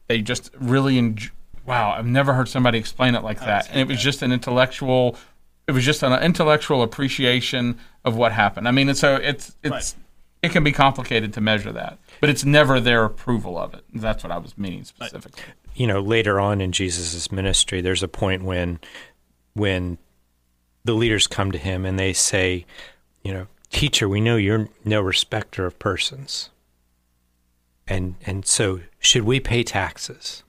they 0.06 0.20
just 0.22 0.50
really 0.58 0.98
enjoy, 0.98 1.30
wow 1.64 1.90
i've 1.90 2.06
never 2.06 2.32
heard 2.34 2.48
somebody 2.48 2.78
explain 2.78 3.14
it 3.14 3.24
like 3.24 3.42
oh, 3.42 3.46
that. 3.46 3.68
and 3.70 3.80
it 3.80 3.88
was 3.88 4.00
just 4.00 4.22
an 4.22 4.30
intellectual 4.32 5.16
it 5.66 5.72
was 5.72 5.84
just 5.84 6.02
an 6.04 6.12
intellectual 6.22 6.80
appreciation 6.82 7.76
of 8.04 8.16
what 8.16 8.30
happened. 8.30 8.68
I 8.68 8.70
mean 8.70 8.88
and 8.88 8.96
so 8.96 9.16
it's 9.16 9.56
it's 9.64 9.72
Right. 9.72 9.94
it 10.44 10.52
can 10.52 10.62
be 10.62 10.70
complicated 10.70 11.32
to 11.34 11.40
measure 11.40 11.72
that 11.72 11.98
but 12.20 12.30
it's 12.30 12.44
never 12.44 12.78
their 12.80 13.04
approval 13.04 13.58
of 13.58 13.74
it. 13.74 13.84
That's 13.92 14.22
what 14.22 14.30
i 14.30 14.38
was 14.38 14.56
meaning 14.56 14.84
specifically. 14.84 15.42
You 15.74 15.86
know 15.88 16.00
later 16.00 16.38
on 16.38 16.60
in 16.60 16.70
jesus' 16.72 17.32
ministry 17.32 17.80
there's 17.80 18.04
a 18.04 18.08
point 18.08 18.44
when 18.44 18.78
when 19.54 19.98
the 20.84 20.94
leaders 20.94 21.26
come 21.26 21.50
to 21.50 21.58
him 21.58 21.84
and 21.84 21.98
they 21.98 22.12
say 22.12 22.64
you 23.24 23.32
know 23.34 23.46
teacher 23.76 24.08
we 24.08 24.22
know 24.22 24.36
you're 24.36 24.70
no 24.86 25.02
respecter 25.02 25.66
of 25.66 25.78
persons 25.78 26.48
and 27.86 28.14
and 28.24 28.46
so 28.46 28.80
should 28.98 29.22
we 29.22 29.38
pay 29.38 29.62
taxes 29.62 30.42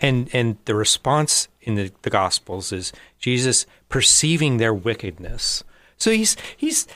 and 0.00 0.30
and 0.32 0.56
the 0.66 0.74
response 0.76 1.48
in 1.60 1.74
the, 1.74 1.90
the 2.02 2.10
gospels 2.10 2.70
is 2.70 2.92
jesus 3.18 3.66
perceiving 3.88 4.58
their 4.58 4.72
wickedness 4.72 5.64
so 5.96 6.12
he's 6.12 6.36
he's 6.56 6.86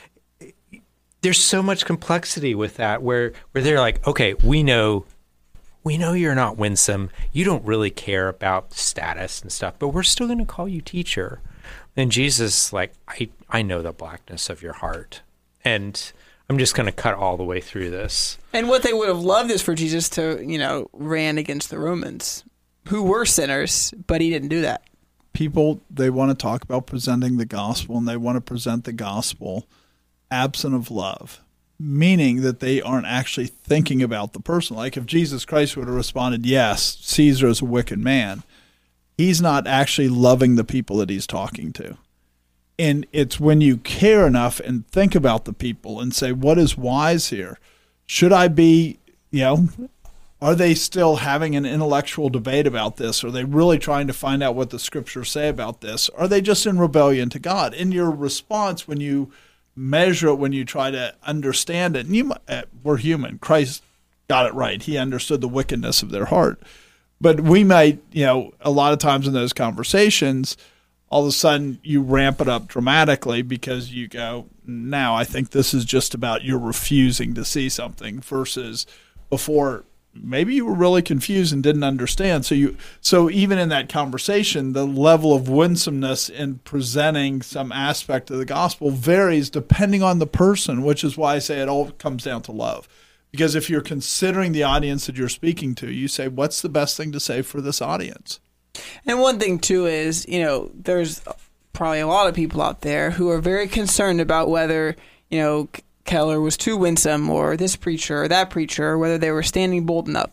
there's 1.21 1.43
so 1.43 1.61
much 1.61 1.85
complexity 1.85 2.55
with 2.55 2.77
that 2.77 3.03
where 3.03 3.33
where 3.51 3.61
they're 3.61 3.81
like 3.81 4.07
okay 4.07 4.35
we 4.35 4.63
know 4.63 5.05
we 5.83 5.97
know 5.97 6.11
you're 6.11 6.35
not 6.35 6.57
winsome. 6.57 7.09
You 7.31 7.45
don't 7.45 7.63
really 7.63 7.91
care 7.91 8.27
about 8.27 8.73
status 8.73 9.41
and 9.41 9.49
stuff, 9.49 9.75
but 9.79 9.89
we're 9.89 10.03
still 10.03 10.27
going 10.27 10.39
to 10.39 10.45
call 10.45 10.67
you 10.67 10.81
teacher. 10.81 11.39
And 11.95 12.11
Jesus, 12.11 12.73
like, 12.73 12.91
I, 13.07 13.29
I 13.49 13.61
know 13.61 13.81
the 13.81 13.93
blackness 13.93 14.49
of 14.49 14.61
your 14.61 14.73
heart. 14.73 15.21
And 15.67 16.13
I'm 16.49 16.57
just 16.57 16.75
going 16.75 16.85
to 16.85 16.93
cut 16.93 17.15
all 17.15 17.35
the 17.35 17.43
way 17.43 17.59
through 17.59 17.89
this. 17.89 18.37
And 18.53 18.69
what 18.69 18.83
they 18.83 18.93
would 18.93 19.09
have 19.09 19.19
loved 19.19 19.51
is 19.51 19.61
for 19.61 19.75
Jesus 19.75 20.07
to, 20.11 20.41
you 20.41 20.57
know, 20.57 20.89
ran 20.93 21.37
against 21.37 21.69
the 21.69 21.77
Romans, 21.77 22.45
who 22.87 23.03
were 23.03 23.25
sinners, 23.25 23.93
but 24.07 24.21
he 24.21 24.29
didn't 24.29 24.47
do 24.47 24.61
that. 24.61 24.83
People, 25.33 25.81
they 25.89 26.09
want 26.09 26.31
to 26.31 26.41
talk 26.41 26.63
about 26.63 26.87
presenting 26.87 27.35
the 27.35 27.45
gospel 27.45 27.97
and 27.97 28.07
they 28.07 28.15
want 28.15 28.37
to 28.37 28.41
present 28.41 28.85
the 28.85 28.93
gospel 28.93 29.67
absent 30.31 30.73
of 30.73 30.89
love, 30.89 31.41
meaning 31.77 32.43
that 32.43 32.61
they 32.61 32.81
aren't 32.81 33.05
actually 33.05 33.47
thinking 33.47 34.01
about 34.01 34.31
the 34.31 34.39
person. 34.39 34.77
Like 34.77 34.95
if 34.95 35.05
Jesus 35.05 35.43
Christ 35.43 35.75
would 35.75 35.87
have 35.87 35.95
responded, 35.95 36.45
Yes, 36.45 36.97
Caesar 37.01 37.49
is 37.49 37.61
a 37.61 37.65
wicked 37.65 37.99
man, 37.99 38.43
he's 39.17 39.41
not 39.41 39.67
actually 39.67 40.07
loving 40.07 40.55
the 40.55 40.63
people 40.63 40.95
that 40.97 41.09
he's 41.09 41.27
talking 41.27 41.73
to. 41.73 41.97
And 42.79 43.07
it's 43.11 43.39
when 43.39 43.61
you 43.61 43.77
care 43.77 44.27
enough 44.27 44.59
and 44.59 44.87
think 44.87 45.15
about 45.15 45.45
the 45.45 45.53
people 45.53 45.99
and 45.99 46.13
say, 46.13 46.31
What 46.31 46.57
is 46.57 46.77
wise 46.77 47.29
here? 47.29 47.59
Should 48.05 48.31
I 48.31 48.47
be, 48.47 48.99
you 49.31 49.41
know, 49.41 49.69
are 50.41 50.55
they 50.55 50.75
still 50.75 51.17
having 51.17 51.55
an 51.55 51.65
intellectual 51.65 52.29
debate 52.29 52.67
about 52.67 52.97
this? 52.97 53.23
Are 53.23 53.31
they 53.31 53.43
really 53.43 53.79
trying 53.79 54.05
to 54.07 54.13
find 54.13 54.43
out 54.43 54.55
what 54.55 54.69
the 54.69 54.79
scriptures 54.79 55.31
say 55.31 55.49
about 55.49 55.81
this? 55.81 56.09
Are 56.09 56.27
they 56.27 56.41
just 56.41 56.65
in 56.67 56.77
rebellion 56.77 57.29
to 57.29 57.39
God? 57.39 57.73
In 57.73 57.91
your 57.91 58.11
response, 58.11 58.87
when 58.87 59.01
you 59.01 59.31
measure 59.75 60.29
it, 60.29 60.35
when 60.35 60.53
you 60.53 60.63
try 60.63 60.91
to 60.91 61.15
understand 61.23 61.95
it, 61.95 62.05
and 62.05 62.15
you, 62.15 62.33
uh, 62.47 62.63
we're 62.83 62.97
human. 62.97 63.39
Christ 63.39 63.83
got 64.27 64.45
it 64.45 64.53
right. 64.53 64.81
He 64.81 64.97
understood 64.97 65.41
the 65.41 65.47
wickedness 65.47 66.03
of 66.03 66.11
their 66.11 66.25
heart. 66.25 66.61
But 67.19 67.41
we 67.41 67.63
might, 67.63 67.99
you 68.11 68.25
know, 68.25 68.53
a 68.61 68.69
lot 68.69 68.93
of 68.93 68.99
times 68.99 69.27
in 69.27 69.33
those 69.33 69.53
conversations, 69.53 70.55
all 71.09 71.21
of 71.23 71.27
a 71.27 71.31
sudden 71.31 71.79
you 71.83 72.01
ramp 72.01 72.41
it 72.41 72.49
up 72.49 72.67
dramatically 72.67 73.41
because 73.41 73.93
you 73.93 74.07
go, 74.07 74.47
now 74.65 75.15
I 75.15 75.23
think 75.23 75.51
this 75.51 75.73
is 75.73 75.85
just 75.85 76.13
about 76.13 76.43
you're 76.43 76.59
refusing 76.59 77.33
to 77.35 77.45
see 77.45 77.69
something 77.69 78.19
versus 78.19 78.85
before 79.29 79.85
maybe 80.13 80.55
you 80.55 80.65
were 80.65 80.73
really 80.73 81.01
confused 81.01 81.53
and 81.53 81.63
didn't 81.63 81.83
understand. 81.83 82.45
So 82.45 82.55
you 82.55 82.77
so 83.01 83.29
even 83.29 83.57
in 83.57 83.69
that 83.69 83.89
conversation, 83.89 84.73
the 84.73 84.85
level 84.85 85.33
of 85.33 85.49
winsomeness 85.49 86.29
in 86.29 86.59
presenting 86.59 87.41
some 87.41 87.71
aspect 87.71 88.29
of 88.31 88.37
the 88.37 88.45
gospel 88.45 88.91
varies 88.91 89.49
depending 89.49 90.03
on 90.03 90.19
the 90.19 90.27
person, 90.27 90.83
which 90.83 91.03
is 91.03 91.17
why 91.17 91.35
I 91.35 91.39
say 91.39 91.61
it 91.61 91.69
all 91.69 91.91
comes 91.91 92.23
down 92.23 92.41
to 92.43 92.51
love. 92.51 92.87
Because 93.31 93.55
if 93.55 93.69
you're 93.69 93.81
considering 93.81 94.51
the 94.51 94.63
audience 94.63 95.05
that 95.05 95.17
you're 95.17 95.29
speaking 95.29 95.75
to, 95.75 95.91
you 95.91 96.07
say, 96.07 96.27
what's 96.27 96.61
the 96.61 96.69
best 96.69 96.95
thing 96.95 97.11
to 97.11 97.19
say 97.19 97.41
for 97.41 97.61
this 97.61 97.81
audience? 97.81 98.39
And 99.05 99.19
one 99.19 99.39
thing 99.39 99.59
too 99.59 99.85
is, 99.85 100.27
you 100.27 100.41
know, 100.41 100.71
there's 100.73 101.21
probably 101.73 101.99
a 101.99 102.07
lot 102.07 102.27
of 102.27 102.35
people 102.35 102.61
out 102.61 102.81
there 102.81 103.11
who 103.11 103.29
are 103.29 103.39
very 103.39 103.67
concerned 103.67 104.19
about 104.19 104.49
whether, 104.49 104.95
you 105.29 105.39
know, 105.39 105.69
Keller 106.05 106.39
was 106.39 106.57
too 106.57 106.77
winsome 106.77 107.29
or 107.29 107.55
this 107.57 107.75
preacher 107.75 108.23
or 108.23 108.27
that 108.29 108.49
preacher, 108.49 108.97
whether 108.97 109.17
they 109.17 109.29
were 109.29 109.43
standing 109.43 109.85
bold 109.85 110.07
enough 110.07 110.31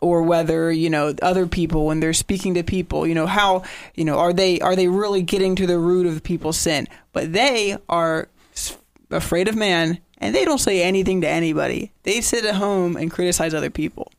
or 0.00 0.22
whether, 0.22 0.70
you 0.70 0.88
know, 0.88 1.14
other 1.20 1.46
people 1.46 1.86
when 1.86 2.00
they're 2.00 2.12
speaking 2.12 2.54
to 2.54 2.62
people, 2.62 3.06
you 3.06 3.14
know, 3.14 3.26
how, 3.26 3.64
you 3.94 4.04
know, 4.04 4.18
are 4.18 4.32
they 4.32 4.60
are 4.60 4.76
they 4.76 4.88
really 4.88 5.22
getting 5.22 5.56
to 5.56 5.66
the 5.66 5.78
root 5.78 6.06
of 6.06 6.14
the 6.14 6.20
people's 6.20 6.56
sin? 6.56 6.86
But 7.12 7.32
they 7.32 7.76
are 7.88 8.28
afraid 9.10 9.48
of 9.48 9.56
man 9.56 9.98
and 10.18 10.34
they 10.34 10.44
don't 10.44 10.58
say 10.58 10.82
anything 10.82 11.20
to 11.20 11.28
anybody. 11.28 11.92
They 12.04 12.20
sit 12.20 12.44
at 12.44 12.54
home 12.54 12.96
and 12.96 13.10
criticize 13.10 13.54
other 13.54 13.70
people. 13.70 14.10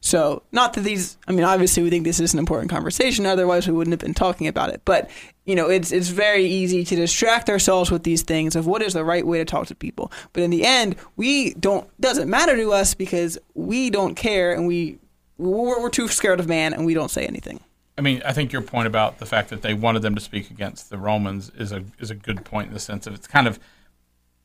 So, 0.00 0.42
not 0.52 0.74
that 0.74 0.82
these, 0.82 1.16
I 1.26 1.32
mean, 1.32 1.44
obviously 1.44 1.82
we 1.82 1.90
think 1.90 2.04
this 2.04 2.20
is 2.20 2.32
an 2.32 2.38
important 2.38 2.70
conversation, 2.70 3.26
otherwise 3.26 3.66
we 3.66 3.72
wouldn't 3.72 3.92
have 3.92 4.00
been 4.00 4.14
talking 4.14 4.46
about 4.46 4.70
it. 4.70 4.82
But, 4.84 5.10
you 5.44 5.54
know, 5.54 5.68
it's 5.68 5.92
it's 5.92 6.08
very 6.08 6.44
easy 6.44 6.84
to 6.84 6.96
distract 6.96 7.50
ourselves 7.50 7.90
with 7.90 8.04
these 8.04 8.22
things 8.22 8.56
of 8.56 8.66
what 8.66 8.82
is 8.82 8.94
the 8.94 9.04
right 9.04 9.26
way 9.26 9.38
to 9.38 9.44
talk 9.44 9.66
to 9.68 9.74
people. 9.74 10.12
But 10.32 10.42
in 10.42 10.50
the 10.50 10.64
end, 10.64 10.96
we 11.16 11.54
don't 11.54 11.88
doesn't 12.00 12.30
matter 12.30 12.56
to 12.56 12.72
us 12.72 12.94
because 12.94 13.38
we 13.54 13.90
don't 13.90 14.14
care 14.14 14.52
and 14.52 14.66
we 14.66 14.98
we're, 15.38 15.80
we're 15.80 15.90
too 15.90 16.08
scared 16.08 16.40
of 16.40 16.48
man 16.48 16.72
and 16.72 16.86
we 16.86 16.94
don't 16.94 17.10
say 17.10 17.26
anything. 17.26 17.60
I 17.98 18.00
mean, 18.00 18.22
I 18.24 18.32
think 18.32 18.52
your 18.52 18.62
point 18.62 18.86
about 18.86 19.18
the 19.18 19.26
fact 19.26 19.50
that 19.50 19.62
they 19.62 19.74
wanted 19.74 20.02
them 20.02 20.14
to 20.14 20.20
speak 20.20 20.50
against 20.50 20.88
the 20.88 20.98
Romans 20.98 21.50
is 21.58 21.72
a 21.72 21.84
is 21.98 22.10
a 22.10 22.14
good 22.14 22.44
point 22.44 22.68
in 22.68 22.74
the 22.74 22.80
sense 22.80 23.06
of 23.06 23.14
it's 23.14 23.26
kind 23.26 23.46
of 23.46 23.58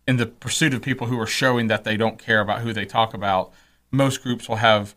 in 0.08 0.18
the 0.18 0.26
pursuit 0.26 0.74
of 0.74 0.82
people 0.82 1.08
who 1.08 1.20
are 1.20 1.28
showing 1.28 1.68
that 1.68 1.84
they 1.84 1.98
don't 1.98 2.18
care 2.18 2.40
about 2.40 2.62
who 2.62 2.74
they 2.74 2.86
talk 2.86 3.14
about. 3.14 3.52
Most 3.92 4.22
groups 4.22 4.50
will 4.50 4.58
have 4.58 4.96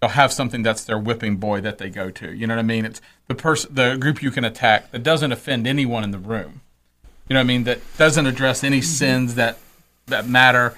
they'll 0.00 0.10
have 0.10 0.32
something 0.32 0.62
that's 0.62 0.84
their 0.84 0.98
whipping 0.98 1.36
boy 1.36 1.60
that 1.60 1.78
they 1.78 1.90
go 1.90 2.10
to. 2.10 2.32
You 2.32 2.46
know 2.46 2.54
what 2.54 2.60
I 2.60 2.64
mean? 2.64 2.84
It's 2.84 3.00
the 3.28 3.34
person, 3.34 3.74
the 3.74 3.96
group 3.96 4.22
you 4.22 4.30
can 4.30 4.44
attack 4.44 4.90
that 4.90 5.02
doesn't 5.02 5.30
offend 5.30 5.66
anyone 5.66 6.04
in 6.04 6.10
the 6.10 6.18
room. 6.18 6.62
You 7.28 7.34
know 7.34 7.40
what 7.40 7.44
I 7.44 7.46
mean? 7.46 7.64
That 7.64 7.80
doesn't 7.96 8.26
address 8.26 8.64
any 8.64 8.78
mm-hmm. 8.78 8.86
sins 8.86 9.34
that 9.36 9.58
that 10.06 10.26
matter, 10.26 10.76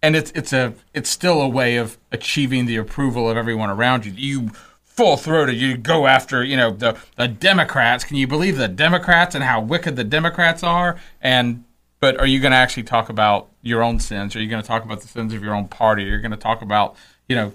and 0.00 0.14
it's 0.14 0.30
it's 0.32 0.52
a 0.52 0.74
it's 0.94 1.10
still 1.10 1.40
a 1.40 1.48
way 1.48 1.76
of 1.76 1.98
achieving 2.12 2.66
the 2.66 2.76
approval 2.76 3.28
of 3.28 3.36
everyone 3.36 3.70
around 3.70 4.06
you. 4.06 4.12
You 4.12 4.50
full 4.84 5.16
throated, 5.16 5.56
you 5.56 5.76
go 5.76 6.06
after 6.06 6.44
you 6.44 6.56
know 6.56 6.70
the 6.70 6.96
the 7.16 7.26
Democrats. 7.26 8.04
Can 8.04 8.16
you 8.16 8.28
believe 8.28 8.58
the 8.58 8.68
Democrats 8.68 9.34
and 9.34 9.42
how 9.42 9.60
wicked 9.60 9.96
the 9.96 10.04
Democrats 10.04 10.62
are? 10.62 11.00
And 11.20 11.64
but 11.98 12.16
are 12.20 12.26
you 12.26 12.38
going 12.38 12.52
to 12.52 12.56
actually 12.56 12.84
talk 12.84 13.08
about 13.08 13.48
your 13.62 13.82
own 13.82 13.98
sins? 13.98 14.36
Are 14.36 14.40
you 14.40 14.48
going 14.48 14.62
to 14.62 14.66
talk 14.68 14.84
about 14.84 15.00
the 15.00 15.08
sins 15.08 15.34
of 15.34 15.42
your 15.42 15.52
own 15.52 15.66
party? 15.66 16.04
Are 16.04 16.14
you 16.14 16.20
going 16.20 16.30
to 16.30 16.36
talk 16.36 16.62
about 16.62 16.94
you 17.28 17.34
know 17.34 17.52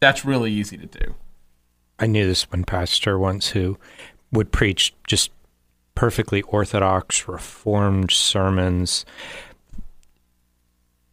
that's 0.00 0.24
really 0.24 0.52
easy 0.52 0.76
to 0.76 0.86
do. 0.86 1.14
I 1.98 2.06
knew 2.06 2.26
this 2.26 2.50
one 2.50 2.64
pastor 2.64 3.18
once 3.18 3.50
who 3.50 3.78
would 4.32 4.52
preach 4.52 4.94
just 5.06 5.30
perfectly 5.94 6.40
orthodox, 6.42 7.28
reformed 7.28 8.10
sermons. 8.10 9.04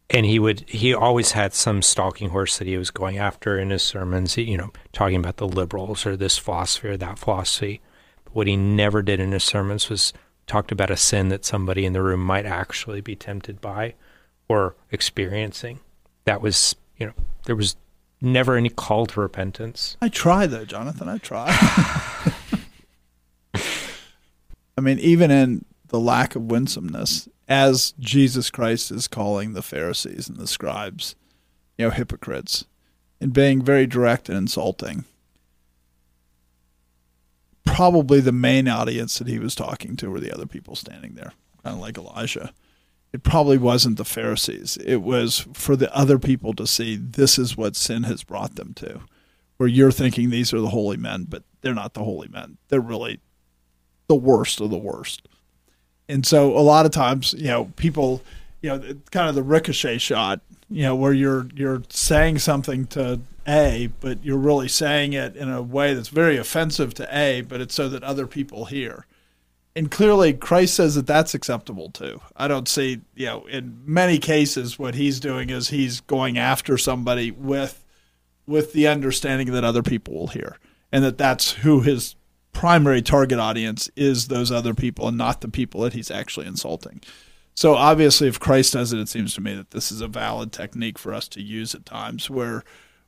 And 0.08 0.24
he 0.24 0.38
would 0.38 0.60
he 0.66 0.94
always 0.94 1.32
had 1.32 1.52
some 1.52 1.82
stalking 1.82 2.30
horse 2.30 2.56
that 2.56 2.66
he 2.66 2.78
was 2.78 2.90
going 2.90 3.18
after 3.18 3.58
in 3.58 3.68
his 3.68 3.82
sermons, 3.82 4.38
you 4.38 4.56
know, 4.56 4.70
talking 4.92 5.16
about 5.16 5.36
the 5.36 5.46
liberals 5.46 6.06
or 6.06 6.16
this 6.16 6.38
philosophy 6.38 6.88
or 6.88 6.96
that 6.96 7.18
philosophy. 7.18 7.82
But 8.24 8.34
what 8.34 8.46
he 8.46 8.56
never 8.56 9.02
did 9.02 9.20
in 9.20 9.32
his 9.32 9.44
sermons 9.44 9.90
was 9.90 10.14
talked 10.46 10.72
about 10.72 10.90
a 10.90 10.96
sin 10.96 11.28
that 11.28 11.44
somebody 11.44 11.84
in 11.84 11.92
the 11.92 12.02
room 12.02 12.24
might 12.24 12.46
actually 12.46 13.02
be 13.02 13.14
tempted 13.14 13.60
by 13.60 13.94
or 14.48 14.74
experiencing. 14.90 15.80
That 16.24 16.40
was, 16.40 16.74
you 16.96 17.04
know, 17.04 17.12
there 17.44 17.56
was 17.56 17.76
never 18.20 18.56
any 18.56 18.68
call 18.68 19.06
to 19.06 19.20
repentance. 19.20 19.96
I 20.00 20.08
try 20.08 20.46
though, 20.46 20.64
Jonathan. 20.64 21.08
I 21.08 21.18
try. 21.18 21.48
I 24.76 24.80
mean, 24.80 24.98
even 25.00 25.30
in 25.30 25.64
the 25.88 25.98
lack 25.98 26.36
of 26.36 26.42
winsomeness, 26.42 27.28
as 27.48 27.94
Jesus 27.98 28.50
Christ 28.50 28.90
is 28.90 29.08
calling 29.08 29.52
the 29.52 29.62
Pharisees 29.62 30.28
and 30.28 30.38
the 30.38 30.46
scribes, 30.46 31.16
you 31.76 31.86
know, 31.86 31.90
hypocrites, 31.90 32.66
and 33.20 33.32
being 33.32 33.62
very 33.62 33.86
direct 33.86 34.28
and 34.28 34.38
insulting. 34.38 35.04
Probably 37.64 38.20
the 38.20 38.32
main 38.32 38.68
audience 38.68 39.18
that 39.18 39.28
he 39.28 39.38
was 39.38 39.54
talking 39.54 39.96
to 39.96 40.10
were 40.10 40.20
the 40.20 40.32
other 40.32 40.46
people 40.46 40.76
standing 40.76 41.14
there, 41.14 41.32
kind 41.62 41.74
of 41.74 41.80
like 41.80 41.98
Elijah 41.98 42.52
it 43.12 43.22
probably 43.22 43.58
wasn't 43.58 43.96
the 43.96 44.04
Pharisees. 44.04 44.76
It 44.84 44.96
was 44.96 45.46
for 45.54 45.76
the 45.76 45.94
other 45.96 46.18
people 46.18 46.52
to 46.54 46.66
see 46.66 46.96
this 46.96 47.38
is 47.38 47.56
what 47.56 47.76
sin 47.76 48.02
has 48.04 48.22
brought 48.22 48.56
them 48.56 48.74
to. 48.74 49.00
Where 49.56 49.68
you're 49.68 49.90
thinking 49.90 50.30
these 50.30 50.52
are 50.52 50.60
the 50.60 50.68
holy 50.68 50.96
men, 50.96 51.26
but 51.28 51.42
they're 51.62 51.74
not 51.74 51.94
the 51.94 52.04
holy 52.04 52.28
men. 52.28 52.58
They're 52.68 52.80
really 52.80 53.20
the 54.06 54.14
worst 54.14 54.60
of 54.60 54.70
the 54.70 54.78
worst. 54.78 55.26
And 56.08 56.24
so 56.24 56.56
a 56.56 56.60
lot 56.60 56.86
of 56.86 56.92
times, 56.92 57.34
you 57.36 57.48
know, 57.48 57.66
people, 57.76 58.22
you 58.60 58.70
know, 58.70 58.78
kind 59.10 59.28
of 59.28 59.34
the 59.34 59.42
ricochet 59.42 59.98
shot, 59.98 60.40
you 60.70 60.82
know, 60.82 60.94
where 60.94 61.12
you're 61.12 61.48
you're 61.54 61.82
saying 61.88 62.38
something 62.38 62.86
to 62.88 63.20
A, 63.48 63.90
but 64.00 64.24
you're 64.24 64.38
really 64.38 64.68
saying 64.68 65.12
it 65.12 65.34
in 65.34 65.50
a 65.50 65.60
way 65.60 65.92
that's 65.92 66.08
very 66.08 66.36
offensive 66.36 66.94
to 66.94 67.08
A, 67.16 67.40
but 67.40 67.60
it's 67.60 67.74
so 67.74 67.88
that 67.88 68.04
other 68.04 68.26
people 68.26 68.66
hear 68.66 69.06
and 69.78 69.92
clearly 69.92 70.32
Christ 70.32 70.74
says 70.74 70.96
that 70.96 71.06
that's 71.06 71.34
acceptable 71.34 71.88
too. 71.90 72.20
I 72.36 72.48
don't 72.48 72.66
see, 72.66 73.00
you 73.14 73.26
know, 73.26 73.46
in 73.46 73.80
many 73.86 74.18
cases 74.18 74.76
what 74.76 74.96
he's 74.96 75.20
doing 75.20 75.50
is 75.50 75.68
he's 75.68 76.00
going 76.00 76.36
after 76.36 76.76
somebody 76.76 77.30
with 77.30 77.84
with 78.44 78.72
the 78.72 78.88
understanding 78.88 79.52
that 79.52 79.62
other 79.62 79.84
people 79.84 80.14
will 80.14 80.26
hear 80.28 80.56
and 80.90 81.04
that 81.04 81.16
that's 81.16 81.52
who 81.52 81.82
his 81.82 82.16
primary 82.52 83.00
target 83.00 83.38
audience 83.38 83.88
is 83.94 84.26
those 84.26 84.50
other 84.50 84.74
people 84.74 85.06
and 85.06 85.16
not 85.16 85.42
the 85.42 85.48
people 85.48 85.82
that 85.82 85.92
he's 85.92 86.10
actually 86.10 86.46
insulting. 86.46 87.00
So 87.54 87.76
obviously 87.76 88.26
if 88.26 88.40
Christ 88.40 88.72
does 88.72 88.92
it 88.92 88.98
it 88.98 89.08
seems 89.08 89.32
to 89.34 89.40
me 89.40 89.54
that 89.54 89.70
this 89.70 89.92
is 89.92 90.00
a 90.00 90.08
valid 90.08 90.50
technique 90.50 90.98
for 90.98 91.14
us 91.14 91.28
to 91.28 91.40
use 91.40 91.72
at 91.76 91.86
times 91.86 92.28
where 92.28 92.64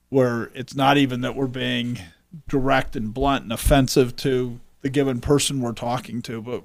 where 0.08 0.52
it's 0.54 0.76
not 0.76 0.98
even 0.98 1.22
that 1.22 1.34
we're 1.34 1.48
being 1.48 1.98
direct 2.46 2.94
and 2.94 3.12
blunt 3.12 3.42
and 3.42 3.52
offensive 3.52 4.14
to 4.16 4.60
the 4.82 4.90
given 4.90 5.20
person 5.20 5.60
we're 5.60 5.72
talking 5.72 6.22
to, 6.22 6.40
but 6.40 6.62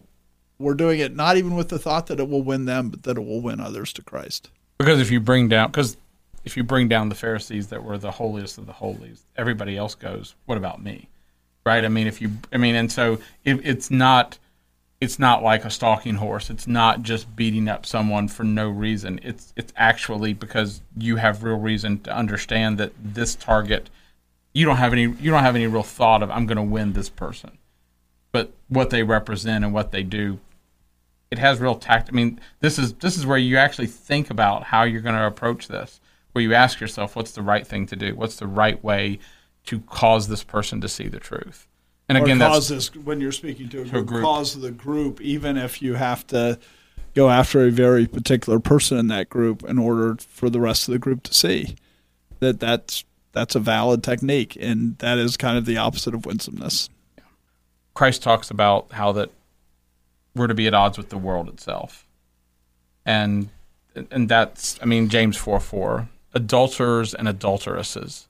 we're 0.58 0.74
doing 0.74 1.00
it 1.00 1.16
not 1.16 1.38
even 1.38 1.56
with 1.56 1.70
the 1.70 1.80
thought 1.80 2.08
that 2.08 2.20
it 2.20 2.30
will 2.30 2.44
win 2.44 2.66
them, 2.66 2.90
but 2.90 3.04
that 3.04 3.18
it 3.18 3.26
will 3.26 3.42
win 3.42 3.60
others 3.60 3.92
to 3.94 4.02
Christ. 4.02 4.50
Because 4.78 5.00
if 5.00 5.12
you 5.12 5.20
bring 5.20 5.50
down, 5.50 5.72
because 5.72 5.98
if 6.44 6.56
you 6.56 6.64
bring 6.64 6.88
down 6.88 7.10
the 7.10 7.16
Pharisees 7.16 7.68
that 7.68 7.84
were 7.84 7.98
the 7.98 8.12
holiest 8.12 8.58
of 8.58 8.66
the 8.66 8.74
holies, 8.74 9.24
everybody 9.36 9.78
else 9.78 9.96
goes, 9.96 10.36
"What 10.46 10.58
about 10.58 10.82
me?" 10.82 11.10
Right? 11.66 11.84
I 11.84 11.90
mean, 11.90 12.08
if 12.08 12.22
you, 12.22 12.32
I 12.54 12.58
mean, 12.58 12.76
and 12.76 12.92
so 12.92 13.20
it, 13.44 13.66
it's 13.66 13.90
not, 13.90 14.38
it's 15.02 15.18
not 15.18 15.42
like 15.42 15.66
a 15.66 15.72
stalking 15.72 16.16
horse. 16.16 16.52
It's 16.52 16.68
not 16.68 17.02
just 17.02 17.36
beating 17.36 17.68
up 17.68 17.86
someone 17.86 18.28
for 18.28 18.44
no 18.44 18.70
reason. 18.70 19.20
It's 19.24 19.52
it's 19.56 19.74
actually 19.76 20.34
because 20.34 20.82
you 20.98 21.16
have 21.16 21.44
real 21.44 21.58
reason 21.58 22.00
to 22.02 22.16
understand 22.16 22.78
that 22.78 22.94
this 23.04 23.34
target, 23.36 23.90
you 24.54 24.66
don't 24.66 24.78
have 24.78 24.94
any, 24.94 25.04
you 25.04 25.32
don't 25.32 25.44
have 25.44 25.56
any 25.56 25.68
real 25.68 25.84
thought 25.84 26.22
of 26.22 26.30
I'm 26.30 26.46
going 26.46 26.58
to 26.58 26.64
win 26.64 26.94
this 26.94 27.10
person, 27.10 27.58
but 28.36 28.52
what 28.68 28.90
they 28.90 29.02
represent 29.02 29.64
and 29.64 29.74
what 29.74 29.94
they 29.94 30.04
do 30.04 30.38
it 31.32 31.40
has 31.40 31.62
real 31.62 31.76
tact. 31.76 32.10
I 32.10 32.12
mean, 32.12 32.38
this 32.60 32.78
is 32.78 32.94
this 32.96 33.18
is 33.18 33.26
where 33.26 33.38
you 33.38 33.56
actually 33.56 33.88
think 33.88 34.30
about 34.30 34.66
how 34.66 34.84
you're 34.84 35.00
going 35.00 35.16
to 35.16 35.26
approach 35.26 35.70
this, 35.70 36.02
where 36.34 36.44
you 36.44 36.54
ask 36.54 36.82
yourself, 36.82 37.16
what's 37.16 37.32
the 37.32 37.42
right 37.42 37.66
thing 37.66 37.86
to 37.88 37.96
do? 37.96 38.14
What's 38.14 38.36
the 38.36 38.46
right 38.46 38.84
way 38.84 39.20
to 39.68 39.80
cause 39.80 40.28
this 40.28 40.44
person 40.44 40.82
to 40.82 40.90
see 40.90 41.08
the 41.08 41.18
truth? 41.18 41.66
And 42.10 42.18
again, 42.18 42.40
cause 42.40 42.68
this 42.68 42.94
when 42.94 43.22
you're 43.22 43.32
speaking 43.32 43.70
to 43.70 43.84
a, 43.84 43.86
group, 43.86 44.04
a 44.04 44.06
group, 44.06 44.24
cause 44.26 44.60
the 44.60 44.72
group, 44.72 45.22
even 45.22 45.56
if 45.56 45.82
you 45.82 45.94
have 45.94 46.28
to 46.28 46.60
go 47.14 47.30
after 47.30 47.66
a 47.66 47.72
very 47.72 48.06
particular 48.06 48.60
person 48.60 48.98
in 48.98 49.08
that 49.08 49.30
group 49.30 49.64
in 49.64 49.80
order 49.80 50.18
for 50.18 50.50
the 50.50 50.60
rest 50.60 50.90
of 50.90 50.92
the 50.92 51.00
group 51.00 51.24
to 51.24 51.34
see 51.34 51.78
that 52.42 52.60
that's 52.60 53.06
that's 53.32 53.56
a 53.56 53.62
valid 53.62 54.04
technique, 54.04 54.58
and 54.60 54.98
that 54.98 55.18
is 55.20 55.38
kind 55.38 55.58
of 55.58 55.66
the 55.66 55.78
opposite 55.78 56.14
of 56.14 56.26
winsomeness. 56.26 56.90
Christ 57.96 58.22
talks 58.22 58.52
about 58.52 58.92
how 58.92 59.14
that 59.14 59.32
we're 60.36 60.48
to 60.48 60.54
be 60.54 60.68
at 60.68 60.74
odds 60.74 60.98
with 60.98 61.10
the 61.10 61.18
world 61.18 61.50
itself. 61.50 62.06
And 63.06 63.50
and 64.12 64.30
that's 64.30 64.78
I 64.82 64.86
mean 64.86 65.10
James 65.10 65.38
4 65.38 65.60
4. 65.60 66.10
Adulterers 66.34 67.14
and 67.14 67.28
adulteresses. 67.28 68.28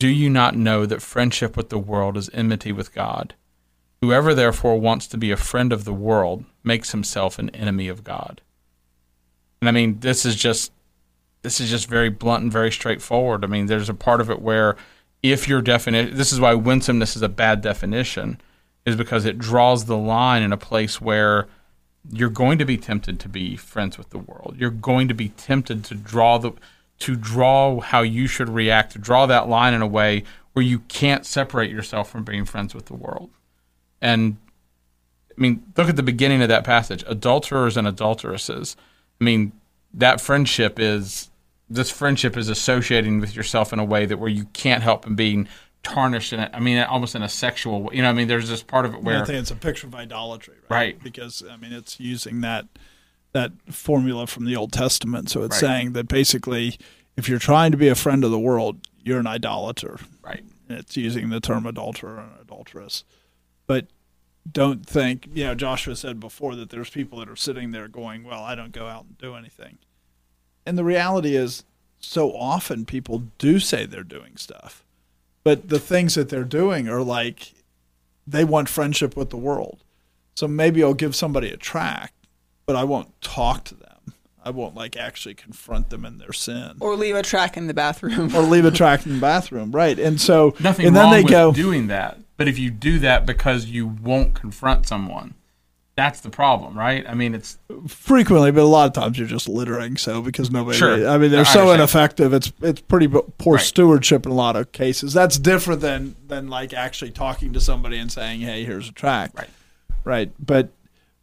Do 0.00 0.08
you 0.08 0.28
not 0.28 0.56
know 0.56 0.84
that 0.84 1.00
friendship 1.00 1.56
with 1.56 1.68
the 1.68 1.78
world 1.78 2.16
is 2.16 2.28
enmity 2.32 2.72
with 2.72 2.92
God? 2.92 3.34
Whoever 4.02 4.34
therefore 4.34 4.80
wants 4.80 5.06
to 5.06 5.16
be 5.16 5.30
a 5.30 5.36
friend 5.36 5.72
of 5.72 5.84
the 5.84 5.94
world 5.94 6.44
makes 6.64 6.90
himself 6.90 7.38
an 7.38 7.50
enemy 7.50 7.86
of 7.86 8.02
God. 8.02 8.40
And 9.60 9.68
I 9.68 9.72
mean 9.72 10.00
this 10.00 10.26
is 10.26 10.34
just 10.34 10.72
this 11.42 11.60
is 11.60 11.70
just 11.70 11.88
very 11.88 12.08
blunt 12.08 12.42
and 12.42 12.52
very 12.52 12.72
straightforward. 12.72 13.44
I 13.44 13.46
mean 13.46 13.66
there's 13.66 13.88
a 13.88 13.94
part 13.94 14.20
of 14.20 14.30
it 14.30 14.42
where 14.42 14.76
if 15.22 15.46
your 15.48 15.62
definition 15.62 16.16
this 16.16 16.32
is 16.32 16.40
why 16.40 16.54
winsomeness 16.54 17.14
is 17.14 17.22
a 17.22 17.28
bad 17.28 17.60
definition 17.60 18.40
is 18.86 18.96
because 18.96 19.24
it 19.24 19.38
draws 19.38 19.86
the 19.86 19.96
line 19.96 20.42
in 20.42 20.52
a 20.52 20.56
place 20.56 21.00
where 21.00 21.46
you're 22.10 22.28
going 22.28 22.58
to 22.58 22.64
be 22.64 22.76
tempted 22.76 23.18
to 23.20 23.28
be 23.28 23.56
friends 23.56 23.96
with 23.96 24.10
the 24.10 24.18
world. 24.18 24.56
You're 24.58 24.70
going 24.70 25.08
to 25.08 25.14
be 25.14 25.30
tempted 25.30 25.84
to 25.84 25.94
draw 25.94 26.38
the 26.38 26.52
to 27.00 27.16
draw 27.16 27.80
how 27.80 28.02
you 28.02 28.26
should 28.26 28.48
react, 28.48 28.92
to 28.92 28.98
draw 28.98 29.26
that 29.26 29.48
line 29.48 29.74
in 29.74 29.82
a 29.82 29.86
way 29.86 30.22
where 30.52 30.64
you 30.64 30.78
can't 30.80 31.26
separate 31.26 31.70
yourself 31.70 32.08
from 32.08 32.22
being 32.22 32.44
friends 32.44 32.74
with 32.74 32.86
the 32.86 32.94
world. 32.94 33.30
And 34.00 34.36
I 35.36 35.40
mean, 35.40 35.64
look 35.76 35.88
at 35.88 35.96
the 35.96 36.02
beginning 36.02 36.42
of 36.42 36.48
that 36.48 36.64
passage. 36.64 37.02
Adulterers 37.06 37.76
and 37.76 37.88
adulteresses. 37.88 38.76
I 39.20 39.24
mean, 39.24 39.52
that 39.92 40.20
friendship 40.20 40.78
is 40.78 41.30
this 41.68 41.90
friendship 41.90 42.36
is 42.36 42.48
associating 42.48 43.20
with 43.20 43.34
yourself 43.34 43.72
in 43.72 43.78
a 43.78 43.84
way 43.84 44.06
that 44.06 44.18
where 44.18 44.28
you 44.28 44.44
can't 44.52 44.82
help 44.82 45.02
but 45.02 45.16
being 45.16 45.48
tarnished 45.84 46.32
in 46.32 46.40
it. 46.40 46.50
I 46.52 46.58
mean, 46.58 46.78
almost 46.78 47.14
in 47.14 47.22
a 47.22 47.28
sexual 47.28 47.82
way. 47.82 47.96
You 47.96 48.02
know, 48.02 48.10
I 48.10 48.12
mean, 48.12 48.26
there's 48.26 48.48
this 48.48 48.62
part 48.62 48.86
of 48.86 48.94
it 48.94 49.02
where 49.02 49.22
I 49.22 49.24
think 49.24 49.38
it's 49.38 49.50
a 49.50 49.56
picture 49.56 49.86
of 49.86 49.94
idolatry, 49.94 50.56
right? 50.68 50.70
right? 50.70 51.02
Because 51.02 51.44
I 51.48 51.56
mean, 51.56 51.72
it's 51.72 52.00
using 52.00 52.40
that 52.40 52.66
that 53.32 53.52
formula 53.70 54.26
from 54.26 54.46
the 54.46 54.56
Old 54.56 54.72
Testament. 54.72 55.30
So 55.30 55.42
it's 55.42 55.62
right. 55.62 55.68
saying 55.68 55.92
that 55.92 56.08
basically, 56.08 56.78
if 57.16 57.28
you're 57.28 57.38
trying 57.38 57.70
to 57.70 57.76
be 57.76 57.88
a 57.88 57.94
friend 57.94 58.24
of 58.24 58.30
the 58.30 58.38
world, 58.38 58.88
you're 59.02 59.20
an 59.20 59.26
idolater, 59.26 59.98
right? 60.22 60.42
And 60.68 60.78
it's 60.78 60.96
using 60.96 61.28
the 61.28 61.40
term 61.40 61.66
adulterer 61.66 62.18
and 62.18 62.40
adulteress, 62.40 63.04
but 63.66 63.86
don't 64.50 64.84
think 64.84 65.28
you 65.32 65.44
know 65.44 65.54
Joshua 65.54 65.96
said 65.96 66.20
before 66.20 66.54
that 66.56 66.70
there's 66.70 66.90
people 66.90 67.18
that 67.20 67.28
are 67.28 67.36
sitting 67.36 67.70
there 67.70 67.88
going, 67.88 68.24
"Well, 68.24 68.42
I 68.42 68.54
don't 68.54 68.72
go 68.72 68.86
out 68.86 69.04
and 69.04 69.18
do 69.18 69.34
anything," 69.34 69.78
and 70.66 70.76
the 70.76 70.84
reality 70.84 71.36
is, 71.36 71.64
so 71.98 72.34
often 72.36 72.84
people 72.84 73.24
do 73.38 73.58
say 73.58 73.86
they're 73.86 74.02
doing 74.02 74.36
stuff 74.36 74.84
but 75.44 75.68
the 75.68 75.78
things 75.78 76.14
that 76.14 76.30
they're 76.30 76.44
doing 76.44 76.88
are 76.88 77.02
like 77.02 77.52
they 78.26 78.44
want 78.44 78.68
friendship 78.68 79.16
with 79.16 79.30
the 79.30 79.36
world. 79.36 79.84
So 80.34 80.48
maybe 80.48 80.82
I'll 80.82 80.94
give 80.94 81.14
somebody 81.14 81.50
a 81.50 81.56
tract, 81.56 82.14
but 82.66 82.74
I 82.74 82.84
won't 82.84 83.20
talk 83.20 83.64
to 83.64 83.74
them. 83.74 84.14
I 84.44 84.50
won't 84.50 84.74
like 84.74 84.96
actually 84.96 85.34
confront 85.34 85.90
them 85.90 86.04
in 86.04 86.18
their 86.18 86.32
sin, 86.32 86.76
or 86.80 86.96
leave 86.96 87.14
a 87.14 87.22
tract 87.22 87.56
in 87.56 87.66
the 87.66 87.74
bathroom, 87.74 88.34
or 88.34 88.42
leave 88.42 88.64
a 88.64 88.70
tract 88.82 89.06
in 89.06 89.14
the 89.14 89.20
bathroom, 89.20 89.70
right? 89.72 89.98
And 89.98 90.20
so 90.20 90.54
nothing 90.60 90.86
and 90.86 90.96
then 90.96 91.10
they 91.10 91.22
go 91.22 91.52
doing 91.52 91.86
that. 91.86 92.18
But 92.36 92.48
if 92.48 92.58
you 92.58 92.70
do 92.70 92.98
that 92.98 93.26
because 93.26 93.66
you 93.66 93.86
won't 93.86 94.34
confront 94.34 94.86
someone, 94.86 95.34
that's 95.96 96.20
the 96.20 96.30
problem, 96.30 96.76
right? 96.76 97.04
I 97.08 97.14
mean, 97.14 97.34
it's 97.34 97.56
frequently, 97.86 98.50
but 98.50 98.62
a 98.62 98.64
lot 98.64 98.86
of 98.86 98.92
times 98.92 99.16
you're 99.16 99.28
just 99.28 99.48
littering. 99.48 99.96
So 99.96 100.22
because 100.22 100.50
nobody, 100.50 100.76
sure. 100.76 101.08
I 101.08 101.18
mean, 101.18 101.30
they're 101.30 101.40
I 101.40 101.44
so 101.44 101.70
ineffective. 101.70 102.32
It's 102.32 102.52
it's 102.60 102.80
pretty 102.80 103.06
poor 103.06 103.56
right. 103.56 103.64
stewardship 103.64 104.26
in 104.26 104.32
a 104.32 104.34
lot 104.34 104.56
of 104.56 104.72
cases. 104.72 105.12
That's 105.12 105.38
different 105.38 105.80
than 105.80 106.16
than 106.26 106.48
like 106.48 106.72
actually 106.72 107.12
talking 107.12 107.52
to 107.52 107.60
somebody 107.60 107.98
and 107.98 108.10
saying, 108.10 108.40
"Hey, 108.40 108.64
here's 108.64 108.88
a 108.88 108.92
track." 108.92 109.30
Right. 109.38 109.50
Right. 110.02 110.32
But 110.44 110.70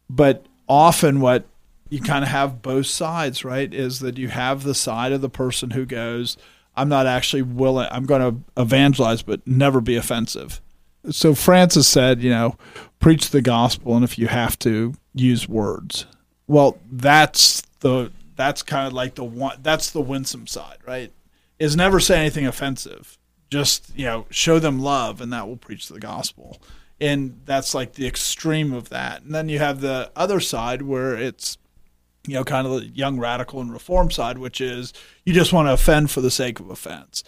but 0.08 0.46
often 0.68 1.20
what 1.20 1.44
you 1.90 2.00
kind 2.00 2.24
of 2.24 2.30
have 2.30 2.62
both 2.62 2.86
sides, 2.86 3.44
right? 3.44 3.72
Is 3.72 4.00
that 4.00 4.16
you 4.16 4.28
have 4.28 4.62
the 4.62 4.74
side 4.74 5.12
of 5.12 5.20
the 5.20 5.28
person 5.28 5.72
who 5.72 5.84
goes, 5.84 6.38
"I'm 6.74 6.88
not 6.88 7.06
actually 7.06 7.42
willing. 7.42 7.88
I'm 7.90 8.06
going 8.06 8.22
to 8.22 8.60
evangelize, 8.60 9.20
but 9.20 9.46
never 9.46 9.82
be 9.82 9.96
offensive." 9.96 10.62
So 11.10 11.34
Francis 11.34 11.88
said, 11.88 12.22
you 12.22 12.30
know, 12.30 12.56
preach 13.02 13.30
the 13.30 13.42
gospel, 13.42 13.94
and 13.94 14.04
if 14.04 14.18
you 14.18 14.28
have 14.28 14.58
to, 14.60 14.94
use 15.12 15.46
words. 15.46 16.06
Well, 16.46 16.78
that's 16.90 17.60
the 17.80 18.10
that's 18.34 18.62
kind 18.62 18.86
of 18.86 18.94
like 18.94 19.16
the 19.16 19.24
one 19.24 19.58
that's 19.62 19.90
the 19.90 20.00
winsome 20.00 20.46
side, 20.46 20.78
right? 20.86 21.12
Is 21.58 21.76
never 21.76 22.00
say 22.00 22.18
anything 22.18 22.46
offensive. 22.46 23.18
Just 23.50 23.92
you 23.94 24.06
know, 24.06 24.26
show 24.30 24.58
them 24.58 24.80
love, 24.80 25.20
and 25.20 25.30
that 25.32 25.46
will 25.46 25.58
preach 25.58 25.88
the 25.88 26.00
gospel. 26.00 26.62
And 26.98 27.40
that's 27.44 27.74
like 27.74 27.94
the 27.94 28.06
extreme 28.06 28.72
of 28.72 28.88
that. 28.90 29.22
And 29.22 29.34
then 29.34 29.48
you 29.48 29.58
have 29.58 29.80
the 29.80 30.10
other 30.14 30.38
side 30.38 30.82
where 30.82 31.16
it's 31.16 31.58
you 32.26 32.34
know, 32.34 32.44
kind 32.44 32.66
of 32.66 32.74
the 32.74 32.86
young 32.86 33.18
radical 33.18 33.60
and 33.60 33.72
reform 33.72 34.10
side, 34.10 34.38
which 34.38 34.60
is 34.60 34.92
you 35.24 35.32
just 35.32 35.52
want 35.52 35.66
to 35.66 35.72
offend 35.72 36.10
for 36.10 36.20
the 36.20 36.30
sake 36.30 36.60
of 36.60 36.70
offense. 36.70 37.24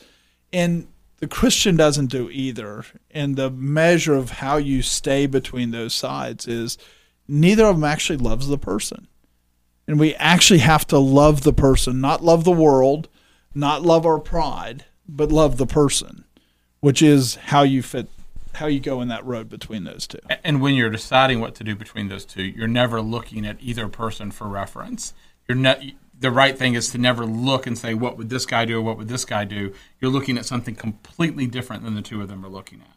And 0.52 0.86
the 1.24 1.28
Christian 1.28 1.74
doesn't 1.74 2.08
do 2.08 2.28
either. 2.30 2.84
And 3.10 3.34
the 3.34 3.48
measure 3.50 4.12
of 4.12 4.28
how 4.28 4.58
you 4.58 4.82
stay 4.82 5.24
between 5.24 5.70
those 5.70 5.94
sides 5.94 6.46
is 6.46 6.76
neither 7.26 7.64
of 7.64 7.76
them 7.76 7.84
actually 7.84 8.18
loves 8.18 8.46
the 8.46 8.58
person. 8.58 9.08
And 9.88 9.98
we 9.98 10.14
actually 10.16 10.58
have 10.58 10.86
to 10.88 10.98
love 10.98 11.40
the 11.40 11.54
person, 11.54 11.98
not 11.98 12.22
love 12.22 12.44
the 12.44 12.52
world, 12.52 13.08
not 13.54 13.80
love 13.80 14.04
our 14.04 14.18
pride, 14.18 14.84
but 15.08 15.32
love 15.32 15.56
the 15.56 15.64
person, 15.66 16.24
which 16.80 17.00
is 17.00 17.36
how 17.36 17.62
you 17.62 17.82
fit 17.82 18.10
how 18.52 18.66
you 18.66 18.78
go 18.78 19.00
in 19.00 19.08
that 19.08 19.24
road 19.24 19.48
between 19.48 19.84
those 19.84 20.06
two. 20.06 20.20
And 20.44 20.60
when 20.60 20.74
you're 20.74 20.90
deciding 20.90 21.40
what 21.40 21.54
to 21.54 21.64
do 21.64 21.74
between 21.74 22.08
those 22.08 22.26
two, 22.26 22.42
you're 22.42 22.68
never 22.68 23.00
looking 23.00 23.46
at 23.46 23.56
either 23.60 23.88
person 23.88 24.30
for 24.30 24.46
reference. 24.46 25.14
You're 25.48 25.56
not 25.56 25.80
the 26.18 26.30
right 26.30 26.56
thing 26.56 26.74
is 26.74 26.90
to 26.90 26.98
never 26.98 27.24
look 27.24 27.66
and 27.66 27.76
say, 27.76 27.94
what 27.94 28.16
would 28.16 28.30
this 28.30 28.46
guy 28.46 28.64
do 28.64 28.78
or 28.78 28.82
what 28.82 28.96
would 28.98 29.08
this 29.08 29.24
guy 29.24 29.44
do? 29.44 29.72
You're 30.00 30.10
looking 30.10 30.38
at 30.38 30.46
something 30.46 30.74
completely 30.74 31.46
different 31.46 31.84
than 31.84 31.94
the 31.94 32.02
two 32.02 32.22
of 32.22 32.28
them 32.28 32.44
are 32.44 32.48
looking 32.48 32.80
at. 32.80 32.96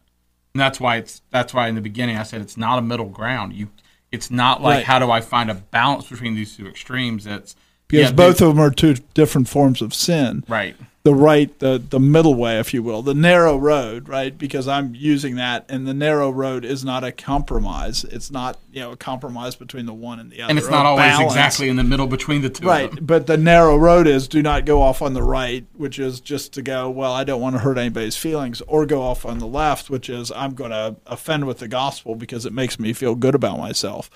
And 0.53 0.61
that's 0.61 0.80
why 0.80 0.98
it's 0.98 1.22
that's 1.30 1.53
why 1.53 1.68
in 1.68 1.76
the 1.76 1.81
beginning 1.81 2.18
I 2.18 2.23
said 2.23 2.41
it's 2.41 2.57
not 2.57 2.80
a 2.80 2.81
middle 2.81 3.10
ground. 3.10 3.53
You 3.53 3.69
it's 4.11 4.31
not 4.31 4.61
like 4.61 4.77
right. 4.77 4.85
how 4.85 4.99
do 4.99 5.11
I 5.11 5.22
find 5.22 5.52
a 5.52 5.56
balance 5.56 6.10
between 6.10 6.35
these 6.35 6.56
two 6.56 6.68
extremes? 6.68 7.27
It's 7.27 7.56
because 7.88 8.10
yeah, 8.10 8.15
both 8.15 8.41
of 8.41 8.49
them 8.49 8.60
are 8.60 8.72
two 8.72 8.95
different 9.14 9.48
forms 9.48 9.81
of 9.81 9.94
sin. 9.94 10.44
Right 10.48 10.76
the 11.07 11.15
right 11.15 11.57
the 11.59 11.81
the 11.89 11.99
middle 11.99 12.35
way 12.35 12.59
if 12.59 12.73
you 12.73 12.84
will 12.84 13.01
the 13.01 13.13
narrow 13.13 13.55
road 13.57 14.09
right? 14.09 14.38
Because 14.38 14.67
i'm 14.67 14.93
using 14.93 15.35
that 15.35 15.65
and 15.69 15.88
the 15.88 15.93
narrow 15.93 16.29
road 16.29 16.65
is 16.65 16.84
not 16.84 17.03
a 17.03 17.11
compromise. 17.11 18.03
It's 18.03 18.29
not 18.29 18.59
you 18.71 18.81
know 18.81 18.91
a 18.91 18.97
compromise 18.97 19.55
between 19.55 19.85
the 19.85 19.93
one 19.93 20.19
and 20.19 20.29
the 20.29 20.41
other. 20.41 20.49
and 20.49 20.59
it's 20.59 20.69
not 20.69 20.85
always 20.85 21.05
balance. 21.05 21.31
exactly 21.31 21.69
in 21.69 21.77
the 21.77 21.84
middle 21.84 22.07
between 22.07 22.41
the 22.41 22.49
two 22.49 22.67
right 22.67 22.91
but 23.05 23.25
the 23.25 23.38
narrow 23.38 23.77
road 23.77 24.05
is 24.05 24.27
do 24.27 24.41
not 24.41 24.65
go 24.65 24.81
off 24.81 25.01
on 25.01 25.13
the 25.13 25.23
right 25.23 25.65
which 25.75 25.97
is 25.97 26.19
just 26.19 26.51
to 26.53 26.61
go 26.61 26.89
well 26.89 27.13
i 27.13 27.23
don't 27.23 27.39
want 27.41 27.55
to 27.55 27.59
hurt 27.59 27.77
anybody's 27.77 28.17
feelings 28.17 28.61
or 28.67 28.85
go 28.85 29.01
off 29.01 29.25
on 29.25 29.39
the 29.39 29.47
left 29.47 29.89
which 29.89 30.09
is 30.09 30.31
i'm 30.34 30.53
going 30.53 30.71
to 30.71 30.95
offend 31.05 31.45
with 31.47 31.59
the 31.59 31.67
gospel 31.69 32.15
because 32.15 32.45
it 32.45 32.51
makes 32.51 32.77
me 32.79 32.91
feel 32.93 33.15
good 33.15 33.35
about 33.35 33.57
myself. 33.57 34.09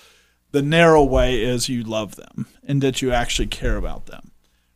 The 0.50 0.60
narrow 0.62 1.02
way 1.02 1.42
is 1.42 1.70
you 1.70 1.82
love 1.82 2.16
them 2.16 2.46
and 2.62 2.82
that 2.82 3.00
you 3.00 3.10
actually 3.10 3.46
care 3.46 3.76
about 3.78 4.04
them 4.06 4.31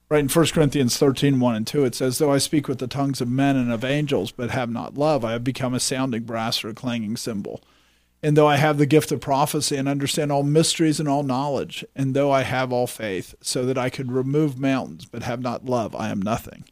Right 0.09 0.21
in 0.21 0.29
1 0.29 0.47
Corinthians 0.49 0.97
13, 0.99 1.41
1 1.41 1.55
and 1.57 1.67
2, 1.67 1.85
it 1.85 1.95
says, 1.97 2.19
Though 2.19 2.33
I 2.33 2.39
speak 2.39 2.69
with 2.69 2.79
the 2.79 2.87
tongues 2.87 3.21
of 3.21 3.29
men 3.29 3.57
and 3.57 3.73
of 3.73 3.85
angels, 3.85 4.31
but 4.31 4.51
have 4.51 4.71
not 4.71 4.97
love, 4.97 5.25
I 5.25 5.33
have 5.33 5.43
become 5.43 5.75
a 5.75 5.81
sounding 5.81 6.23
brass 6.23 6.63
or 6.63 6.69
a 6.69 6.75
clanging 6.75 7.17
cymbal. 7.17 7.61
And 8.23 8.37
though 8.37 8.47
I 8.47 8.57
have 8.57 8.79
the 8.79 8.87
gift 8.87 9.11
of 9.11 9.21
prophecy 9.21 9.77
and 9.77 9.89
understand 9.89 10.31
all 10.31 10.45
mysteries 10.45 11.01
and 11.01 11.09
all 11.09 11.25
knowledge, 11.25 11.85
and 11.97 12.15
though 12.15 12.31
I 12.31 12.43
have 12.43 12.73
all 12.73 12.87
faith, 12.87 13.35
so 13.41 13.67
that 13.67 13.77
I 13.77 13.91
could 13.91 14.13
remove 14.13 14.59
mountains, 14.59 15.07
but 15.07 15.25
have 15.25 15.41
not 15.41 15.65
love, 15.65 15.95
I 15.97 16.11
am 16.11 16.23
nothing. 16.23 16.65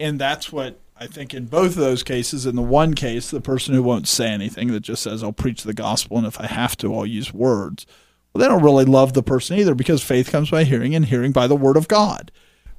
And 0.00 0.18
that's 0.18 0.50
what 0.50 0.80
I 0.96 1.06
think 1.06 1.34
in 1.34 1.46
both 1.46 1.72
of 1.72 1.76
those 1.76 2.02
cases, 2.02 2.46
in 2.46 2.56
the 2.56 2.62
one 2.62 2.94
case, 2.94 3.30
the 3.30 3.40
person 3.42 3.74
who 3.74 3.82
won't 3.82 4.08
say 4.08 4.28
anything 4.28 4.68
that 4.72 4.80
just 4.80 5.02
says, 5.02 5.22
I'll 5.22 5.32
preach 5.32 5.62
the 5.62 5.74
gospel, 5.74 6.16
and 6.16 6.26
if 6.26 6.40
I 6.40 6.46
have 6.46 6.76
to, 6.78 6.94
I'll 6.94 7.06
use 7.06 7.34
words. 7.34 7.86
Well, 8.32 8.40
they 8.40 8.48
don't 8.48 8.64
really 8.64 8.86
love 8.86 9.12
the 9.12 9.22
person 9.22 9.58
either 9.58 9.74
because 9.74 10.02
faith 10.02 10.30
comes 10.30 10.50
by 10.50 10.64
hearing 10.64 10.94
and 10.94 11.04
hearing 11.04 11.32
by 11.32 11.46
the 11.46 11.56
word 11.56 11.76
of 11.76 11.86
God. 11.86 12.32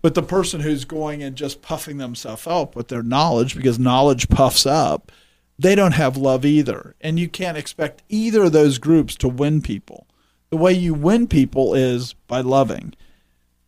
But 0.04 0.16
the 0.16 0.22
person 0.22 0.60
who's 0.60 0.84
going 0.84 1.24
and 1.24 1.36
just 1.36 1.62
puffing 1.62 1.98
themselves 1.98 2.46
up 2.46 2.76
with 2.76 2.90
their 2.90 3.02
knowledge 3.02 3.56
because 3.56 3.80
knowledge 3.80 4.28
puffs 4.28 4.66
up, 4.66 5.14
they 5.58 5.76
don't 5.76 5.94
have 5.94 6.18
love 6.18 6.44
either. 6.44 6.94
And 7.00 7.18
you 7.18 7.30
can't 7.30 7.58
expect 7.58 8.04
either 8.10 8.44
of 8.44 8.52
those 8.52 8.80
groups 8.80 9.16
to 9.16 9.30
win 9.30 9.62
people. 9.62 10.06
The 10.50 10.58
way 10.58 10.74
you 10.74 10.94
win 10.94 11.28
people 11.28 11.74
is 11.74 12.14
by 12.28 12.42
loving. 12.42 12.94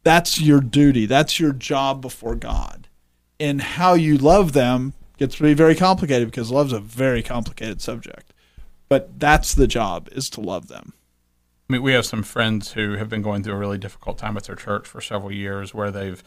That's 0.04 0.42
your 0.42 0.60
duty, 0.60 1.06
that's 1.06 1.40
your 1.40 1.54
job 1.54 2.02
before 2.02 2.36
God. 2.36 2.90
And 3.40 3.62
how 3.62 3.94
you 3.94 4.18
love 4.18 4.52
them 4.52 4.94
gets 5.18 5.38
to 5.38 5.44
be 5.44 5.54
very 5.54 5.74
complicated 5.74 6.30
because 6.30 6.52
love's 6.52 6.74
a 6.74 6.80
very 6.80 7.24
complicated 7.24 7.82
subject. 7.82 8.34
But 8.90 9.20
that's 9.20 9.54
the 9.54 9.68
job 9.68 10.10
is 10.12 10.30
to 10.32 10.42
love 10.42 10.68
them. 10.68 10.94
I 11.68 11.74
mean, 11.74 11.82
we 11.82 11.94
have 11.94 12.06
some 12.06 12.24
friends 12.24 12.74
who 12.74 12.94
have 12.94 13.10
been 13.10 13.24
going 13.24 13.44
through 13.44 13.54
a 13.54 13.58
really 13.58 13.80
difficult 13.80 14.18
time 14.18 14.36
with 14.36 14.46
their 14.46 14.56
church 14.56 14.88
for 14.88 15.02
several 15.02 15.32
years, 15.32 15.74
where 15.74 15.92
they've 15.92 16.24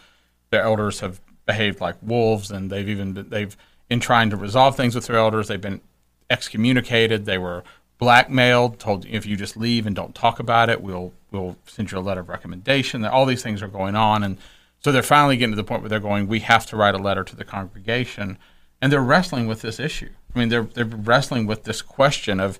their 0.50 0.62
elders 0.62 1.00
have 1.00 1.20
behaved 1.46 1.80
like 1.80 1.96
wolves, 2.02 2.50
and 2.50 2.70
they've 2.70 2.88
even 2.88 3.12
been, 3.12 3.28
they've 3.28 3.56
in 3.88 4.00
trying 4.00 4.30
to 4.30 4.36
resolve 4.36 4.76
things 4.76 4.94
with 4.94 5.06
their 5.06 5.16
elders, 5.16 5.48
they've 5.48 5.60
been 5.60 5.80
excommunicated. 6.28 7.24
They 7.24 7.38
were 7.38 7.62
blackmailed, 7.98 8.78
told 8.78 9.06
if 9.06 9.26
you 9.26 9.36
just 9.36 9.56
leave 9.56 9.86
and 9.86 9.94
don't 9.94 10.14
talk 10.14 10.40
about 10.40 10.70
it, 10.70 10.80
we'll 10.80 11.12
we'll 11.30 11.56
send 11.66 11.92
you 11.92 11.98
a 11.98 12.00
letter 12.00 12.20
of 12.20 12.28
recommendation. 12.28 13.04
All 13.04 13.26
these 13.26 13.42
things 13.42 13.62
are 13.62 13.68
going 13.68 13.94
on, 13.94 14.24
and 14.24 14.38
so 14.80 14.90
they're 14.90 15.02
finally 15.02 15.36
getting 15.36 15.52
to 15.52 15.56
the 15.56 15.64
point 15.64 15.82
where 15.82 15.88
they're 15.88 16.00
going, 16.00 16.26
we 16.26 16.40
have 16.40 16.66
to 16.66 16.76
write 16.76 16.94
a 16.94 16.98
letter 16.98 17.24
to 17.24 17.36
the 17.36 17.44
congregation, 17.44 18.38
and 18.80 18.92
they're 18.92 19.00
wrestling 19.00 19.46
with 19.46 19.62
this 19.62 19.78
issue. 19.78 20.10
I 20.34 20.38
mean, 20.38 20.48
they're 20.48 20.64
they're 20.64 20.84
wrestling 20.84 21.46
with 21.46 21.64
this 21.64 21.80
question 21.80 22.40
of, 22.40 22.58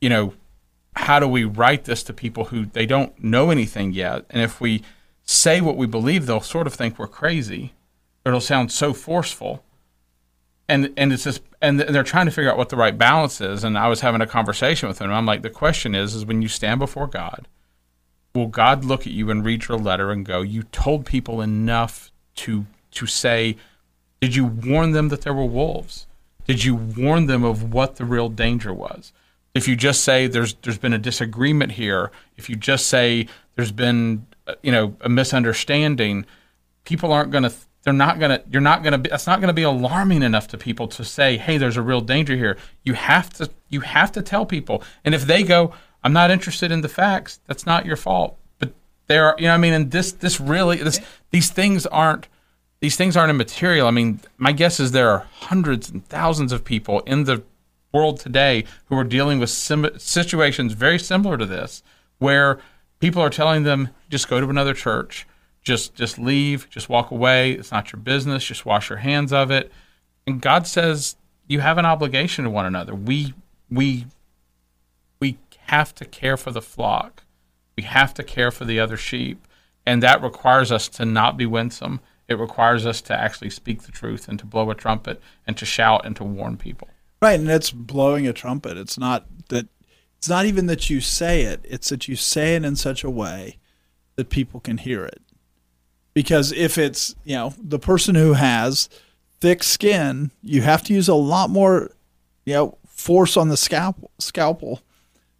you 0.00 0.08
know, 0.08 0.34
how 0.98 1.18
do 1.18 1.28
we 1.28 1.44
write 1.44 1.84
this 1.84 2.02
to 2.04 2.12
people 2.12 2.46
who 2.46 2.66
they 2.66 2.86
don't 2.86 3.22
know 3.22 3.50
anything 3.50 3.92
yet, 3.92 4.24
and 4.30 4.42
if 4.42 4.60
we 4.60 4.82
say 5.24 5.60
what 5.60 5.76
we 5.76 5.86
believe, 5.86 6.26
they'll 6.26 6.40
sort 6.40 6.66
of 6.66 6.74
think 6.74 6.98
we're 6.98 7.06
crazy, 7.06 7.72
it'll 8.24 8.40
sound 8.40 8.72
so 8.72 8.92
forceful 8.92 9.62
and 10.68 10.92
and 10.96 11.12
it's 11.12 11.24
just 11.24 11.42
and 11.60 11.80
they're 11.80 12.02
trying 12.02 12.26
to 12.26 12.30
figure 12.32 12.50
out 12.50 12.58
what 12.58 12.68
the 12.68 12.76
right 12.76 12.96
balance 12.96 13.40
is. 13.40 13.64
And 13.64 13.76
I 13.76 13.88
was 13.88 14.00
having 14.00 14.20
a 14.20 14.26
conversation 14.26 14.88
with 14.88 14.98
them. 14.98 15.10
I'm 15.10 15.26
like, 15.26 15.42
the 15.42 15.50
question 15.50 15.94
is, 15.94 16.14
is 16.14 16.24
when 16.24 16.42
you 16.42 16.48
stand 16.48 16.78
before 16.78 17.08
God, 17.08 17.48
will 18.34 18.46
God 18.46 18.84
look 18.84 19.00
at 19.00 19.12
you 19.12 19.30
and 19.30 19.44
read 19.44 19.66
your 19.66 19.78
letter 19.78 20.12
and 20.12 20.24
go, 20.24 20.42
you 20.42 20.62
told 20.64 21.06
people 21.06 21.40
enough 21.40 22.12
to 22.36 22.66
to 22.92 23.06
say, 23.06 23.56
did 24.20 24.36
you 24.36 24.44
warn 24.44 24.92
them 24.92 25.08
that 25.08 25.22
there 25.22 25.34
were 25.34 25.44
wolves? 25.44 26.06
Did 26.46 26.64
you 26.64 26.74
warn 26.74 27.26
them 27.26 27.44
of 27.44 27.72
what 27.72 27.96
the 27.96 28.04
real 28.04 28.28
danger 28.28 28.72
was? 28.72 29.12
If 29.54 29.66
you 29.66 29.76
just 29.76 30.02
say 30.02 30.26
there's 30.26 30.54
there's 30.62 30.78
been 30.78 30.92
a 30.92 30.98
disagreement 30.98 31.72
here, 31.72 32.10
if 32.36 32.48
you 32.48 32.56
just 32.56 32.86
say 32.86 33.26
there's 33.56 33.72
been 33.72 34.26
uh, 34.46 34.54
you 34.62 34.72
know 34.72 34.96
a 35.00 35.08
misunderstanding, 35.08 36.26
people 36.84 37.12
aren't 37.12 37.30
going 37.30 37.44
to 37.44 37.52
they're 37.88 37.94
not 37.94 38.18
gonna 38.18 38.42
you're 38.50 38.60
not 38.60 38.82
gonna 38.82 38.98
be 38.98 39.08
that's 39.08 39.26
not 39.26 39.40
gonna 39.40 39.52
be 39.54 39.62
alarming 39.62 40.22
enough 40.22 40.48
to 40.48 40.58
people 40.58 40.88
to 40.88 41.04
say 41.04 41.38
hey 41.38 41.56
there's 41.56 41.78
a 41.78 41.82
real 41.82 42.02
danger 42.02 42.36
here. 42.36 42.58
You 42.82 42.92
have 42.94 43.30
to 43.34 43.48
you 43.68 43.80
have 43.80 44.12
to 44.12 44.20
tell 44.20 44.44
people. 44.44 44.82
And 45.04 45.14
if 45.14 45.22
they 45.22 45.42
go 45.42 45.72
i'm 46.04 46.12
not 46.12 46.30
interested 46.30 46.70
in 46.70 46.82
the 46.82 46.88
facts 46.88 47.40
that's 47.46 47.64
not 47.64 47.86
your 47.86 47.96
fault. 47.96 48.36
But 48.58 48.72
there 49.06 49.26
are 49.26 49.36
you 49.38 49.46
know 49.46 49.54
i 49.54 49.56
mean? 49.56 49.72
And 49.72 49.90
this 49.90 50.12
this 50.12 50.38
really 50.38 50.76
this 50.76 51.00
these 51.30 51.50
things 51.50 51.86
aren't 51.86 52.28
these 52.80 52.96
things 52.96 53.16
aren't 53.16 53.30
immaterial. 53.30 53.86
I 53.86 53.90
mean 53.90 54.20
my 54.36 54.52
guess 54.52 54.80
is 54.80 54.92
there 54.92 55.08
are 55.10 55.26
hundreds 55.40 55.88
and 55.88 56.06
thousands 56.06 56.52
of 56.52 56.64
people 56.64 57.00
in 57.00 57.24
the 57.24 57.42
world 57.92 58.20
today 58.20 58.64
who 58.86 58.98
are 58.98 59.04
dealing 59.04 59.38
with 59.38 59.50
sim- 59.50 59.98
situations 59.98 60.72
very 60.74 60.98
similar 60.98 61.36
to 61.36 61.46
this 61.46 61.82
where 62.18 62.58
people 63.00 63.22
are 63.22 63.30
telling 63.30 63.62
them 63.62 63.88
just 64.10 64.28
go 64.28 64.40
to 64.40 64.48
another 64.48 64.74
church 64.74 65.26
just 65.68 65.94
just 65.94 66.18
leave, 66.18 66.68
just 66.70 66.88
walk 66.88 67.10
away. 67.10 67.52
It's 67.52 67.70
not 67.70 67.92
your 67.92 68.00
business. 68.00 68.44
Just 68.44 68.64
wash 68.64 68.88
your 68.88 68.98
hands 68.98 69.34
of 69.34 69.50
it. 69.50 69.70
And 70.26 70.40
God 70.40 70.66
says 70.66 71.16
you 71.46 71.60
have 71.60 71.76
an 71.76 71.84
obligation 71.84 72.44
to 72.44 72.50
one 72.50 72.64
another. 72.64 72.94
We 72.94 73.34
we 73.70 74.06
we 75.20 75.36
have 75.66 75.94
to 75.96 76.06
care 76.06 76.38
for 76.38 76.50
the 76.50 76.62
flock. 76.62 77.24
We 77.76 77.82
have 77.82 78.14
to 78.14 78.24
care 78.24 78.50
for 78.50 78.64
the 78.64 78.80
other 78.80 78.96
sheep, 78.96 79.46
and 79.84 80.02
that 80.02 80.22
requires 80.22 80.72
us 80.72 80.88
to 80.88 81.04
not 81.04 81.36
be 81.36 81.44
winsome. 81.44 82.00
It 82.28 82.38
requires 82.38 82.86
us 82.86 83.02
to 83.02 83.14
actually 83.14 83.50
speak 83.50 83.82
the 83.82 83.92
truth 83.92 84.26
and 84.26 84.38
to 84.38 84.46
blow 84.46 84.70
a 84.70 84.74
trumpet 84.74 85.20
and 85.46 85.56
to 85.58 85.66
shout 85.66 86.06
and 86.06 86.16
to 86.16 86.24
warn 86.24 86.56
people. 86.56 86.88
Right, 87.20 87.38
and 87.38 87.50
it's 87.50 87.70
blowing 87.70 88.26
a 88.26 88.32
trumpet. 88.32 88.76
It's 88.76 88.98
not 88.98 89.26
that 89.48 89.66
it's 90.16 90.28
not 90.28 90.46
even 90.46 90.66
that 90.66 90.90
you 90.90 91.00
say 91.00 91.42
it, 91.42 91.60
it's 91.64 91.88
that 91.90 92.08
you 92.08 92.16
say 92.16 92.56
it 92.56 92.64
in 92.64 92.76
such 92.76 93.04
a 93.04 93.10
way 93.10 93.58
that 94.16 94.30
people 94.30 94.60
can 94.60 94.78
hear 94.78 95.04
it 95.04 95.22
because 96.18 96.50
if 96.50 96.78
it's 96.78 97.14
you 97.22 97.36
know 97.36 97.54
the 97.62 97.78
person 97.78 98.16
who 98.16 98.32
has 98.32 98.88
thick 99.40 99.62
skin, 99.62 100.32
you 100.42 100.62
have 100.62 100.82
to 100.82 100.92
use 100.92 101.06
a 101.06 101.14
lot 101.14 101.48
more 101.48 101.92
you 102.44 102.54
know 102.54 102.78
force 102.88 103.36
on 103.36 103.50
the 103.50 103.56
scalpel 103.56 104.10
scalpel 104.18 104.82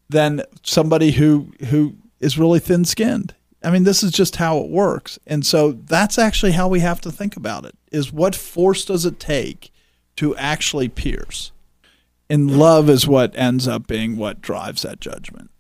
than 0.08 0.40
somebody 0.62 1.10
who 1.10 1.52
who 1.70 1.96
is 2.20 2.38
really 2.38 2.60
thin 2.60 2.84
skinned. 2.84 3.34
I 3.64 3.72
mean, 3.72 3.82
this 3.82 4.04
is 4.04 4.12
just 4.12 4.36
how 4.36 4.58
it 4.58 4.70
works. 4.70 5.18
And 5.26 5.44
so 5.44 5.72
that's 5.72 6.16
actually 6.16 6.52
how 6.52 6.68
we 6.68 6.78
have 6.78 7.00
to 7.00 7.10
think 7.10 7.36
about 7.36 7.64
it 7.64 7.74
is 7.90 8.12
what 8.12 8.36
force 8.36 8.84
does 8.84 9.04
it 9.04 9.18
take 9.18 9.72
to 10.14 10.36
actually 10.36 10.88
pierce? 10.88 11.50
And 12.30 12.58
love 12.58 12.90
is 12.90 13.06
what 13.06 13.36
ends 13.36 13.66
up 13.66 13.86
being 13.86 14.16
what 14.16 14.42
drives 14.42 14.82
that 14.82 15.00
judgment. 15.00 15.50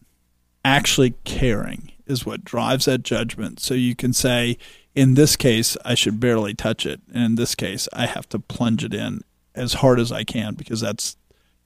Actually 0.64 1.14
caring 1.24 1.92
is 2.06 2.26
what 2.26 2.44
drives 2.44 2.84
that 2.86 3.02
judgment. 3.02 3.60
So 3.60 3.74
you 3.74 3.94
can 3.94 4.12
say, 4.12 4.58
in 4.94 5.14
this 5.14 5.36
case, 5.36 5.76
I 5.84 5.94
should 5.94 6.20
barely 6.20 6.54
touch 6.54 6.84
it. 6.84 7.00
And 7.12 7.22
in 7.22 7.34
this 7.36 7.54
case, 7.54 7.88
I 7.92 8.06
have 8.06 8.28
to 8.30 8.38
plunge 8.38 8.84
it 8.84 8.92
in 8.92 9.22
as 9.54 9.74
hard 9.74 9.98
as 9.98 10.12
I 10.12 10.24
can 10.24 10.54
because 10.54 10.80
that's, 10.80 11.16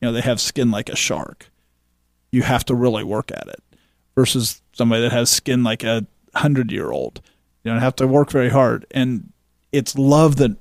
you 0.01 0.07
know, 0.07 0.13
they 0.13 0.21
have 0.21 0.41
skin 0.41 0.71
like 0.71 0.89
a 0.89 0.97
shark. 0.97 1.51
You 2.31 2.43
have 2.43 2.65
to 2.67 2.75
really 2.75 3.05
work 3.05 3.31
at 3.31 3.49
it 3.49 3.63
versus 4.15 4.63
somebody 4.73 5.03
that 5.03 5.13
has 5.13 5.31
skin 5.31 5.65
like 5.65 5.83
a 5.83 6.07
hundred 6.35 6.71
year 6.71 6.91
old. 6.91 7.21
You 7.65 7.71
don't 7.71 7.81
have 7.81 7.97
to 7.97 8.07
work 8.07 8.31
very 8.31 8.49
hard. 8.49 8.87
And 8.91 9.33
it's 9.71 9.97
love 9.97 10.37
that 10.37 10.57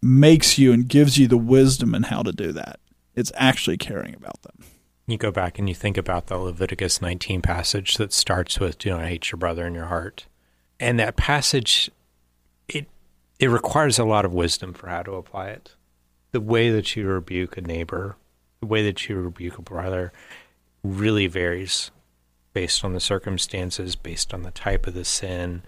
makes 0.00 0.58
you 0.58 0.72
and 0.72 0.88
gives 0.88 1.18
you 1.18 1.26
the 1.26 1.36
wisdom 1.36 1.94
and 1.94 2.06
how 2.06 2.22
to 2.22 2.32
do 2.32 2.52
that. 2.52 2.80
It's 3.18 3.32
actually 3.34 3.78
caring 3.78 4.14
about 4.14 4.42
them. 4.42 4.58
You 5.08 5.18
go 5.18 5.32
back 5.32 5.58
and 5.58 5.68
you 5.68 5.74
think 5.74 5.96
about 5.96 6.28
the 6.28 6.38
Leviticus 6.38 7.02
19 7.02 7.42
passage 7.42 7.96
that 7.96 8.12
starts 8.12 8.60
with, 8.60 8.78
do 8.78 8.90
not 8.90 9.06
hate 9.06 9.32
your 9.32 9.38
brother 9.38 9.66
in 9.66 9.74
your 9.74 9.86
heart. 9.86 10.26
And 10.78 11.00
that 11.00 11.16
passage 11.16 11.90
it 12.68 12.86
it 13.40 13.48
requires 13.48 13.98
a 13.98 14.04
lot 14.04 14.24
of 14.24 14.32
wisdom 14.32 14.72
for 14.72 14.88
how 14.88 15.02
to 15.02 15.14
apply 15.14 15.48
it. 15.48 15.74
The 16.30 16.40
way 16.40 16.70
that 16.70 16.94
you 16.94 17.08
rebuke 17.08 17.56
a 17.56 17.60
neighbor, 17.60 18.14
the 18.60 18.66
way 18.66 18.84
that 18.84 19.08
you 19.08 19.16
rebuke 19.16 19.58
a 19.58 19.62
brother, 19.62 20.12
really 20.84 21.26
varies 21.26 21.90
based 22.52 22.84
on 22.84 22.92
the 22.92 23.00
circumstances, 23.00 23.96
based 23.96 24.32
on 24.32 24.42
the 24.42 24.52
type 24.52 24.86
of 24.86 24.94
the 24.94 25.04
sin, 25.04 25.64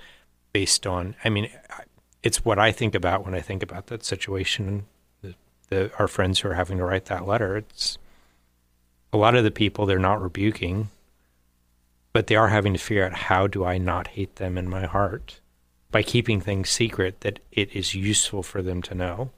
based 0.52 0.86
on. 0.86 1.16
I 1.24 1.30
mean, 1.30 1.50
it's 2.22 2.44
what 2.44 2.60
I 2.60 2.70
think 2.70 2.94
about 2.94 3.24
when 3.24 3.34
I 3.34 3.40
think 3.40 3.64
about 3.64 3.88
that 3.88 4.04
situation. 4.04 4.86
The, 5.70 5.90
our 5.98 6.08
friends 6.08 6.40
who 6.40 6.48
are 6.48 6.54
having 6.54 6.78
to 6.78 6.84
write 6.84 7.06
that 7.06 7.26
letter, 7.26 7.56
it's 7.56 7.98
a 9.12 9.16
lot 9.16 9.34
of 9.34 9.44
the 9.44 9.50
people 9.50 9.86
they're 9.86 9.98
not 9.98 10.20
rebuking, 10.20 10.88
but 12.12 12.26
they 12.26 12.36
are 12.36 12.48
having 12.48 12.72
to 12.72 12.78
figure 12.78 13.04
out 13.04 13.12
how 13.12 13.46
do 13.46 13.64
I 13.64 13.78
not 13.78 14.08
hate 14.08 14.36
them 14.36 14.58
in 14.58 14.68
my 14.68 14.86
heart 14.86 15.40
by 15.90 16.02
keeping 16.02 16.40
things 16.40 16.70
secret 16.70 17.20
that 17.20 17.40
it 17.50 17.74
is 17.74 17.94
useful 17.94 18.42
for 18.42 18.62
them 18.62 18.82
to 18.82 18.94
know. 18.94 19.30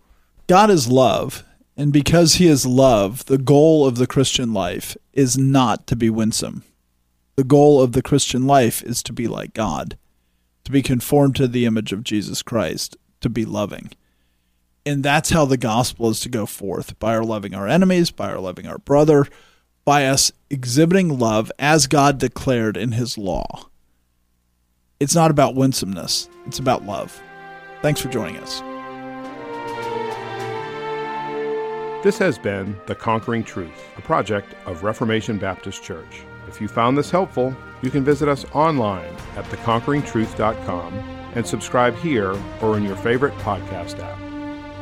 God 0.47 0.71
is 0.71 0.89
love, 0.89 1.45
and 1.77 1.93
because 1.93 2.35
he 2.35 2.47
is 2.47 2.67
love, 2.67 3.27
the 3.27 3.39
goal 3.39 3.87
of 3.87 3.97
the 3.97 4.07
Christian 4.07 4.53
life 4.53 4.97
is 5.13 5.39
not 5.39 5.87
to 5.87 5.97
be 5.97 6.11
winsome. 6.11 6.65
The 7.37 7.45
goal 7.45 7.81
of 7.81 7.93
the 7.93 8.03
Christian 8.03 8.47
life 8.47 8.83
is 8.83 9.03
to 9.05 9.13
be 9.13 9.27
like 9.27 9.55
God, 9.55 9.97
to 10.65 10.73
be 10.73 10.83
conformed 10.83 11.37
to 11.37 11.49
the 11.49 11.65
image 11.65 11.93
of 11.93 12.05
Jesus 12.05 12.43
Christ, 12.43 12.97
to 13.21 13.31
be 13.31 13.45
loving. 13.45 13.91
And 14.85 15.05
that's 15.05 15.31
how 15.31 15.45
the 15.45 15.57
gospel 15.57 16.11
is 16.11 16.21
to 16.21 16.29
go 16.29 16.47
forth 16.47 16.99
by 16.99 17.15
our 17.15 17.25
loving 17.25 17.55
our 17.55 17.69
enemies, 17.69 18.11
by 18.11 18.31
our 18.31 18.41
loving 18.41 18.67
our 18.67 18.79
brother, 18.79 19.27
by 19.85 20.07
us 20.07 20.33
exhibiting 20.51 21.19
love 21.19 21.53
as 21.59 21.87
God 21.87 22.19
declared 22.19 22.77
in 22.77 22.93
his 22.93 23.17
law. 23.17 23.69
It's 24.99 25.15
not 25.15 25.31
about 25.31 25.55
winsomeness, 25.55 26.29
it's 26.47 26.59
about 26.59 26.85
love. 26.85 27.21
Thanks 27.81 28.01
for 28.01 28.09
joining 28.09 28.37
us. 28.39 28.61
This 32.05 32.19
has 32.19 32.37
been 32.37 32.77
The 32.87 32.97
Conquering 32.97 33.45
Truth, 33.45 33.81
a 33.97 34.01
project 34.01 34.55
of 34.67 34.83
Reformation 34.83 35.39
Baptist 35.39 35.85
Church. 35.85 36.23
If 36.49 36.61
you 36.61 36.67
found 36.67 36.99
this 36.99 37.11
helpful, 37.11 37.57
you 37.81 37.91
can 37.91 38.05
visit 38.05 38.29
us 38.29 38.45
online 38.53 39.15
at 39.37 39.45
theconqueringtruth.com 39.45 40.95
and 41.35 41.47
subscribe 41.47 41.97
here 41.97 42.37
or 42.61 42.77
in 42.77 42.83
your 42.83 42.97
favorite 42.97 43.35
podcast 43.39 44.01
app. 44.01 44.22